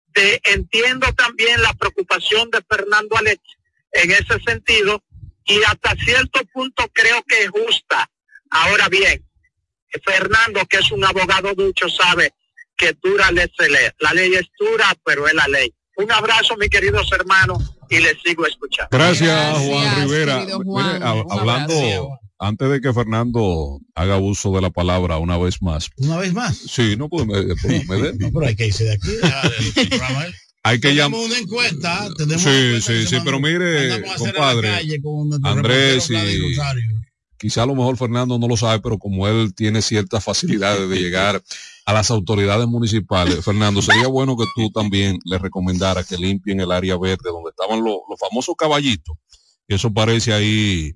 De, 0.09 0.41
entiendo 0.45 1.11
también 1.15 1.63
la 1.63 1.73
preocupación 1.73 2.51
de 2.51 2.61
Fernando 2.69 3.17
Alexi 3.17 3.57
en 3.93 4.11
ese 4.11 4.39
sentido 4.47 5.03
y 5.45 5.63
hasta 5.63 5.95
cierto 5.97 6.41
punto 6.53 6.87
creo 6.93 7.23
que 7.25 7.45
es 7.45 7.51
justa. 7.51 8.11
Ahora 8.51 8.89
bien, 8.91 9.25
Fernando, 10.05 10.65
que 10.67 10.79
es 10.79 10.91
un 10.91 11.05
abogado 11.05 11.55
ducho, 11.55 11.89
sabe 11.89 12.35
que 12.77 12.95
dura 13.03 13.31
la 13.33 13.43
ley. 13.45 13.89
La 14.01 14.13
ley 14.15 14.33
es 14.35 14.47
dura, 14.59 14.95
pero 15.05 15.27
es 15.27 15.35
la 15.35 15.47
ley. 15.49 15.73
Un 15.97 16.11
abrazo, 16.11 16.57
mis 16.57 16.71
queridos 16.71 17.11
hermanos, 17.13 17.75
y 17.91 17.99
les 18.01 18.17
sigo 18.25 18.47
escuchando. 18.47 18.89
Gracias, 18.91 19.59
Juan 19.59 20.01
Rivera. 20.03 20.39
Mire, 20.45 20.99
hab- 21.05 21.27
hablando, 21.31 22.19
antes 22.39 22.71
de 22.71 22.81
que 22.81 22.93
Fernando 22.93 23.79
haga 23.95 24.17
uso 24.19 24.53
de 24.53 24.63
la 24.63 24.71
palabra 24.71 25.19
una 25.19 25.37
vez 25.37 25.61
más. 25.63 25.91
¿Una 25.97 26.17
vez 26.17 26.33
más? 26.33 26.57
Sí, 26.57 26.97
no, 26.97 27.09
pues 27.09 27.27
me, 27.27 27.43
pues 27.57 27.87
me 27.89 27.97
dé. 28.03 28.15
No, 28.19 28.31
pero 28.33 28.47
hay 28.47 28.57
que 28.57 28.67
irse 28.69 28.85
de 28.85 28.93
aquí. 28.95 29.11
programa. 29.89 30.27
Hay 30.65 30.81
que 30.81 30.95
llamar. 30.95 31.21
Tenemos 31.21 31.31
una 31.31 31.39
encuesta. 31.39 32.09
Tenemos 32.17 32.43
Sí, 32.43 32.81
sí, 32.81 33.07
sí, 33.07 33.17
pero 33.25 33.39
mire, 33.39 34.03
compadre, 34.17 34.71
Andrés 35.45 36.09
y 36.11 36.57
quizá 37.37 37.65
a 37.65 37.67
lo 37.67 37.75
mejor 37.75 37.97
Fernando 37.97 38.39
no 38.39 38.47
lo 38.49 38.57
sabe, 38.57 38.81
pero 38.81 38.99
como 38.99 39.27
él 39.29 39.53
tiene 39.55 39.83
ciertas 39.83 40.23
facilidades 40.25 40.89
de 40.89 40.97
llegar 41.01 41.43
a 41.85 41.93
las 41.93 42.11
autoridades 42.11 42.67
municipales, 42.69 43.45
Fernando, 43.45 43.83
sería 43.83 44.07
bueno 44.07 44.37
que 44.37 44.45
tú 44.55 44.71
también 44.71 45.19
le 45.25 45.39
recomendaras 45.39 46.07
que 46.07 46.17
limpien 46.17 46.61
el 46.61 46.71
área 46.71 46.97
verde 46.97 47.31
donde 47.31 47.51
estaban 47.51 47.83
los, 47.85 47.99
los 48.09 48.19
famosos 48.19 48.55
caballitos. 48.57 49.17
Eso 49.67 49.93
parece 49.93 50.33
ahí 50.33 50.93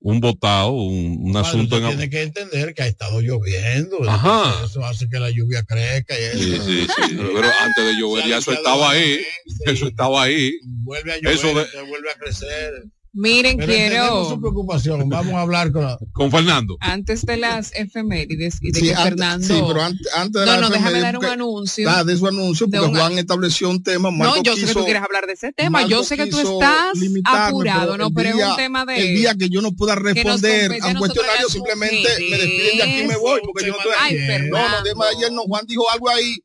un 0.00 0.20
botado, 0.20 0.72
un, 0.72 1.16
un 1.30 1.36
asunto 1.36 1.78
en... 1.78 1.86
tiene 1.88 2.10
que 2.10 2.22
entender 2.22 2.74
que 2.74 2.82
ha 2.82 2.86
estado 2.86 3.20
lloviendo. 3.22 3.98
Ajá. 4.08 4.62
Eso 4.66 4.84
hace 4.84 5.08
que 5.08 5.18
la 5.18 5.30
lluvia 5.30 5.62
crezca. 5.62 6.14
Y 6.18 6.38
Sí, 6.38 6.58
sí, 6.58 6.86
sí, 6.86 7.16
pero 7.16 7.48
antes 7.62 7.84
de 7.86 7.94
llover 7.98 8.28
ya 8.28 8.36
eso 8.36 8.52
estaba 8.52 8.90
ahí, 8.90 9.18
eso 9.66 9.88
estaba 9.88 10.24
ahí. 10.24 10.52
Vuelve 10.62 11.14
a 11.14 11.16
llover, 11.16 11.34
Eso 11.34 11.54
de- 11.54 11.66
se 11.66 11.82
vuelve 11.82 12.10
a 12.10 12.14
crecer. 12.18 12.84
Miren, 13.16 13.58
Pero 13.58 13.72
quiero, 13.72 14.28
su 14.28 14.40
preocupación. 14.40 15.08
Vamos 15.08 15.34
a 15.34 15.42
hablar 15.42 15.70
con 15.70 15.82
la... 15.84 15.96
Con 16.12 16.32
Fernando. 16.32 16.76
antes 16.80 17.24
de 17.24 17.36
las 17.36 17.72
efemérides 17.74 18.58
y 18.60 18.72
de 18.72 18.80
Sí, 18.80 18.86
que 18.86 18.90
antes- 18.94 19.04
Fernando... 19.04 19.46
sí, 19.46 19.62
pero 19.68 19.82
antes, 19.82 20.08
antes 20.16 20.40
de 20.40 20.46
no, 20.46 20.52
la 20.52 20.60
no, 20.60 20.70
déjame 20.70 21.00
dar 21.00 21.18
un 21.18 21.24
anuncio. 21.24 21.88
Ah, 21.88 22.02
de 22.02 22.16
su 22.16 22.26
anuncio, 22.26 22.68
porque 22.68 22.86
un- 22.88 22.96
Juan 22.96 23.16
estableció 23.18 23.70
un 23.70 23.84
tema. 23.84 24.10
No, 24.10 24.16
Marco 24.18 24.42
yo 24.42 24.56
sé 24.56 24.66
que 24.66 24.72
tú 24.74 24.84
quieres 24.84 25.02
hablar 25.02 25.26
de 25.28 25.34
ese 25.34 25.52
tema. 25.52 25.70
Marco 25.78 25.88
yo 25.90 26.02
sé 26.02 26.16
que 26.16 26.26
tú 26.26 26.38
estás 26.40 26.88
apurado, 27.24 27.96
¿no? 27.96 28.10
Pero 28.12 28.30
es 28.30 28.34
día- 28.36 28.50
un 28.50 28.56
tema 28.56 28.84
de... 28.84 28.96
El 28.98 29.16
día 29.16 29.34
que 29.36 29.48
yo 29.48 29.62
no 29.62 29.70
pueda 29.72 29.94
responder 29.94 30.72
a 30.82 30.86
un 30.88 30.94
cuestionario, 30.96 31.48
simplemente 31.48 32.08
me 32.18 32.36
despiden 32.36 32.76
de 32.78 32.82
aquí 32.82 33.00
y 33.00 33.06
me 33.06 33.16
voy, 33.16 33.40
porque 33.44 33.64
yo 33.66 33.72
no 33.72 33.78
estoy 33.78 33.92
Ay. 34.00 34.48
No, 34.50 34.58
no, 34.68 34.82
tema 34.82 35.04
de 35.06 35.16
ayer 35.18 35.32
no. 35.32 35.42
Juan 35.44 35.64
dijo 35.66 35.88
algo 35.90 36.08
ahí 36.10 36.36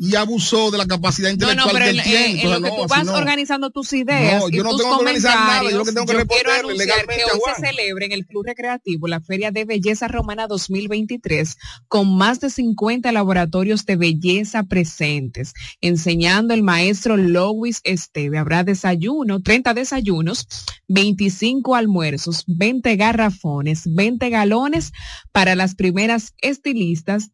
y 0.00 0.14
abusó 0.14 0.70
de 0.70 0.78
la 0.78 0.86
capacidad 0.86 1.28
No, 1.28 1.32
intelectual 1.34 1.66
no, 1.66 1.72
pero 1.72 1.84
que 1.84 1.90
en, 1.90 1.96
él 1.98 2.02
tiene. 2.04 2.26
en- 2.30 2.38
en 2.38 2.50
lo 2.50 2.60
que 2.62 2.70
no, 2.70 2.76
tú 2.76 2.86
vas 2.88 3.04
no. 3.04 3.14
organizando 3.14 3.70
tus 3.70 3.92
ideas 3.92 4.40
No, 4.42 4.48
y 4.48 4.52
yo 4.56 4.62
no 4.62 4.70
tus 4.70 4.78
tengo 4.82 4.90
que 4.96 5.00
organizar 5.00 5.34
nada, 5.34 5.70
yo 5.70 5.78
lo 5.78 5.84
que 5.84 5.92
tengo 5.92 6.06
que 6.06 6.12
responderle 6.14 6.74
legalmente 6.76 7.24
que 7.24 7.30
a 7.30 7.34
hoy 7.34 7.40
Juan. 7.42 7.54
se 7.56 7.66
celebra 7.66 8.04
en 8.06 8.12
el 8.12 8.26
Club 8.26 8.44
Recreativo 8.46 9.08
la 9.08 9.20
Feria 9.20 9.50
de 9.50 9.64
Belleza 9.64 10.06
Romana 10.06 10.46
2023 10.46 11.56
con 11.88 12.16
más 12.16 12.38
de 12.40 12.50
50 12.50 13.10
laboratorios 13.12 13.84
de 13.86 13.96
belleza 13.96 14.62
presentes, 14.62 15.52
enseñando 15.80 16.54
el 16.54 16.62
maestro 16.62 17.16
Lois 17.16 17.80
Esteve. 17.84 18.38
Habrá 18.38 18.62
desayuno, 18.64 19.40
30 19.42 19.74
desayunos, 19.74 20.46
25 20.86 21.74
almuerzos, 21.74 22.44
20 22.46 22.94
garrafones, 22.96 23.82
20 23.92 24.30
galones 24.30 24.92
para 25.32 25.54
las 25.56 25.74
primeras 25.74 26.34
estilistas 26.38 27.30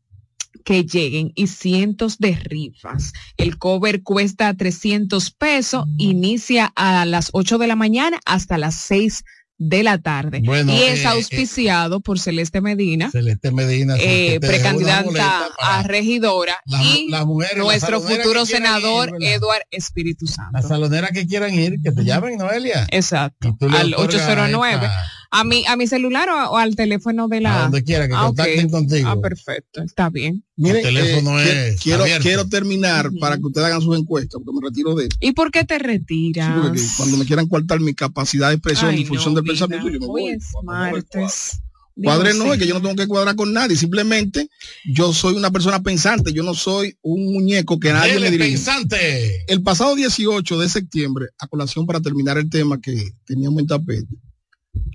que 0.64 0.85
lleguen 0.85 1.32
y 1.35 1.47
cientos 1.48 2.18
de 2.18 2.35
rifas. 2.36 3.12
El 3.36 3.59
cover 3.59 4.02
cuesta 4.02 4.55
300 4.55 5.31
pesos, 5.32 5.85
inicia 5.98 6.72
a 6.76 7.05
las 7.06 7.31
8 7.32 7.59
de 7.59 7.66
la 7.66 7.76
mañana 7.76 8.18
hasta 8.24 8.59
las 8.59 8.74
6 8.76 9.24
de 9.56 9.85
la 9.85 9.98
tarde. 9.98 10.43
Bueno, 10.44 10.72
y 10.72 10.82
es 10.82 11.02
eh, 11.02 11.06
auspiciado 11.06 12.01
por 12.01 12.18
Celeste 12.18 12.60
Medina, 12.60 13.10
Celeste 13.12 13.52
Medina. 13.52 13.94
eh, 14.01 14.40
precandidata 14.40 15.48
a 15.60 15.82
regidora, 15.85 16.56
la- 16.66 16.82
y 16.82 17.09
nuestro 17.56 18.01
futuro 18.01 18.47
senador 18.47 19.10
ir. 19.20 19.28
Eduard 19.28 19.62
Espíritu 19.70 20.26
Santo. 20.26 20.51
Las 20.55 20.68
saloneras 20.68 21.10
que 21.12 21.26
quieran 21.26 21.55
ir, 21.55 21.76
que 21.82 21.93
te 21.93 22.05
llamen, 22.05 22.36
Noelia. 22.36 22.86
Exacto. 22.90 23.56
Al 23.60 23.94
otorgas 23.94 24.22
809. 24.22 24.86
esta- 24.86 25.05
A 25.35 25.44
mi, 25.44 25.65
a 25.66 25.77
mi 25.77 25.86
celular 25.86 26.28
o, 26.28 26.51
o 26.52 26.56
al 26.56 26.77
teléfono 26.77 27.27
de 27.28 27.40
la. 27.40 27.59
A 27.59 27.62
donde 27.65 27.82
quiera 27.85 28.06
que 28.09 28.15
Ah, 28.16 28.27
contacten 28.27 28.70
contigo. 28.70 29.09
Ah, 29.09 29.20
perfecto. 29.20 29.82
Está 29.82 30.09
bien. 30.11 30.44
Miren, 30.56 30.77
El 30.86 30.94
teléfono 30.94 31.40
eh, 31.40 31.69
es 31.70 31.81
quiero, 31.81 32.02
abierto. 32.05 32.23
quiero 32.23 32.48
terminar 32.48 33.11
para 33.20 33.36
que 33.36 33.43
ustedes 33.47 33.66
hagan 33.66 33.81
sus 33.82 33.98
encuestas, 33.98 34.40
porque 34.44 34.61
me 34.61 34.69
retiro 34.69 34.94
de 34.94 35.09
¿Y 35.20 35.32
por 35.32 35.51
qué 35.51 35.65
te 35.65 35.77
Sí, 35.77 35.82
retiras? 35.82 36.61
porque 36.62 36.81
cuando 36.97 37.16
me 37.16 37.24
quieran 37.24 37.48
coartar 37.48 37.81
mi 37.81 37.94
capacidad 37.94 38.48
de 38.48 38.55
expresión 38.55 38.90
Ay, 38.90 39.01
y 39.01 39.05
función 39.05 39.35
no, 39.35 39.40
del 39.40 39.44
vida. 39.52 39.66
pensamiento, 39.66 39.89
yo 39.90 40.01
me 40.01 40.06
Hoy 40.06 40.23
voy. 40.23 40.31
es 40.32 40.44
martes. 40.62 41.61
Cuadre 42.02 42.35
no, 42.35 42.52
es 42.52 42.59
que 42.59 42.66
yo 42.66 42.74
no 42.74 42.81
tengo 42.82 42.97
que 42.97 43.06
cuadrar 43.06 43.36
con 43.36 43.52
nadie, 43.52 43.77
simplemente 43.77 44.48
yo 44.85 45.12
soy 45.12 45.35
una 45.36 45.52
persona 45.52 45.81
pensante, 45.81 46.32
yo 46.32 46.43
no 46.43 46.52
soy 46.55 46.97
un 47.02 47.32
muñeco 47.32 47.78
que 47.78 47.93
nadie 47.93 48.15
Dele, 48.15 48.27
me 48.27 48.31
dirige. 48.32 48.51
pensante. 48.51 49.44
El 49.47 49.62
pasado 49.62 49.94
18 49.94 50.59
de 50.59 50.69
septiembre, 50.69 51.27
a 51.39 51.47
colación 51.47 51.86
para 51.86 52.01
terminar 52.01 52.36
el 52.36 52.51
tema 52.51 52.81
que 52.81 53.12
teníamos 53.24 53.61
en 53.61 53.66
tapete, 53.69 54.09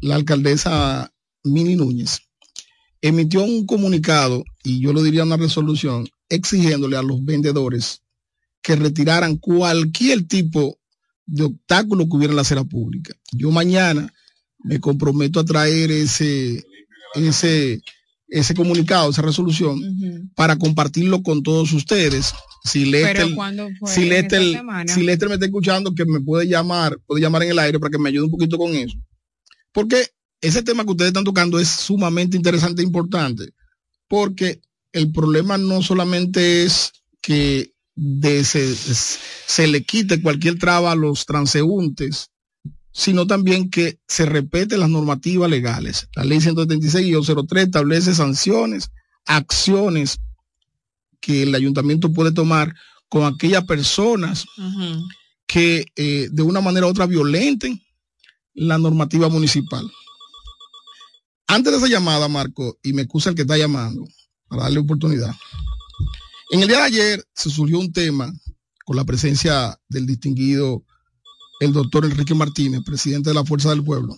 la 0.01 0.15
alcaldesa 0.15 1.11
Mini 1.43 1.75
Núñez 1.75 2.19
emitió 3.01 3.43
un 3.43 3.65
comunicado, 3.65 4.43
y 4.63 4.81
yo 4.81 4.93
lo 4.93 5.01
diría 5.03 5.23
una 5.23 5.37
resolución, 5.37 6.07
exigiéndole 6.27 6.97
a 6.97 7.01
los 7.01 7.23
vendedores 7.23 8.01
que 8.61 8.75
retiraran 8.75 9.37
cualquier 9.37 10.27
tipo 10.27 10.77
de 11.25 11.43
obstáculo 11.43 12.09
que 12.09 12.17
hubiera 12.17 12.31
en 12.31 12.35
la 12.35 12.41
acera 12.41 12.63
pública. 12.63 13.13
Yo 13.31 13.51
mañana 13.51 14.11
me 14.59 14.79
comprometo 14.79 15.39
a 15.39 15.45
traer 15.45 15.91
ese, 15.91 16.63
ese, 17.15 17.81
ese 18.27 18.53
comunicado, 18.53 19.09
esa 19.09 19.21
resolución, 19.21 19.79
para 20.35 20.57
compartirlo 20.57 21.23
con 21.23 21.41
todos 21.41 21.71
ustedes. 21.71 22.33
Si 22.65 22.85
Lester, 22.85 23.27
si 23.85 24.01
¿En 24.01 24.09
Lester, 24.09 24.41
si 24.87 25.03
Lester 25.03 25.29
me 25.29 25.35
está 25.35 25.45
escuchando, 25.45 25.95
que 25.95 26.05
me 26.05 26.19
puede 26.19 26.47
llamar, 26.47 26.97
puede 27.05 27.21
llamar 27.21 27.43
en 27.43 27.51
el 27.51 27.59
aire 27.59 27.79
para 27.79 27.91
que 27.91 27.99
me 27.99 28.09
ayude 28.09 28.25
un 28.25 28.31
poquito 28.31 28.57
con 28.57 28.75
eso. 28.75 28.97
Porque 29.79 30.07
ese 30.41 30.61
tema 30.61 30.83
que 30.83 30.91
ustedes 30.91 31.11
están 31.11 31.23
tocando 31.23 31.57
es 31.57 31.69
sumamente 31.69 32.35
interesante 32.35 32.81
e 32.81 32.85
importante. 32.85 33.53
Porque 34.09 34.59
el 34.91 35.09
problema 35.13 35.57
no 35.57 35.81
solamente 35.81 36.65
es 36.65 36.91
que 37.21 37.71
de 37.95 38.43
se, 38.43 38.75
se 38.75 39.67
le 39.67 39.85
quite 39.85 40.21
cualquier 40.21 40.59
traba 40.59 40.91
a 40.91 40.97
los 40.97 41.25
transeúntes, 41.25 42.29
sino 42.91 43.25
también 43.25 43.69
que 43.69 43.99
se 44.05 44.25
respeten 44.25 44.81
las 44.81 44.89
normativas 44.89 45.49
legales. 45.49 46.09
La 46.13 46.25
ley 46.25 46.41
176 46.41 47.07
y 47.07 47.45
03 47.47 47.63
establece 47.63 48.13
sanciones, 48.13 48.91
acciones 49.25 50.19
que 51.21 51.43
el 51.43 51.55
ayuntamiento 51.55 52.11
puede 52.11 52.33
tomar 52.33 52.75
con 53.07 53.23
aquellas 53.33 53.63
personas 53.63 54.45
que 55.47 55.85
eh, 55.95 56.27
de 56.29 56.43
una 56.43 56.59
manera 56.59 56.85
u 56.85 56.89
otra 56.89 57.05
violenten 57.05 57.81
la 58.59 58.77
normativa 58.77 59.29
municipal. 59.29 59.89
Antes 61.47 61.71
de 61.71 61.77
esa 61.77 61.87
llamada, 61.87 62.27
Marco, 62.27 62.77
y 62.83 62.91
me 62.91 63.03
excusa 63.03 63.29
el 63.29 63.35
que 63.35 63.43
está 63.43 63.57
llamando, 63.57 64.05
para 64.49 64.63
darle 64.63 64.79
oportunidad. 64.79 65.33
En 66.51 66.61
el 66.61 66.67
día 66.67 66.79
de 66.79 66.83
ayer 66.83 67.27
se 67.33 67.49
surgió 67.49 67.79
un 67.79 67.93
tema 67.93 68.31
con 68.85 68.97
la 68.97 69.05
presencia 69.05 69.79
del 69.87 70.05
distinguido, 70.05 70.83
el 71.61 71.71
doctor 71.71 72.03
Enrique 72.03 72.35
Martínez, 72.35 72.81
presidente 72.85 73.29
de 73.29 73.33
la 73.33 73.45
Fuerza 73.45 73.69
del 73.69 73.83
Pueblo, 73.83 74.17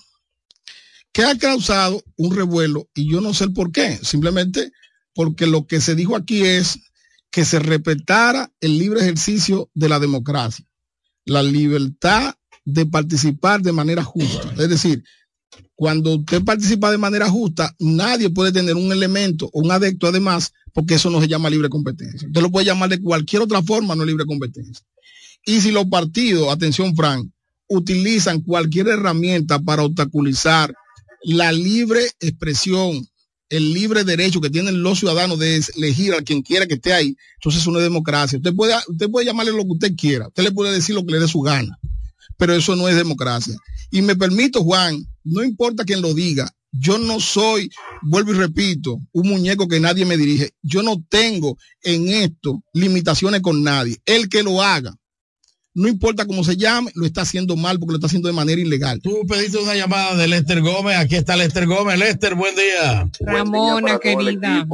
que 1.13 1.23
ha 1.23 1.37
causado 1.37 2.03
un 2.17 2.35
revuelo 2.35 2.89
y 2.95 3.11
yo 3.11 3.21
no 3.21 3.35
sé 3.35 3.43
el 3.43 3.53
por 3.53 3.71
qué, 3.71 3.99
simplemente 4.01 4.71
porque 5.13 5.45
lo 5.45 5.67
que 5.67 5.81
se 5.81 5.93
dijo 5.93 6.15
aquí 6.15 6.41
es 6.41 6.79
que 7.29 7.45
se 7.45 7.59
respetara 7.59 8.51
el 8.59 8.79
libre 8.79 9.01
ejercicio 9.01 9.69
de 9.75 9.89
la 9.89 9.99
democracia, 9.99 10.65
la 11.25 11.43
libertad 11.43 12.35
de 12.65 12.85
participar 12.85 13.61
de 13.61 13.71
manera 13.71 14.03
justa. 14.03 14.53
Es 14.57 14.69
decir, 14.69 15.03
cuando 15.75 16.17
usted 16.17 16.43
participa 16.43 16.91
de 16.91 16.97
manera 16.97 17.29
justa, 17.29 17.75
nadie 17.79 18.29
puede 18.29 18.51
tener 18.51 18.75
un 18.75 18.91
elemento 18.91 19.49
o 19.51 19.61
un 19.61 19.71
adepto 19.71 20.07
además, 20.07 20.53
porque 20.73 20.95
eso 20.95 21.09
no 21.09 21.19
se 21.19 21.27
llama 21.27 21.49
libre 21.49 21.69
competencia. 21.69 22.27
Usted 22.27 22.41
lo 22.41 22.51
puede 22.51 22.67
llamar 22.67 22.89
de 22.89 23.01
cualquier 23.01 23.41
otra 23.41 23.61
forma, 23.63 23.95
no 23.95 24.05
libre 24.05 24.25
competencia. 24.25 24.85
Y 25.45 25.59
si 25.61 25.71
los 25.71 25.85
partidos, 25.87 26.51
atención 26.51 26.95
Frank, 26.95 27.29
utilizan 27.67 28.41
cualquier 28.41 28.89
herramienta 28.89 29.59
para 29.59 29.83
obstaculizar 29.83 30.73
la 31.23 31.51
libre 31.51 32.01
expresión, 32.19 33.07
el 33.49 33.73
libre 33.73 34.03
derecho 34.03 34.41
que 34.41 34.49
tienen 34.49 34.83
los 34.83 34.99
ciudadanos 34.99 35.39
de 35.39 35.61
elegir 35.77 36.13
a 36.13 36.21
quien 36.21 36.41
quiera 36.41 36.67
que 36.67 36.75
esté 36.75 36.93
ahí, 36.93 37.15
entonces 37.35 37.61
es 37.61 37.67
una 37.67 37.79
democracia. 37.79 38.37
Usted 38.37 38.53
puede, 38.53 38.75
usted 38.87 39.09
puede 39.09 39.25
llamarle 39.25 39.51
lo 39.51 39.63
que 39.63 39.71
usted 39.71 39.95
quiera, 39.95 40.27
usted 40.27 40.43
le 40.43 40.51
puede 40.51 40.73
decir 40.73 40.95
lo 40.95 41.05
que 41.05 41.13
le 41.13 41.19
dé 41.19 41.27
su 41.27 41.41
gana, 41.41 41.79
pero 42.41 42.55
eso 42.55 42.75
no 42.75 42.89
es 42.89 42.95
democracia. 42.95 43.55
Y 43.91 44.01
me 44.01 44.15
permito, 44.15 44.63
Juan, 44.63 45.05
no 45.23 45.43
importa 45.43 45.85
quién 45.85 46.01
lo 46.01 46.11
diga, 46.15 46.51
yo 46.71 46.97
no 46.97 47.19
soy, 47.19 47.69
vuelvo 48.01 48.31
y 48.31 48.35
repito, 48.35 48.99
un 49.11 49.29
muñeco 49.29 49.67
que 49.67 49.79
nadie 49.79 50.05
me 50.05 50.17
dirige. 50.17 50.49
Yo 50.63 50.81
no 50.81 51.03
tengo 51.07 51.59
en 51.83 52.07
esto 52.07 52.63
limitaciones 52.73 53.41
con 53.41 53.61
nadie. 53.61 54.01
El 54.07 54.27
que 54.27 54.41
lo 54.41 54.59
haga, 54.59 54.95
no 55.75 55.87
importa 55.87 56.25
cómo 56.25 56.43
se 56.43 56.57
llame, 56.57 56.91
lo 56.95 57.05
está 57.05 57.21
haciendo 57.21 57.55
mal 57.55 57.77
porque 57.77 57.91
lo 57.91 57.97
está 57.97 58.07
haciendo 58.07 58.27
de 58.27 58.33
manera 58.33 58.59
ilegal. 58.59 58.99
Tú 59.03 59.21
pediste 59.27 59.59
una 59.59 59.75
llamada 59.75 60.15
de 60.15 60.27
Lester 60.27 60.61
Gómez, 60.61 60.97
aquí 60.97 61.17
está 61.17 61.37
Lester 61.37 61.67
Gómez. 61.67 61.99
Lester, 61.99 62.33
buen 62.33 62.55
día. 62.55 63.07
Ramona, 63.19 63.99
querida. 63.99 64.65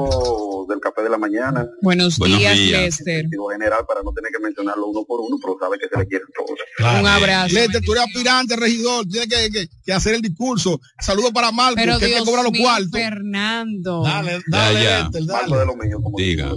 Del 0.68 0.80
café 0.80 1.04
de 1.04 1.10
la 1.10 1.18
mañana. 1.18 1.68
Buenos, 1.82 2.18
días, 2.18 2.58
Lester. 2.58 3.26
general 3.52 3.86
para 3.88 4.02
no 4.04 4.12
tener 4.14 4.32
que 4.32 4.40
mencionarlo 4.40 4.88
uno 4.88 5.06
por 5.06 5.22
uno, 5.22 5.38
pero 5.42 5.58
sabe 5.60 5.78
que 5.80 5.88
se 5.88 6.00
le 6.00 6.08
quiere 6.08 6.26
todo. 6.36 7.00
Un 7.00 7.08
abrazo. 7.08 7.54
Lester, 7.54 7.82
tú 7.84 7.94
eres 7.94 8.06
aspirante, 8.06 8.56
regidor, 8.56 9.06
tienes 9.08 9.30
que, 9.30 9.68
que, 9.86 9.94
hacer 9.94 10.16
el 10.16 10.22
discurso. 10.22 10.80
Saludos 11.00 11.32
para 11.32 11.52
Marco, 11.52 11.76
pero 11.76 11.98
que 12.00 12.08
Dios 12.08 12.20
te 12.20 12.26
cobra 12.26 12.44
los 12.44 12.52
mío, 12.52 12.64
cuartos. 12.64 12.92
Fernando. 12.92 14.04
Dale, 14.04 14.42
dale, 14.48 14.74
Ya, 14.74 14.84
ya. 14.84 15.04
Lester, 15.04 15.26
dale. 15.26 15.42
Marco 15.42 15.60
de 15.60 15.66
lo 15.66 15.76
mío, 15.76 16.02
como 16.02 16.18
Diga. 16.18 16.52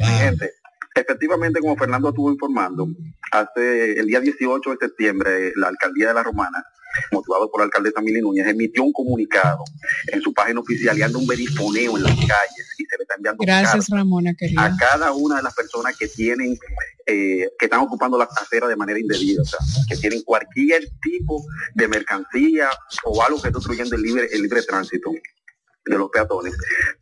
Mi 0.00 0.06
gente, 0.06 0.50
efectivamente, 0.94 1.60
como 1.60 1.76
Fernando 1.76 2.08
estuvo 2.08 2.30
informando, 2.30 2.88
hace 3.32 3.98
el 3.98 4.06
día 4.06 4.20
18 4.20 4.70
de 4.70 4.76
septiembre, 4.80 5.52
la 5.56 5.68
alcaldía 5.68 6.08
de 6.08 6.14
La 6.14 6.22
Romana, 6.22 6.64
motivado 7.12 7.50
por 7.50 7.60
la 7.60 7.66
alcaldesa 7.66 8.00
Mili 8.00 8.20
Núñez, 8.20 8.46
emitió 8.46 8.82
un 8.82 8.92
comunicado 8.92 9.64
en 10.08 10.20
su 10.20 10.32
página 10.32 10.60
oficial 10.60 10.96
y 10.98 11.02
anda 11.02 11.18
un 11.18 11.26
verifoneo 11.26 11.96
en 11.96 12.02
las 12.02 12.14
calles 12.14 12.74
y 12.78 12.84
se 12.84 12.96
le 12.96 13.02
está 13.02 13.14
enviando 13.16 13.42
Gracias, 13.42 13.88
Ramona, 13.88 14.34
a 14.56 14.76
cada 14.76 15.12
una 15.12 15.36
de 15.36 15.42
las 15.42 15.54
personas 15.54 15.96
que 15.96 16.08
tienen, 16.08 16.58
eh, 17.06 17.48
que 17.58 17.66
están 17.66 17.80
ocupando 17.80 18.18
la 18.18 18.24
acera 18.24 18.68
de 18.68 18.76
manera 18.76 18.98
indebida, 18.98 19.42
o 19.42 19.44
sea, 19.44 19.58
que 19.88 19.96
tienen 19.96 20.22
cualquier 20.22 20.84
tipo 21.02 21.44
de 21.74 21.88
mercancía 21.88 22.70
o 23.04 23.22
algo 23.22 23.40
que 23.40 23.48
está 23.48 23.58
obstruyendo 23.58 23.96
el 23.96 24.02
libre, 24.02 24.28
el 24.32 24.42
libre 24.42 24.62
tránsito 24.62 25.10
de 25.84 25.98
los 25.98 26.10
peatones, 26.10 26.54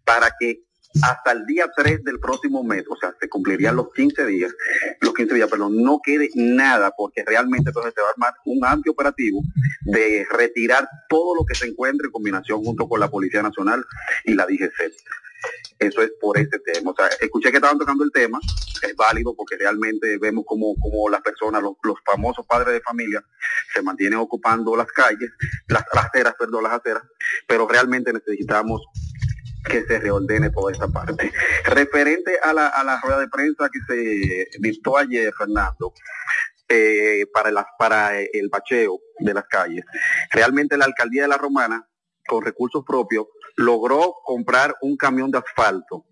para 0.05 0.31
que 0.39 0.65
hasta 1.03 1.33
el 1.33 1.45
día 1.47 1.71
3 1.75 2.05
del 2.05 2.21
próximo 2.21 2.63
mes, 2.63 2.85
o 2.89 2.97
sea, 2.97 3.15
se 3.19 3.29
cumplirían 3.29 3.77
los 3.77 3.93
15 3.93 4.27
días, 4.27 4.53
los 5.01 5.15
15 5.15 5.35
días, 5.35 5.51
perdón, 5.51 5.83
no 5.83 6.01
quede 6.03 6.31
nada, 6.35 6.93
porque 6.97 7.25
realmente 7.27 7.71
entonces 7.71 7.93
se 7.95 8.01
va 8.01 8.09
a 8.09 8.11
armar 8.13 8.35
un 8.45 8.65
amplio 8.65 8.93
operativo 8.93 9.43
de 9.83 10.27
retirar 10.31 10.89
todo 11.09 11.35
lo 11.35 11.45
que 11.45 11.55
se 11.55 11.67
encuentre 11.67 12.07
en 12.07 12.13
combinación 12.13 12.63
junto 12.63 12.89
con 12.89 13.01
la 13.01 13.11
Policía 13.11 13.43
Nacional 13.43 13.85
y 14.25 14.35
la 14.35 14.47
DGC. 14.47 14.93
Eso 15.79 16.03
es 16.03 16.13
por 16.21 16.39
este 16.39 16.59
tema. 16.61 16.93
O 16.93 16.95
sea, 16.95 17.09
escuché 17.21 17.51
que 17.51 17.57
estaban 17.57 17.79
tocando 17.79 18.05
el 18.05 18.13
tema, 18.13 18.39
es 18.83 18.97
válido 18.97 19.35
porque 19.35 19.57
realmente 19.57 20.19
vemos 20.19 20.45
como, 20.47 20.75
como 20.77 21.09
las 21.11 21.21
personas, 21.21 21.63
los, 21.63 21.75
los 21.83 21.97
famosos 22.05 22.47
padres 22.47 22.75
de 22.75 22.81
familia, 22.81 23.23
se 23.73 23.83
mantienen 23.83 24.19
ocupando 24.19 24.77
las 24.77 24.87
calles, 24.93 25.31
las, 25.69 25.85
las 25.93 26.35
perdón, 26.39 26.63
las 26.63 26.73
aceras, 26.73 27.03
pero 27.47 27.67
realmente 27.67 28.13
necesitamos 28.13 28.83
que 29.65 29.85
se 29.85 29.99
reordene 29.99 30.51
toda 30.51 30.73
esta 30.73 30.89
parte. 30.89 31.33
Referente 31.65 32.39
a 32.43 32.53
la, 32.53 32.69
a 32.69 32.85
la 32.85 33.01
rueda 33.01 33.21
de 33.21 33.29
prensa 33.29 33.69
que 33.71 33.81
se 33.87 34.49
dictó 34.59 34.97
ayer, 34.97 35.33
Fernando, 35.37 35.93
eh, 36.69 37.27
para, 37.33 37.51
las, 37.51 37.67
para 37.79 38.19
el 38.19 38.49
bacheo 38.51 39.01
de 39.19 39.35
las 39.35 39.45
calles, 39.45 39.85
realmente 40.33 40.77
la 40.77 40.87
alcaldía 40.87 41.23
de 41.23 41.29
la 41.29 41.39
Romana, 41.39 41.87
con 42.27 42.43
recursos 42.45 42.85
propios, 42.87 43.27
logró 43.57 44.15
comprar 44.25 44.75
un 44.81 44.97
camión 44.97 45.31
de 45.31 45.39
asfalto 45.39 46.07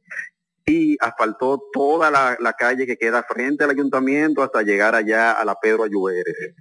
y 0.65 0.97
asfaltó 1.01 1.63
toda 1.73 2.11
la, 2.11 2.37
la 2.39 2.53
calle 2.53 2.87
que 2.87 2.97
queda 2.97 3.23
frente 3.23 3.65
al 3.65 3.71
ayuntamiento 3.71 4.43
hasta 4.43 4.63
llegar 4.63 4.95
allá 4.95 5.33
a 5.33 5.45
la 5.45 5.59
Pedro 5.59 5.85
Ayuberes. 5.85 6.55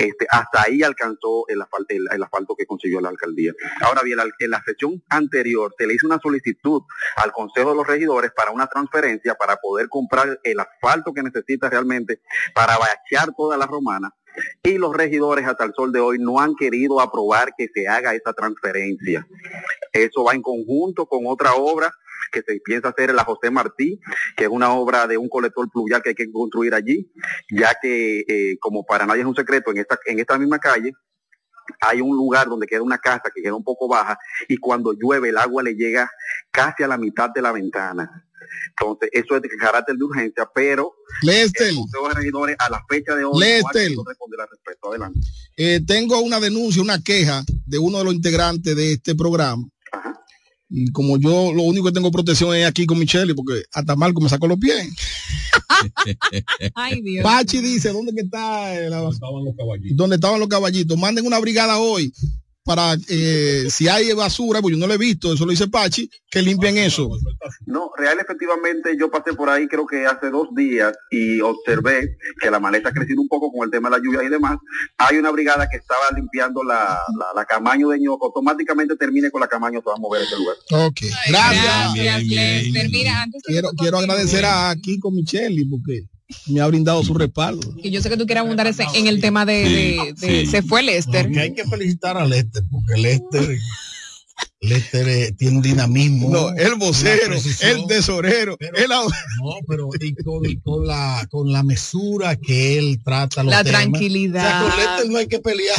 Este, 0.00 0.26
hasta 0.30 0.62
ahí 0.62 0.82
alcanzó 0.82 1.44
el 1.48 1.60
asfalto, 1.60 1.94
el, 1.94 2.22
asfalto 2.22 2.56
que 2.56 2.64
consiguió 2.64 3.02
la 3.02 3.10
alcaldía. 3.10 3.52
Ahora 3.82 4.00
bien, 4.02 4.18
en 4.38 4.50
la 4.50 4.62
sesión 4.64 5.04
anterior 5.10 5.74
se 5.76 5.86
le 5.86 5.92
hizo 5.92 6.06
una 6.06 6.18
solicitud 6.18 6.80
al 7.16 7.32
Consejo 7.32 7.68
de 7.68 7.76
los 7.76 7.86
Regidores 7.86 8.30
para 8.34 8.50
una 8.50 8.66
transferencia 8.66 9.34
para 9.34 9.56
poder 9.56 9.90
comprar 9.90 10.40
el 10.42 10.58
asfalto 10.58 11.12
que 11.12 11.22
necesita 11.22 11.68
realmente 11.68 12.22
para 12.54 12.78
bachear 12.78 13.34
toda 13.36 13.58
la 13.58 13.66
romana 13.66 14.10
y 14.62 14.78
los 14.78 14.94
regidores 14.96 15.46
hasta 15.46 15.64
el 15.64 15.74
sol 15.74 15.92
de 15.92 16.00
hoy 16.00 16.18
no 16.18 16.40
han 16.40 16.54
querido 16.54 17.00
aprobar 17.00 17.52
que 17.58 17.68
se 17.74 17.86
haga 17.88 18.14
esa 18.14 18.32
transferencia. 18.32 19.26
Eso 19.92 20.24
va 20.24 20.32
en 20.32 20.42
conjunto 20.42 21.06
con 21.06 21.26
otra 21.26 21.54
obra 21.54 21.92
que 22.32 22.42
se 22.42 22.60
piensa 22.60 22.88
hacer 22.88 23.10
en 23.10 23.16
la 23.16 23.24
José 23.24 23.50
Martí, 23.50 24.00
que 24.36 24.44
es 24.44 24.50
una 24.50 24.72
obra 24.72 25.06
de 25.06 25.16
un 25.16 25.28
colector 25.28 25.68
pluvial 25.70 26.02
que 26.02 26.10
hay 26.10 26.14
que 26.14 26.30
construir 26.30 26.74
allí, 26.74 27.10
ya 27.50 27.76
que 27.80 28.24
eh, 28.28 28.58
como 28.60 28.84
para 28.84 29.06
nadie 29.06 29.22
es 29.22 29.26
un 29.26 29.36
secreto, 29.36 29.70
en 29.70 29.78
esta, 29.78 29.98
en 30.06 30.18
esta 30.18 30.38
misma 30.38 30.58
calle 30.58 30.92
hay 31.80 32.00
un 32.00 32.16
lugar 32.16 32.48
donde 32.48 32.66
queda 32.66 32.82
una 32.82 32.98
casa 32.98 33.30
que 33.34 33.42
queda 33.42 33.54
un 33.54 33.64
poco 33.64 33.88
baja 33.88 34.18
y 34.48 34.56
cuando 34.56 34.92
llueve 34.92 35.28
el 35.28 35.38
agua 35.38 35.62
le 35.62 35.74
llega 35.74 36.10
casi 36.50 36.82
a 36.82 36.88
la 36.88 36.98
mitad 36.98 37.30
de 37.30 37.42
la 37.42 37.52
ventana. 37.52 38.26
Entonces, 38.70 39.10
eso 39.12 39.36
es 39.36 39.42
de 39.42 39.48
carácter 39.50 39.96
de 39.96 40.04
urgencia, 40.04 40.48
pero 40.54 40.94
Lester, 41.22 41.68
el 41.68 41.76
de 41.76 42.14
Regidores 42.14 42.56
a 42.58 42.70
la 42.70 42.84
fecha 42.88 43.14
de 43.14 43.24
hoy 43.24 43.32
no 43.32 44.04
responder 44.04 44.40
al 44.40 44.48
respecto. 44.50 44.90
Adelante. 44.90 45.20
eh, 45.56 45.80
tengo 45.86 46.20
una 46.20 46.40
denuncia, 46.40 46.82
una 46.82 47.02
queja 47.02 47.44
de 47.66 47.78
uno 47.78 47.98
de 47.98 48.04
los 48.04 48.14
integrantes 48.14 48.74
de 48.74 48.92
este 48.94 49.14
programa. 49.14 49.64
Y 50.72 50.90
como 50.92 51.18
yo 51.18 51.52
lo 51.52 51.62
único 51.64 51.86
que 51.86 51.92
tengo 51.92 52.12
protección 52.12 52.54
es 52.54 52.64
aquí 52.66 52.86
con 52.86 52.98
Michelle, 52.98 53.34
porque 53.34 53.62
hasta 53.72 53.96
Marco 53.96 54.20
me 54.20 54.28
sacó 54.28 54.46
los 54.46 54.58
pies. 54.58 54.88
Ay, 56.74 57.00
Dios. 57.02 57.24
Pachi 57.24 57.60
dice, 57.60 57.92
¿dónde 57.92 58.12
que 58.14 58.20
está? 58.22 58.74
eh, 58.78 58.88
la- 58.88 58.98
¿Dónde 59.96 60.14
estaban 60.16 60.38
los 60.38 60.48
caballitos? 60.48 60.96
Manden 60.98 61.26
una 61.26 61.38
brigada 61.40 61.78
hoy 61.78 62.12
para, 62.62 62.94
eh, 63.08 63.66
si 63.70 63.88
hay 63.88 64.12
basura, 64.12 64.60
pues 64.60 64.74
yo 64.74 64.78
no 64.78 64.86
lo 64.86 64.94
he 64.94 64.98
visto, 64.98 65.32
eso 65.32 65.44
lo 65.44 65.50
dice 65.50 65.68
Pachi, 65.68 66.10
que 66.30 66.42
limpien 66.42 66.76
eso. 66.76 67.08
No, 67.66 67.90
real 67.96 68.18
efectivamente 68.20 68.96
yo 68.98 69.10
pasé 69.10 69.32
por 69.32 69.48
ahí 69.48 69.66
creo 69.66 69.86
que 69.86 70.06
hace 70.06 70.30
dos 70.30 70.48
días 70.54 70.92
y 71.10 71.40
observé 71.40 72.16
que 72.40 72.50
la 72.50 72.60
maleza 72.60 72.90
ha 72.90 72.92
crecido 72.92 73.22
un 73.22 73.28
poco 73.28 73.50
con 73.50 73.64
el 73.64 73.70
tema 73.70 73.88
de 73.88 73.96
la 73.96 74.02
lluvia 74.02 74.22
y 74.22 74.28
demás. 74.28 74.58
Hay 74.98 75.16
una 75.16 75.30
brigada 75.30 75.68
que 75.68 75.78
estaba 75.78 76.10
limpiando 76.14 76.62
la, 76.62 76.98
la, 77.18 77.26
la 77.34 77.44
Camaño 77.44 77.88
de 77.88 78.00
Ñoco. 78.00 78.26
Automáticamente 78.26 78.96
termine 78.96 79.30
con 79.30 79.40
la 79.40 79.48
Camaño, 79.48 79.80
se 79.80 79.88
va 79.88 79.94
a 79.94 80.00
mover 80.00 80.22
ese 80.22 80.36
lugar. 80.36 80.56
Ok, 80.86 81.00
gracias. 81.28 81.94
Gracias, 81.94 82.24
Lester. 82.24 82.90
Mira, 82.90 83.22
antes 83.22 83.42
de 83.42 83.46
que 83.46 83.52
Quiero, 83.52 83.70
quiero 83.76 83.98
agradecer 83.98 84.44
a 84.44 84.74
Kiko 84.80 85.10
Micheli 85.10 85.64
porque 85.64 86.02
me 86.46 86.60
ha 86.60 86.66
brindado 86.66 87.02
su 87.04 87.14
respaldo. 87.14 87.74
Que 87.82 87.90
yo 87.90 88.00
sé 88.02 88.08
que 88.10 88.16
tú 88.16 88.26
quieres 88.26 88.42
abundar 88.42 88.66
ese- 88.66 88.86
en 88.94 89.06
el 89.06 89.20
tema 89.20 89.44
de, 89.46 89.52
de- 89.68 90.14
de- 90.18 90.44
sí. 90.44 90.50
se 90.50 90.62
fue 90.62 90.82
Lester. 90.82 91.30
Que 91.30 91.40
hay 91.40 91.54
que 91.54 91.64
felicitar 91.64 92.16
a 92.16 92.24
Lester, 92.26 92.62
porque 92.70 93.00
Lester, 93.00 93.58
Lester 94.62 95.08
eh, 95.08 95.32
tiene 95.38 95.56
un 95.56 95.62
dinamismo. 95.62 96.28
No, 96.30 96.50
el 96.50 96.74
vocero, 96.74 97.34
el 97.34 97.86
tesorero, 97.86 98.56
el 98.60 98.88
No, 98.88 99.06
pero 99.66 99.88
y 99.98 100.14
con, 100.16 100.44
y 100.44 100.56
con 100.60 100.86
la 100.86 101.26
con 101.30 101.50
la 101.52 101.62
mesura 101.62 102.36
que 102.36 102.76
él 102.78 103.00
trata 103.04 103.42
los 103.42 103.52
La 103.52 103.64
temas. 103.64 103.80
tranquilidad. 103.82 104.66
O 104.66 104.70
sea, 104.70 104.70
con 104.70 104.78
Lester 104.84 105.10
no 105.10 105.18
hay 105.18 105.26
que 105.28 105.38
pelear. 105.40 105.78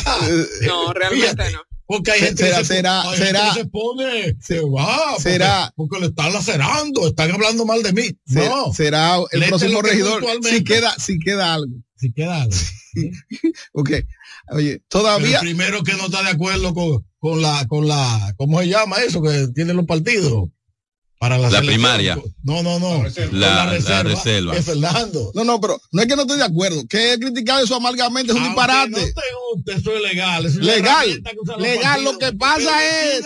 No, 0.67 0.93
realmente 0.93 1.27
Fíjate, 1.31 1.51
no. 1.53 1.59
Porque 1.91 2.11
hay 2.11 2.19
gente 2.21 2.43
será- 2.45 2.57
que 2.59 2.63
se, 2.65 2.73
será- 2.75 3.01
hay 3.01 3.09
gente 3.09 3.25
será- 3.25 3.53
que 3.53 3.59
se 3.59 3.65
pone, 3.65 4.37
se 4.41 4.59
va, 4.61 5.07
porque- 5.09 5.21
será- 5.23 5.73
porque, 5.75 5.99
le 5.99 6.05
están 6.07 6.31
lacerando, 6.31 7.05
están 7.07 7.31
hablando 7.31 7.65
mal 7.65 7.83
de 7.83 7.91
mí. 7.91 8.03
No, 8.27 8.71
será 8.73 9.17
el 9.31 9.43
próximo 9.49 9.73
lo 9.73 9.81
regidor 9.81 10.23
si 10.43 10.63
queda, 10.63 10.95
si 10.97 11.19
queda 11.19 11.53
algo. 11.53 11.75
Si 11.97 12.13
queda 12.13 12.43
algo. 12.43 12.55
ok. 13.73 13.91
Oye, 14.53 14.81
todavía. 14.87 15.39
El 15.39 15.45
primero 15.45 15.83
que 15.83 15.93
no 15.95 16.05
está 16.05 16.23
de 16.23 16.29
acuerdo 16.29 16.73
con, 16.73 17.05
con 17.19 17.41
la, 17.41 17.67
con 17.67 17.87
la, 17.89 18.33
¿cómo 18.37 18.61
se 18.61 18.69
llama 18.69 18.97
eso 19.01 19.21
que 19.21 19.49
tienen 19.53 19.75
los 19.75 19.85
partidos? 19.85 20.49
Para 21.21 21.37
la, 21.37 21.51
La 21.51 21.61
primaria. 21.61 22.15
No, 22.41 22.63
no, 22.63 22.79
no. 22.79 23.03
La- 23.31 23.65
la 23.77 24.01
reserva. 24.01 24.55
Es 24.57 24.65
Fernando. 24.65 25.31
No, 25.35 25.43
no, 25.43 25.61
pero 25.61 25.79
no 25.91 26.01
es 26.01 26.07
que 26.07 26.15
no 26.15 26.23
estoy 26.23 26.39
de 26.39 26.45
acuerdo. 26.45 26.83
Que 26.89 27.13
he 27.13 27.19
criticado 27.19 27.63
eso 27.63 27.75
amargamente 27.75 28.31
es 28.31 28.37
un 28.39 28.43
disparate. 28.43 28.89
No 28.89 28.97
te 28.97 29.21
gusta, 29.53 29.73
eso 29.73 29.95
es 29.97 30.01
legal. 30.01 30.45
es 30.47 30.55
legal. 30.55 32.03
Lo 32.03 32.17
que 32.17 32.33
pasa 32.33 32.83
es 32.83 33.21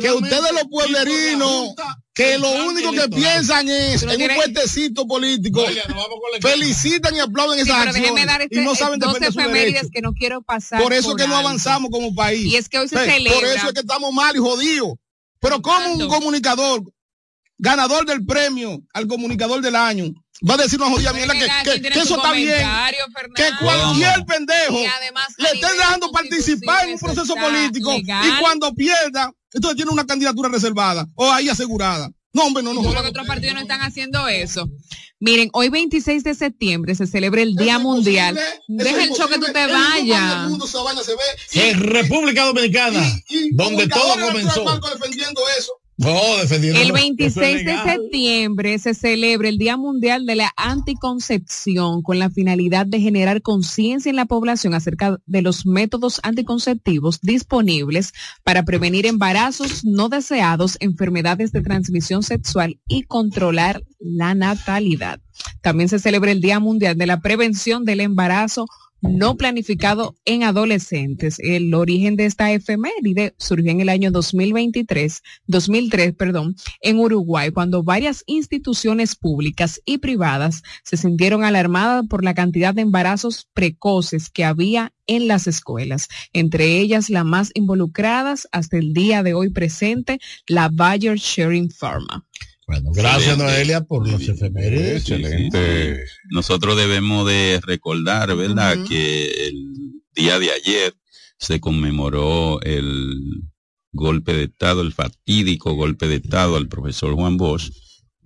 que 0.00 0.10
ustedes 0.10 0.42
los 0.42 0.52
la 0.52 0.64
pueblerinos, 0.64 1.66
Junta 1.68 1.96
que 2.12 2.38
lo 2.38 2.50
único 2.64 2.90
que 2.90 3.08
piensan 3.10 3.68
es 3.68 4.00
Pero 4.00 4.12
en 4.14 4.22
un 4.30 4.36
puentecito 4.36 5.06
político, 5.06 5.60
Oiga, 5.60 5.84
la 5.86 6.40
felicitan 6.50 7.14
y 7.14 7.20
aplauden 7.20 7.64
Sí, 7.64 7.70
esas 7.70 7.86
acciones 7.86 8.26
dar 8.26 8.42
este, 8.42 8.62
y 8.62 8.64
no 8.64 8.74
saben 8.74 8.98
defender 8.98 9.32
su 9.32 9.38
efemérides 9.38 9.72
derecho. 9.74 9.90
que 9.92 10.02
no 10.02 10.12
quiero 10.12 10.42
pasar. 10.42 10.82
Por 10.82 10.92
eso 10.92 11.10
es 11.10 11.16
que 11.22 11.28
no 11.28 11.36
avanzamos 11.36 11.88
como 11.92 12.12
país. 12.16 12.46
Y 12.46 12.56
es 12.56 12.68
que 12.68 12.80
hoy 12.80 12.88
se 12.88 12.98
Sí, 12.98 13.04
celebra. 13.12 13.38
Por 13.38 13.44
eso 13.48 13.66
es 13.68 13.72
que 13.74 13.80
estamos 13.80 14.12
mal 14.12 14.34
y 14.34 14.40
jodidos. 14.40 14.94
Pero 15.38 15.62
como 15.62 15.92
un 15.92 16.08
comunicador, 16.08 16.82
ganador 17.58 18.06
del 18.06 18.24
premio 18.24 18.82
al 18.92 19.06
comunicador 19.06 19.60
del 19.60 19.76
año, 19.76 20.06
va 20.48 20.54
a 20.54 20.58
decir 20.58 20.80
una 20.80 20.90
jodida 20.90 21.12
mierda 21.12 21.34
que, 21.34 21.88
eso 21.98 22.16
está 22.16 22.32
bien. 22.32 22.66
Que 23.34 23.50
cualquier 23.60 24.24
pendejo 24.26 24.78
le 25.38 25.48
estén 25.48 25.76
dejando 25.78 26.10
participar 26.10 26.84
en 26.84 26.90
un 26.90 26.96
eso 26.96 27.06
proceso 27.06 27.34
político 27.34 27.92
legal. 27.92 28.26
y 28.26 28.40
cuando 28.40 28.74
pierda, 28.74 29.30
entonces 29.52 29.76
tiene 29.76 29.90
una 29.90 30.06
candidatura 30.06 30.48
reservada 30.48 31.06
o 31.14 31.30
ahí 31.30 31.48
asegurada. 31.48 32.10
No, 32.32 32.44
hombre, 32.44 32.62
no, 32.62 32.74
no. 32.74 32.82
Yo 32.82 32.90
creo 32.90 33.02
que 33.02 33.08
otros 33.08 33.26
partidos 33.26 33.54
no 33.54 33.62
están 33.62 33.80
haciendo 33.80 34.28
eso. 34.28 34.68
Miren, 35.18 35.48
hoy 35.54 35.70
26 35.70 36.22
de 36.22 36.34
septiembre 36.34 36.94
se 36.94 37.06
celebra 37.06 37.40
el 37.40 37.54
Día 37.54 37.78
Mundial. 37.78 38.38
Deja 38.68 39.04
el 39.04 39.10
show 39.12 39.26
que 39.26 39.38
tú 39.38 39.46
te 39.46 39.66
vayas. 39.66 40.50
En 41.52 41.80
República 41.80 42.44
Dominicana, 42.44 43.02
donde 43.52 43.88
todo 43.88 44.20
comenzó. 44.20 44.80
defendiendo 44.92 45.40
eso. 45.58 45.72
No, 45.98 46.36
defendiendo. 46.42 46.78
El 46.78 46.88
eso 46.88 46.94
26 46.94 47.56
es 47.56 47.64
de 47.64 47.76
septiembre 47.78 48.78
se 48.78 48.92
celebra 48.92 49.48
el 49.48 49.56
Día 49.56 49.78
Mundial 49.78 50.26
de 50.26 50.36
la 50.36 50.52
Anticoncepción 50.56 52.02
con 52.02 52.18
la 52.18 52.28
finalidad 52.28 52.84
de 52.84 53.00
generar 53.00 53.40
conciencia 53.40 54.10
en 54.10 54.16
la 54.16 54.26
población 54.26 54.74
acerca 54.74 55.18
de 55.24 55.40
los 55.40 55.64
métodos 55.64 56.20
anticonceptivos 56.22 57.20
disponibles 57.22 58.12
para 58.44 58.64
prevenir 58.64 59.06
embarazos 59.06 59.86
no 59.86 60.10
deseados, 60.10 60.76
enfermedades 60.80 61.52
de 61.52 61.62
transmisión 61.62 62.22
sexual 62.22 62.78
y 62.86 63.04
controlar 63.04 63.82
la 63.98 64.34
natalidad. 64.34 65.20
También 65.62 65.88
se 65.88 65.98
celebra 65.98 66.30
el 66.30 66.42
Día 66.42 66.60
Mundial 66.60 66.98
de 66.98 67.06
la 67.06 67.20
Prevención 67.20 67.84
del 67.86 68.00
Embarazo 68.00 68.66
no 69.08 69.36
planificado 69.36 70.16
en 70.24 70.42
adolescentes. 70.42 71.38
El 71.38 71.72
origen 71.74 72.16
de 72.16 72.26
esta 72.26 72.52
efeméride 72.52 73.34
surgió 73.38 73.70
en 73.70 73.80
el 73.80 73.88
año 73.88 74.10
2023, 74.10 75.22
2003, 75.46 76.14
perdón, 76.14 76.56
en 76.80 76.98
Uruguay, 76.98 77.50
cuando 77.50 77.82
varias 77.82 78.24
instituciones 78.26 79.16
públicas 79.16 79.80
y 79.84 79.98
privadas 79.98 80.62
se 80.82 80.96
sintieron 80.96 81.44
alarmadas 81.44 82.06
por 82.08 82.24
la 82.24 82.34
cantidad 82.34 82.74
de 82.74 82.82
embarazos 82.82 83.48
precoces 83.54 84.30
que 84.30 84.44
había 84.44 84.92
en 85.06 85.28
las 85.28 85.46
escuelas, 85.46 86.08
entre 86.32 86.78
ellas 86.78 87.10
las 87.10 87.24
más 87.24 87.50
involucradas 87.54 88.48
hasta 88.52 88.76
el 88.76 88.92
día 88.92 89.22
de 89.22 89.34
hoy 89.34 89.50
presente, 89.50 90.18
la 90.46 90.68
Bayer 90.68 91.16
Sharing 91.16 91.70
Pharma. 91.70 92.26
Bueno, 92.66 92.90
gracias 92.92 93.38
Excelente. 93.38 93.44
Noelia 93.44 93.80
por 93.82 94.08
los 94.08 94.28
efemérides. 94.28 95.08
Excelente. 95.08 96.04
Nosotros 96.30 96.76
debemos 96.76 97.26
de 97.26 97.60
recordar, 97.64 98.34
¿verdad?, 98.36 98.76
que 98.88 99.48
el 99.48 100.02
día 100.14 100.38
de 100.38 100.50
ayer 100.50 100.94
se 101.38 101.60
conmemoró 101.60 102.60
el 102.62 103.20
golpe 103.92 104.34
de 104.34 104.44
Estado, 104.44 104.82
el 104.82 104.92
fatídico 104.92 105.74
golpe 105.74 106.08
de 106.08 106.16
Estado 106.16 106.56
al 106.56 106.68
profesor 106.68 107.14
Juan 107.14 107.36
Bosch. 107.36 107.70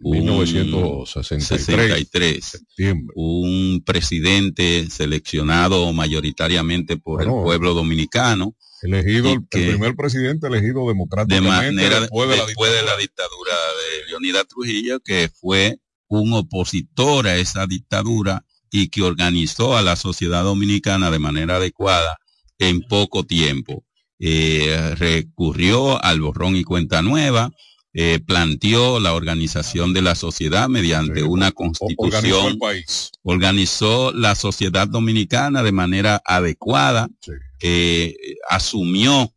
un 0.03 0.19
1963. 0.19 1.59
63, 1.59 2.45
Septiembre. 2.45 3.13
un 3.17 3.83
presidente 3.85 4.89
seleccionado 4.89 5.93
mayoritariamente 5.93 6.97
por 6.97 7.19
Bueno, 7.19 7.39
el 7.39 7.45
pueblo 7.45 7.75
dominicano, 7.75 8.57
Elegido, 8.83 9.33
el, 9.33 9.45
primer 9.47 9.95
presidente 9.95 10.47
elegido 10.47 10.81
de 10.83 10.89
democráticamente 10.89 11.49
manera 11.51 12.01
después 12.01 12.29
de 12.31 12.37
la 12.37 12.47
después 12.47 12.73
de 12.73 12.83
la 12.83 12.97
dictadura. 12.97 13.53
de 13.55 14.07
Leonidas 14.11 14.47
Trujillo, 14.49 15.01
que 15.01 15.29
fue 15.29 15.79
un 16.09 16.33
opositor 16.33 17.27
a 17.29 17.37
esa 17.37 17.67
dictadura 17.67 18.45
y 18.71 18.89
que 18.89 19.03
organizó 19.03 19.77
a 19.77 19.83
la 19.83 19.97
sociedad 19.97 20.43
dominicana 20.45 21.11
de 21.11 21.19
manera 21.19 21.57
adecuada 21.57 22.17
en 22.59 22.81
poco 22.83 23.25
tiempo. 23.25 23.85
Eh, 24.19 24.95
recurrió 24.97 26.03
al 26.05 26.21
borrón 26.21 26.57
y 26.57 26.63
cuenta 26.65 27.01
nueva, 27.03 27.51
eh, 27.93 28.21
planteó 28.25 29.01
la 29.01 29.15
organización 29.15 29.93
de 29.93 30.03
la 30.03 30.15
sociedad 30.15 30.69
mediante 30.69 31.21
Sí, 31.21 31.27
una 31.27 31.49
O- 31.49 31.53
Organizó 31.57 31.87
constitución 31.89 32.47
el 32.53 32.59
país. 32.59 33.11
organizó 33.23 34.13
la 34.13 34.35
sociedad 34.35 34.87
dominicana 34.89 35.63
de 35.63 35.73
manera 35.73 36.21
adecuada, 36.25 37.09
Sí. 37.21 37.33
Eh, 37.61 38.15
asumió 38.49 39.33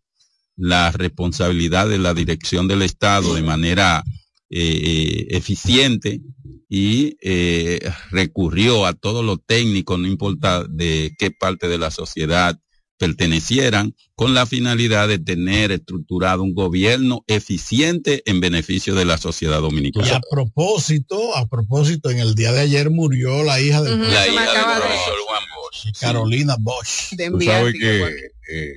la 0.56 0.92
responsabilidad 0.92 1.90
de 1.90 1.98
la 1.98 2.14
dirección 2.14 2.68
del 2.68 2.84
Estado 2.84 3.34
de 3.34 3.42
manera 3.42 4.04
eh, 4.50 5.28
eficiente 5.30 6.22
y 6.70 7.18
eh, 7.22 7.80
recurrió 8.12 8.86
a 8.86 8.94
todos 8.94 9.26
los 9.26 9.40
técnicos, 9.46 10.00
no 10.00 10.08
importa 10.08 10.64
de 10.64 11.16
qué 11.18 11.32
parte 11.32 11.68
de 11.68 11.78
la 11.78 11.92
sociedad 11.92 12.60
pertenecieran, 13.04 13.96
con 14.16 14.34
la 14.34 14.46
finalidad 14.46 15.08
de 15.10 15.20
tener 15.20 15.72
estructurado 15.72 16.42
un 16.44 16.54
gobierno 16.54 17.24
eficiente 17.28 18.24
en 18.26 18.40
beneficio 18.40 18.96
de 18.96 19.04
la 19.06 19.18
sociedad 19.18 19.56
Y 19.56 19.58
a 19.58 19.62
dominicana. 19.62 20.22
propósito, 20.32 21.36
a 21.36 21.48
propósito, 21.48 22.10
en 22.10 22.20
el 22.20 22.34
día 22.36 22.52
de 22.54 22.62
ayer 22.62 22.90
murió 22.90 23.44
la 23.44 23.60
hija. 23.60 23.82
La 23.82 23.90
del 24.24 24.38
acaba 24.38 24.76
de- 24.76 24.82
Juan 25.28 25.44
Bosch. 25.56 26.00
Carolina 26.00 26.56
Bosch. 26.60 27.12
De 27.12 27.28
Tú 27.28 27.34
enviar, 27.34 27.60
sabes 27.60 27.74
digo, 27.74 27.86
que 27.86 28.00
bueno. 28.00 28.16
eh, 28.52 28.74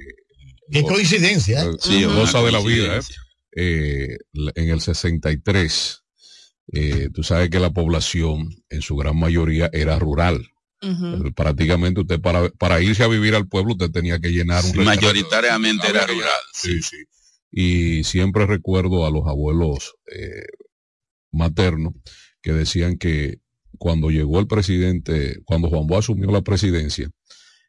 Qué 0.73 0.83
coincidencia. 0.83 1.63
¿eh? 1.63 1.71
Sí, 1.81 2.01
de 2.01 2.53
la 2.53 2.61
vida. 2.61 2.97
¿eh? 2.99 3.01
Eh, 3.59 4.17
en 4.57 4.71
el 4.71 4.81
63, 4.81 6.03
eh, 6.73 7.09
tú 7.15 7.23
sabes 7.23 7.49
que 7.51 7.61
la 7.61 7.71
población 7.71 8.49
en 8.71 8.83
su 8.83 8.97
gran 8.97 9.17
mayoría 9.19 9.71
era 9.73 9.99
rural. 10.01 10.45
Prácticamente 11.35 12.01
usted 12.01 12.21
para, 12.21 12.49
para 12.51 12.81
irse 12.81 13.03
a 13.03 13.09
vivir 13.09 13.35
al 13.35 13.49
pueblo 13.49 13.73
usted 13.73 13.91
tenía 13.91 14.19
que 14.21 14.29
llenar 14.31 14.65
un 14.65 14.73
Sí, 14.73 14.79
mayoritariamente 14.79 15.89
era 15.89 16.07
rural, 16.07 16.31
Sí, 16.53 16.83
sí. 16.83 16.97
Y 17.51 18.05
siempre 18.05 18.47
recuerdo 18.47 19.07
a 19.07 19.11
los 19.11 19.27
abuelos 19.27 19.95
eh, 20.13 20.45
maternos 21.33 21.95
que 22.43 22.53
decían 22.53 22.99
que 22.99 23.41
cuando 23.79 24.11
llegó 24.11 24.39
el 24.39 24.47
presidente, 24.47 25.41
cuando 25.45 25.69
Juan 25.69 25.87
Bosch 25.87 26.05
asumió 26.05 26.31
la 26.31 26.43
presidencia, 26.43 27.11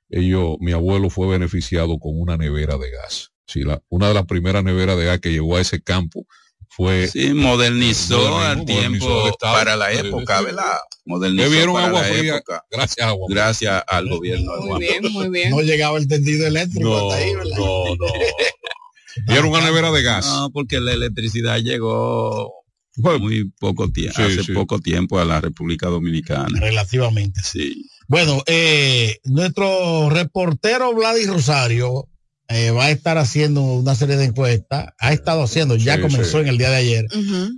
ellos, 0.10 0.58
mi 0.60 0.72
abuelo 0.72 1.10
fue 1.10 1.28
beneficiado 1.28 2.00
con 2.00 2.20
una 2.20 2.38
nevera 2.38 2.78
de 2.78 2.92
gas. 2.92 3.32
Sí, 3.46 3.64
la, 3.64 3.82
una 3.90 4.10
de 4.10 4.14
las 4.14 4.26
primeras 4.26 4.64
neveras 4.64 4.98
de 4.98 5.06
gas 5.06 5.20
que 5.20 5.32
llegó 5.32 5.56
a 5.56 5.62
ese 5.62 5.82
campo 5.82 6.26
fue 6.70 7.08
Sí, 7.08 7.34
modernizó 7.34 8.40
al 8.40 8.66
tiempo 8.66 9.28
Estado. 9.30 9.54
para 9.54 9.76
la 9.76 9.92
época, 9.92 10.40
sí. 10.40 10.46
¿verdad? 10.46 10.78
Modernizó 11.06 11.50
vieron 11.50 11.74
para 11.76 11.88
agua 11.88 12.02
la 12.02 12.08
fría 12.08 12.36
época, 12.38 12.66
gracias 12.72 13.08
agua. 13.08 13.28
gracias 13.30 13.84
al 13.88 14.10
gobierno 14.10 14.52
de 14.58 14.60
Muy 14.62 14.80
bien, 14.80 15.12
muy 15.14 15.30
bien. 15.30 15.50
No 15.52 15.62
llegaba 15.62 15.98
el 15.98 16.08
tendido 16.08 16.46
eléctrico 16.48 16.90
No, 16.90 17.10
hasta 17.12 17.24
ahí, 17.24 17.34
¿verdad? 17.36 17.58
no, 17.58 17.86
no. 17.96 18.06
Vieron 19.28 19.50
una 19.50 19.62
nevera 19.62 19.92
de 19.92 20.04
gas. 20.04 20.26
No, 20.28 20.50
porque 20.52 20.80
la 20.80 20.94
electricidad 20.94 21.58
llegó 21.60 22.52
Bueno, 22.98 23.20
muy 23.20 23.50
poco 23.60 23.90
tiempo, 23.92 24.14
Sí, 24.16 24.22
hace 24.22 24.44
sí. 24.44 24.52
poco 24.54 24.80
tiempo 24.80 25.20
a 25.20 25.26
la 25.26 25.42
República 25.42 25.88
Dominicana. 25.88 26.60
Relativamente. 26.60 27.42
Sí. 27.44 27.90
Bueno, 28.08 28.42
eh, 28.46 29.18
nuestro 29.26 30.10
reportero 30.10 30.94
Vladis 30.94 31.28
Rosario 31.28 32.08
eh, 32.50 32.72
va 32.72 32.86
a 32.86 32.92
estar 32.92 33.18
haciendo 33.18 33.62
una 33.62 33.96
serie 33.96 34.16
de 34.18 34.26
encuestas. 34.26 34.90
Ha 35.00 35.14
estado 35.14 35.44
haciendo, 35.44 35.76
ya 35.76 35.96
Sí, 35.96 36.02
comenzó 36.02 36.32
sí. 36.32 36.38
en 36.38 36.48
el 36.48 36.58
día 36.58 36.70
de 36.70 36.76
ayer, 36.78 37.06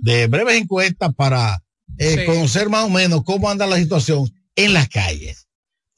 de 0.02 0.26
breves 0.26 0.56
encuestas 0.60 1.14
para 1.14 1.62
eh, 1.98 2.16
Sí. 2.20 2.24
conocer 2.26 2.68
más 2.68 2.84
o 2.84 2.88
menos 2.90 3.22
cómo 3.24 3.50
anda 3.50 3.66
la 3.66 3.76
situación 3.76 4.30
en 4.56 4.72
las 4.74 4.88
calles. 4.88 5.48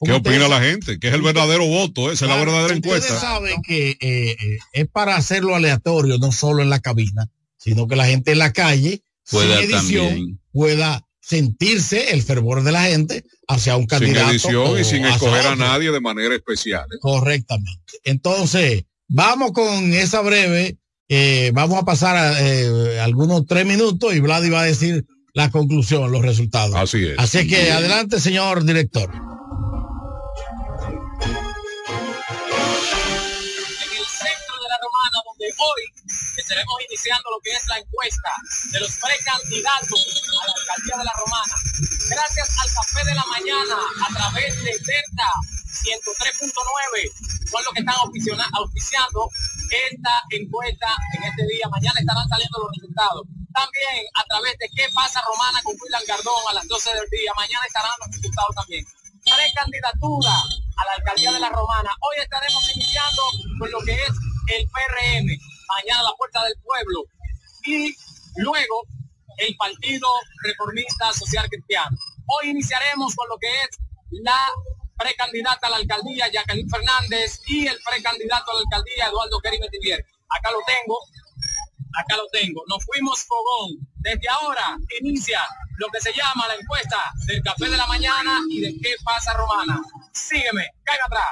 ¿Qué 0.03 0.11
opina 0.11 0.35
ustedes- 0.35 0.49
la 0.49 0.59
gente? 0.61 0.99
Que 0.99 1.07
es 1.07 1.13
el 1.13 1.21
verdadero 1.21 1.65
voto, 1.65 2.11
esa 2.11 2.25
es 2.25 2.29
la 2.29 2.35
Claro, 2.35 2.51
verdadera 2.51 2.75
ustedes 2.75 2.95
encuesta. 3.05 3.19
saben 3.21 3.61
que 3.61 3.91
eh, 3.91 3.97
eh, 4.01 4.57
es 4.73 4.87
para 4.91 5.15
hacerlo 5.15 5.55
aleatorio, 5.55 6.17
no 6.17 6.31
solo 6.33 6.61
en 6.61 6.69
la 6.69 6.79
cabina, 6.79 7.29
sino 7.57 7.87
que 7.87 7.95
la 7.95 8.05
gente 8.07 8.31
en 8.33 8.39
la 8.39 8.51
calle, 8.51 9.01
Pueda 9.29 9.61
sin 9.61 9.71
edición, 9.71 10.07
también. 10.07 10.39
pueda 10.51 11.05
sentirse 11.23 12.11
el 12.11 12.21
fervor 12.21 12.63
de 12.63 12.71
la 12.71 12.83
gente 12.83 13.23
hacia 13.47 13.77
un 13.77 13.87
candidato. 13.87 14.19
Sin 14.19 14.31
edición 14.31 14.79
y 14.79 14.83
sin 14.83 15.05
escoger 15.05 15.47
a 15.47 15.55
nadie 15.55 15.91
de 15.91 16.01
manera 16.01 16.35
especial. 16.35 16.85
¿eh? 16.85 16.97
Correctamente. 16.99 17.93
Entonces, 18.03 18.83
vamos 19.07 19.53
con 19.53 19.93
esa 19.93 20.21
breve, 20.21 20.77
eh, 21.07 21.51
vamos 21.53 21.79
a 21.79 21.85
pasar 21.85 22.35
eh, 22.41 22.99
algunos 22.99 23.45
tres 23.47 23.65
minutos 23.65 24.13
y 24.13 24.19
Vladi 24.19 24.49
va 24.49 24.61
a 24.61 24.65
decir 24.65 25.05
la 25.33 25.49
conclusión, 25.49 26.11
los 26.11 26.21
resultados. 26.21 26.75
Así 26.75 27.05
es. 27.05 27.17
Así 27.17 27.47
que 27.47 27.71
adelante, 27.71 28.19
señor 28.19 28.65
director. 28.65 29.09
En 29.09 29.19
el 33.91 34.05
centro 34.05 34.55
de 34.59 34.67
la 34.69 34.77
Romana, 34.83 35.17
donde 35.25 35.45
hoy 35.57 35.92
estaremos 36.43 36.75
iniciando 36.89 37.31
lo 37.31 37.39
que 37.39 37.55
es 37.55 37.63
la 37.67 37.79
encuesta 37.79 38.31
de 38.71 38.79
los 38.79 38.91
precandidatos 38.99 40.01
a 40.03 40.47
la 40.47 40.53
alcaldía 40.59 40.95
de 40.99 41.05
la 41.07 41.15
Romana. 41.15 41.55
Gracias 42.09 42.47
al 42.59 42.69
café 42.73 43.01
de 43.07 43.15
la 43.15 43.25
mañana 43.31 43.77
a 43.79 44.13
través 44.13 44.51
de 44.63 44.71
Delta 44.71 45.29
103.9 45.73 47.47
son 47.49 47.63
los 47.63 47.73
que 47.73 47.79
están 47.79 47.95
auspiciando 48.53 49.29
esta 49.71 50.13
encuesta 50.29 50.87
en 51.17 51.23
este 51.23 51.43
día. 51.47 51.65
Mañana 51.71 51.99
estarán 51.99 52.27
saliendo 52.27 52.59
los 52.59 52.71
resultados. 52.75 53.23
También 53.53 54.03
a 54.13 54.23
través 54.25 54.57
de 54.59 54.69
qué 54.75 54.85
pasa 54.93 55.23
Romana 55.25 55.61
con 55.63 55.75
William 55.79 56.03
Gardón 56.07 56.43
a 56.49 56.53
las 56.53 56.67
12 56.67 56.93
del 56.93 57.09
día. 57.09 57.31
Mañana 57.35 57.63
estarán 57.65 57.93
los 57.99 58.09
resultados 58.15 58.55
también. 58.55 58.85
Precandidatura 59.23 60.35
a 60.35 60.81
la 60.85 60.93
alcaldía 60.97 61.31
de 61.31 61.39
la 61.39 61.49
Romana. 61.49 61.91
Hoy 62.01 62.21
estaremos 62.21 62.63
iniciando 62.75 63.21
con 63.59 63.71
lo 63.71 63.79
que 63.81 63.93
es 63.93 64.13
el 64.51 64.67
PRM. 64.67 65.52
Mañana 65.67 66.03
la 66.03 66.13
puerta 66.17 66.43
del 66.43 66.55
pueblo. 66.63 67.03
Y 67.65 67.95
luego 68.37 68.83
el 69.37 69.55
Partido 69.57 70.07
Reformista 70.43 71.13
Social 71.13 71.47
Cristiano. 71.49 71.97
Hoy 72.27 72.49
iniciaremos 72.49 73.15
con 73.15 73.27
lo 73.29 73.37
que 73.37 73.47
es 73.47 73.79
la 74.11 74.47
precandidata 74.97 75.67
a 75.67 75.69
la 75.71 75.77
alcaldía 75.77 76.31
Jacqueline 76.31 76.69
Fernández 76.69 77.41
y 77.47 77.67
el 77.67 77.77
precandidato 77.83 78.51
a 78.51 78.55
la 78.55 78.59
alcaldía 78.61 79.07
Eduardo 79.07 79.39
Kerry 79.41 79.59
Metivier. 79.59 80.05
Acá 80.29 80.51
lo 80.51 80.59
tengo, 80.65 80.99
acá 81.99 82.17
lo 82.17 82.27
tengo. 82.31 82.63
Nos 82.67 82.85
fuimos 82.85 83.23
fogón. 83.23 83.87
Desde 83.95 84.29
ahora 84.29 84.77
inicia 84.99 85.39
lo 85.77 85.87
que 85.89 85.99
se 85.99 86.13
llama 86.13 86.47
la 86.47 86.55
encuesta 86.55 87.11
del 87.27 87.41
café 87.41 87.69
de 87.69 87.77
la 87.77 87.87
mañana 87.87 88.39
y 88.49 88.61
de 88.61 88.75
qué 88.81 88.95
pasa 89.03 89.33
Romana. 89.33 89.81
Sígueme, 90.13 90.67
caiga 90.83 91.05
atrás. 91.05 91.27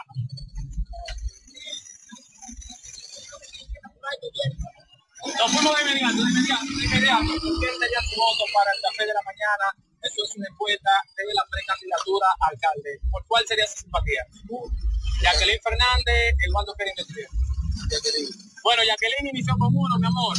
Nos 4.01 5.51
fuimos 5.53 5.75
de 5.77 5.81
inmediato, 5.85 6.17
de 6.17 6.29
inmediato, 6.33 6.65
de 6.65 6.85
inmediato. 6.85 7.31
¿Quién 7.61 7.73
sería 7.77 8.01
su 8.09 8.15
voto 8.17 8.43
para 8.49 8.69
el 8.73 8.79
café 8.81 9.05
de 9.05 9.13
la 9.13 9.21
mañana? 9.21 9.65
Esto 10.01 10.25
es 10.25 10.31
una 10.37 10.47
encuesta 10.49 10.93
de 11.13 11.33
la 11.37 11.45
precandidatura 11.45 12.27
a 12.33 12.45
alcalde. 12.49 12.91
¿Por 13.11 13.21
cuál 13.29 13.45
sería 13.45 13.67
su 13.69 13.85
simpatía? 13.85 14.25
Jacqueline 15.21 15.61
Fernández, 15.61 16.33
Eduardo 16.41 16.73
Pérez 16.73 16.97
Bueno, 18.65 18.81
Jacqueline 18.81 19.29
inició 19.29 19.53
con 19.61 19.69
uno, 19.69 19.93
mi 20.01 20.07
amor. 20.09 20.37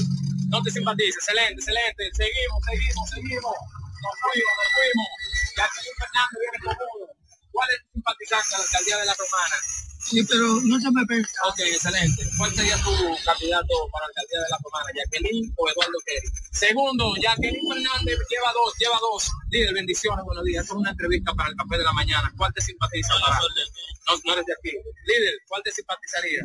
No 0.50 0.58
te 0.62 0.70
simpatiza. 0.74 1.14
Excelente, 1.22 1.62
excelente. 1.62 2.02
Seguimos, 2.18 2.58
seguimos, 2.66 3.06
seguimos. 3.10 3.54
Nos 3.54 4.14
fuimos, 4.18 4.54
nos 4.58 4.68
fuimos. 4.74 5.10
Jacqueline 5.54 5.98
Fernández 6.02 6.38
viene 6.42 6.58
con 6.66 6.74
uno. 6.98 7.21
¿Cuál 7.52 7.68
es 7.70 7.78
tu 7.84 7.92
simpatizante 8.00 8.54
a 8.54 8.58
la 8.58 8.64
alcaldía 8.64 8.96
de 8.98 9.06
la 9.06 9.14
Romana? 9.14 9.56
Sí, 10.02 10.18
pero 10.24 10.46
no 10.64 10.80
se 10.80 10.90
me 10.90 11.06
pensa. 11.06 11.30
Ok, 11.46 11.60
excelente. 11.60 12.26
¿Cuál 12.36 12.52
sería 12.54 12.76
tu 12.82 12.90
candidato 13.24 13.74
para 13.92 14.02
la 14.02 14.08
alcaldía 14.10 14.40
de 14.42 14.50
la 14.50 14.58
Romana? 14.58 14.88
¿Jacqueline 14.96 15.54
o 15.56 15.68
Eduardo 15.70 15.98
Kerry? 16.04 16.28
Segundo, 16.50 17.14
Jacqueline 17.22 17.68
Fernández 17.68 18.18
lleva 18.28 18.50
dos, 18.52 18.74
lleva 18.80 18.98
dos. 18.98 19.30
Líder, 19.50 19.74
bendiciones, 19.74 20.24
buenos 20.24 20.44
días. 20.44 20.64
Esto 20.64 20.74
es 20.74 20.80
una 20.80 20.90
entrevista 20.90 21.32
para 21.34 21.50
el 21.50 21.56
café 21.56 21.78
de 21.78 21.84
la 21.84 21.92
mañana. 21.92 22.32
¿Cuál 22.36 22.52
te 22.52 22.60
simpatiza? 22.60 23.14
Para? 23.20 23.38
No, 23.38 24.12
no 24.24 24.32
eres 24.32 24.46
de 24.46 24.52
aquí. 24.52 24.76
Líder, 25.06 25.34
¿cuál 25.46 25.62
te 25.62 25.70
simpatizaría? 25.70 26.42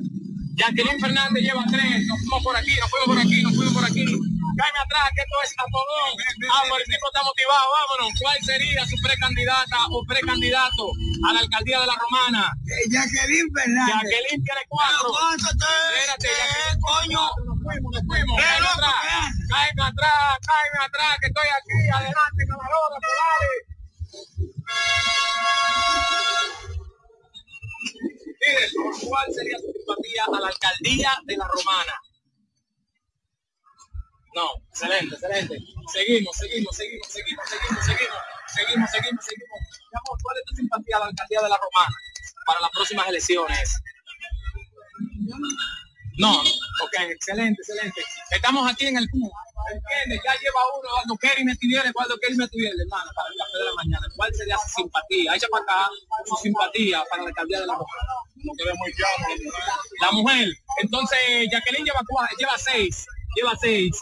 Jacqueline 0.55 0.99
Fernández 0.99 1.43
lleva 1.43 1.65
tres. 1.71 2.05
Nos 2.05 2.19
fuimos 2.19 2.43
por 2.43 2.55
aquí, 2.55 2.75
nos 2.77 2.89
fuimos 2.89 3.07
por 3.07 3.19
aquí, 3.19 3.41
nos 3.41 3.55
fuimos 3.55 3.73
por 3.73 3.85
aquí. 3.85 4.05
Cállame 4.57 4.79
atrás, 4.81 5.05
que 5.13 5.21
esto 5.21 5.37
es 5.45 5.53
a 5.53 5.65
todo. 5.69 5.95
Ah, 6.49 6.61
pero 6.65 6.77
el 6.81 6.89
tipo 6.89 7.05
está 7.05 7.21
motivado, 7.21 7.65
vámonos. 7.77 8.09
¿Cuál 8.19 8.37
sería 8.41 8.81
su 8.89 8.97
precandidata 9.05 9.77
o 9.93 10.03
precandidato 10.03 10.83
a 11.29 11.33
la 11.33 11.39
alcaldía 11.45 11.79
de 11.81 11.85
la 11.85 11.95
Romana? 11.95 12.51
Eh, 12.65 12.89
Jacqueline 12.89 13.53
Fernández. 13.53 13.93
Jacqueline 14.01 14.41
tiene 14.41 14.63
cuatro. 14.67 15.13
Espérate, 15.13 16.25
Jacqueline, 16.25 16.81
coño. 16.81 17.21
Nos 17.45 17.57
fuimos, 17.61 17.89
nos 17.93 18.03
fuimos. 18.09 18.35
Cállame 18.41 18.65
atrás, 18.65 19.29
cállame 19.45 19.83
atrás, 19.93 20.25
cállame 20.41 20.79
atrás, 20.89 21.13
que 21.21 21.27
estoy 21.29 21.49
aquí. 21.53 21.77
Adelante, 21.93 22.41
camarógrafo, 22.49 23.11
dale. 23.13 23.77
¿cuál 29.07 29.27
sería 29.33 29.57
su 29.57 29.71
simpatía 29.71 30.23
a 30.25 30.39
la 30.39 30.47
alcaldía 30.47 31.11
de 31.25 31.37
la 31.37 31.47
Romana? 31.47 31.93
No, 34.37 34.53
excelente, 34.69 35.15
excelente. 35.15 35.57
Seguimos, 35.91 36.37
seguimos, 36.37 36.75
seguimos, 36.77 37.09
seguimos, 37.09 37.49
seguimos, 37.49 37.49
seguimos, 37.49 38.21
seguimos, 38.53 38.91
seguimos, 38.93 39.25
seguimos. 39.25 39.61
Mi 39.89 39.97
amor, 39.97 40.17
¿cuál 40.21 40.37
es 40.37 40.45
tu 40.45 40.55
simpatía 40.55 40.97
a 40.97 40.99
la 40.99 41.05
alcaldía 41.07 41.41
de 41.41 41.49
la 41.49 41.57
Romana 41.57 41.95
para 42.45 42.61
las 42.61 42.69
próximas 42.69 43.07
elecciones? 43.09 43.81
No, 46.19 46.37
ok, 46.37 46.95
excelente, 47.09 47.61
excelente. 47.63 48.01
Estamos 48.29 48.71
aquí 48.71 48.85
en 48.85 48.97
el 48.97 49.09
punto. 49.09 49.33
¿Entiendes? 49.73 50.21
Ya 50.23 50.33
lleva 50.39 50.61
uno, 50.77 50.87
cuando 50.87 51.17
Kerry 51.17 51.43
me 51.43 51.55
tuviera, 51.55 51.91
cuando 51.91 52.15
Kerry 52.19 52.37
me 52.37 52.47
tuviera, 52.47 52.75
hermano, 52.79 53.09
para 53.15 53.29
el 53.29 53.35
café 53.41 53.57
de 53.57 53.65
la 53.65 53.73
mañana. 53.73 54.07
¿Cuál 54.15 54.33
sería 54.35 54.57
su 54.59 54.69
simpatía? 54.69 55.35
Echa 55.35 55.47
para 55.49 55.63
acá 55.63 55.89
su 56.25 56.35
simpatía 56.37 57.03
para 57.09 57.23
la 57.23 57.29
alcaldía 57.29 57.61
de 57.61 57.65
la 57.65 57.73
Romana. 57.73 58.13
La 59.99 60.11
mujer. 60.11 60.47
Entonces, 60.83 61.19
Jacqueline 61.51 61.85
lleva 61.85 62.01
cuatro, 62.07 62.37
lleva 62.37 62.57
seis. 62.57 63.05
Lleva 63.35 63.55
seis. 63.59 63.99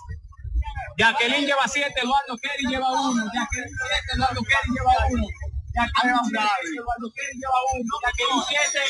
Jacqueline 0.97 1.45
lleva 1.45 1.67
siete, 1.67 1.99
Eduardo 2.01 2.37
Kerry 2.37 2.65
lleva 2.71 2.91
uno. 2.91 3.25
Jacqueline 3.33 3.69
siete, 3.69 4.13
Eduardo 4.15 4.41
Kerry 4.43 4.69
lleva 4.73 4.93
uno. 5.11 5.27
Jacqueline 5.75 6.25
siete, 6.31 6.71
Eduardo 6.79 7.11
Kerry 7.15 7.37
lleva 7.39 7.59
uno. 7.75 7.93
Jacqueline 8.01 8.43
siete, 8.47 8.81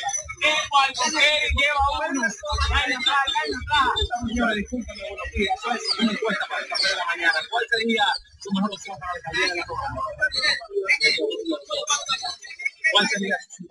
Eduardo 0.42 1.02
Kerry 1.18 1.50
lleva. 1.58 1.86
¿Cuál 12.92 13.08
sería 13.10 13.36
su. 13.50 13.66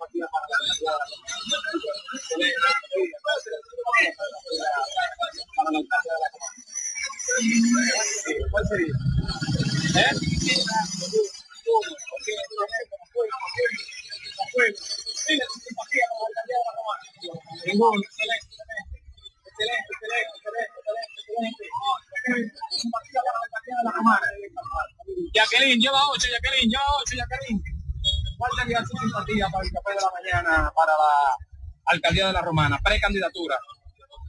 Alcaldía 31.85 32.27
de 32.27 32.33
la 32.33 32.41
Romana? 32.41 32.79
Precandidatura. 32.83 33.57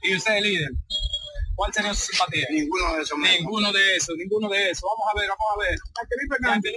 Y 0.02 0.16
usted, 0.16 0.40
líder. 0.40 0.70
¿Cuál 1.56 1.72
sería 1.72 1.94
su 1.94 2.12
simpatía? 2.12 2.46
Ninguno 2.50 2.94
de 2.94 3.02
esos. 3.02 3.18
Ninguno 3.18 3.72
de 3.72 3.96
esos, 3.96 4.14
ninguno 4.16 4.48
de 4.50 4.70
esos. 4.70 4.84
Vamos 4.84 5.06
a 5.10 5.18
ver, 5.18 5.28
vamos 5.30 5.46
a 5.54 5.58
ver. 5.64 5.78
Jacqueline 5.96 6.28
Fernández. 6.28 6.72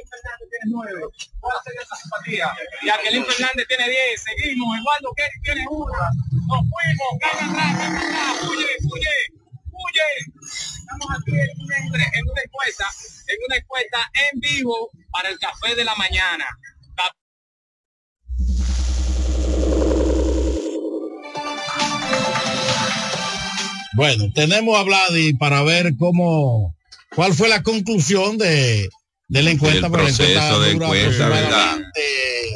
Tiene 0.50 0.66
nueve. 0.68 1.02
¿Cuál 1.42 1.58
sería 1.66 1.82
su 1.84 1.96
simpatía? 1.96 2.56
Jacqueline 2.86 3.26
Fernández 3.26 3.68
tiene 3.68 3.90
diez. 3.90 4.24
Seguimos. 4.24 4.80
Eduardo 4.80 5.12
Kerry 5.18 5.42
tiene 5.44 5.66
una. 5.70 6.00
Nos 6.48 6.64
fuimos. 6.72 7.12
Caga 7.20 7.52
atrás, 7.52 7.72
caga 7.78 8.00
atrás. 8.00 8.44
Huye, 8.48 8.72
huye, 8.88 9.16
huye. 9.68 10.10
Estamos 10.80 11.08
aquí 11.12 11.36
en 11.36 11.92
una, 11.92 12.06
en 12.16 12.24
una 12.32 12.42
encuesta, 12.42 12.88
en 13.28 13.38
una 13.46 13.56
encuesta 13.58 14.12
en 14.32 14.40
vivo 14.40 14.90
para 15.12 15.28
el 15.28 15.38
café 15.40 15.76
de 15.76 15.84
la 15.84 15.96
mañana. 15.96 16.48
Bueno, 23.96 24.26
tenemos 24.34 24.78
a 24.78 24.84
Vladi 24.84 25.34
para 25.34 25.62
ver 25.64 25.96
cómo, 25.98 26.76
cuál 27.16 27.34
fue 27.34 27.50
la 27.50 27.64
conclusión 27.64 28.38
de, 28.38 28.88
de 29.28 29.44
la 29.44 29.52
encuesta. 29.52 29.88
El 29.88 29.92
proceso 29.92 30.60
de 30.62 30.74
dura 30.74 30.86
encuesta, 30.88 31.26
aproximadamente 31.28 32.02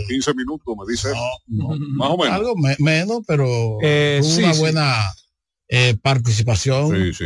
15 0.07 0.33
minutos, 0.35 0.75
me 0.77 0.91
dice. 0.91 1.09
más 1.47 2.09
o 2.11 2.17
menos. 2.17 2.33
Algo 2.33 2.55
me- 2.55 2.75
menos, 2.79 3.21
pero 3.27 3.77
Eh, 3.81 4.21
sí, 4.23 4.41
una 4.43 4.53
sí. 4.53 4.59
buena 4.61 4.95
eh, 5.67 5.95
participación. 6.01 7.13
Sí, 7.13 7.25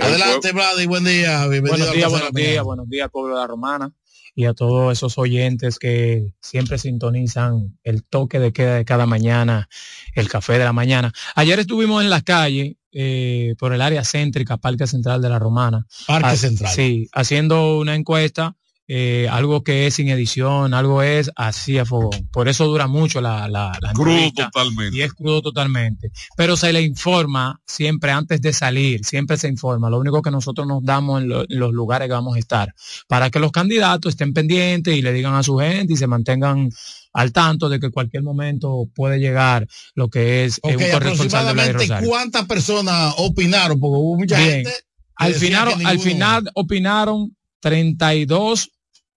Adelante, 0.00 0.52
Vladi, 0.52 0.86
buen 0.86 1.04
día. 1.04 1.46
Bienvenido 1.46 1.70
Buenos 1.86 1.92
días, 1.94 2.10
de 2.10 2.18
buenos 2.18 2.32
días, 2.32 2.64
buenos 2.64 2.88
días, 2.88 3.08
pueblo 3.12 3.34
de 3.36 3.40
la 3.40 3.46
Romana, 3.46 3.92
y 4.34 4.46
a 4.46 4.54
todos 4.54 4.92
esos 4.92 5.18
oyentes 5.18 5.78
que 5.78 6.32
siempre 6.40 6.78
sintonizan 6.78 7.78
el 7.84 8.02
toque 8.04 8.38
de 8.38 8.52
queda 8.52 8.76
de 8.76 8.84
cada 8.84 9.06
mañana, 9.06 9.68
el 10.14 10.28
café 10.28 10.54
de 10.54 10.64
la 10.64 10.72
mañana. 10.72 11.12
Ayer 11.34 11.58
estuvimos 11.58 12.02
en 12.02 12.10
la 12.10 12.22
calle, 12.22 12.78
eh, 12.92 13.54
por 13.58 13.72
el 13.72 13.80
área 13.82 14.04
céntrica, 14.04 14.56
Parque 14.56 14.86
Central 14.86 15.20
de 15.22 15.28
la 15.28 15.38
Romana. 15.38 15.86
Parque 16.06 16.28
Ah, 16.28 16.36
Central. 16.36 16.72
Sí, 16.72 17.08
haciendo 17.12 17.78
una 17.78 17.94
encuesta 17.94 18.56
eh, 18.94 19.26
algo 19.30 19.64
que 19.64 19.86
es 19.86 19.94
sin 19.94 20.10
edición, 20.10 20.74
algo 20.74 21.00
es 21.02 21.30
así 21.34 21.78
a 21.78 21.86
fogón. 21.86 22.28
Por 22.30 22.46
eso 22.48 22.66
dura 22.66 22.86
mucho 22.88 23.22
la, 23.22 23.48
la, 23.48 23.72
la 23.80 23.92
Crudo 23.94 24.30
totalmente. 24.36 24.94
Y 24.98 25.00
es 25.00 25.14
crudo 25.14 25.40
totalmente. 25.40 26.10
Pero 26.36 26.58
se 26.58 26.74
le 26.74 26.82
informa 26.82 27.58
siempre 27.66 28.10
antes 28.10 28.42
de 28.42 28.52
salir, 28.52 29.02
siempre 29.02 29.38
se 29.38 29.48
informa. 29.48 29.88
Lo 29.88 29.98
único 29.98 30.20
que 30.20 30.30
nosotros 30.30 30.66
nos 30.66 30.82
damos 30.84 31.22
en, 31.22 31.28
lo- 31.30 31.42
en 31.48 31.58
los 31.58 31.72
lugares 31.72 32.06
que 32.08 32.12
vamos 32.12 32.36
a 32.36 32.38
estar, 32.38 32.74
para 33.08 33.30
que 33.30 33.38
los 33.38 33.50
candidatos 33.50 34.10
estén 34.10 34.34
pendientes 34.34 34.94
y 34.94 35.00
le 35.00 35.14
digan 35.14 35.34
a 35.36 35.42
su 35.42 35.56
gente 35.56 35.94
y 35.94 35.96
se 35.96 36.06
mantengan 36.06 36.68
al 37.14 37.32
tanto 37.32 37.70
de 37.70 37.80
que 37.80 37.90
cualquier 37.90 38.22
momento 38.22 38.88
puede 38.94 39.18
llegar 39.18 39.66
lo 39.94 40.08
que 40.10 40.44
es 40.44 40.58
eh, 40.58 40.60
Ok, 40.64 40.70
un 40.72 40.76
de 40.78 40.92
aproximadamente 40.92 41.72
Rosario. 41.72 42.08
cuántas 42.10 42.44
personas 42.46 43.14
opinaron, 43.16 43.80
porque 43.80 43.96
hubo 43.96 44.16
mucha 44.18 44.36
Bien. 44.36 44.50
gente. 44.64 44.70
que 44.70 44.84
Al 45.16 45.32
final, 45.34 45.74
al 45.86 45.98
final 45.98 46.50
opinaron 46.54 47.36
32 47.60 48.70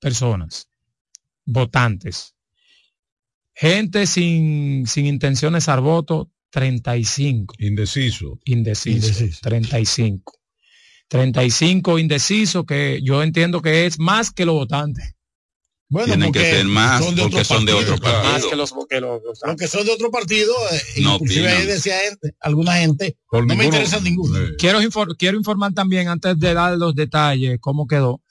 personas 0.03 0.67
votantes. 1.45 2.35
Gente 3.55 4.05
sin, 4.07 4.85
sin 4.87 5.05
intenciones 5.05 5.67
al 5.69 5.81
voto, 5.81 6.31
35. 6.51 7.55
Indeciso. 7.59 8.39
Indeciso. 8.45 9.39
35. 9.41 10.33
35 11.07 11.99
indecisos 11.99 12.65
que 12.65 12.99
yo 13.03 13.21
entiendo 13.21 13.61
que 13.61 13.85
es 13.85 13.99
más 13.99 14.31
que 14.31 14.45
los 14.45 14.55
votantes. 14.55 15.15
Bueno, 15.89 16.07
Tienen 16.07 16.31
que 16.31 16.39
porque 16.39 16.51
ser 16.55 16.65
más 16.65 17.03
son 17.05 17.15
de 17.15 17.21
porque 17.21 17.35
otro 17.35 17.45
son 17.55 17.65
de 17.65 17.73
otro 17.73 17.97
partido. 17.97 18.23
Más 18.33 18.45
que 18.45 18.55
los, 18.55 18.73
que 18.89 18.99
los. 18.99 19.21
Los 19.45 19.55
que 19.57 19.67
son 19.67 19.85
de 19.85 19.91
otro 19.91 20.09
partido, 20.09 20.51
eh, 20.71 20.81
No 21.03 21.15
inclusive 21.15 21.49
ahí 21.49 21.67
decía 21.67 21.99
gente, 22.09 22.35
alguna 22.39 22.77
gente, 22.77 23.15
Por 23.29 23.45
no 23.45 23.55
me 23.55 23.65
interesa 23.65 23.99
ninguno. 23.99 24.35
Eh, 24.39 24.55
Quiero, 24.57 24.81
infor- 24.81 25.15
quiero 25.19 25.37
informar 25.37 25.73
también, 25.73 26.07
antes 26.07 26.39
de 26.39 26.53
dar 26.55 26.75
los 26.79 26.95
detalles, 26.95 27.59
cómo 27.61 27.85
quedó, 27.85 28.22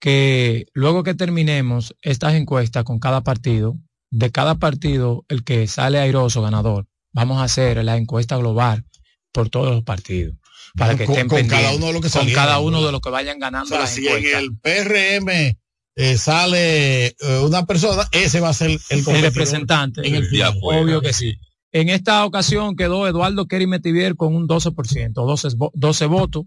que 0.00 0.66
luego 0.72 1.02
que 1.04 1.14
terminemos 1.14 1.94
estas 2.02 2.34
encuestas 2.34 2.84
con 2.84 2.98
cada 2.98 3.20
partido, 3.22 3.76
de 4.10 4.30
cada 4.32 4.56
partido, 4.56 5.24
el 5.28 5.44
que 5.44 5.66
sale 5.68 5.98
airoso 6.00 6.42
ganador, 6.42 6.86
vamos 7.12 7.38
a 7.40 7.44
hacer 7.44 7.84
la 7.84 7.96
encuesta 7.96 8.36
global 8.36 8.84
por 9.32 9.48
todos 9.50 9.70
los 9.72 9.84
partidos. 9.84 10.36
Para 10.76 10.96
que 10.96 11.04
Con- 11.04 11.14
estén 11.14 11.28
con 11.28 11.36
pendientes. 11.38 11.64
cada 11.66 11.76
uno 11.76 11.86
de 11.86 11.92
los 11.92 12.02
que 12.02 12.10
Con 12.18 12.30
cada 12.32 12.58
uno 12.60 12.84
de 12.84 12.92
los 12.92 13.00
que 13.00 13.10
vayan 13.10 13.36
O 13.36 13.40
ganando 13.40 13.68
sea, 13.68 13.80
las 13.80 13.90
si 13.90 14.06
en 14.06 14.24
el 14.36 14.56
PRM 14.56 15.56
eh, 15.96 16.16
sale 16.16 17.06
eh, 17.08 17.14
una 17.44 17.66
persona, 17.66 18.04
ese 18.12 18.40
va 18.40 18.50
a 18.50 18.54
ser 18.54 18.78
el, 18.90 19.04
representante. 19.04 20.06
en 20.06 20.14
el 20.14 20.26
final. 20.26 20.54
Obvio 20.62 21.00
que 21.00 21.12
sí. 21.12 21.34
En 21.72 21.88
esta 21.88 22.24
ocasión 22.24 22.74
quedó 22.76 23.06
Eduardo 23.06 23.46
Kerry 23.46 23.66
Metivier 23.66 24.16
con 24.16 24.34
un 24.34 24.48
12%, 24.48 25.12
12, 25.12 25.48
vo- 25.56 25.70
12 25.74 26.06
votos, 26.06 26.44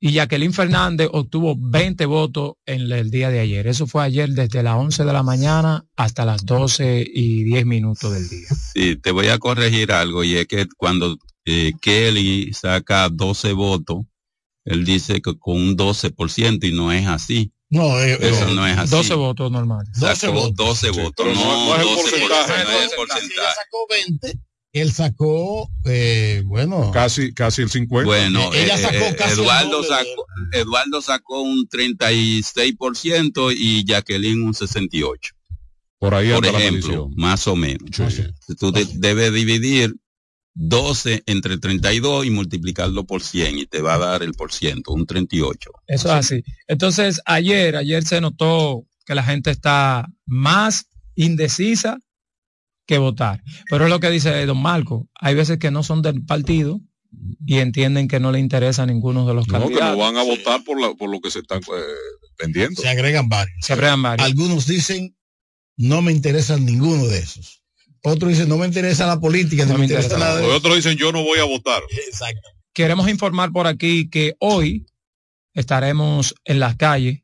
y 0.00 0.12
Jacqueline 0.12 0.52
Fernández 0.52 1.08
obtuvo 1.12 1.56
20 1.58 2.06
votos 2.06 2.52
en 2.66 2.90
el 2.92 3.10
día 3.10 3.30
de 3.30 3.40
ayer. 3.40 3.66
Eso 3.66 3.86
fue 3.86 4.04
ayer 4.04 4.28
desde 4.30 4.62
las 4.62 4.76
11 4.76 5.04
de 5.04 5.12
la 5.12 5.22
mañana 5.22 5.84
hasta 5.96 6.24
las 6.24 6.44
12 6.46 7.04
y 7.12 7.42
10 7.44 7.66
minutos 7.66 8.12
del 8.12 8.28
día. 8.28 8.48
Sí, 8.74 8.96
te 8.96 9.10
voy 9.10 9.28
a 9.28 9.38
corregir 9.38 9.90
algo 9.92 10.22
y 10.22 10.36
es 10.36 10.46
que 10.46 10.66
cuando 10.76 11.16
eh, 11.44 11.72
Kelly 11.80 12.52
saca 12.52 13.08
12 13.08 13.52
votos, 13.54 13.98
él 14.64 14.84
dice 14.84 15.20
que 15.20 15.36
con 15.38 15.56
un 15.56 15.76
12% 15.76 16.64
y 16.68 16.72
no 16.72 16.92
es 16.92 17.06
así. 17.06 17.52
No, 17.70 18.00
eh, 18.00 18.16
Eso 18.20 18.48
eh, 18.48 18.54
no 18.54 18.66
es 18.66 18.78
así. 18.78 18.90
12 18.90 19.14
votos 19.14 19.50
normales. 19.50 19.90
12 19.98 20.14
Sacó 20.14 20.32
votos. 20.34 20.54
12 20.56 20.92
Sí, 20.92 21.00
votos, 21.00 21.14
pero 21.26 21.34
no, 21.34 21.44
no- 21.44 21.66
no 21.66 21.74
es 21.74 21.80
el 21.80 21.86
12 21.88 22.00
porcentaje. 22.02 22.64
no 22.64 22.70
es 22.70 22.82
el 22.82 22.88
Si 22.88 22.94
ella 22.94 22.96
porcentaje. 22.96 23.54
sacó 23.56 23.86
20, 23.90 24.38
él 24.72 24.92
sacó, 24.92 25.70
eh, 25.86 26.42
bueno, 26.44 26.90
Casi, 26.92 27.32
casi 27.32 27.62
el 27.62 27.70
50. 27.70 28.06
Bueno, 28.06 28.52
Ella 28.52 28.74
eh, 28.74 28.82
sacó 28.82 28.96
eh, 28.96 29.16
casi 29.16 29.32
el 29.32 29.38
Eduardo, 29.40 29.82
de 29.82 29.88
sacó, 29.88 30.26
Eduardo 30.52 31.02
sacó 31.02 31.40
un 31.42 31.66
36% 31.68 33.54
y 33.56 33.84
Jacqueline 33.84 34.42
un 34.42 34.52
68%. 34.54 35.18
por 35.98 36.14
ahí 36.14 36.30
Por 36.32 36.44
la 36.46 36.50
ejemplo, 36.58 37.10
más 37.16 37.46
o 37.48 37.56
menos. 37.56 37.90
Sí. 37.96 38.54
Tú 38.58 38.70
de- 38.72 38.86
debes 38.94 39.32
dividir 39.32 39.96
12 40.54 41.22
entre 41.26 41.58
32 41.58 42.26
y 42.26 42.30
multiplicarlo 42.30 43.04
por 43.04 43.22
100 43.22 43.58
y 43.58 43.66
te 43.66 43.80
va 43.80 43.94
a 43.94 43.98
dar 43.98 44.22
el 44.22 44.32
por 44.34 44.52
ciento, 44.52 44.92
un 44.92 45.06
38. 45.06 45.70
Eso 45.86 46.08
es 46.08 46.14
así. 46.14 46.42
Entonces, 46.66 47.20
ayer, 47.24 47.76
ayer 47.76 48.04
se 48.04 48.20
notó 48.20 48.86
que 49.06 49.14
la 49.14 49.22
gente 49.22 49.50
está 49.50 50.08
más 50.26 50.86
indecisa 51.14 51.98
que 52.88 52.98
votar. 52.98 53.42
Pero 53.70 53.84
es 53.84 53.90
lo 53.90 54.00
que 54.00 54.10
dice 54.10 54.44
don 54.46 54.60
Marco. 54.60 55.06
Hay 55.14 55.34
veces 55.36 55.58
que 55.58 55.70
no 55.70 55.82
son 55.84 56.02
del 56.02 56.24
partido 56.24 56.80
y 57.46 57.58
entienden 57.58 58.08
que 58.08 58.18
no 58.18 58.32
le 58.32 58.40
interesa 58.40 58.82
a 58.82 58.86
ninguno 58.86 59.26
de 59.26 59.34
los 59.34 59.46
No, 59.46 59.52
que 59.58 59.60
candidatos. 59.60 59.96
no 59.98 60.02
van 60.04 60.16
a 60.16 60.22
votar 60.24 60.64
por, 60.64 60.80
la- 60.80 60.94
por 60.94 61.10
lo 61.10 61.20
que 61.20 61.30
se 61.30 61.40
están 61.40 61.58
eh, 61.60 61.82
vendiendo. 62.38 62.80
se 62.80 62.88
agregan 62.88 63.28
varios. 63.28 63.56
Se 63.60 63.74
agregan 63.74 64.02
varios. 64.02 64.26
Algunos 64.26 64.66
dicen, 64.66 65.14
no 65.76 66.00
me 66.02 66.12
interesan 66.12 66.64
ninguno 66.64 67.06
de 67.06 67.18
esos. 67.18 67.62
Otros 68.02 68.30
dicen, 68.30 68.48
no 68.48 68.56
me 68.56 68.66
interesa 68.66 69.06
la 69.06 69.20
política, 69.20 69.64
no, 69.66 69.72
No 69.72 69.74
me 69.74 69.80
me 69.80 69.84
interesa 69.86 70.06
interesa 70.14 70.24
nada 70.26 70.36
de 70.36 70.42
Los 70.46 70.50
eso. 70.50 70.58
otros 70.58 70.76
dicen 70.76 70.96
yo 70.96 71.12
no 71.12 71.22
voy 71.22 71.38
a 71.40 71.44
votar. 71.44 71.82
Exacto. 72.08 72.48
Queremos 72.72 73.08
informar 73.10 73.52
por 73.52 73.66
aquí 73.66 74.08
que 74.08 74.34
hoy 74.40 74.86
estaremos 75.52 76.34
en 76.44 76.60
las 76.60 76.76
calles 76.76 77.20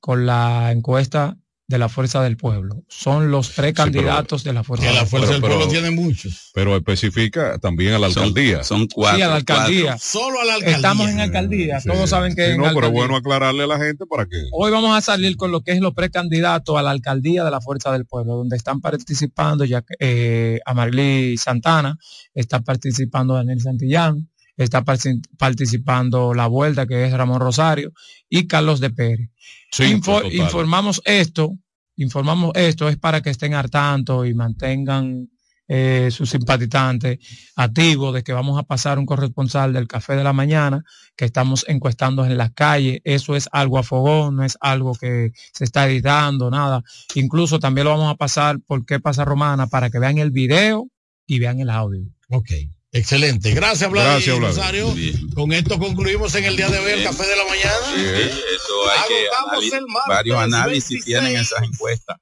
con 0.00 0.26
la 0.26 0.72
encuesta 0.72 1.38
de 1.68 1.78
la 1.78 1.88
Fuerza 1.88 2.22
del 2.22 2.36
Pueblo. 2.36 2.84
Son 2.88 3.30
los 3.32 3.50
precandidatos 3.50 4.44
de 4.44 4.52
la 4.52 4.62
Fuerza 4.62 4.86
Que 4.86 4.92
la 4.92 5.00
del 5.00 5.08
fuerza 5.08 5.26
pero- 5.26 5.32
del 5.32 5.40
pueblo 5.40 5.58
pero- 5.58 5.70
tiene 5.70 5.90
muchos. 5.90 6.50
Pero 6.54 6.76
especifica 6.76 7.58
también 7.58 7.94
a 7.94 7.98
la 7.98 8.06
alcaldía. 8.06 8.62
Son, 8.62 8.86
cuatro. 8.86 9.16
Sí, 9.16 9.22
a 9.22 9.28
la 9.28 9.34
alcaldía. 9.36 9.82
cuatro. 9.92 9.98
Solo 10.04 10.40
a 10.40 10.44
la 10.44 10.54
alcaldía. 10.54 10.76
Estamos 10.76 11.08
en 11.10 11.20
alcaldía, 11.20 11.80
Sí. 11.80 11.88
todos 11.88 12.08
saben 12.08 12.36
que 12.36 12.46
Sí, 12.46 12.52
en 12.52 12.58
no, 12.58 12.72
pero 12.72 12.92
bueno 12.92 13.16
aclararle 13.16 13.64
a 13.64 13.66
la 13.66 13.78
gente 13.78 14.04
para 14.06 14.26
que 14.26 14.36
Hoy 14.52 14.70
vamos 14.70 14.96
a 14.96 15.00
salir 15.00 15.36
con 15.36 15.50
lo 15.50 15.62
que 15.62 15.72
es 15.72 15.80
los 15.80 15.92
precandidatos 15.92 16.76
a 16.78 16.82
la 16.82 16.90
alcaldía 16.92 17.42
de 17.44 17.50
la 17.50 17.60
Fuerza 17.60 17.90
del 17.92 18.06
Pueblo, 18.06 18.36
donde 18.36 18.56
están 18.56 18.80
participando 18.80 19.64
ya 19.64 19.82
eh, 19.98 20.60
Amarly 20.66 21.36
Santana, 21.36 21.98
está 22.34 22.60
participando 22.60 23.34
Daniel 23.34 23.60
Santillán, 23.60 24.28
está 24.56 24.82
participando 25.38 26.34
La 26.34 26.46
Vuelta, 26.46 26.86
que 26.86 27.04
es 27.04 27.12
Ramón 27.12 27.40
Rosario, 27.40 27.92
y 28.28 28.46
Carlos 28.46 28.80
de 28.80 28.90
Pérez. 28.90 29.30
Info- 29.90 30.22
total. 30.22 30.32
informamos 30.34 31.02
esto, 31.04 31.56
informamos 31.96 32.52
esto 32.54 32.88
es 32.88 32.96
para 32.96 33.20
que 33.20 33.30
estén 33.30 33.54
al 33.54 33.70
tanto 33.70 34.24
y 34.24 34.34
mantengan 34.34 35.28
eh, 35.68 36.10
sus 36.12 36.30
simpatizantes 36.30 37.18
activos 37.56 38.14
de 38.14 38.22
que 38.22 38.32
vamos 38.32 38.56
a 38.56 38.62
pasar 38.62 39.00
un 39.00 39.04
corresponsal 39.06 39.72
del 39.72 39.88
café 39.88 40.14
de 40.14 40.22
la 40.22 40.32
mañana, 40.32 40.84
que 41.16 41.24
estamos 41.24 41.64
encuestando 41.68 42.24
en 42.24 42.36
las 42.38 42.52
calles. 42.52 43.00
Eso 43.02 43.34
es 43.34 43.48
algo 43.50 43.78
a 43.78 43.82
fogón, 43.82 44.36
no 44.36 44.44
es 44.44 44.56
algo 44.60 44.94
que 44.94 45.32
se 45.52 45.64
está 45.64 45.88
editando, 45.90 46.50
nada. 46.50 46.82
Incluso 47.16 47.58
también 47.58 47.86
lo 47.86 47.90
vamos 47.90 48.12
a 48.12 48.16
pasar 48.16 48.60
por 48.64 48.86
qué 48.86 49.00
pasa 49.00 49.24
Romana 49.24 49.66
para 49.66 49.90
que 49.90 49.98
vean 49.98 50.18
el 50.18 50.30
video 50.30 50.88
y 51.26 51.40
vean 51.40 51.58
el 51.58 51.70
audio. 51.70 52.06
Ok. 52.28 52.50
Excelente. 52.96 53.52
Gracias, 53.54 53.90
Vlad 53.90 54.04
Gracias, 54.04 54.36
y 54.36 54.38
Vlad. 54.38 54.48
Rosario. 54.48 54.94
Con 55.34 55.52
esto 55.52 55.78
concluimos 55.78 56.34
en 56.34 56.44
el 56.44 56.56
día 56.56 56.68
de 56.68 56.78
hoy 56.78 56.92
el 56.92 57.04
café 57.04 57.26
de 57.26 57.36
la 57.36 57.44
mañana. 57.44 57.74
Sí, 57.94 58.02
eso 58.02 58.90
hay 58.90 59.08
que 59.08 59.28
Agotamos 59.28 59.64
anali- 59.64 59.76
el 59.78 59.86
martes 59.86 60.08
varios 60.08 60.38
análisis 60.38 60.88
26. 60.90 61.04
tienen 61.04 61.36
esas 61.40 61.62
encuestas. 61.62 62.16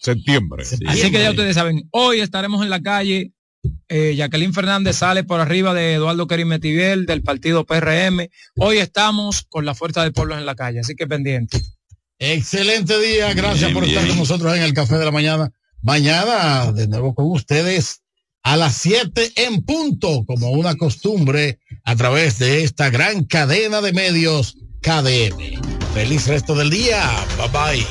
septiembre. 0.00 0.64
Sí. 0.64 0.76
Así 0.86 1.10
que 1.12 1.22
ya 1.22 1.30
ustedes 1.30 1.54
saben, 1.54 1.88
hoy 1.92 2.20
estaremos 2.20 2.62
en 2.62 2.70
la 2.70 2.80
calle. 2.82 3.32
eh, 3.88 4.14
Jacqueline 4.16 4.52
Fernández 4.52 4.96
sale 4.96 5.22
por 5.22 5.38
arriba 5.40 5.72
de 5.74 5.94
Eduardo 5.94 6.26
Kerim 6.26 6.48
Metiviel 6.48 7.06
del 7.06 7.22
partido 7.22 7.64
PRM. 7.64 8.28
Hoy 8.56 8.78
estamos 8.78 9.46
con 9.48 9.64
la 9.64 9.74
fuerza 9.76 10.02
del 10.02 10.12
pueblo 10.12 10.36
en 10.36 10.44
la 10.46 10.56
calle, 10.56 10.80
así 10.80 10.94
que 10.96 11.06
pendiente. 11.06 11.60
Excelente 12.18 12.98
día. 13.00 13.32
Gracias 13.34 13.60
Bien, 13.70 13.74
por 13.74 13.84
estar 13.84 14.06
con 14.08 14.18
nosotros 14.18 14.56
en 14.56 14.62
el 14.62 14.74
café 14.74 14.96
de 14.98 15.04
la 15.04 15.10
mañana. 15.12 15.52
Mañana, 15.80 16.72
de 16.72 16.88
nuevo 16.88 17.14
con 17.14 17.30
ustedes, 17.30 18.01
a 18.42 18.56
las 18.56 18.76
7 18.76 19.32
en 19.36 19.62
punto, 19.62 20.24
como 20.26 20.50
una 20.50 20.76
costumbre, 20.76 21.60
a 21.84 21.96
través 21.96 22.38
de 22.38 22.64
esta 22.64 22.90
gran 22.90 23.24
cadena 23.24 23.80
de 23.80 23.92
medios 23.92 24.56
KDM. 24.80 25.60
Feliz 25.94 26.26
resto 26.26 26.54
del 26.54 26.70
día. 26.70 27.08
Bye 27.36 27.48
bye. 27.48 27.86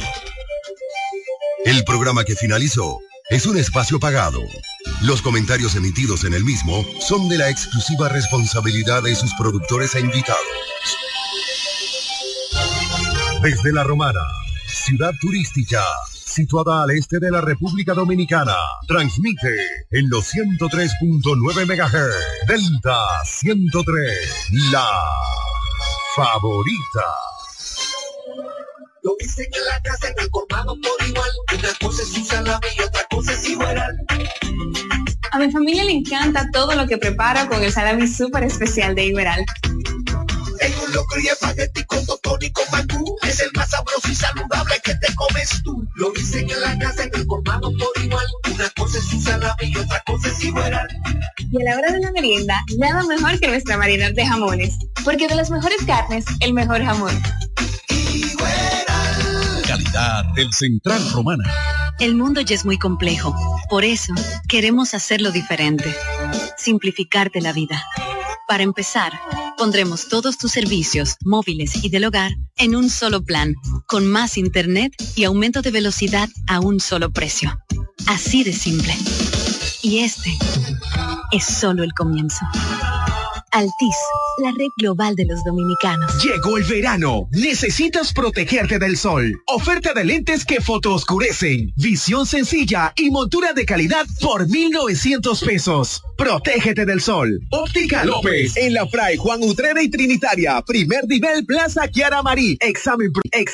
El 1.66 1.84
programa 1.84 2.24
que 2.24 2.36
finalizó 2.36 3.00
es 3.30 3.46
un 3.46 3.58
espacio 3.58 4.00
pagado. 4.00 4.42
Los 5.02 5.22
comentarios 5.22 5.76
emitidos 5.76 6.26
en 6.26 6.34
el 6.34 6.44
mismo 6.44 6.86
son 7.00 7.30
de 7.30 7.38
la 7.38 7.50
exclusiva 7.50 8.10
responsabilidad 8.10 9.04
de 9.04 9.16
sus 9.16 9.34
productores 9.36 9.96
e 9.96 10.02
invitados. 10.02 10.42
Desde 13.42 13.72
La 13.72 13.84
Romana, 13.84 14.22
ciudad 14.68 15.14
turística, 15.22 15.84
situada 16.32 16.84
al 16.84 16.92
este 16.92 17.20
de 17.20 17.30
la 17.30 17.42
República 17.42 17.94
Dominicana, 17.94 18.56
transmite 18.88 19.54
en 19.92 20.10
los 20.10 20.34
103.9 20.34 21.66
MHz, 21.66 22.48
Delta 22.48 22.98
103, 23.26 24.72
la 24.72 24.88
favorita. 26.16 27.06
Lo 29.04 29.16
la 29.20 29.82
casa, 29.82 30.08
en 30.10 30.20
el 30.20 30.30
colmado 30.30 30.78
por 30.82 31.08
igual. 31.08 31.30
Una 31.58 31.70
cosa 31.82 32.04
es 32.04 32.14
su 32.14 32.24
salami 32.24 32.68
y 32.78 32.82
otra 32.82 33.06
cosa 33.10 33.34
es 33.34 33.50
igual. 33.50 33.78
A 35.32 35.40
mi 35.40 35.52
familia 35.52 35.84
le 35.84 35.92
encanta 35.92 36.48
todo 36.54 36.76
lo 36.76 36.88
que 36.88 36.98
preparo 36.98 37.50
con 37.50 37.64
el 37.64 37.72
salami 37.72 38.08
súper 38.08 38.44
especial 38.44 38.96
de 38.96 39.06
Iberal. 39.06 39.44
Tengo 40.62 40.84
un 40.84 40.94
locro 40.94 41.20
y 41.20 41.28
espagueti 41.28 41.84
con 41.86 42.06
totón 42.06 42.38
y 42.40 42.52
con 42.52 42.64
mangú. 42.72 43.18
Es 43.24 43.40
el 43.40 43.50
más 43.56 43.72
sabroso 43.72 44.12
y 44.12 44.14
saludable 44.14 44.76
que 44.84 44.94
te 44.94 45.16
comes 45.16 45.64
tú. 45.64 45.88
Lo 45.96 46.12
dicen 46.12 46.48
en 46.52 46.62
la 46.62 46.78
casa 46.78 47.04
en 47.04 47.10
el 47.16 47.26
colmado 47.26 47.72
por 47.80 48.04
igual. 48.04 48.26
Una 48.54 48.70
cosa 48.70 49.00
es 49.00 49.06
su 49.06 49.20
salami 49.20 49.56
y 49.64 49.76
otra 49.76 50.04
cosa 50.06 50.28
es 50.28 50.44
Iberal. 50.44 50.88
Y 51.40 51.62
a 51.62 51.66
la 51.66 51.80
hora 51.80 51.92
de 51.94 52.00
la 52.00 52.12
merienda, 52.12 52.64
nada 52.78 53.04
mejor 53.06 53.40
que 53.40 53.48
nuestra 53.48 53.76
variedad 53.76 54.14
de 54.14 54.24
jamones. 54.24 54.78
Porque 55.04 55.28
de 55.28 55.34
las 55.34 55.50
mejores 55.50 55.84
carnes, 55.84 56.26
el 56.42 56.54
mejor 56.54 56.84
jamón. 56.84 57.20
Calidad 59.66 60.26
del 60.36 60.54
Central 60.54 61.02
Romana. 61.12 61.44
El 62.00 62.14
mundo 62.14 62.40
ya 62.42 62.54
es 62.54 62.66
muy 62.66 62.78
complejo. 62.78 63.36
Por 63.68 63.84
eso, 63.84 64.14
queremos 64.48 64.94
hacerlo 64.94 65.32
diferente. 65.32 65.96
Simplificarte 66.56 67.42
la 67.42 67.52
vida 67.52 67.84
para 68.52 68.64
empezar, 68.64 69.14
pondremos 69.58 70.10
todos 70.10 70.38
tus 70.38 70.52
servicios, 70.52 71.16
móviles 71.24 71.86
y 71.86 71.90
del 71.90 72.04
hogar, 72.04 72.32
en 72.58 72.76
un 72.76 72.90
solo 72.90 73.24
plan, 73.24 73.56
con 73.88 74.06
más 74.06 74.38
internet 74.38 74.92
y 75.16 75.24
aumento 75.24 75.62
de 75.62 75.72
velocidad 75.72 76.28
a 76.50 76.60
un 76.60 76.82
solo 76.82 77.14
precio. 77.14 77.58
Así 78.08 78.44
de 78.44 78.52
simple. 78.52 78.94
Y 79.82 80.00
este 80.00 80.38
es 81.32 81.46
solo 81.46 81.86
el 81.86 81.94
comienzo. 81.94 82.46
Altis, 83.54 83.96
la 84.38 84.52
red 84.52 84.70
global 84.78 85.16
de 85.16 85.26
los 85.26 85.44
dominicanos. 85.44 86.24
Llegó 86.24 86.58
el 86.58 86.64
verano. 86.64 87.28
Necesitas 87.32 88.14
protegerte 88.14 88.80
del 88.80 88.96
sol. 88.96 89.42
Oferta 89.48 89.94
de 89.94 90.06
lentes 90.06 90.46
que 90.46 90.62
fotooscurecen. 90.62 91.74
Visión 91.76 92.26
sencilla 92.26 92.94
y 92.96 93.10
montura 93.10 93.54
de 93.54 93.66
calidad 93.66 94.06
por 94.22 94.48
1,900 94.48 95.44
pesos. 95.44 96.02
Protégete 96.18 96.86
del 96.86 97.02
sol. 97.02 97.40
Óptica 97.52 98.06
López. 98.06 98.56
En 98.56 98.74
la 98.74 98.88
Fray 98.88 99.18
Juan 99.18 99.44
Utrera 99.44 99.82
y 99.82 99.90
Trinitaria. 99.90 100.62
Primer 100.62 101.08
nivel 101.08 101.46
Plaza 101.46 101.88
Kiara 101.88 102.22
Marí. 102.22 102.58
Examen. 102.62 103.12
Ex 103.32 103.50